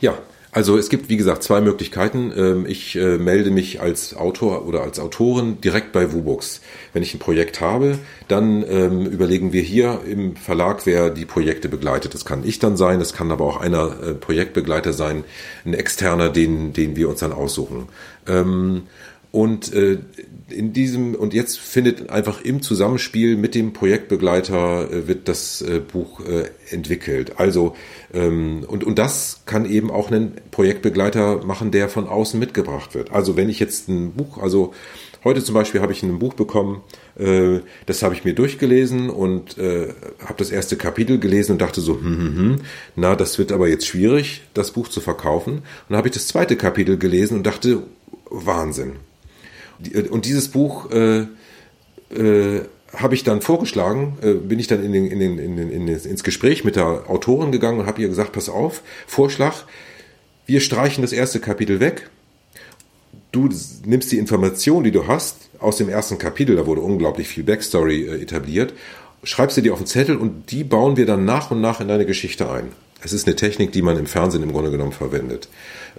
Ja, 0.00 0.18
also 0.54 0.76
es 0.76 0.88
gibt, 0.88 1.08
wie 1.08 1.16
gesagt, 1.16 1.42
zwei 1.42 1.60
Möglichkeiten. 1.60 2.32
Ähm, 2.36 2.66
ich 2.66 2.94
äh, 2.94 3.18
melde 3.18 3.50
mich 3.50 3.80
als 3.80 4.14
Autor 4.14 4.66
oder 4.66 4.82
als 4.82 5.00
Autorin 5.00 5.60
direkt 5.60 5.92
bei 5.92 6.12
WUBooks. 6.12 6.60
Wenn 6.92 7.02
ich 7.02 7.12
ein 7.12 7.18
Projekt 7.18 7.60
habe, 7.60 7.98
dann 8.28 8.64
ähm, 8.68 9.04
überlegen 9.06 9.52
wir 9.52 9.62
hier 9.62 10.02
im 10.06 10.36
Verlag, 10.36 10.86
wer 10.86 11.10
die 11.10 11.24
Projekte 11.24 11.68
begleitet. 11.68 12.14
Das 12.14 12.24
kann 12.24 12.44
ich 12.44 12.60
dann 12.60 12.76
sein, 12.76 13.00
das 13.00 13.14
kann 13.14 13.32
aber 13.32 13.44
auch 13.44 13.60
einer 13.60 14.00
äh, 14.00 14.14
Projektbegleiter 14.14 14.92
sein, 14.92 15.24
ein 15.64 15.74
externer, 15.74 16.28
den, 16.28 16.72
den 16.72 16.94
wir 16.94 17.08
uns 17.08 17.20
dann 17.20 17.32
aussuchen. 17.32 17.88
Ähm, 18.28 18.82
und 19.32 19.72
äh, 19.74 19.98
in 20.48 20.72
diesem, 20.72 21.14
und 21.14 21.32
jetzt 21.32 21.58
findet 21.58 22.10
einfach 22.10 22.42
im 22.42 22.60
Zusammenspiel 22.60 23.36
mit 23.36 23.54
dem 23.54 23.72
Projektbegleiter 23.72 24.90
äh, 24.90 25.08
wird 25.08 25.28
das 25.28 25.62
äh, 25.62 25.80
Buch 25.80 26.20
äh, 26.20 26.44
entwickelt. 26.70 27.38
Also, 27.38 27.74
ähm, 28.12 28.64
und, 28.68 28.84
und 28.84 28.98
das 28.98 29.42
kann 29.46 29.64
eben 29.64 29.90
auch 29.90 30.10
ein 30.10 30.34
Projektbegleiter 30.50 31.44
machen, 31.44 31.70
der 31.70 31.88
von 31.88 32.06
außen 32.06 32.38
mitgebracht 32.38 32.94
wird. 32.94 33.10
Also 33.10 33.36
wenn 33.36 33.48
ich 33.48 33.58
jetzt 33.58 33.88
ein 33.88 34.12
Buch, 34.12 34.38
also 34.38 34.74
heute 35.24 35.42
zum 35.42 35.54
Beispiel 35.54 35.80
habe 35.80 35.92
ich 35.92 36.02
ein 36.02 36.18
Buch 36.18 36.34
bekommen, 36.34 36.82
äh, 37.18 37.60
das 37.86 38.02
habe 38.02 38.14
ich 38.14 38.24
mir 38.24 38.34
durchgelesen 38.34 39.08
und 39.08 39.56
äh, 39.56 39.94
habe 40.20 40.34
das 40.36 40.50
erste 40.50 40.76
Kapitel 40.76 41.18
gelesen 41.18 41.52
und 41.52 41.62
dachte 41.62 41.80
so, 41.80 41.94
hm, 41.94 42.18
hm, 42.18 42.36
hm, 42.36 42.60
na, 42.96 43.16
das 43.16 43.38
wird 43.38 43.50
aber 43.50 43.68
jetzt 43.68 43.86
schwierig, 43.86 44.42
das 44.52 44.72
Buch 44.72 44.88
zu 44.88 45.00
verkaufen. 45.00 45.54
Und 45.54 45.62
dann 45.88 45.96
habe 45.96 46.08
ich 46.08 46.14
das 46.14 46.26
zweite 46.26 46.56
Kapitel 46.56 46.98
gelesen 46.98 47.38
und 47.38 47.46
dachte, 47.46 47.82
Wahnsinn 48.28 48.96
und 50.10 50.24
dieses 50.24 50.48
Buch 50.48 50.90
äh, 50.90 51.26
äh, 52.14 52.62
habe 52.96 53.14
ich 53.14 53.24
dann 53.24 53.40
vorgeschlagen, 53.42 54.18
äh, 54.22 54.34
bin 54.34 54.58
ich 54.58 54.66
dann 54.66 54.84
in 54.84 54.92
den, 54.92 55.06
in 55.06 55.18
den, 55.18 55.38
in 55.38 55.56
den, 55.56 55.70
in 55.70 55.86
den, 55.86 55.98
ins 55.98 56.24
Gespräch 56.24 56.64
mit 56.64 56.76
der 56.76 57.08
Autorin 57.08 57.52
gegangen 57.52 57.80
und 57.80 57.86
habe 57.86 58.00
ihr 58.00 58.08
gesagt, 58.08 58.32
pass 58.32 58.48
auf, 58.48 58.82
Vorschlag, 59.06 59.64
wir 60.46 60.60
streichen 60.60 61.02
das 61.02 61.12
erste 61.12 61.40
Kapitel 61.40 61.80
weg. 61.80 62.10
Du 63.32 63.48
nimmst 63.84 64.12
die 64.12 64.18
Information, 64.18 64.84
die 64.84 64.92
du 64.92 65.08
hast, 65.08 65.48
aus 65.58 65.76
dem 65.78 65.88
ersten 65.88 66.18
Kapitel, 66.18 66.56
da 66.56 66.66
wurde 66.66 66.82
unglaublich 66.82 67.26
viel 67.26 67.42
Backstory 67.42 68.04
äh, 68.04 68.22
etabliert, 68.22 68.74
schreibst 69.22 69.56
du 69.56 69.62
dir 69.62 69.72
auf 69.72 69.78
den 69.78 69.86
Zettel 69.86 70.16
und 70.16 70.50
die 70.50 70.64
bauen 70.64 70.96
wir 70.96 71.06
dann 71.06 71.24
nach 71.24 71.50
und 71.50 71.60
nach 71.60 71.80
in 71.80 71.88
deine 71.88 72.06
Geschichte 72.06 72.50
ein. 72.50 72.72
Es 73.02 73.12
ist 73.12 73.26
eine 73.26 73.36
Technik, 73.36 73.72
die 73.72 73.82
man 73.82 73.98
im 73.98 74.06
Fernsehen 74.06 74.42
im 74.42 74.52
Grunde 74.52 74.70
genommen 74.70 74.92
verwendet 74.92 75.48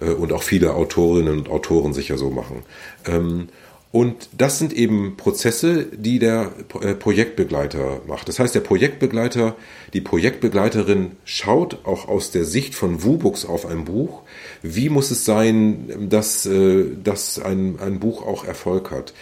äh, 0.00 0.10
und 0.10 0.32
auch 0.32 0.42
viele 0.42 0.74
Autorinnen 0.74 1.38
und 1.38 1.48
Autoren 1.48 1.92
sicher 1.92 2.16
so 2.16 2.30
machen. 2.30 2.62
Ähm, 3.04 3.48
und 3.96 4.28
das 4.36 4.58
sind 4.58 4.74
eben 4.74 5.16
Prozesse, 5.16 5.86
die 5.86 6.18
der 6.18 6.52
äh, 6.82 6.92
Projektbegleiter 6.92 8.02
macht. 8.06 8.28
Das 8.28 8.38
heißt, 8.38 8.54
der 8.54 8.60
Projektbegleiter, 8.60 9.56
die 9.94 10.02
Projektbegleiterin 10.02 11.12
schaut 11.24 11.78
auch 11.86 12.06
aus 12.06 12.30
der 12.30 12.44
Sicht 12.44 12.74
von 12.74 13.02
WUBooks 13.02 13.46
auf 13.46 13.64
ein 13.64 13.86
Buch. 13.86 14.20
Wie 14.60 14.90
muss 14.90 15.10
es 15.10 15.24
sein, 15.24 16.10
dass, 16.10 16.44
äh, 16.44 16.84
dass 17.02 17.38
ein, 17.38 17.78
ein 17.80 17.98
Buch 17.98 18.26
auch 18.26 18.44
Erfolg 18.44 18.90
hat? 18.90 19.14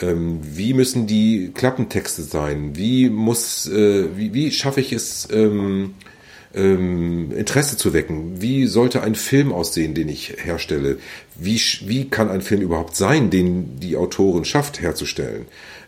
Ähm, 0.00 0.38
wie 0.44 0.74
müssen 0.74 1.08
die 1.08 1.50
Klappentexte 1.52 2.22
sein? 2.22 2.76
Wie 2.76 3.10
muss, 3.10 3.66
äh, 3.66 4.16
wie, 4.16 4.32
wie 4.32 4.52
schaffe 4.52 4.80
ich 4.80 4.92
es, 4.92 5.26
ähm, 6.54 7.32
Interesse 7.32 7.76
zu 7.76 7.92
wecken. 7.92 8.40
Wie 8.40 8.66
sollte 8.66 9.02
ein 9.02 9.14
Film 9.14 9.52
aussehen, 9.52 9.94
den 9.94 10.08
ich 10.08 10.36
herstelle? 10.42 10.98
Wie, 11.36 11.60
wie 11.86 12.10
kann 12.10 12.28
ein 12.28 12.42
Film 12.42 12.60
überhaupt 12.60 12.96
sein, 12.96 13.30
den 13.30 13.78
die 13.78 13.96
Autorin 13.96 14.44
schafft 14.44 14.80
herzustellen? 14.80 15.46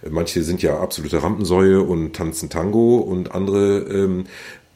Manche 0.08 0.42
sind 0.42 0.62
ja 0.62 0.80
absolute 0.80 1.22
Rampensäue 1.22 1.82
und 1.82 2.14
tanzen 2.14 2.48
Tango 2.48 2.98
und 2.98 3.32
andere 3.32 3.78
ähm, 3.80 4.24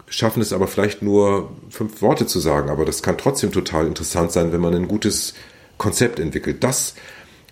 schaffen 0.09 0.41
es 0.41 0.53
aber 0.53 0.69
vielleicht 0.69 1.03
nur 1.03 1.51
fünf 1.69 2.01
Worte 2.03 2.27
zu 2.27 2.39
sagen. 2.39 2.71
Aber 2.71 2.85
das 2.85 3.03
kann 3.03 3.19
trotzdem 3.19 3.53
total 3.53 3.87
interessant 3.87 4.33
sein, 4.33 4.53
wenn 4.53 4.61
man 4.61 4.75
ein 4.75 4.89
gutes 4.89 5.35
Konzept 5.79 6.21
entwickelt. 6.21 6.63
Das 6.63 6.95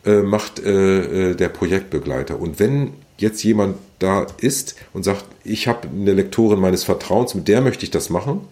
äh, 0.05 0.23
macht 0.23 0.61
äh, 0.61 1.31
äh 1.31 1.35
der 1.35 1.49
Projektbegleiter. 1.49 2.39
Und 2.41 2.61
wenn 2.61 2.93
jetzt 3.19 3.43
jemand 3.43 3.77
da 3.99 4.27
ist 4.41 4.77
und 4.93 5.05
sagt, 5.05 5.25
ich 5.45 5.69
habe 5.69 5.89
eine 5.89 6.13
Lektorin 6.13 6.61
meines 6.61 6.85
Vertrauens, 6.85 7.35
mit 7.35 7.49
der 7.49 7.61
möchte 7.61 7.85
ich 7.85 7.91
das 7.91 8.11
machen, 8.11 8.43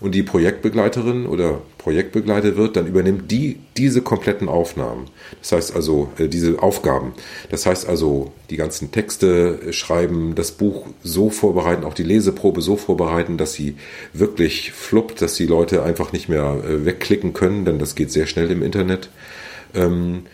und 0.00 0.14
die 0.14 0.22
Projektbegleiterin 0.22 1.26
oder 1.26 1.62
Projektbegleiter 1.78 2.56
wird, 2.56 2.76
dann 2.76 2.86
übernimmt 2.86 3.30
die 3.30 3.58
diese 3.76 4.02
kompletten 4.02 4.48
Aufnahmen. 4.48 5.06
Das 5.40 5.52
heißt 5.52 5.74
also, 5.74 6.08
äh, 6.18 6.28
diese 6.28 6.62
Aufgaben. 6.62 7.14
Das 7.50 7.66
heißt 7.66 7.88
also, 7.88 8.32
die 8.50 8.56
ganzen 8.56 8.92
Texte 8.92 9.72
schreiben, 9.72 10.34
das 10.34 10.52
Buch 10.52 10.86
so 11.02 11.30
vorbereiten, 11.30 11.84
auch 11.84 11.94
die 11.94 12.02
Leseprobe 12.02 12.60
so 12.60 12.76
vorbereiten, 12.76 13.38
dass 13.38 13.54
sie 13.54 13.76
wirklich 14.12 14.72
fluppt, 14.72 15.22
dass 15.22 15.34
die 15.34 15.46
Leute 15.46 15.82
einfach 15.82 16.12
nicht 16.12 16.28
mehr 16.28 16.62
äh, 16.64 16.84
wegklicken 16.84 17.32
können, 17.32 17.64
denn 17.64 17.78
das 17.78 17.94
geht 17.94 18.10
sehr 18.10 18.26
schnell 18.26 18.50
im 18.50 18.62
Internet. 18.62 19.08
Ähm, 19.74 20.26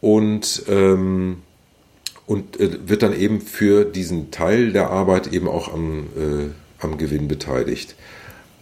und 0.00 0.62
ähm, 0.68 1.38
und 2.26 2.58
äh, 2.60 2.88
wird 2.88 3.02
dann 3.02 3.18
eben 3.18 3.40
für 3.40 3.84
diesen 3.84 4.30
Teil 4.30 4.72
der 4.72 4.90
Arbeit 4.90 5.32
eben 5.32 5.48
auch 5.48 5.72
am, 5.72 6.06
äh, 6.16 6.82
am 6.84 6.98
Gewinn 6.98 7.28
beteiligt. 7.28 7.94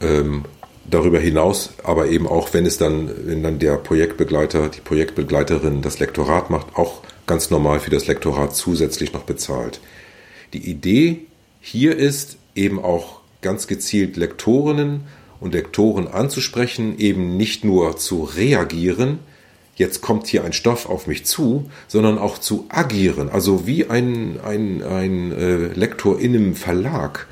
Ähm, 0.01 0.45
darüber 0.89 1.19
hinaus 1.19 1.71
aber 1.83 2.09
eben 2.09 2.27
auch, 2.27 2.53
wenn 2.53 2.67
es 2.67 2.79
dann, 2.79 3.11
wenn 3.27 3.43
dann 3.43 3.59
der 3.59 3.77
Projektbegleiter, 3.77 4.69
die 4.69 4.81
Projektbegleiterin 4.81 5.83
das 5.83 5.99
Lektorat 5.99 6.51
macht, 6.51 6.77
auch 6.77 7.03
ganz 7.27 7.51
normal 7.51 7.81
für 7.81 7.91
das 7.91 8.07
Lektorat 8.07 8.55
zusätzlich 8.55 9.12
noch 9.12 9.23
bezahlt. 9.23 9.81
Die 10.53 10.71
Idee 10.71 11.27
hier 11.61 11.97
ist 11.97 12.37
eben 12.55 12.79
auch 12.79 13.21
ganz 13.41 13.67
gezielt 13.67 14.17
Lektorinnen 14.17 15.05
und 15.41 15.55
Lektoren 15.55 16.07
anzusprechen, 16.09 16.99
eben 16.99 17.37
nicht 17.37 17.65
nur 17.65 17.97
zu 17.97 18.25
reagieren, 18.25 19.19
jetzt 19.77 20.01
kommt 20.01 20.27
hier 20.27 20.45
ein 20.45 20.53
Stoff 20.53 20.89
auf 20.89 21.07
mich 21.07 21.25
zu, 21.25 21.70
sondern 21.89 22.18
auch 22.18 22.39
zu 22.39 22.66
agieren. 22.68 23.29
Also 23.29 23.66
wie 23.66 23.87
ein, 23.87 24.41
ein, 24.45 24.83
ein 24.83 25.33
äh, 25.33 25.57
Lektor 25.75 26.20
in 26.20 26.35
einem 26.35 26.55
Verlag 26.55 27.27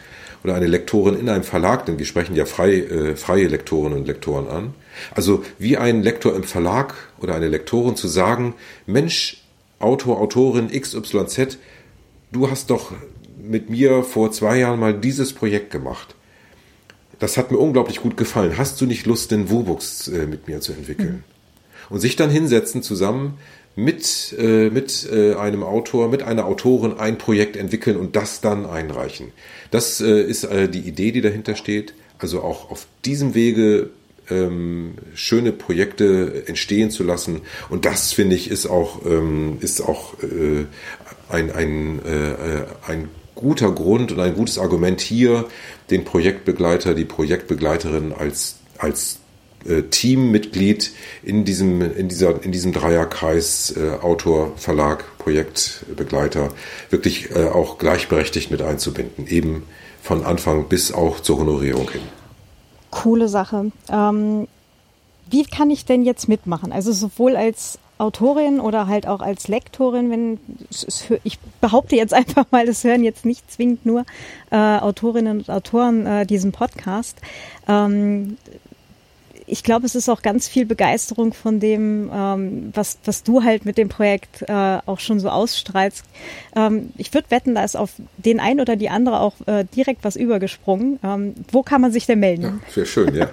oder 0.45 0.55
eine 0.55 0.67
Lektorin 0.67 1.19
in 1.19 1.29
einem 1.29 1.45
Verlag, 1.45 1.87
denn 1.87 1.99
wir 1.99 2.07
sprechen 2.07 2.35
ja 2.35 2.45
frei, 2.45 2.75
äh, 2.75 3.17
freie 3.17 3.47
Lektorinnen 3.47 3.99
und 3.99 4.07
Lektoren 4.07 4.49
an. 4.49 4.75
Also 5.15 5.45
wie 5.59 5.77
ein 5.77 6.03
Lektor 6.03 6.35
im 6.35 6.43
Verlag 6.43 6.95
oder 7.21 7.35
eine 7.35 7.49
Lektorin 7.49 7.97
zu 7.97 8.09
sagen, 8.09 8.55
Mensch, 8.87 9.43
Autor, 9.79 10.21
Autorin 10.21 10.69
XYZ, 10.69 11.59
du 12.33 12.51
hast 12.51 12.71
doch 12.71 12.93
mit 13.41 13.71
mir 13.71 14.03
vor 14.03 14.31
zwei 14.33 14.59
Jahren 14.59 14.79
mal 14.79 14.95
dieses 14.95 15.33
Projekt 15.33 15.71
gemacht. 15.71 16.15
Das 17.19 17.37
hat 17.37 17.53
mir 17.53 17.59
unglaublich 17.59 18.01
gut 18.01 18.17
gefallen. 18.17 18.59
Hast 18.59 18.81
du 18.81 18.87
nicht 18.87 19.07
Lust, 19.07 19.31
den 19.31 19.49
Wubux 19.49 20.09
äh, 20.09 20.27
mit 20.27 20.49
mir 20.49 20.61
zu 20.61 20.73
entwickeln? 20.73 21.25
Mhm 21.27 21.32
und 21.91 22.01
sich 22.01 22.17
dann 22.17 22.31
hinsetzen 22.31 22.83
zusammen 22.83 23.39
mit, 23.75 24.35
äh, 24.39 24.71
mit 24.71 25.09
äh, 25.11 25.35
einem 25.35 25.63
Autor, 25.63 26.09
mit 26.09 26.23
einer 26.23 26.45
Autorin 26.45 26.99
ein 26.99 27.19
Projekt 27.19 27.57
entwickeln 27.57 27.97
und 27.97 28.17
das 28.17 28.41
dann 28.41 28.67
einreichen. 28.67 29.33
Das 29.71 30.01
äh, 30.01 30.23
ist 30.23 30.45
äh, 30.45 30.69
die 30.69 30.81
Idee, 30.81 31.13
die 31.13 31.23
dahinter 31.23 31.57
steht. 31.57 31.95
Also 32.19 32.43
auch 32.43 32.71
auf 32.71 32.87
diesem 33.05 33.35
Wege 33.35 33.91
ähm, 34.31 34.95
schöne 35.15 35.53
Projekte 35.53 36.45
entstehen 36.47 36.91
zu 36.91 37.03
lassen. 37.03 37.41
Und 37.71 37.85
das 37.85 38.13
finde 38.13 38.37
ich 38.37 38.51
ist 38.51 38.67
auch 38.67 39.05
ähm, 39.07 39.59
ist 39.61 39.81
auch 39.81 40.15
äh, 40.23 40.67
ein 41.29 41.51
ein 41.51 41.99
äh, 42.05 42.65
ein 42.87 43.09
guter 43.35 43.73
Grund 43.73 44.13
und 44.13 44.21
ein 44.21 44.35
gutes 44.35 44.59
Argument 44.59 45.01
hier, 45.01 45.47
den 45.91 46.05
Projektbegleiter, 46.05 46.95
die 46.95 47.05
Projektbegleiterin 47.05 48.13
als 48.13 48.57
als 48.79 49.19
äh, 49.69 49.83
Teammitglied 49.83 50.93
in 51.23 51.45
diesem, 51.45 51.81
in 51.81 52.09
dieser, 52.09 52.43
in 52.43 52.53
diesem 52.53 52.73
Dreierkreis 52.73 53.75
äh, 53.77 54.03
Autor, 54.03 54.53
Verlag, 54.57 55.05
Projektbegleiter 55.19 56.51
wirklich 56.91 57.31
äh, 57.31 57.49
auch 57.49 57.79
gleichberechtigt 57.79 58.51
mit 58.51 58.63
einzubinden, 58.63 59.27
eben 59.27 59.65
von 60.03 60.25
Anfang 60.25 60.69
bis 60.69 60.93
auch 60.93 61.21
zur 61.21 61.39
Honorierung 61.39 61.91
hin. 61.91 62.03
Coole 62.91 63.29
Sache. 63.29 63.71
Ähm, 63.89 64.49
wie 65.31 65.45
kann 65.45 65.71
ich 65.71 65.85
denn 65.85 66.05
jetzt 66.05 66.29
mitmachen? 66.29 66.73
Also 66.73 66.93
sowohl 66.93 67.37
als 67.37 67.79
Autorin 67.99 68.59
oder 68.59 68.89
halt 68.89 69.07
auch 69.07 69.21
als 69.21 69.49
Lektorin, 69.49 70.11
wenn 70.11 70.41
ich 71.23 71.39
behaupte 71.61 71.97
jetzt 71.97 72.13
einfach 72.15 72.47
mal, 72.51 72.69
es 72.69 72.85
hören 72.85 73.05
jetzt 73.05 73.25
nicht 73.25 73.51
zwingend 73.51 73.87
nur 73.87 74.05
äh, 74.51 74.57
Autorinnen 74.57 75.39
und 75.39 75.51
Autoren 75.51 76.05
äh, 76.05 76.27
diesen 76.27 76.53
Podcast. 76.53 77.19
Ähm, 77.69 78.37
ich 79.47 79.63
glaube, 79.63 79.87
es 79.87 79.95
ist 79.95 80.09
auch 80.09 80.23
ganz 80.23 80.49
viel 80.49 80.67
Begeisterung 80.67 81.35
von 81.35 81.61
dem, 81.61 82.11
ähm, 82.13 82.71
was, 82.75 82.99
was 83.05 83.23
du 83.23 83.43
halt 83.43 83.65
mit 83.65 83.79
dem 83.79 83.89
Projekt 83.89 84.43
äh, 84.43 84.79
auch 84.87 85.01
schon 85.01 85.21
so 85.21 85.29
ausstrahlst. 85.29 86.05
Ähm, 86.57 86.91
ich 86.97 87.13
würde 87.15 87.31
wetten, 87.31 87.55
da 87.55 87.65
ist 87.65 87.77
auf 87.77 87.91
den 88.17 88.41
einen 88.41 88.61
oder 88.61 88.77
die 88.77 88.89
andere 88.89 89.21
auch 89.21 89.35
äh, 89.47 89.65
direkt 89.77 90.05
was 90.05 90.17
übergesprungen. 90.17 90.99
Ähm, 91.03 91.35
wo 91.51 91.63
kann 91.63 91.81
man 91.81 91.93
sich 91.93 92.07
denn 92.07 92.21
melden? 92.21 92.43
Ja, 92.43 92.59
sehr 92.73 92.87
schön, 92.87 93.15
ja. 93.15 93.31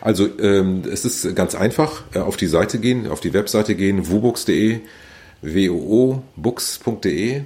Also 0.00 0.28
ähm, 0.40 0.82
es 0.90 1.04
ist 1.04 1.36
ganz 1.36 1.54
einfach, 1.54 2.04
äh, 2.14 2.18
auf 2.18 2.36
die 2.36 2.46
Seite 2.46 2.78
gehen, 2.78 3.08
auf 3.08 3.20
die 3.20 3.34
Webseite 3.34 3.74
gehen, 3.74 4.08
wubooks.de, 4.08 4.80
woobooks.de 5.42 7.42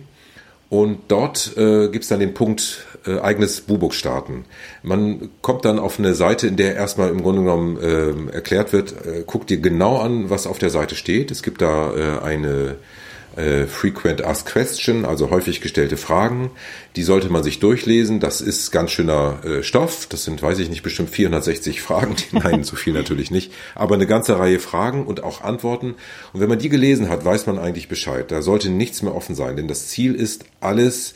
und 0.70 1.00
dort 1.08 1.56
äh, 1.56 1.88
gibt 1.88 2.04
es 2.04 2.08
dann 2.08 2.20
den 2.20 2.32
Punkt 2.32 2.86
äh, 3.04 3.18
eigenes 3.18 3.60
Bubook 3.60 3.92
starten. 3.92 4.44
Man 4.82 5.30
kommt 5.42 5.64
dann 5.64 5.80
auf 5.80 5.98
eine 5.98 6.14
Seite, 6.14 6.46
in 6.46 6.56
der 6.56 6.76
erstmal 6.76 7.10
im 7.10 7.22
Grunde 7.22 7.42
genommen 7.42 7.76
äh, 7.78 8.32
erklärt 8.32 8.72
wird, 8.72 8.92
äh, 9.04 9.24
guck 9.26 9.48
dir 9.48 9.58
genau 9.58 9.98
an, 9.98 10.30
was 10.30 10.46
auf 10.46 10.58
der 10.58 10.70
Seite 10.70 10.94
steht. 10.94 11.32
Es 11.32 11.42
gibt 11.42 11.60
da 11.60 11.92
äh, 11.94 12.24
eine 12.24 12.76
äh, 13.36 13.66
Frequent 13.66 14.24
Asked 14.24 14.46
Question, 14.46 15.04
also 15.04 15.30
häufig 15.30 15.60
gestellte 15.60 15.96
Fragen. 15.96 16.50
Die 16.96 17.02
sollte 17.02 17.30
man 17.30 17.42
sich 17.42 17.60
durchlesen. 17.60 18.20
Das 18.20 18.40
ist 18.40 18.70
ganz 18.70 18.90
schöner 18.90 19.44
äh, 19.44 19.62
Stoff. 19.62 20.06
Das 20.06 20.24
sind, 20.24 20.42
weiß 20.42 20.58
ich 20.58 20.68
nicht, 20.68 20.82
bestimmt 20.82 21.10
460 21.10 21.80
Fragen. 21.82 22.16
Nein, 22.32 22.64
so 22.64 22.76
viel 22.76 22.92
natürlich 22.92 23.30
nicht. 23.30 23.52
Aber 23.74 23.94
eine 23.94 24.06
ganze 24.06 24.38
Reihe 24.38 24.58
Fragen 24.58 25.06
und 25.06 25.22
auch 25.22 25.42
Antworten. 25.42 25.94
Und 26.32 26.40
wenn 26.40 26.48
man 26.48 26.58
die 26.58 26.68
gelesen 26.68 27.08
hat, 27.08 27.24
weiß 27.24 27.46
man 27.46 27.58
eigentlich 27.58 27.88
Bescheid. 27.88 28.30
Da 28.30 28.42
sollte 28.42 28.70
nichts 28.70 29.02
mehr 29.02 29.14
offen 29.14 29.34
sein, 29.34 29.56
denn 29.56 29.68
das 29.68 29.88
Ziel 29.88 30.14
ist, 30.14 30.44
alles 30.60 31.14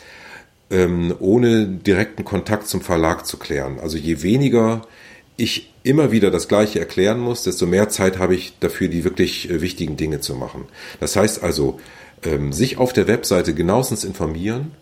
ähm, 0.71 1.15
ohne 1.19 1.67
direkten 1.67 2.25
Kontakt 2.25 2.69
zum 2.69 2.81
Verlag 2.81 3.27
zu 3.27 3.37
klären. 3.37 3.79
Also 3.81 3.99
je 3.99 4.23
weniger 4.23 4.83
ich 5.37 5.73
immer 5.83 6.13
wieder 6.13 6.31
das 6.31 6.49
Gleiche 6.49 6.79
erklären 6.81 7.19
muss, 7.19 7.43
desto 7.43 7.67
mehr 7.67 7.89
Zeit 7.89 8.19
habe 8.19 8.35
ich 8.35 8.55
dafür, 8.61 8.89
die 8.89 9.05
wirklich 9.05 9.51
äh, 9.51 9.61
wichtigen 9.61 9.97
Dinge 9.97 10.21
zu 10.21 10.35
machen. 10.35 10.67
Das 11.01 11.17
heißt 11.17 11.43
also, 11.43 11.81
ähm, 12.25 12.53
sich 12.53 12.79
auf 12.79 12.93
der 12.93 13.07
Webseite 13.07 13.55
genauestens 13.55 14.05
informieren, 14.05 14.73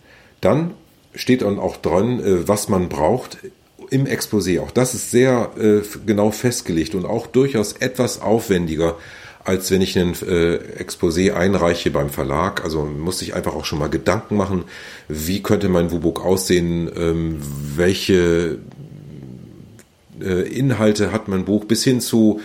dann 0.41 0.73
steht 1.15 1.43
dann 1.43 1.59
auch 1.59 1.77
dran, 1.77 2.21
äh, 2.21 2.49
was 2.49 2.69
man 2.69 2.89
braucht 2.89 3.39
im 3.91 4.07
Exposé. 4.07 4.61
Auch 4.61 4.71
das 4.71 4.95
ist 4.95 5.11
sehr 5.11 5.51
äh, 5.59 5.81
genau 6.07 6.31
festgelegt 6.31 6.95
und 6.95 7.05
auch 7.05 7.27
durchaus 7.27 7.73
etwas 7.75 8.21
aufwendiger, 8.21 8.97
als 9.45 9.71
wenn 9.71 9.83
ich 9.83 9.99
ein 9.99 10.15
äh, 10.27 10.59
Exposé 10.79 11.35
einreiche 11.35 11.91
beim 11.91 12.09
Verlag. 12.11 12.65
Also 12.65 12.85
muss 12.85 13.23
ich 13.23 13.35
einfach 13.35 13.55
auch 13.55 13.65
schon 13.65 13.79
mal 13.79 13.91
Gedanken 13.91 14.37
machen, 14.37 14.65
wie 15.09 15.43
könnte 15.43 15.69
mein 15.69 15.91
WUBOK 15.91 16.25
aussehen, 16.25 16.91
ähm, 16.97 17.39
welche 17.77 18.59
äh, 20.21 20.49
Inhalte 20.49 21.13
hat 21.13 21.29
mein 21.29 21.45
Buch, 21.45 21.65
bis 21.65 21.85
hin 21.85 22.01
zu 22.01 22.41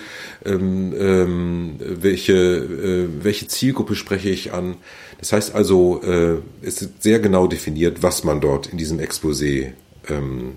ähm, 0.47 0.93
ähm, 0.97 1.75
welche, 1.79 2.33
äh, 2.33 3.07
welche 3.23 3.47
Zielgruppe 3.47 3.95
spreche 3.95 4.29
ich 4.29 4.53
an. 4.53 4.75
Das 5.19 5.33
heißt 5.33 5.55
also, 5.55 6.01
äh, 6.03 6.37
es 6.61 6.81
ist 6.81 7.03
sehr 7.03 7.19
genau 7.19 7.47
definiert, 7.47 8.03
was 8.03 8.23
man 8.23 8.41
dort 8.41 8.67
in 8.67 8.77
diesem 8.77 8.99
Exposé 8.99 9.73
ähm, 10.09 10.55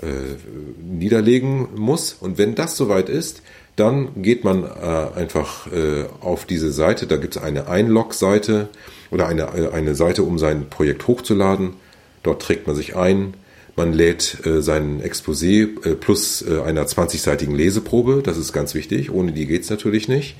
äh, 0.00 0.06
niederlegen 0.82 1.68
muss. 1.76 2.12
Und 2.12 2.38
wenn 2.38 2.54
das 2.54 2.76
soweit 2.76 3.08
ist, 3.08 3.42
dann 3.76 4.22
geht 4.22 4.42
man 4.42 4.64
äh, 4.64 4.66
einfach 4.66 5.70
äh, 5.70 6.06
auf 6.20 6.46
diese 6.46 6.72
Seite. 6.72 7.06
Da 7.06 7.16
gibt 7.16 7.36
es 7.36 7.42
eine 7.42 7.68
Einlog-Seite 7.68 8.68
oder 9.10 9.28
eine, 9.28 9.42
äh, 9.54 9.70
eine 9.72 9.94
Seite, 9.94 10.22
um 10.22 10.38
sein 10.38 10.70
Projekt 10.70 11.06
hochzuladen. 11.06 11.74
Dort 12.22 12.42
trägt 12.42 12.66
man 12.66 12.74
sich 12.74 12.96
ein, 12.96 13.34
man 13.76 13.92
lädt 13.92 14.44
äh, 14.46 14.62
sein 14.62 15.02
Exposé 15.02 15.84
äh, 15.84 15.94
plus 15.94 16.42
äh, 16.42 16.60
einer 16.62 16.84
20-seitigen 16.84 17.54
Leseprobe, 17.54 18.22
das 18.22 18.36
ist 18.36 18.52
ganz 18.52 18.74
wichtig, 18.74 19.12
ohne 19.12 19.32
die 19.32 19.46
geht's 19.46 19.70
natürlich 19.70 20.08
nicht. 20.08 20.36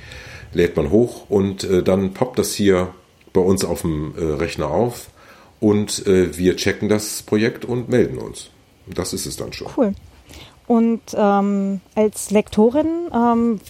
Lädt 0.52 0.76
man 0.76 0.90
hoch 0.90 1.28
und 1.28 1.64
äh, 1.64 1.82
dann 1.82 2.14
poppt 2.14 2.38
das 2.38 2.54
hier 2.54 2.88
bei 3.32 3.40
uns 3.40 3.64
auf 3.64 3.82
dem 3.82 4.14
äh, 4.16 4.22
Rechner 4.22 4.70
auf 4.70 5.08
und 5.60 6.06
äh, 6.06 6.36
wir 6.36 6.56
checken 6.56 6.88
das 6.88 7.22
Projekt 7.22 7.64
und 7.64 7.88
melden 7.88 8.18
uns. 8.18 8.50
Das 8.86 9.12
ist 9.12 9.26
es 9.26 9.36
dann 9.36 9.52
schon. 9.52 9.68
Cool. 9.76 9.94
Und 10.66 11.02
ähm, 11.14 11.80
als 11.94 12.30
Lektorin 12.30 13.08
ähm, 13.14 13.60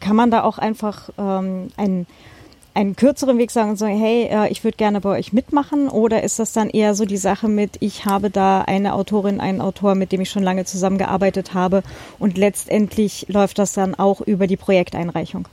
kann 0.00 0.16
man 0.16 0.30
da 0.30 0.42
auch 0.42 0.58
einfach 0.58 1.10
ähm, 1.16 1.68
ein 1.76 2.06
einen 2.74 2.96
kürzeren 2.96 3.38
Weg 3.38 3.50
sagen 3.50 3.70
und 3.70 3.76
sagen, 3.76 3.98
hey, 3.98 4.28
äh, 4.30 4.50
ich 4.50 4.64
würde 4.64 4.76
gerne 4.76 5.00
bei 5.00 5.10
euch 5.18 5.32
mitmachen? 5.32 5.88
Oder 5.88 6.22
ist 6.22 6.38
das 6.38 6.52
dann 6.52 6.70
eher 6.70 6.94
so 6.94 7.04
die 7.04 7.16
Sache 7.16 7.48
mit, 7.48 7.76
ich 7.80 8.06
habe 8.06 8.30
da 8.30 8.62
eine 8.62 8.94
Autorin, 8.94 9.40
einen 9.40 9.60
Autor, 9.60 9.94
mit 9.94 10.12
dem 10.12 10.20
ich 10.20 10.30
schon 10.30 10.42
lange 10.42 10.64
zusammengearbeitet 10.64 11.54
habe 11.54 11.82
und 12.18 12.38
letztendlich 12.38 13.26
läuft 13.28 13.58
das 13.58 13.72
dann 13.72 13.94
auch 13.94 14.20
über 14.20 14.46
die 14.46 14.56
Projekteinreichung? 14.56 15.46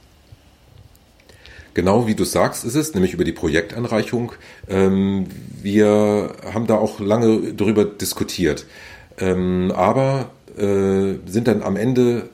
Genau 1.73 2.07
wie 2.07 2.15
du 2.15 2.23
sagst, 2.23 2.65
ist 2.65 2.75
es, 2.75 2.93
nämlich 2.93 3.13
über 3.13 3.23
die 3.23 3.31
Projekteinreichung. 3.31 4.31
Ähm, 4.67 5.27
wir 5.61 6.35
haben 6.53 6.67
da 6.67 6.75
auch 6.75 6.99
lange 6.99 7.53
darüber 7.53 7.85
diskutiert, 7.85 8.65
ähm, 9.19 9.71
aber 9.75 10.31
äh, 10.57 11.15
sind 11.25 11.47
dann 11.47 11.61
am 11.61 11.75
Ende 11.75 12.29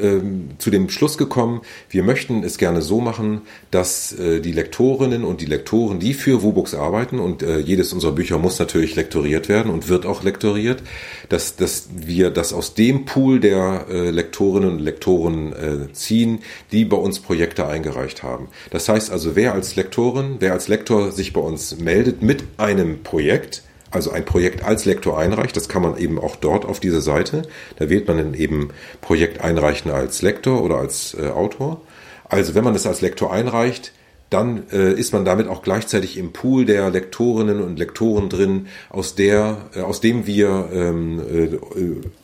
ähm, 0.00 0.50
zu 0.58 0.70
dem 0.70 0.88
Schluss 0.88 1.18
gekommen, 1.18 1.62
wir 1.90 2.02
möchten 2.02 2.42
es 2.42 2.58
gerne 2.58 2.82
so 2.82 3.00
machen, 3.00 3.42
dass 3.70 4.12
äh, 4.12 4.40
die 4.40 4.52
Lektorinnen 4.52 5.24
und 5.24 5.40
die 5.40 5.46
Lektoren, 5.46 5.98
die 6.00 6.14
für 6.14 6.42
WUBOX 6.42 6.74
arbeiten, 6.74 7.18
und 7.18 7.42
äh, 7.42 7.58
jedes 7.58 7.92
unserer 7.92 8.12
Bücher 8.12 8.38
muss 8.38 8.58
natürlich 8.58 8.96
lektoriert 8.96 9.48
werden 9.48 9.70
und 9.72 9.88
wird 9.88 10.06
auch 10.06 10.22
lektoriert, 10.22 10.82
dass, 11.28 11.56
dass 11.56 11.88
wir 11.94 12.30
das 12.30 12.52
aus 12.52 12.74
dem 12.74 13.04
Pool 13.04 13.40
der 13.40 13.86
äh, 13.88 14.10
Lektorinnen 14.10 14.70
und 14.70 14.78
Lektoren 14.80 15.52
äh, 15.52 15.92
ziehen, 15.92 16.40
die 16.72 16.84
bei 16.84 16.96
uns 16.96 17.20
Projekte 17.20 17.66
eingereicht 17.66 18.22
haben. 18.22 18.48
Das 18.70 18.88
heißt 18.88 19.10
also, 19.10 19.36
wer 19.36 19.54
als 19.54 19.76
Lektorin, 19.76 20.36
wer 20.40 20.52
als 20.52 20.68
Lektor 20.68 21.12
sich 21.12 21.32
bei 21.32 21.40
uns 21.40 21.78
meldet 21.78 22.22
mit 22.22 22.44
einem 22.56 23.02
Projekt, 23.02 23.62
also 23.92 24.10
ein 24.10 24.24
Projekt 24.24 24.64
als 24.64 24.84
Lektor 24.84 25.18
einreicht. 25.18 25.56
Das 25.56 25.68
kann 25.68 25.82
man 25.82 25.96
eben 25.96 26.18
auch 26.18 26.36
dort 26.36 26.64
auf 26.64 26.80
dieser 26.80 27.00
Seite. 27.00 27.42
Da 27.76 27.88
wählt 27.88 28.08
man 28.08 28.16
dann 28.16 28.34
eben 28.34 28.70
Projekt 29.00 29.40
einreichen 29.40 29.90
als 29.90 30.22
Lektor 30.22 30.62
oder 30.62 30.76
als 30.76 31.14
äh, 31.14 31.28
Autor. 31.28 31.80
Also 32.28 32.54
wenn 32.54 32.64
man 32.64 32.74
es 32.74 32.86
als 32.86 33.00
Lektor 33.00 33.32
einreicht, 33.32 33.92
dann 34.30 34.64
äh, 34.70 34.92
ist 34.94 35.12
man 35.12 35.24
damit 35.24 35.48
auch 35.48 35.62
gleichzeitig 35.62 36.16
im 36.16 36.32
Pool 36.32 36.64
der 36.64 36.90
Lektorinnen 36.90 37.60
und 37.60 37.78
Lektoren 37.78 38.30
drin, 38.30 38.68
aus 38.88 39.14
der, 39.14 39.66
äh, 39.74 39.80
aus 39.80 40.00
dem 40.00 40.26
wir 40.26 40.70
ähm, 40.72 41.20
äh, 41.20 41.58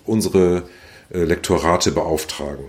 unsere 0.06 0.62
äh, 1.12 1.24
Lektorate 1.24 1.92
beauftragen. 1.92 2.64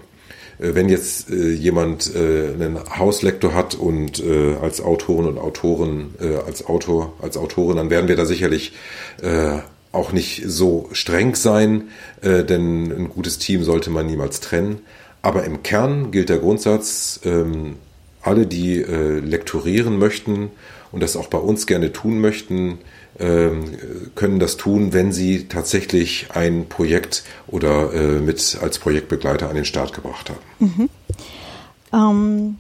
Äh, 0.60 0.76
wenn 0.76 0.90
jetzt 0.90 1.30
äh, 1.30 1.52
jemand 1.52 2.14
äh, 2.14 2.54
einen 2.54 2.78
Hauslektor 2.98 3.54
hat 3.54 3.76
und 3.76 4.22
als 4.62 4.82
Autorin 4.82 5.26
und 5.26 5.38
Autoren, 5.38 6.14
als 6.46 6.66
Autor, 6.66 7.14
als 7.22 7.38
Autorin, 7.38 7.78
dann 7.78 7.90
werden 7.90 8.08
wir 8.08 8.16
da 8.16 8.26
sicherlich 8.26 8.74
auch 9.92 10.12
nicht 10.12 10.44
so 10.46 10.90
streng 10.92 11.36
sein, 11.36 11.90
denn 12.22 12.92
ein 12.92 13.10
gutes 13.10 13.38
Team 13.40 13.64
sollte 13.64 13.90
man 13.90 14.06
niemals 14.06 14.40
trennen. 14.40 14.80
Aber 15.22 15.44
im 15.46 15.64
Kern 15.64 16.12
gilt 16.12 16.30
der 16.30 16.40
Grundsatz, 16.40 17.22
ähm, 17.24 17.76
alle, 18.22 18.46
die 18.46 18.76
lektorieren 18.76 19.98
möchten 19.98 20.52
und 20.92 21.02
das 21.02 21.16
auch 21.16 21.28
bei 21.28 21.38
uns 21.38 21.68
gerne 21.68 21.94
tun 21.94 22.20
möchten, 22.20 22.80
können 23.20 24.40
das 24.40 24.56
tun, 24.56 24.94
wenn 24.94 25.12
sie 25.12 25.48
tatsächlich 25.50 26.28
ein 26.34 26.70
Projekt 26.70 27.24
oder 27.48 27.94
äh, 27.94 28.20
mit 28.20 28.58
als 28.62 28.80
Projektbegleiter 28.80 29.50
an 29.50 29.56
den 29.56 29.66
Start 29.66 29.94
gebracht 29.94 30.30
haben. 30.30 30.40
Mhm. 30.60 30.90
Ähm, 31.92 32.60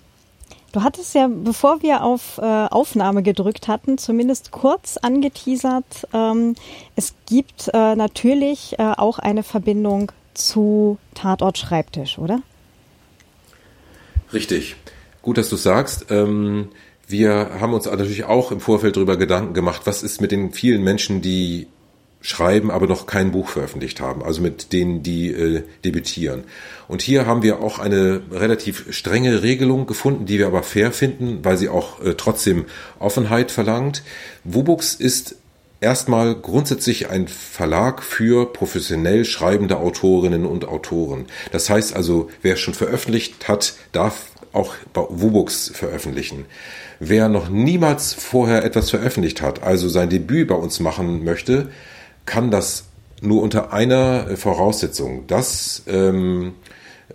du 0.73 0.83
hattest 0.83 1.15
ja, 1.15 1.29
bevor 1.29 1.81
wir 1.81 2.03
auf 2.03 2.39
äh, 2.39 2.41
Aufnahme 2.41 3.23
gedrückt 3.23 3.67
hatten, 3.67 3.97
zumindest 3.97 4.51
kurz 4.51 4.97
angeteasert, 4.97 6.07
ähm, 6.13 6.55
es 6.95 7.13
gibt 7.25 7.69
äh, 7.73 7.95
natürlich 7.95 8.77
äh, 8.79 8.93
auch 8.97 9.19
eine 9.19 9.43
Verbindung 9.43 10.11
zu 10.33 10.97
Tatort 11.15 11.57
Schreibtisch, 11.57 12.17
oder? 12.17 12.41
Richtig. 14.33 14.75
Gut, 15.21 15.37
dass 15.37 15.49
du 15.49 15.55
sagst. 15.55 16.07
Ähm, 16.09 16.69
wir 17.09 17.49
haben 17.59 17.73
uns 17.73 17.85
natürlich 17.85 18.23
auch 18.25 18.51
im 18.51 18.59
Vorfeld 18.59 18.95
darüber 18.95 19.17
Gedanken 19.17 19.53
gemacht, 19.53 19.81
was 19.85 20.03
ist 20.03 20.21
mit 20.21 20.31
den 20.31 20.51
vielen 20.51 20.83
Menschen, 20.83 21.21
die 21.21 21.67
schreiben, 22.21 22.69
aber 22.69 22.85
noch 22.85 23.07
kein 23.07 23.31
Buch 23.31 23.49
veröffentlicht 23.49 23.99
haben, 23.99 24.23
also 24.23 24.41
mit 24.41 24.73
denen, 24.73 25.01
die 25.03 25.31
äh, 25.31 25.63
debütieren. 25.85 26.43
Und 26.87 27.01
hier 27.01 27.25
haben 27.25 27.43
wir 27.43 27.61
auch 27.61 27.79
eine 27.79 28.21
relativ 28.31 28.93
strenge 28.93 29.41
Regelung 29.41 29.87
gefunden, 29.87 30.25
die 30.25 30.37
wir 30.37 30.47
aber 30.47 30.61
fair 30.61 30.91
finden, 30.91 31.39
weil 31.43 31.57
sie 31.57 31.69
auch 31.69 32.03
äh, 32.03 32.15
trotzdem 32.15 32.65
Offenheit 32.99 33.51
verlangt. 33.51 34.03
Wubux 34.43 34.95
ist 34.95 35.35
erstmal 35.81 36.35
grundsätzlich 36.35 37.09
ein 37.09 37.27
Verlag 37.27 38.03
für 38.03 38.51
professionell 38.51 39.23
schreibende 39.25 39.77
Autorinnen 39.77 40.45
und 40.45 40.67
Autoren. 40.67 41.25
Das 41.51 41.69
heißt 41.69 41.95
also, 41.95 42.29
wer 42.41 42.57
schon 42.57 42.73
veröffentlicht 42.73 43.47
hat, 43.47 43.75
darf 43.93 44.25
auch 44.51 44.75
bei 44.93 45.03
Wubux 45.09 45.71
veröffentlichen. 45.73 46.45
Wer 46.99 47.29
noch 47.29 47.49
niemals 47.49 48.13
vorher 48.13 48.63
etwas 48.63 48.89
veröffentlicht 48.89 49.41
hat, 49.41 49.63
also 49.63 49.87
sein 49.87 50.09
Debüt 50.09 50.49
bei 50.49 50.55
uns 50.55 50.79
machen 50.79 51.23
möchte, 51.23 51.69
kann 52.25 52.51
das 52.51 52.85
nur 53.21 53.41
unter 53.41 53.73
einer 53.73 54.27
äh, 54.29 54.35
Voraussetzung, 54.37 55.25
dass 55.27 55.83
ähm, 55.87 56.53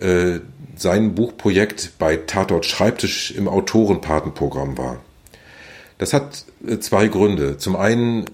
äh, 0.00 0.40
sein 0.76 1.14
Buchprojekt 1.14 1.92
bei 1.98 2.16
Tatort 2.16 2.66
Schreibtisch 2.66 3.30
im 3.30 3.48
Autorenpatenprogramm 3.48 4.76
war. 4.76 5.00
Das 5.98 6.12
hat 6.12 6.44
äh, 6.66 6.78
zwei 6.78 7.08
Gründe. 7.08 7.58
Zum 7.58 7.76
einen 7.76 8.24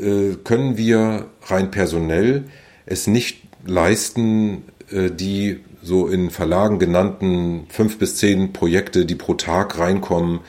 äh, 0.00 0.36
können 0.42 0.76
wir 0.76 1.26
rein 1.42 1.70
personell 1.70 2.44
es 2.86 3.06
nicht 3.06 3.42
leisten, 3.66 4.64
äh, 4.90 5.10
die 5.10 5.60
so 5.82 6.08
in 6.08 6.30
Verlagen 6.30 6.78
genannten 6.78 7.66
fünf 7.68 7.98
bis 7.98 8.16
zehn 8.16 8.52
Projekte, 8.52 9.04
die 9.04 9.14
pro 9.14 9.34
Tag 9.34 9.78
reinkommen, 9.78 10.40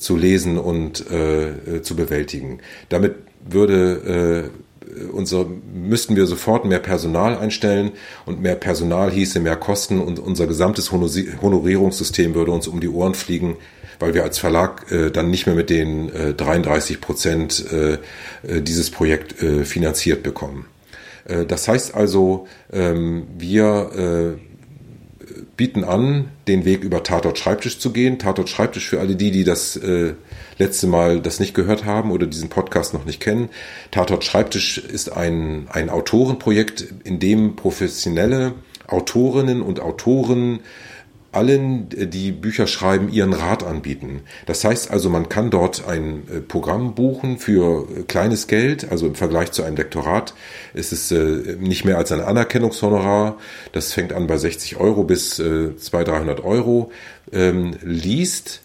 zu 0.00 0.16
lesen 0.16 0.58
und 0.58 1.10
äh, 1.10 1.82
zu 1.82 1.96
bewältigen. 1.96 2.58
Damit 2.88 3.14
würde 3.48 4.50
unser, 5.12 5.46
müssten 5.72 6.16
wir 6.16 6.26
sofort 6.26 6.64
mehr 6.64 6.78
Personal 6.78 7.38
einstellen 7.38 7.92
und 8.26 8.42
mehr 8.42 8.56
Personal 8.56 9.10
hieße 9.10 9.40
mehr 9.40 9.56
Kosten 9.56 10.00
und 10.00 10.18
unser 10.18 10.46
gesamtes 10.46 10.90
Honorierungssystem 10.92 12.34
würde 12.34 12.52
uns 12.52 12.66
um 12.66 12.80
die 12.80 12.88
Ohren 12.88 13.14
fliegen, 13.14 13.56
weil 13.98 14.14
wir 14.14 14.24
als 14.24 14.38
Verlag 14.38 14.90
äh, 14.90 15.10
dann 15.10 15.30
nicht 15.30 15.46
mehr 15.46 15.54
mit 15.54 15.70
den 15.70 16.12
äh, 16.14 16.34
33 16.34 17.00
Prozent 17.00 17.64
äh, 17.72 17.94
äh, 18.42 18.62
dieses 18.62 18.90
Projekt 18.90 19.42
äh, 19.42 19.64
finanziert 19.64 20.22
bekommen. 20.22 20.66
Äh, 21.26 21.44
das 21.44 21.68
heißt 21.68 21.94
also, 21.94 22.48
ähm, 22.72 23.26
wir 23.38 24.36
äh, 24.36 24.49
bieten 25.60 25.84
an, 25.84 26.30
den 26.48 26.64
Weg 26.64 26.84
über 26.84 27.02
Tatort 27.02 27.38
Schreibtisch 27.38 27.78
zu 27.78 27.92
gehen. 27.92 28.18
Tatort 28.18 28.48
Schreibtisch 28.48 28.88
für 28.88 28.98
alle 28.98 29.14
die, 29.14 29.30
die 29.30 29.44
das 29.44 29.76
äh, 29.76 30.14
letzte 30.56 30.86
Mal 30.86 31.20
das 31.20 31.38
nicht 31.38 31.52
gehört 31.52 31.84
haben 31.84 32.12
oder 32.12 32.26
diesen 32.26 32.48
Podcast 32.48 32.94
noch 32.94 33.04
nicht 33.04 33.20
kennen. 33.20 33.50
Tatort 33.90 34.24
Schreibtisch 34.24 34.78
ist 34.78 35.12
ein, 35.12 35.68
ein 35.70 35.90
Autorenprojekt, 35.90 36.86
in 37.04 37.18
dem 37.18 37.56
professionelle 37.56 38.54
Autorinnen 38.86 39.60
und 39.60 39.80
Autoren 39.80 40.60
allen, 41.32 41.88
die 41.88 42.32
Bücher 42.32 42.66
schreiben, 42.66 43.08
ihren 43.08 43.32
Rat 43.32 43.62
anbieten. 43.62 44.22
Das 44.46 44.64
heißt 44.64 44.90
also, 44.90 45.08
man 45.10 45.28
kann 45.28 45.50
dort 45.50 45.86
ein 45.86 46.24
äh, 46.28 46.40
Programm 46.40 46.94
buchen 46.94 47.38
für 47.38 47.86
äh, 47.88 48.02
kleines 48.02 48.48
Geld, 48.48 48.90
also 48.90 49.06
im 49.06 49.14
Vergleich 49.14 49.52
zu 49.52 49.62
einem 49.62 49.76
Lektorat 49.76 50.34
ist 50.74 50.92
es 50.92 51.12
äh, 51.12 51.56
nicht 51.60 51.84
mehr 51.84 51.98
als 51.98 52.10
ein 52.10 52.20
Anerkennungshonorar. 52.20 53.36
Das 53.72 53.92
fängt 53.92 54.12
an 54.12 54.26
bei 54.26 54.38
60 54.38 54.78
Euro 54.78 55.04
bis 55.04 55.36
200, 55.36 56.08
300 56.08 56.44
Euro. 56.44 56.90
Ähm, 57.32 57.76
liest 57.82 58.62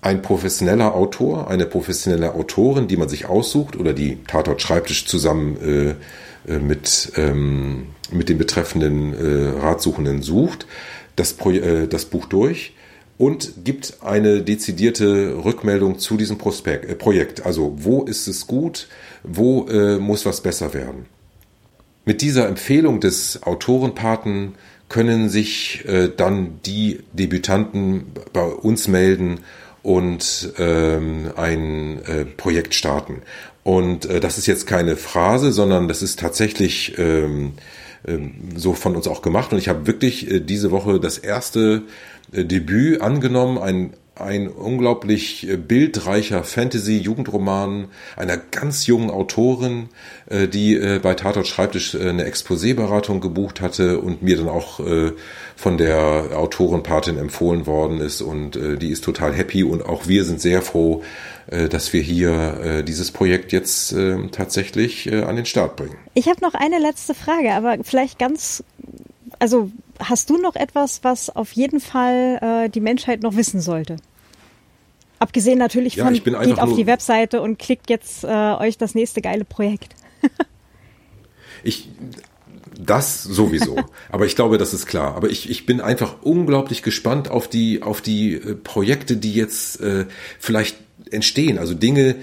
ein 0.00 0.22
professioneller 0.22 0.94
Autor, 0.94 1.50
eine 1.50 1.66
professionelle 1.66 2.34
Autorin, 2.34 2.86
die 2.86 2.96
man 2.96 3.08
sich 3.08 3.26
aussucht 3.26 3.76
oder 3.76 3.92
die 3.92 4.22
Tatort 4.24 4.62
Schreibtisch 4.62 5.06
zusammen 5.06 5.96
mit, 6.44 7.12
ähm, 7.16 7.86
mit 8.12 8.28
den 8.28 8.38
betreffenden 8.38 9.14
Ratsuchenden 9.60 10.22
sucht 10.22 10.66
das, 11.16 11.32
Pro 11.32 11.50
äh, 11.50 11.88
das 11.88 12.04
Buch 12.04 12.26
durch 12.26 12.74
und 13.18 13.64
gibt 13.64 13.98
eine 14.02 14.42
dezidierte 14.42 15.42
Rückmeldung 15.44 15.98
zu 15.98 16.16
diesem 16.16 16.38
Prospekt, 16.38 16.88
äh, 16.88 16.94
Projekt. 16.94 17.44
Also 17.46 17.74
wo 17.78 18.04
ist 18.04 18.28
es 18.28 18.46
gut, 18.46 18.88
wo 19.22 19.66
äh, 19.66 19.98
muss 19.98 20.26
was 20.26 20.42
besser 20.42 20.74
werden. 20.74 21.06
Mit 22.04 22.22
dieser 22.22 22.46
Empfehlung 22.46 23.00
des 23.00 23.42
Autorenpaten 23.42 24.54
können 24.88 25.28
sich 25.28 25.84
äh, 25.86 26.08
dann 26.14 26.60
die 26.64 27.00
Debütanten 27.12 28.12
bei 28.32 28.44
uns 28.44 28.86
melden 28.86 29.40
und 29.82 30.52
ähm, 30.58 31.32
ein 31.36 32.04
äh, 32.04 32.24
Projekt 32.24 32.74
starten. 32.74 33.22
Und 33.64 34.06
äh, 34.06 34.20
das 34.20 34.38
ist 34.38 34.46
jetzt 34.46 34.66
keine 34.66 34.96
Phrase, 34.96 35.50
sondern 35.50 35.88
das 35.88 36.02
ist 36.02 36.20
tatsächlich 36.20 36.96
ähm, 36.98 37.54
so 38.54 38.72
von 38.72 38.96
uns 38.96 39.08
auch 39.08 39.22
gemacht. 39.22 39.52
Und 39.52 39.58
ich 39.58 39.68
habe 39.68 39.86
wirklich 39.86 40.30
äh, 40.30 40.40
diese 40.40 40.70
Woche 40.70 41.00
das 41.00 41.18
erste 41.18 41.82
äh, 42.32 42.44
Debüt 42.44 43.00
angenommen, 43.00 43.58
ein 43.58 43.94
ein 44.16 44.48
unglaublich 44.48 45.48
äh, 45.48 45.56
bildreicher 45.56 46.42
Fantasy-Jugendroman 46.42 47.88
einer 48.16 48.36
ganz 48.36 48.86
jungen 48.86 49.10
Autorin, 49.10 49.88
die 50.28 50.98
bei 51.02 51.14
Tatort 51.14 51.46
Schreibtisch 51.46 51.94
eine 51.94 52.24
Exposé-Beratung 52.24 53.20
gebucht 53.20 53.60
hatte 53.60 54.00
und 54.00 54.22
mir 54.22 54.36
dann 54.36 54.48
auch 54.48 54.80
von 55.54 55.78
der 55.78 56.30
Autorenpatin 56.34 57.16
empfohlen 57.16 57.66
worden 57.66 58.00
ist 58.00 58.22
und 58.22 58.56
die 58.56 58.90
ist 58.90 59.04
total 59.04 59.32
happy 59.34 59.62
und 59.62 59.84
auch 59.84 60.08
wir 60.08 60.24
sind 60.24 60.40
sehr 60.40 60.62
froh, 60.62 61.04
äh, 61.48 61.68
dass 61.68 61.92
wir 61.92 62.00
hier 62.00 62.60
äh, 62.62 62.82
dieses 62.82 63.12
Projekt 63.12 63.52
jetzt 63.52 63.94
tatsächlich 64.32 65.10
äh, 65.10 65.22
an 65.22 65.36
den 65.36 65.46
Start 65.46 65.76
bringen. 65.76 65.96
Ich 66.14 66.28
habe 66.28 66.40
noch 66.40 66.54
eine 66.54 66.78
letzte 66.78 67.14
Frage, 67.14 67.52
aber 67.52 67.78
vielleicht 67.82 68.18
ganz, 68.18 68.64
also 69.38 69.70
hast 70.00 70.30
du 70.30 70.38
noch 70.38 70.56
etwas, 70.56 71.02
was 71.02 71.34
auf 71.34 71.52
jeden 71.52 71.80
Fall 71.80 72.70
die 72.74 72.80
Menschheit 72.80 73.22
noch 73.22 73.36
wissen 73.36 73.60
sollte? 73.60 73.96
Abgesehen 75.18 75.58
natürlich 75.58 75.96
von, 75.96 76.14
ja, 76.14 76.42
geht 76.42 76.58
auf 76.60 76.74
die 76.74 76.86
Webseite 76.86 77.40
und 77.40 77.58
klickt 77.58 77.88
jetzt 77.88 78.22
äh, 78.24 78.26
euch 78.28 78.76
das 78.76 78.94
nächste 78.94 79.22
geile 79.22 79.46
Projekt. 79.46 79.94
ich, 81.64 81.88
das 82.78 83.22
sowieso. 83.22 83.76
Aber 84.10 84.26
ich 84.26 84.36
glaube, 84.36 84.58
das 84.58 84.74
ist 84.74 84.84
klar. 84.84 85.14
Aber 85.16 85.30
ich, 85.30 85.48
ich 85.48 85.64
bin 85.64 85.80
einfach 85.80 86.16
unglaublich 86.22 86.82
gespannt 86.82 87.30
auf 87.30 87.48
die, 87.48 87.82
auf 87.82 88.02
die 88.02 88.36
Projekte, 88.62 89.16
die 89.16 89.32
jetzt 89.32 89.80
äh, 89.80 90.04
vielleicht 90.38 90.76
entstehen. 91.10 91.58
Also 91.58 91.72
Dinge, 91.72 92.10
äh, 92.10 92.14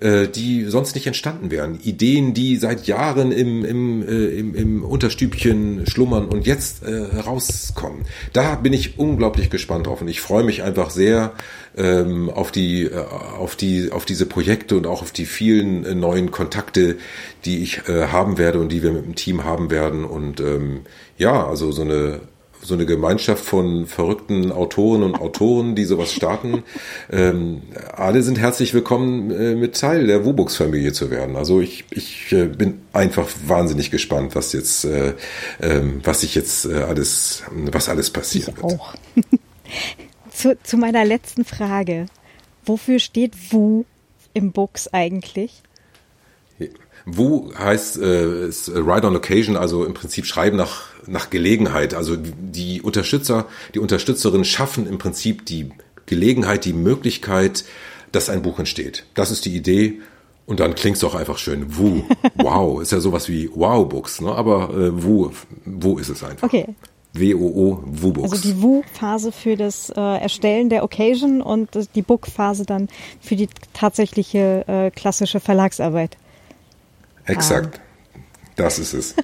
die 0.00 0.64
sonst 0.64 0.94
nicht 0.94 1.06
entstanden 1.06 1.50
wären. 1.50 1.80
Ideen, 1.82 2.32
die 2.32 2.56
seit 2.56 2.86
Jahren 2.86 3.32
im, 3.32 3.64
im, 3.64 4.06
äh, 4.06 4.26
im, 4.28 4.54
im 4.54 4.84
Unterstübchen 4.84 5.86
schlummern 5.86 6.26
und 6.26 6.46
jetzt 6.46 6.84
äh, 6.84 7.20
rauskommen. 7.20 8.04
Da 8.32 8.54
bin 8.54 8.72
ich 8.72 8.98
unglaublich 8.98 9.50
gespannt 9.50 9.86
drauf 9.86 10.00
und 10.00 10.08
ich 10.08 10.20
freue 10.20 10.44
mich 10.44 10.62
einfach 10.62 10.90
sehr 10.90 11.32
ähm, 11.76 12.30
auf 12.30 12.52
die 12.52 12.84
äh, 12.84 12.96
auf 12.96 13.56
die 13.56 13.90
auf 13.90 14.04
diese 14.04 14.26
Projekte 14.26 14.76
und 14.76 14.86
auch 14.86 15.02
auf 15.02 15.12
die 15.12 15.26
vielen 15.26 15.84
äh, 15.84 15.94
neuen 15.94 16.30
Kontakte, 16.30 16.96
die 17.44 17.62
ich 17.62 17.88
äh, 17.88 18.08
haben 18.08 18.38
werde 18.38 18.60
und 18.60 18.70
die 18.70 18.82
wir 18.82 18.92
mit 18.92 19.04
dem 19.04 19.14
Team 19.14 19.44
haben 19.44 19.70
werden 19.70 20.04
und 20.04 20.40
ähm, 20.40 20.82
ja, 21.16 21.46
also 21.46 21.72
so 21.72 21.82
eine 21.82 22.20
so 22.62 22.74
eine 22.74 22.86
Gemeinschaft 22.86 23.44
von 23.44 23.86
verrückten 23.86 24.52
Autoren 24.52 25.02
und 25.02 25.20
Autoren, 25.20 25.74
die 25.74 25.84
sowas 25.84 26.12
starten. 26.12 26.64
Ähm, 27.10 27.62
alle 27.94 28.22
sind 28.22 28.38
herzlich 28.38 28.74
willkommen, 28.74 29.30
äh, 29.30 29.54
mit 29.54 29.78
Teil 29.78 30.06
der 30.06 30.24
Wubux-Familie 30.24 30.92
zu 30.92 31.10
werden. 31.10 31.36
Also 31.36 31.60
ich, 31.60 31.84
ich 31.90 32.32
äh, 32.32 32.46
bin 32.46 32.80
einfach 32.92 33.28
wahnsinnig 33.46 33.90
gespannt, 33.90 34.34
was 34.34 34.52
jetzt, 34.52 34.84
äh, 34.84 35.14
ähm, 35.60 36.00
was 36.04 36.22
sich 36.22 36.34
jetzt 36.34 36.66
äh, 36.66 36.82
alles, 36.82 37.42
was 37.50 37.88
alles 37.88 38.10
passieren 38.10 38.54
ich 38.56 38.62
wird. 38.62 38.80
Auch. 38.80 38.94
zu, 40.30 40.58
zu 40.62 40.76
meiner 40.76 41.04
letzten 41.04 41.44
Frage. 41.44 42.06
Wofür 42.64 42.98
steht 42.98 43.52
Wu 43.52 43.84
im 44.34 44.52
Books 44.52 44.88
eigentlich? 44.88 45.62
Wu 47.16 47.52
heißt 47.56 47.98
äh, 47.98 48.48
ist 48.48 48.68
Ride 48.68 49.06
on 49.06 49.16
Occasion, 49.16 49.56
also 49.56 49.84
im 49.84 49.94
Prinzip 49.94 50.26
Schreiben 50.26 50.56
nach, 50.56 50.86
nach 51.06 51.30
Gelegenheit. 51.30 51.94
Also 51.94 52.16
die 52.16 52.82
Unterstützer, 52.82 53.46
die 53.74 53.78
Unterstützerinnen 53.78 54.44
schaffen 54.44 54.86
im 54.86 54.98
Prinzip 54.98 55.46
die 55.46 55.70
Gelegenheit, 56.06 56.64
die 56.64 56.72
Möglichkeit, 56.72 57.64
dass 58.12 58.28
ein 58.28 58.42
Buch 58.42 58.58
entsteht. 58.58 59.04
Das 59.14 59.30
ist 59.30 59.44
die 59.44 59.56
Idee. 59.56 60.00
Und 60.46 60.60
dann 60.60 60.74
klingt 60.74 60.96
es 60.96 61.02
doch 61.02 61.14
einfach 61.14 61.36
schön. 61.36 61.76
Wu, 61.76 62.02
wow, 62.36 62.80
ist 62.80 62.92
ja 62.92 63.00
sowas 63.00 63.28
wie 63.28 63.50
Wow-Books, 63.54 64.22
ne? 64.22 64.32
aber 64.32 64.70
äh, 64.70 65.02
Wu, 65.02 65.30
Wu 65.64 65.98
ist 65.98 66.08
es 66.08 66.24
einfach. 66.24 66.46
Okay. 66.46 66.74
W-O-O, 67.12 67.82
Wu-Books. 67.84 68.32
Also 68.32 68.48
die 68.48 68.62
Wu-Phase 68.62 69.32
für 69.32 69.56
das 69.56 69.90
äh, 69.90 70.00
Erstellen 70.00 70.68
der 70.68 70.84
Occasion 70.84 71.42
und 71.42 71.70
die 71.94 72.02
Book-Phase 72.02 72.64
dann 72.64 72.88
für 73.20 73.36
die 73.36 73.48
tatsächliche 73.72 74.64
äh, 74.66 74.90
klassische 74.90 75.40
Verlagsarbeit. 75.40 76.16
Exakt. 77.28 77.78
Ah. 77.78 78.20
Das 78.56 78.78
ist 78.78 78.92
es. 78.92 79.14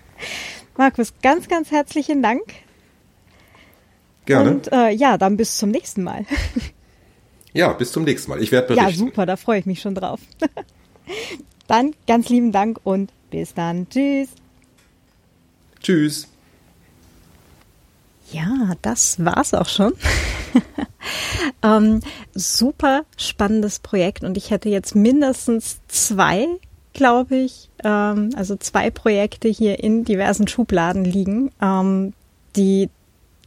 Markus, 0.76 1.14
ganz, 1.22 1.48
ganz 1.48 1.70
herzlichen 1.70 2.22
Dank. 2.22 2.42
Gerne. 4.26 4.50
Und 4.50 4.72
äh, 4.72 4.90
ja, 4.90 5.16
dann 5.16 5.36
bis 5.36 5.56
zum 5.56 5.70
nächsten 5.70 6.02
Mal. 6.02 6.26
ja, 7.54 7.72
bis 7.72 7.92
zum 7.92 8.04
nächsten 8.04 8.30
Mal. 8.30 8.42
Ich 8.42 8.52
werde 8.52 8.68
berichten. 8.68 8.90
Ja, 8.90 8.96
super, 8.96 9.24
da 9.24 9.36
freue 9.36 9.60
ich 9.60 9.66
mich 9.66 9.80
schon 9.80 9.94
drauf. 9.94 10.20
dann 11.66 11.94
ganz 12.06 12.28
lieben 12.28 12.52
Dank 12.52 12.78
und 12.84 13.10
Bis 13.30 13.54
dann. 13.54 13.88
Tschüss. 13.88 14.28
Tschüss. 15.80 16.28
Ja, 18.32 18.72
das 18.82 19.24
war's 19.24 19.54
auch 19.54 19.68
schon. 19.68 19.92
ähm, 21.62 22.00
super 22.34 23.04
spannendes 23.16 23.78
Projekt 23.78 24.24
und 24.24 24.36
ich 24.36 24.50
hätte 24.50 24.68
jetzt 24.68 24.94
mindestens 24.94 25.80
zwei, 25.88 26.46
glaube 26.96 27.36
ich, 27.36 27.70
ähm, 27.84 28.30
also 28.36 28.56
zwei 28.56 28.90
Projekte 28.90 29.48
hier 29.48 29.82
in 29.82 30.04
diversen 30.04 30.48
Schubladen 30.48 31.04
liegen, 31.04 31.50
ähm, 31.60 32.14
die 32.56 32.88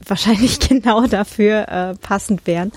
wahrscheinlich 0.05 0.59
genau 0.69 1.07
dafür 1.07 1.67
äh, 1.67 1.95
passend 1.95 2.47
wären, 2.47 2.71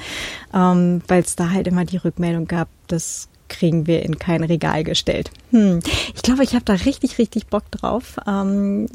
ähm, 0.52 1.02
weil 1.06 1.22
es 1.22 1.36
da 1.36 1.50
halt 1.50 1.66
immer 1.68 1.84
die 1.84 1.98
Rückmeldung 1.98 2.46
gab, 2.46 2.68
das 2.88 3.28
kriegen 3.48 3.86
wir 3.86 4.02
in 4.02 4.18
kein 4.18 4.42
Regal 4.42 4.82
gestellt. 4.82 5.30
Hm. 5.50 5.80
Ich 6.14 6.22
glaube, 6.22 6.42
ich 6.42 6.54
habe 6.54 6.64
da 6.64 6.72
richtig, 6.72 7.18
richtig 7.18 7.48
Bock 7.48 7.70
drauf. 7.70 8.16
Ähm, 8.26 8.88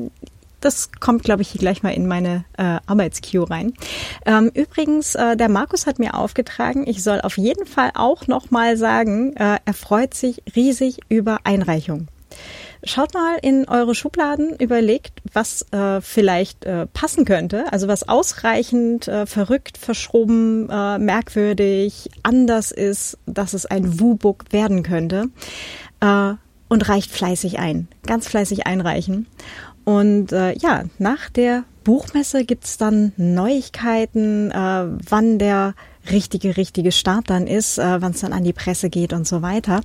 das 0.62 0.92
kommt, 1.00 1.24
glaube 1.24 1.42
ich, 1.42 1.50
hier 1.50 1.60
gleich 1.60 1.84
mal 1.84 1.94
in 1.94 2.08
meine 2.08 2.46
äh, 2.58 2.80
Arbeitsqueue 2.86 3.50
rein. 3.50 3.74
Ähm, 4.26 4.52
übrigens, 4.54 5.16
äh, 5.16 5.38
der 5.38 5.50
Markus 5.50 5.86
hat 5.86 6.00
mir 6.00 6.16
aufgetragen, 6.16 6.86
ich 6.88 7.04
soll 7.04 7.22
auf 7.22 7.38
jeden 7.38 7.66
Fall 7.66 7.92
auch 7.94 8.28
noch 8.28 8.52
mal 8.52 8.78
sagen, 8.78 9.36
äh, 9.36 9.60
er 9.64 9.74
freut 9.74 10.14
sich 10.14 10.42
riesig 10.56 11.00
über 11.10 11.40
Einreichungen. 11.44 12.08
Schaut 12.84 13.14
mal 13.14 13.38
in 13.42 13.68
eure 13.68 13.96
Schubladen, 13.96 14.56
überlegt, 14.56 15.22
was 15.34 15.66
äh, 15.72 16.00
vielleicht 16.00 16.66
äh, 16.66 16.86
passen 16.86 17.26
könnte, 17.26 17.72
also 17.74 17.88
was 17.88 18.08
ausreichend 18.08 19.08
äh, 19.08 19.26
verrückt, 19.26 19.78
verschoben, 19.78 20.70
äh, 20.70 21.00
merkwürdig, 21.00 22.10
anders 22.22 22.72
ist, 22.72 23.18
dass 23.26 23.54
es 23.54 23.66
ein 23.66 24.00
Wu-Book 24.00 24.46
werden 24.52 24.84
könnte. 24.84 25.30
Äh, 26.02 26.34
und 26.70 26.90
reicht 26.90 27.12
fleißig 27.12 27.60
ein, 27.60 27.88
ganz 28.06 28.28
fleißig 28.28 28.68
einreichen. 28.68 29.28
Und 29.88 30.34
äh, 30.34 30.52
ja, 30.58 30.84
nach 31.00 31.30
der 31.30 31.64
Buchmesse 31.86 32.44
gibt's 32.44 32.78
dann 32.78 33.14
Neuigkeiten, 33.16 34.52
äh, 34.52 34.86
wann 35.10 35.40
der 35.40 35.76
richtige, 36.12 36.58
richtige 36.58 36.92
Start 36.92 37.30
dann 37.30 37.48
ist, 37.48 37.78
äh, 37.78 38.02
wann 38.02 38.12
es 38.12 38.20
dann 38.20 38.34
an 38.34 38.44
die 38.44 38.52
Presse 38.52 38.90
geht 38.90 39.14
und 39.14 39.26
so 39.26 39.42
weiter. 39.42 39.80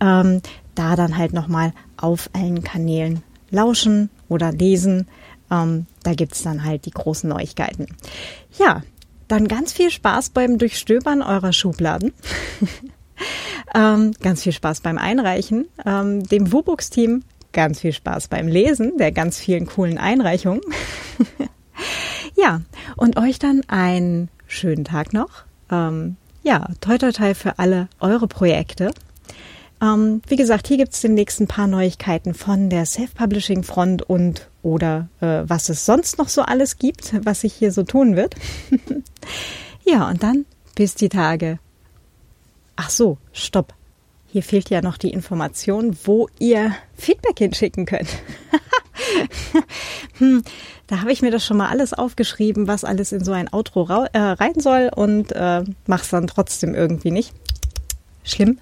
Ähm, 0.00 0.40
da 0.76 0.94
dann 0.94 1.16
halt 1.16 1.32
nochmal 1.32 1.72
auf 1.96 2.30
allen 2.32 2.62
Kanälen 2.62 3.24
lauschen 3.50 4.08
oder 4.28 4.52
lesen. 4.52 5.08
Ähm, 5.50 5.86
da 6.04 6.14
gibt's 6.14 6.44
dann 6.44 6.62
halt 6.62 6.86
die 6.86 6.92
großen 6.92 7.28
Neuigkeiten. 7.28 7.86
Ja, 8.56 8.84
dann 9.26 9.48
ganz 9.48 9.72
viel 9.72 9.90
Spaß 9.90 10.30
beim 10.30 10.58
Durchstöbern 10.58 11.22
eurer 11.22 11.52
Schubladen. 11.52 12.12
ähm, 13.74 14.12
ganz 14.22 14.44
viel 14.44 14.52
Spaß 14.52 14.82
beim 14.82 14.96
Einreichen. 14.96 15.66
Ähm, 15.84 16.22
dem 16.22 16.52
WUBUX-Team 16.52 17.24
ganz 17.52 17.80
viel 17.80 17.92
Spaß 17.92 18.28
beim 18.28 18.48
Lesen 18.48 18.98
der 18.98 19.12
ganz 19.12 19.38
vielen 19.38 19.66
coolen 19.66 19.98
Einreichungen. 19.98 20.60
ja, 22.36 22.62
und 22.96 23.16
euch 23.18 23.38
dann 23.38 23.62
einen 23.68 24.28
schönen 24.46 24.84
Tag 24.84 25.12
noch. 25.12 25.44
Ähm, 25.70 26.16
ja, 26.42 26.68
toi 26.80 26.98
toi 26.98 27.12
toi 27.12 27.34
für 27.34 27.58
alle 27.58 27.88
eure 28.00 28.26
Projekte. 28.28 28.92
Ähm, 29.82 30.20
wie 30.26 30.36
gesagt, 30.36 30.66
hier 30.68 30.76
gibt 30.76 30.92
es 30.92 31.00
demnächst 31.00 31.40
ein 31.40 31.46
paar 31.46 31.66
Neuigkeiten 31.66 32.34
von 32.34 32.68
der 32.68 32.84
Self-Publishing 32.84 33.62
Front 33.62 34.02
und 34.02 34.48
oder 34.62 35.08
äh, 35.20 35.42
was 35.46 35.70
es 35.70 35.86
sonst 35.86 36.18
noch 36.18 36.28
so 36.28 36.42
alles 36.42 36.76
gibt, 36.76 37.14
was 37.24 37.40
sich 37.40 37.54
hier 37.54 37.72
so 37.72 37.82
tun 37.82 38.14
wird. 38.14 38.34
ja, 39.84 40.08
und 40.08 40.22
dann 40.22 40.44
bis 40.74 40.94
die 40.94 41.08
Tage. 41.08 41.58
Ach 42.76 42.90
so, 42.90 43.18
stopp. 43.32 43.74
Hier 44.32 44.44
fehlt 44.44 44.70
ja 44.70 44.80
noch 44.80 44.96
die 44.96 45.10
Information, 45.10 45.96
wo 46.04 46.28
ihr 46.38 46.72
Feedback 46.96 47.38
hinschicken 47.38 47.84
könnt. 47.84 48.08
hm, 50.18 50.44
da 50.86 51.00
habe 51.00 51.10
ich 51.10 51.20
mir 51.20 51.32
das 51.32 51.44
schon 51.44 51.56
mal 51.56 51.68
alles 51.68 51.92
aufgeschrieben, 51.92 52.68
was 52.68 52.84
alles 52.84 53.10
in 53.10 53.24
so 53.24 53.32
ein 53.32 53.52
Outro 53.52 54.06
äh, 54.12 54.18
rein 54.18 54.54
soll 54.58 54.88
und 54.94 55.32
äh, 55.32 55.64
mach's 55.86 56.10
dann 56.10 56.28
trotzdem 56.28 56.76
irgendwie 56.76 57.10
nicht. 57.10 57.32
Schlimm. 58.22 58.58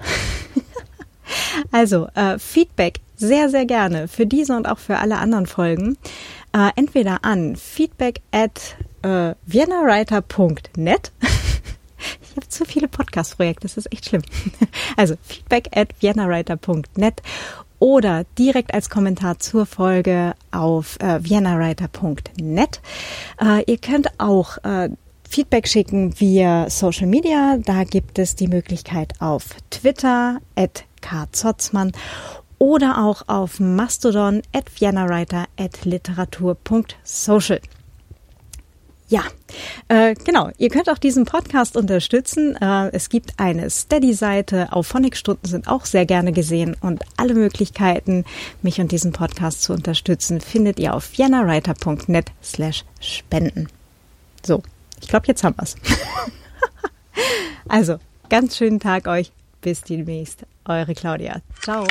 also, 1.71 2.09
äh, 2.15 2.39
Feedback 2.39 3.01
sehr, 3.17 3.51
sehr 3.51 3.67
gerne 3.67 4.09
für 4.09 4.25
diese 4.25 4.57
und 4.57 4.67
auch 4.67 4.79
für 4.79 4.97
alle 4.97 5.19
anderen 5.19 5.45
Folgen. 5.45 5.99
Äh, 6.55 6.71
entweder 6.77 7.27
an 7.27 7.57
feedback 7.57 8.23
at 8.33 8.77
äh, 9.03 9.35
viennawriter.net 9.45 11.13
Ich 12.23 12.37
habe 12.37 12.49
zu 12.49 12.65
viele 12.65 12.89
Podcast-Projekte, 12.89 13.63
das 13.63 13.77
ist 13.77 13.93
echt 13.93 14.07
schlimm. 14.07 14.23
Also 14.97 15.15
feedback 15.23 15.69
at 15.77 15.89
viennawriter.net 16.01 17.23
oder 17.79 18.25
direkt 18.39 18.75
als 18.75 18.91
Kommentar 18.91 19.39
zur 19.39 19.67
Folge 19.67 20.35
auf 20.51 20.99
äh, 21.01 21.23
viennawriter.net. 21.23 22.81
Äh, 23.41 23.63
ihr 23.71 23.79
könnt 23.79 24.09
auch 24.19 24.59
äh, 24.65 24.91
Feedback 25.29 25.69
schicken 25.69 26.19
via 26.19 26.71
Social 26.71 27.07
Media. 27.07 27.59
Da 27.59 27.85
gibt 27.85 28.19
es 28.19 28.35
die 28.35 28.49
Möglichkeit 28.49 29.13
auf 29.21 29.45
Twitter 29.71 30.39
at 30.57 30.85
kzotzmann 31.01 31.93
oder 32.59 33.05
auch 33.05 33.23
auf 33.29 33.61
Mastodon 33.61 34.43
at 34.53 34.65
viennawriter 34.75 35.47
at 35.57 35.85
literatur.social. 35.85 37.61
Ja, 39.09 39.23
äh, 39.89 40.15
genau. 40.15 40.51
Ihr 40.59 40.69
könnt 40.69 40.91
auch 40.91 40.99
diesen 40.99 41.25
Podcast 41.25 41.77
unterstützen. 41.77 42.57
Äh, 42.57 42.91
es 42.93 43.09
gibt 43.09 43.33
eine 43.39 43.71
Steady-Seite. 43.71 44.69
Auf 44.71 44.87
Phonic-Stunden 44.89 45.47
sind 45.47 45.67
auch 45.67 45.87
sehr 45.87 46.05
gerne 46.05 46.33
gesehen. 46.33 46.77
Und 46.81 47.03
alle 47.17 47.35
Möglichkeiten, 47.35 48.25
mich 48.61 48.81
und 48.81 48.93
diesen 48.93 49.13
Podcast 49.13 49.63
zu 49.63 49.73
unterstützen, 49.73 50.43
findet 50.43 50.79
ihr 50.79 50.95
auf 50.95 51.05
viennawriter.net 51.05 52.33
slash 52.43 52.85
spenden. 53.01 53.69
So, 54.45 54.63
ich 55.01 55.09
glaube, 55.09 55.27
jetzt 55.27 55.43
haben 55.43 55.57
wir's. 55.57 55.77
also, 57.69 57.97
ganz 58.29 58.59
schönen 58.59 58.79
Tag 58.79 59.07
euch. 59.07 59.33
Bis 59.63 59.83
demnächst. 59.83 60.45
Eure 60.67 60.95
Claudia. 60.95 61.41
Ciao. 61.63 61.87